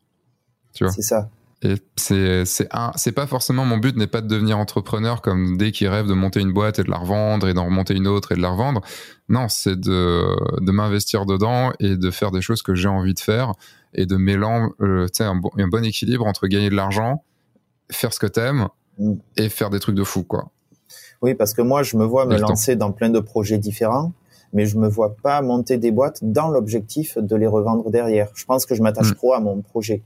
Tu 0.73 0.84
vois? 0.84 0.94
C'est 0.94 1.02
ça. 1.02 1.30
Et 1.65 1.76
c'est 1.95 2.44
c'est 2.44 2.68
un 2.72 2.91
c'est 2.95 3.14
pas 3.14 3.26
forcément 3.26 3.64
mon 3.64 3.77
but 3.77 3.95
n'est 3.95 4.07
pas 4.07 4.19
de 4.19 4.27
devenir 4.27 4.57
entrepreneur 4.57 5.22
comme 5.22 5.57
dès 5.57 5.72
qu'il 5.72 5.88
rêve 5.88 6.07
de 6.07 6.14
monter 6.14 6.41
une 6.41 6.52
boîte 6.52 6.80
et 6.80 6.84
de 6.84 6.91
la 6.91 6.98
revendre 6.98 7.48
et 7.48 7.53
d'en 7.53 7.64
remonter 7.64 7.94
une 7.94 8.07
autre 8.07 8.34
et 8.34 8.35
de 8.35 8.41
la 8.41 8.49
revendre. 8.49 8.81
Non, 9.30 9.48
c'est 9.48 9.80
de 9.80 10.26
de 10.60 10.72
m'investir 10.73 11.26
dedans 11.26 11.72
et 11.80 11.95
de 11.95 12.11
faire 12.11 12.31
des 12.31 12.41
choses 12.41 12.64
que 12.64 12.76
j'ai 12.76 12.90
envie 12.90 13.14
de 13.14 13.19
faire 13.19 13.53
et 13.94 14.06
de 14.06 14.15
mélanger 14.15 14.72
euh, 14.82 15.07
un, 15.20 15.36
bon, 15.36 15.52
un 15.57 15.68
bon 15.68 15.84
équilibre 15.84 16.26
entre 16.26 16.48
gagner 16.48 16.70
de 16.70 16.76
l'argent, 16.76 17.24
faire 17.91 18.14
ce 18.14 18.20
que 18.20 18.28
t'aimes 18.28 18.68
mm. 18.99 19.14
et 19.38 19.49
faire 19.49 19.70
des 19.70 19.80
trucs 19.80 19.95
de 19.95 20.03
fou 20.03 20.24
quoi. 20.24 20.49
Oui, 21.22 21.36
parce 21.36 21.53
que 21.53 21.61
moi 21.61 21.84
je 21.84 21.98
me 21.98 22.06
vois 22.06 22.26
me 22.26 22.38
lancer 22.38 22.76
dans 22.76 22.91
plein 22.91 23.10
de 23.10 23.20
projets 23.20 23.57
différents 23.57 24.11
mais 24.52 24.68
je 24.68 24.78
me 24.78 24.88
vois 24.88 25.15
pas 25.15 25.41
monter 25.41 25.78
des 25.78 25.91
boîtes 25.91 26.20
dans 26.22 26.49
l'objectif 26.49 27.18
de 27.18 27.36
les 27.36 27.48
revendre 27.48 27.90
derrière. 27.90 28.30
Je 28.36 28.45
pense 28.45 28.68
que 28.68 28.76
je 28.76 28.84
m'attache 28.84 29.11
mm. 29.11 29.15
trop 29.15 29.34
à 29.34 29.40
mon 29.40 29.61
projet 29.61 30.03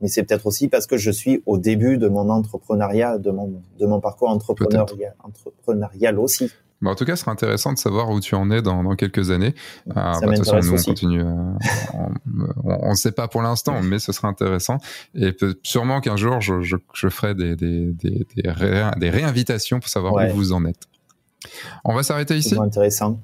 mais 0.00 0.08
c'est 0.08 0.22
peut-être 0.22 0.46
aussi 0.46 0.68
parce 0.68 0.86
que 0.86 0.96
je 0.96 1.10
suis 1.10 1.42
au 1.46 1.58
début 1.58 1.98
de 1.98 2.08
mon 2.08 2.28
entrepreneuriat, 2.28 3.18
de 3.18 3.30
mon, 3.30 3.62
de 3.78 3.86
mon 3.86 4.00
parcours 4.00 4.28
entrepreneurial, 4.28 5.14
entrepreneurial 5.22 6.18
aussi. 6.18 6.50
Bah 6.82 6.90
en 6.90 6.94
tout 6.94 7.06
cas, 7.06 7.16
ce 7.16 7.22
serait 7.22 7.32
intéressant 7.32 7.72
de 7.72 7.78
savoir 7.78 8.10
où 8.10 8.20
tu 8.20 8.34
en 8.34 8.50
es 8.50 8.60
dans, 8.60 8.82
dans 8.82 8.96
quelques 8.96 9.30
années. 9.30 9.54
Euh, 9.88 9.92
bah, 9.94 10.20
de 10.20 10.36
toute 10.36 10.44
façon, 10.46 10.72
nous, 10.72 10.78
on 10.78 10.82
continue. 10.82 11.22
Euh, 11.22 11.52
on 12.64 12.90
ne 12.90 12.94
sait 12.94 13.12
pas 13.12 13.28
pour 13.28 13.40
l'instant, 13.40 13.80
mais 13.82 13.98
ce 13.98 14.12
serait 14.12 14.28
intéressant. 14.28 14.78
Et 15.14 15.32
peut, 15.32 15.58
sûrement 15.62 16.00
qu'un 16.00 16.16
jour, 16.16 16.40
je, 16.40 16.60
je, 16.60 16.76
je, 16.92 17.08
ferai 17.08 17.34
des, 17.34 17.56
des, 17.56 17.92
des, 17.92 18.26
des, 18.36 18.42
des, 18.98 19.10
réinvitations 19.10 19.80
pour 19.80 19.88
savoir 19.88 20.12
où 20.14 20.36
vous 20.36 20.52
en 20.52 20.66
êtes. 20.66 20.84
On 21.84 21.94
va 21.94 22.02
s'arrêter 22.02 22.36
ici. 22.36 22.50
C'est 22.50 22.60
intéressant. 22.60 23.20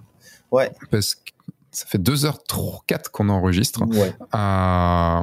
Ouais. 0.51 0.71
Parce 0.91 1.15
que 1.15 1.33
ça 1.73 1.87
fait 1.87 1.99
2h04 1.99 3.11
qu'on 3.11 3.29
enregistre. 3.31 3.83
Euh, 3.83 5.21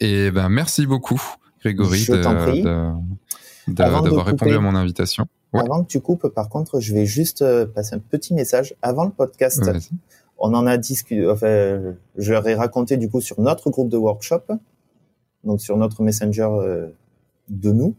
et 0.00 0.30
ben 0.30 0.48
merci 0.48 0.86
beaucoup, 0.86 1.22
Grégory, 1.60 2.06
d'avoir 3.66 4.26
répondu 4.26 4.54
à 4.54 4.60
mon 4.60 4.74
invitation. 4.74 5.26
Avant 5.52 5.82
que 5.82 5.88
tu 5.88 6.00
coupes, 6.00 6.28
par 6.28 6.48
contre, 6.48 6.80
je 6.80 6.94
vais 6.94 7.06
juste 7.06 7.42
euh, 7.42 7.66
passer 7.66 7.94
un 7.94 8.00
petit 8.00 8.34
message. 8.34 8.74
Avant 8.82 9.04
le 9.04 9.10
podcast, 9.10 9.62
on 10.38 10.52
en 10.54 10.66
a 10.66 10.76
discuté. 10.76 11.28
Enfin, 11.28 11.94
je 12.16 12.32
leur 12.32 12.46
ai 12.46 12.54
raconté 12.54 12.96
du 12.96 13.08
coup 13.08 13.20
sur 13.20 13.40
notre 13.40 13.70
groupe 13.70 13.88
de 13.88 13.96
workshop, 13.96 14.42
donc 15.44 15.60
sur 15.60 15.76
notre 15.76 16.02
messenger 16.02 16.48
euh, 16.50 16.88
de 17.48 17.72
nous. 17.72 17.94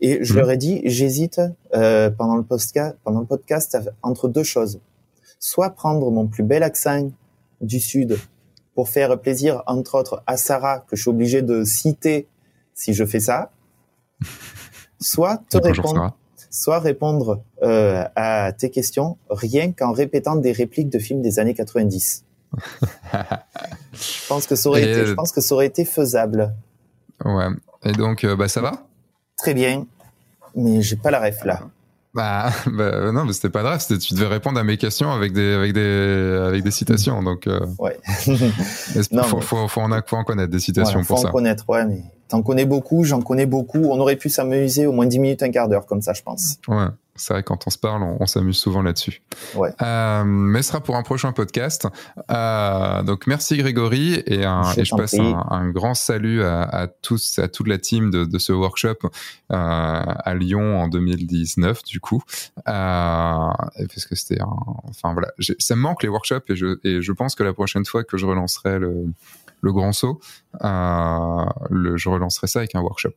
Et 0.00 0.24
je 0.24 0.32
mhm. 0.32 0.38
leur 0.38 0.50
ai 0.50 0.56
dit, 0.56 0.82
j'hésite 0.84 1.40
pendant 1.72 2.36
le 2.36 2.44
podcast, 2.44 2.96
pendant 3.02 3.20
le 3.20 3.26
podcast 3.26 3.78
entre 4.02 4.28
deux 4.28 4.44
choses 4.44 4.80
soit 5.38 5.70
prendre 5.70 6.10
mon 6.10 6.26
plus 6.26 6.42
bel 6.42 6.62
accent 6.62 7.10
du 7.60 7.80
Sud 7.80 8.18
pour 8.74 8.88
faire 8.88 9.18
plaisir, 9.20 9.62
entre 9.66 9.96
autres, 9.96 10.22
à 10.26 10.36
Sarah, 10.36 10.80
que 10.80 10.96
je 10.96 11.02
suis 11.02 11.10
obligé 11.10 11.42
de 11.42 11.64
citer 11.64 12.28
si 12.74 12.92
je 12.92 13.04
fais 13.04 13.20
ça, 13.20 13.50
soit 15.00 15.42
te 15.48 15.56
répondre, 15.56 16.16
soit 16.50 16.78
répondre 16.78 17.42
euh, 17.62 18.04
à 18.16 18.52
tes 18.52 18.70
questions 18.70 19.18
rien 19.30 19.72
qu'en 19.72 19.92
répétant 19.92 20.36
des 20.36 20.52
répliques 20.52 20.90
de 20.90 20.98
films 20.98 21.22
des 21.22 21.38
années 21.38 21.54
90. 21.54 22.24
je 23.92 24.28
pense 24.28 24.46
que 24.46 24.54
ça 24.54 24.68
aurait 24.68 24.82
été, 24.82 25.06
je 25.06 25.12
pense 25.12 25.32
que 25.32 25.40
ça 25.40 25.54
aurait 25.54 25.66
été 25.66 25.84
faisable. 25.84 26.54
Ouais. 27.24 27.48
Et 27.84 27.92
donc, 27.92 28.24
euh, 28.24 28.36
bah 28.36 28.48
ça 28.48 28.60
va? 28.60 28.86
Très 29.36 29.54
bien, 29.54 29.86
mais 30.54 30.82
j'ai 30.82 30.96
pas 30.96 31.10
la 31.10 31.20
ref 31.20 31.44
là. 31.44 31.60
Bah, 32.16 32.50
bah, 32.66 33.12
non, 33.12 33.24
mais 33.26 33.34
c'était 33.34 33.50
pas 33.50 33.62
grave. 33.62 33.84
Tu 33.86 34.14
devais 34.14 34.26
répondre 34.26 34.58
à 34.58 34.64
mes 34.64 34.78
questions 34.78 35.12
avec 35.12 35.34
des 35.34 35.52
avec 35.52 35.74
des 35.74 36.40
avec 36.46 36.64
des 36.64 36.70
citations. 36.70 37.22
Donc 37.22 37.46
euh, 37.46 37.60
ouais. 37.78 37.98
non, 39.12 39.22
faut, 39.24 39.40
faut, 39.42 39.68
faut, 39.68 39.80
en, 39.82 40.00
faut 40.06 40.16
en 40.16 40.24
connaître 40.24 40.50
des 40.50 40.58
citations 40.58 41.04
pour 41.04 41.18
ça. 41.18 41.24
Faut 41.24 41.28
en 41.28 41.32
connaître, 41.32 41.68
ouais. 41.68 41.84
Mais 41.84 42.02
t'en 42.28 42.42
connais 42.42 42.64
beaucoup, 42.64 43.04
j'en 43.04 43.20
connais 43.20 43.46
beaucoup. 43.46 43.84
On 43.90 44.00
aurait 44.00 44.16
pu 44.16 44.30
s'amuser 44.30 44.86
au 44.86 44.92
moins 44.92 45.06
10 45.06 45.18
minutes, 45.18 45.42
un 45.42 45.50
quart 45.50 45.68
d'heure 45.68 45.84
comme 45.84 46.00
ça, 46.00 46.14
je 46.14 46.22
pense. 46.22 46.56
Ouais 46.68 46.86
c'est 47.16 47.34
vrai 47.34 47.42
quand 47.42 47.66
on 47.66 47.70
se 47.70 47.78
parle, 47.78 48.02
on, 48.02 48.26
s'amuse 48.26 48.56
souvent 48.56 48.82
là-dessus. 48.82 49.22
Ouais. 49.54 49.70
Euh, 49.82 50.24
mais 50.24 50.62
ce 50.62 50.68
sera 50.68 50.80
pour 50.80 50.96
un 50.96 51.02
prochain 51.02 51.32
podcast. 51.32 51.88
Euh, 52.30 53.02
donc 53.02 53.26
merci 53.26 53.56
Grégory 53.56 54.22
et, 54.26 54.44
un, 54.44 54.62
je, 54.74 54.80
et 54.80 54.84
je 54.84 54.94
passe 54.94 55.14
un, 55.14 55.70
grand 55.70 55.94
salut 55.94 56.42
à, 56.42 56.62
à, 56.62 56.86
tous, 56.86 57.38
à 57.38 57.48
toute 57.48 57.68
la 57.68 57.78
team 57.78 58.10
de, 58.10 58.24
de 58.24 58.38
ce 58.38 58.52
workshop 58.52 58.98
euh, 59.04 59.08
à 59.50 60.34
Lyon 60.34 60.80
en 60.80 60.88
2019 60.88 61.82
du 61.84 62.00
coup, 62.00 62.22
parce 62.64 64.06
que 64.08 64.14
c'était, 64.14 64.40
enfin 64.88 65.12
voilà, 65.12 65.28
ça 65.58 65.76
me 65.76 65.80
manque 65.80 66.02
les 66.02 66.08
workshops 66.08 66.50
et 66.50 66.56
je, 66.56 66.78
et 66.84 67.00
je 67.00 67.12
pense 67.12 67.34
que 67.34 67.42
la 67.42 67.52
prochaine 67.52 67.84
fois 67.84 68.04
que 68.04 68.16
je 68.16 68.26
relancerai 68.26 68.78
le, 68.78 69.06
le 69.60 69.72
grand 69.72 69.92
saut, 69.92 70.20
le, 70.62 71.96
je 71.96 72.08
relancerai 72.08 72.46
ça 72.46 72.60
avec 72.60 72.74
un 72.74 72.80
workshop. 72.80 73.12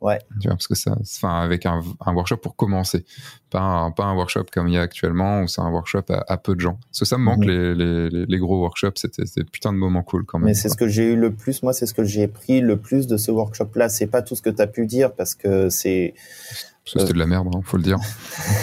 Ouais. 0.00 0.18
Tu 0.40 0.46
vois, 0.46 0.54
parce 0.54 0.68
que 0.68 0.76
ça, 0.76 0.96
enfin, 1.00 1.40
avec 1.40 1.66
un, 1.66 1.82
un, 2.06 2.14
workshop 2.14 2.36
pour 2.36 2.54
commencer, 2.54 3.04
pas 3.50 3.60
un, 3.60 3.90
pas 3.90 4.04
un 4.04 4.14
workshop 4.14 4.44
comme 4.52 4.68
il 4.68 4.74
y 4.74 4.78
a 4.78 4.82
actuellement 4.82 5.42
où 5.42 5.48
c'est 5.48 5.60
un 5.60 5.70
workshop 5.70 6.04
à, 6.08 6.36
peu 6.36 6.54
de 6.54 6.60
gens. 6.60 6.78
Parce 6.86 7.00
que 7.00 7.04
ça 7.04 7.18
me 7.18 7.24
manque 7.24 7.44
mhm. 7.44 7.74
les, 7.74 8.08
les, 8.10 8.26
les, 8.26 8.38
gros 8.38 8.60
workshops, 8.60 8.96
c'était 8.96 9.24
des 9.36 9.42
putain 9.42 9.72
de 9.72 9.78
moments 9.78 10.04
cool 10.04 10.24
quand 10.24 10.38
même. 10.38 10.46
Mais 10.46 10.54
c'est 10.54 10.68
ce 10.68 10.76
que 10.76 10.86
j'ai 10.86 11.12
eu 11.12 11.16
le 11.16 11.32
plus, 11.32 11.64
moi, 11.64 11.72
c'est 11.72 11.86
ce 11.86 11.94
que 11.94 12.04
j'ai 12.04 12.28
pris 12.28 12.60
le 12.60 12.76
plus 12.76 13.08
de 13.08 13.16
ce 13.16 13.32
workshop-là. 13.32 13.88
C'est 13.88 14.06
pas 14.06 14.22
tout 14.22 14.36
ce 14.36 14.42
que 14.42 14.50
tu 14.50 14.62
as 14.62 14.68
pu 14.68 14.86
dire 14.86 15.12
parce 15.12 15.34
que 15.34 15.68
c'est. 15.68 16.14
Parce 16.84 16.94
que 16.94 17.00
c'était 17.00 17.14
de 17.14 17.18
la 17.18 17.26
merde, 17.26 17.48
hein, 17.54 17.60
faut 17.64 17.76
le 17.76 17.82
dire. 17.82 17.98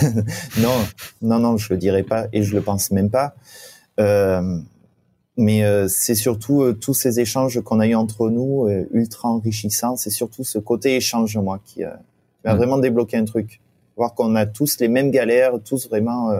non, 0.57 0.85
non, 1.21 1.39
non, 1.39 1.57
je 1.57 1.73
le 1.73 1.77
dirais 1.77 2.03
pas 2.03 2.27
et 2.31 2.43
je 2.43 2.55
le 2.55 2.61
pense 2.61 2.91
même 2.91 3.09
pas. 3.09 3.35
Euh, 3.99 4.59
mais 5.37 5.63
euh, 5.63 5.87
c'est 5.87 6.15
surtout 6.15 6.61
euh, 6.61 6.73
tous 6.73 6.93
ces 6.93 7.19
échanges 7.19 7.61
qu'on 7.61 7.79
a 7.79 7.87
eu 7.87 7.95
entre 7.95 8.29
nous, 8.29 8.67
euh, 8.67 8.87
ultra 8.91 9.29
enrichissants. 9.29 9.97
C'est 9.97 10.09
surtout 10.09 10.43
ce 10.43 10.59
côté 10.59 10.95
échange, 10.95 11.37
moi, 11.37 11.59
qui, 11.65 11.75
qui 11.75 11.83
m'a 12.45 12.53
mm. 12.53 12.57
vraiment 12.57 12.77
débloqué 12.77 13.17
un 13.17 13.25
truc. 13.25 13.59
Voir 13.97 14.13
qu'on 14.13 14.35
a 14.35 14.45
tous 14.45 14.79
les 14.79 14.87
mêmes 14.87 15.11
galères, 15.11 15.53
tous 15.63 15.87
vraiment 15.87 16.31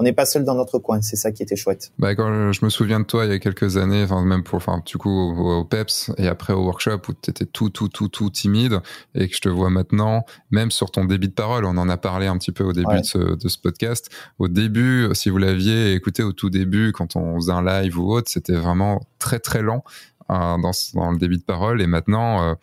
on 0.00 0.02
n'est 0.02 0.14
pas 0.14 0.24
seul 0.24 0.44
dans 0.44 0.54
notre 0.54 0.78
coin. 0.78 1.02
C'est 1.02 1.16
ça 1.16 1.30
qui 1.30 1.42
était 1.42 1.56
chouette. 1.56 1.92
Bah, 1.98 2.14
quand 2.14 2.52
je 2.52 2.64
me 2.64 2.70
souviens 2.70 3.00
de 3.00 3.04
toi 3.04 3.26
il 3.26 3.30
y 3.30 3.34
a 3.34 3.38
quelques 3.38 3.76
années, 3.76 4.02
enfin 4.02 4.24
même 4.24 4.42
pour, 4.42 4.56
enfin 4.56 4.82
du 4.86 4.96
coup 4.96 5.10
au, 5.10 5.62
PEPS 5.64 6.12
et 6.16 6.26
après 6.26 6.54
au 6.54 6.64
workshop 6.64 7.02
où 7.08 7.12
tu 7.12 7.30
étais 7.30 7.44
tout, 7.44 7.68
tout, 7.68 7.88
tout, 7.88 8.08
tout 8.08 8.30
timide 8.30 8.80
et 9.14 9.28
que 9.28 9.36
je 9.36 9.42
te 9.42 9.50
vois 9.50 9.68
maintenant, 9.68 10.24
même 10.50 10.70
sur 10.70 10.90
ton 10.90 11.04
débit 11.04 11.28
de 11.28 11.34
parole, 11.34 11.66
on 11.66 11.76
en 11.76 11.90
a 11.90 11.98
parlé 11.98 12.28
un 12.28 12.38
petit 12.38 12.50
peu 12.50 12.64
au 12.64 12.72
début 12.72 13.00
de, 13.00 13.04
ce, 13.04 13.18
de, 13.18 13.48
ce, 13.48 13.58
podcast. 13.58 14.08
Au 14.38 14.48
début, 14.48 15.08
si 15.12 15.28
vous 15.28 15.36
l'aviez 15.36 15.92
écouté 15.92 16.22
au 16.22 16.32
tout 16.32 16.48
début, 16.48 16.92
quand 16.92 17.14
on 17.16 17.34
faisait 17.36 17.52
un 17.52 17.62
live 17.62 17.98
ou 17.98 18.10
autre, 18.10 18.30
c'était 18.30 18.56
vraiment 18.56 19.02
très 19.18 19.38
très 19.38 19.60
lent 19.60 19.84
euh, 20.30 20.56
dans, 20.56 20.70
dans, 20.94 21.10
le 21.10 21.18
débit 21.18 21.36
de 21.36 21.44
parole 21.44 21.82
et 21.82 21.86
maintenant. 21.86 22.42
Euh, 22.42 22.54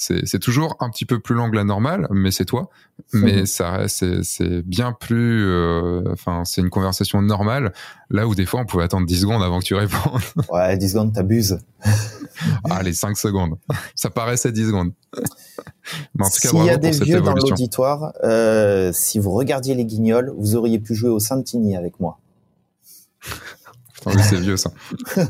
c'est 0.00 0.38
toujours 0.38 0.76
un 0.80 0.88
petit 0.88 1.04
peu 1.04 1.20
plus 1.20 1.34
long 1.34 1.50
que 1.50 1.56
la 1.56 1.64
normale, 1.64 2.06
mais 2.10 2.30
c'est 2.30 2.46
toi. 2.46 2.70
Mais 3.12 3.44
ça, 3.44 3.86
c'est 3.86 4.62
bien 4.62 4.92
plus, 4.92 5.44
euh, 5.46 6.02
enfin, 6.12 6.42
c'est 6.46 6.62
une 6.62 6.70
conversation 6.70 7.20
normale. 7.20 7.74
Là 8.08 8.26
où 8.26 8.34
des 8.34 8.46
fois, 8.46 8.60
on 8.60 8.64
pouvait 8.64 8.84
attendre 8.84 9.06
10 9.06 9.20
secondes 9.20 9.42
avant 9.42 9.58
que 9.60 9.64
tu 9.64 9.74
répondes. 9.74 10.22
Ouais, 10.50 10.76
10 10.78 10.88
secondes, 10.88 11.12
t'abuses. 11.12 11.58
Allez, 12.70 12.94
5 12.94 13.16
secondes. 13.16 13.58
Ça 13.94 14.08
paraissait 14.08 14.52
10 14.52 14.68
secondes. 14.68 14.92
Mais 16.14 16.24
en 16.24 16.30
tout 16.30 16.40
cas, 16.40 16.48
S'il 16.48 16.64
y 16.64 16.70
a 16.70 16.78
des 16.78 16.92
vieux 16.92 17.20
dans 17.20 17.34
l'auditoire, 17.34 18.14
euh, 18.24 18.92
si 18.94 19.18
vous 19.18 19.32
regardiez 19.32 19.74
les 19.74 19.84
guignols, 19.84 20.32
vous 20.38 20.56
auriez 20.56 20.78
pu 20.78 20.94
jouer 20.94 21.10
au 21.10 21.20
Santini 21.20 21.76
avec 21.76 22.00
moi. 22.00 22.18
Putain, 23.92 24.22
c'est 24.22 24.40
vieux 24.40 24.56
ça. 24.56 24.70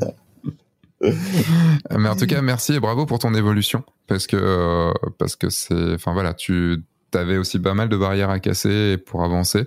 Mais 1.03 2.09
en 2.09 2.17
tout 2.17 2.27
cas, 2.27 2.43
merci 2.43 2.75
et 2.75 2.81
bravo 2.81 3.07
pour 3.07 3.19
ton 3.19 3.35
évolution 3.35 3.85
parce 4.07 4.27
que 4.27 4.37
euh, 4.37 4.93
parce 5.19 5.37
que 5.37 5.49
c'est, 5.49 5.95
enfin 5.95 6.13
voilà, 6.13 6.35
tu 6.35 6.83
avais 7.15 7.39
aussi 7.39 7.59
pas 7.59 7.75
mal 7.75 7.89
de 7.89 7.97
barrières 7.97 8.31
à 8.31 8.39
casser 8.39 8.99
pour 8.99 9.25
avancer. 9.25 9.67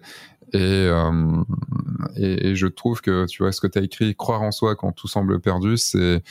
Euh, 0.55 1.43
et, 2.15 2.49
et, 2.49 2.55
je 2.55 2.67
trouve 2.67 3.01
que 3.01 3.25
tu 3.25 3.41
vois 3.41 3.51
ce 3.51 3.59
que 3.59 3.65
tu 3.65 3.79
as 3.79 3.81
écrit, 3.81 4.15
croire 4.15 4.43
en 4.43 4.51
soi 4.51 4.75
quand 4.75 4.91
tout 4.91 5.07
semble 5.07 5.39
perdu, 5.39 5.77
c'est 5.77 6.21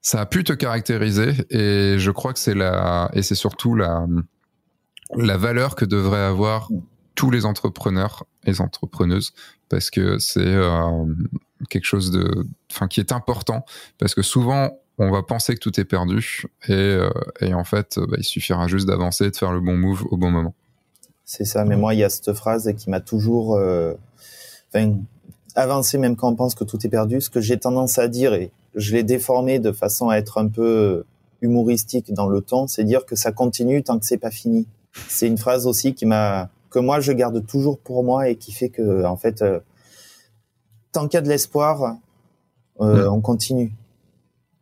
ça 0.00 0.20
a 0.20 0.26
pu 0.26 0.44
te 0.44 0.52
caractériser 0.52 1.32
et 1.50 1.98
je 1.98 2.10
crois 2.12 2.32
que 2.32 2.38
c'est 2.38 2.54
la 2.54 3.10
et 3.14 3.22
c'est 3.22 3.34
surtout 3.34 3.74
la 3.74 4.06
la 5.16 5.36
valeur 5.36 5.74
que 5.74 5.84
devraient 5.84 6.18
avoir 6.18 6.68
tous 7.16 7.32
les 7.32 7.44
entrepreneurs 7.44 8.24
et 8.44 8.60
entrepreneuses 8.60 9.32
parce 9.68 9.90
que 9.90 10.18
c'est 10.18 10.46
euh, 10.46 11.04
quelque 11.68 11.84
chose 11.84 12.10
de, 12.10 12.46
enfin, 12.70 12.88
qui 12.88 13.00
est 13.00 13.12
important 13.12 13.64
parce 13.98 14.14
que 14.14 14.22
souvent 14.22 14.78
on 14.98 15.10
va 15.10 15.22
penser 15.22 15.54
que 15.54 15.60
tout 15.60 15.78
est 15.78 15.84
perdu 15.84 16.44
et, 16.68 16.72
euh, 16.72 17.10
et 17.40 17.52
en 17.52 17.64
fait, 17.64 17.98
bah, 17.98 18.16
il 18.18 18.24
suffira 18.24 18.66
juste 18.66 18.86
d'avancer, 18.86 19.30
de 19.30 19.36
faire 19.36 19.52
le 19.52 19.60
bon 19.60 19.76
move 19.76 20.04
au 20.10 20.16
bon 20.16 20.30
moment. 20.30 20.54
C'est 21.24 21.44
ça. 21.44 21.64
Mais 21.64 21.76
moi, 21.76 21.92
il 21.92 21.98
y 21.98 22.04
a 22.04 22.08
cette 22.08 22.32
phrase 22.32 22.72
qui 22.78 22.88
m'a 22.88 23.00
toujours, 23.00 23.56
euh, 23.56 23.94
enfin, 24.72 24.94
avancé 25.54 25.98
même 25.98 26.16
quand 26.16 26.28
on 26.28 26.36
pense 26.36 26.54
que 26.54 26.64
tout 26.64 26.78
est 26.86 26.88
perdu. 26.88 27.20
Ce 27.20 27.28
que 27.28 27.40
j'ai 27.40 27.58
tendance 27.58 27.98
à 27.98 28.08
dire 28.08 28.32
et 28.32 28.50
je 28.74 28.94
l'ai 28.94 29.02
déformé 29.02 29.58
de 29.58 29.72
façon 29.72 30.08
à 30.08 30.16
être 30.16 30.38
un 30.38 30.48
peu 30.48 31.04
humoristique 31.42 32.12
dans 32.14 32.28
le 32.28 32.40
ton, 32.40 32.66
c'est 32.66 32.84
dire 32.84 33.04
que 33.04 33.16
ça 33.16 33.32
continue 33.32 33.82
tant 33.82 33.98
que 33.98 34.06
c'est 34.06 34.18
pas 34.18 34.30
fini. 34.30 34.66
C'est 35.08 35.26
une 35.26 35.36
phrase 35.36 35.66
aussi 35.66 35.94
qui 35.94 36.06
m'a 36.06 36.48
que 36.70 36.78
moi 36.78 37.00
je 37.00 37.12
garde 37.12 37.44
toujours 37.46 37.78
pour 37.78 38.02
moi 38.04 38.28
et 38.28 38.36
qui 38.36 38.52
fait 38.52 38.68
que 38.68 39.04
en 39.04 39.16
fait 39.16 39.42
euh, 39.42 39.60
tant 40.96 41.08
qu'il 41.08 41.18
y 41.18 41.18
a 41.18 41.20
de 41.20 41.28
l'espoir, 41.28 41.96
euh, 42.80 43.06
on 43.10 43.20
continue. 43.20 43.70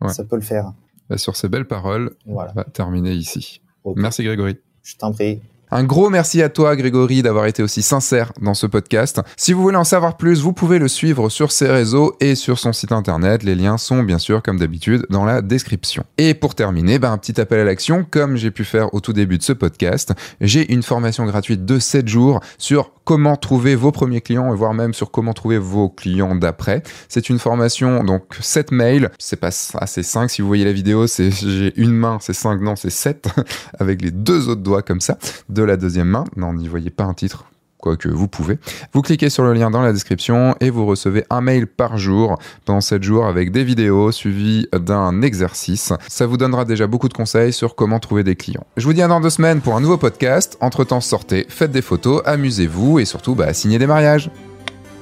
Ça 0.09 0.24
peut 0.24 0.36
le 0.36 0.43
faire. 0.43 0.73
Bah, 1.09 1.16
sur 1.16 1.36
ces 1.36 1.48
belles 1.48 1.66
paroles, 1.66 2.16
Voilà. 2.27 2.51
on 2.51 2.55
va 2.56 2.65
terminer 2.65 3.12
ici. 3.12 3.62
Merci 3.97 4.24
Grégory. 4.24 4.59
Je 4.82 4.97
t'en 4.97 5.12
prie. 5.12 5.40
Un 5.70 5.82
gros 5.85 6.11
merci 6.11 6.43
à 6.43 6.48
toi, 6.51 6.77
Grégory, 6.77 7.23
d'avoir 7.23 7.47
été 7.47 7.62
aussi 7.62 7.82
sincère 7.82 8.32
dans 8.40 8.55
ce 8.55 8.66
podcast. 8.66 9.20
Si 9.36 9.52
vous 9.52 9.62
voulez 9.62 9.77
en 9.77 9.85
savoir 9.85 10.16
plus, 10.16 10.40
vous 10.40 10.52
pouvez 10.52 10.78
le 10.78 10.89
suivre 10.89 11.28
sur 11.31 11.51
ses 11.52 11.69
réseaux 11.69 12.16
et 12.20 12.35
sur 12.35 12.59
son 12.59 12.73
site 12.73 12.93
internet. 12.93 13.43
Les 13.43 13.55
liens 13.55 13.77
sont 13.78 14.02
bien 14.02 14.19
sûr, 14.19 14.43
comme 14.43 14.59
d'habitude, 14.59 15.06
dans 15.11 15.24
la 15.24 15.40
description. 15.40 16.05
Et 16.19 16.35
pour 16.35 16.55
terminer, 16.55 16.98
ben, 16.98 17.11
un 17.12 17.19
petit 17.19 17.40
appel 17.40 17.59
à 17.61 17.65
l'action, 17.65 18.06
comme 18.09 18.36
j'ai 18.36 18.51
pu 18.51 18.65
faire 18.65 18.93
au 18.94 19.01
tout 19.01 19.12
début 19.12 19.39
de 19.39 19.43
ce 19.43 19.52
podcast. 19.52 20.12
J'ai 20.40 20.70
une 20.73 20.82
formation 20.82 21.24
gratuite 21.24 21.65
de 21.65 21.78
7 21.78 22.06
jours 22.09 22.40
sur 22.59 22.93
comment 23.05 23.37
trouver 23.37 23.75
vos 23.75 23.93
premiers 23.93 24.21
clients 24.21 24.53
et 24.53 24.57
voire 24.57 24.75
même 24.75 24.95
sur 24.95 25.11
comment 25.11 25.33
trouver 25.33 25.59
vos 25.59 25.89
clients 25.89 26.35
d'après. 26.35 26.83
C'est 27.09 27.29
une 27.29 27.39
formation, 27.39 28.03
donc 28.03 28.25
7 28.41 28.73
mails. 28.73 29.11
C'est 29.19 29.37
pas 29.37 29.51
assez 29.75 30.03
5. 30.03 30.31
Si 30.31 30.43
vous 30.43 30.49
voyez 30.49 30.65
la 30.65 30.73
vidéo, 30.73 31.07
c'est, 31.07 31.31
j'ai 31.31 31.73
une 31.81 31.93
main, 31.93 32.19
c'est 32.21 32.33
5, 32.33 32.61
non, 32.61 32.77
c'est 32.77 32.91
7, 32.91 33.29
avec 33.79 34.03
les 34.03 34.11
deux 34.11 34.49
autres 34.49 34.63
doigts 34.63 34.83
comme 34.83 35.01
ça, 35.01 35.19
de 35.49 35.63
la 35.63 35.77
deuxième 35.77 36.09
main. 36.09 36.25
Non, 36.37 36.53
n'y 36.55 36.69
voyez 36.69 36.91
pas 36.91 37.05
un 37.05 37.15
titre. 37.15 37.45
Quoique 37.85 38.09
vous 38.09 38.28
pouvez. 38.28 38.56
Vous 38.94 39.02
cliquez 39.02 39.28
sur 39.28 39.44
le 39.44 39.52
lien 39.52 39.70
dans 39.70 39.82
la 39.82 39.93
description 39.93 40.56
et 40.61 40.70
vous 40.70 40.86
recevez 40.86 41.27
un 41.28 41.43
mail 41.43 41.66
par 41.66 41.98
jour 41.98 42.39
pendant 42.65 42.81
7 42.81 43.02
jours 43.02 43.27
avec 43.27 43.52
des 43.52 43.62
vidéos 43.62 44.11
suivies 44.11 44.66
d'un 44.73 45.20
exercice. 45.20 45.93
Ça 46.09 46.24
vous 46.24 46.39
donnera 46.39 46.65
déjà 46.65 46.86
beaucoup 46.86 47.11
de 47.11 47.12
conseils 47.12 47.52
sur 47.52 47.74
comment 47.74 47.98
trouver 47.98 48.24
des 48.24 48.36
clients. 48.36 48.65
Je 48.78 48.86
vous 48.86 48.94
dis 48.94 49.02
à 49.02 49.06
dans 49.06 49.20
deux 49.20 49.28
semaines 49.28 49.61
pour 49.61 49.77
un 49.77 49.82
nouveau 49.82 49.98
podcast. 49.98 50.56
Entre 50.62 50.85
temps, 50.85 51.02
sortez, 51.02 51.44
faites 51.51 51.73
des 51.73 51.82
photos, 51.82 52.23
amusez-vous 52.24 53.01
et 53.01 53.05
surtout, 53.05 53.35
bah, 53.35 53.52
signez 53.52 53.78
des 53.78 53.86
mariages. 53.86 54.31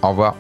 Au 0.02 0.08
revoir. 0.08 0.34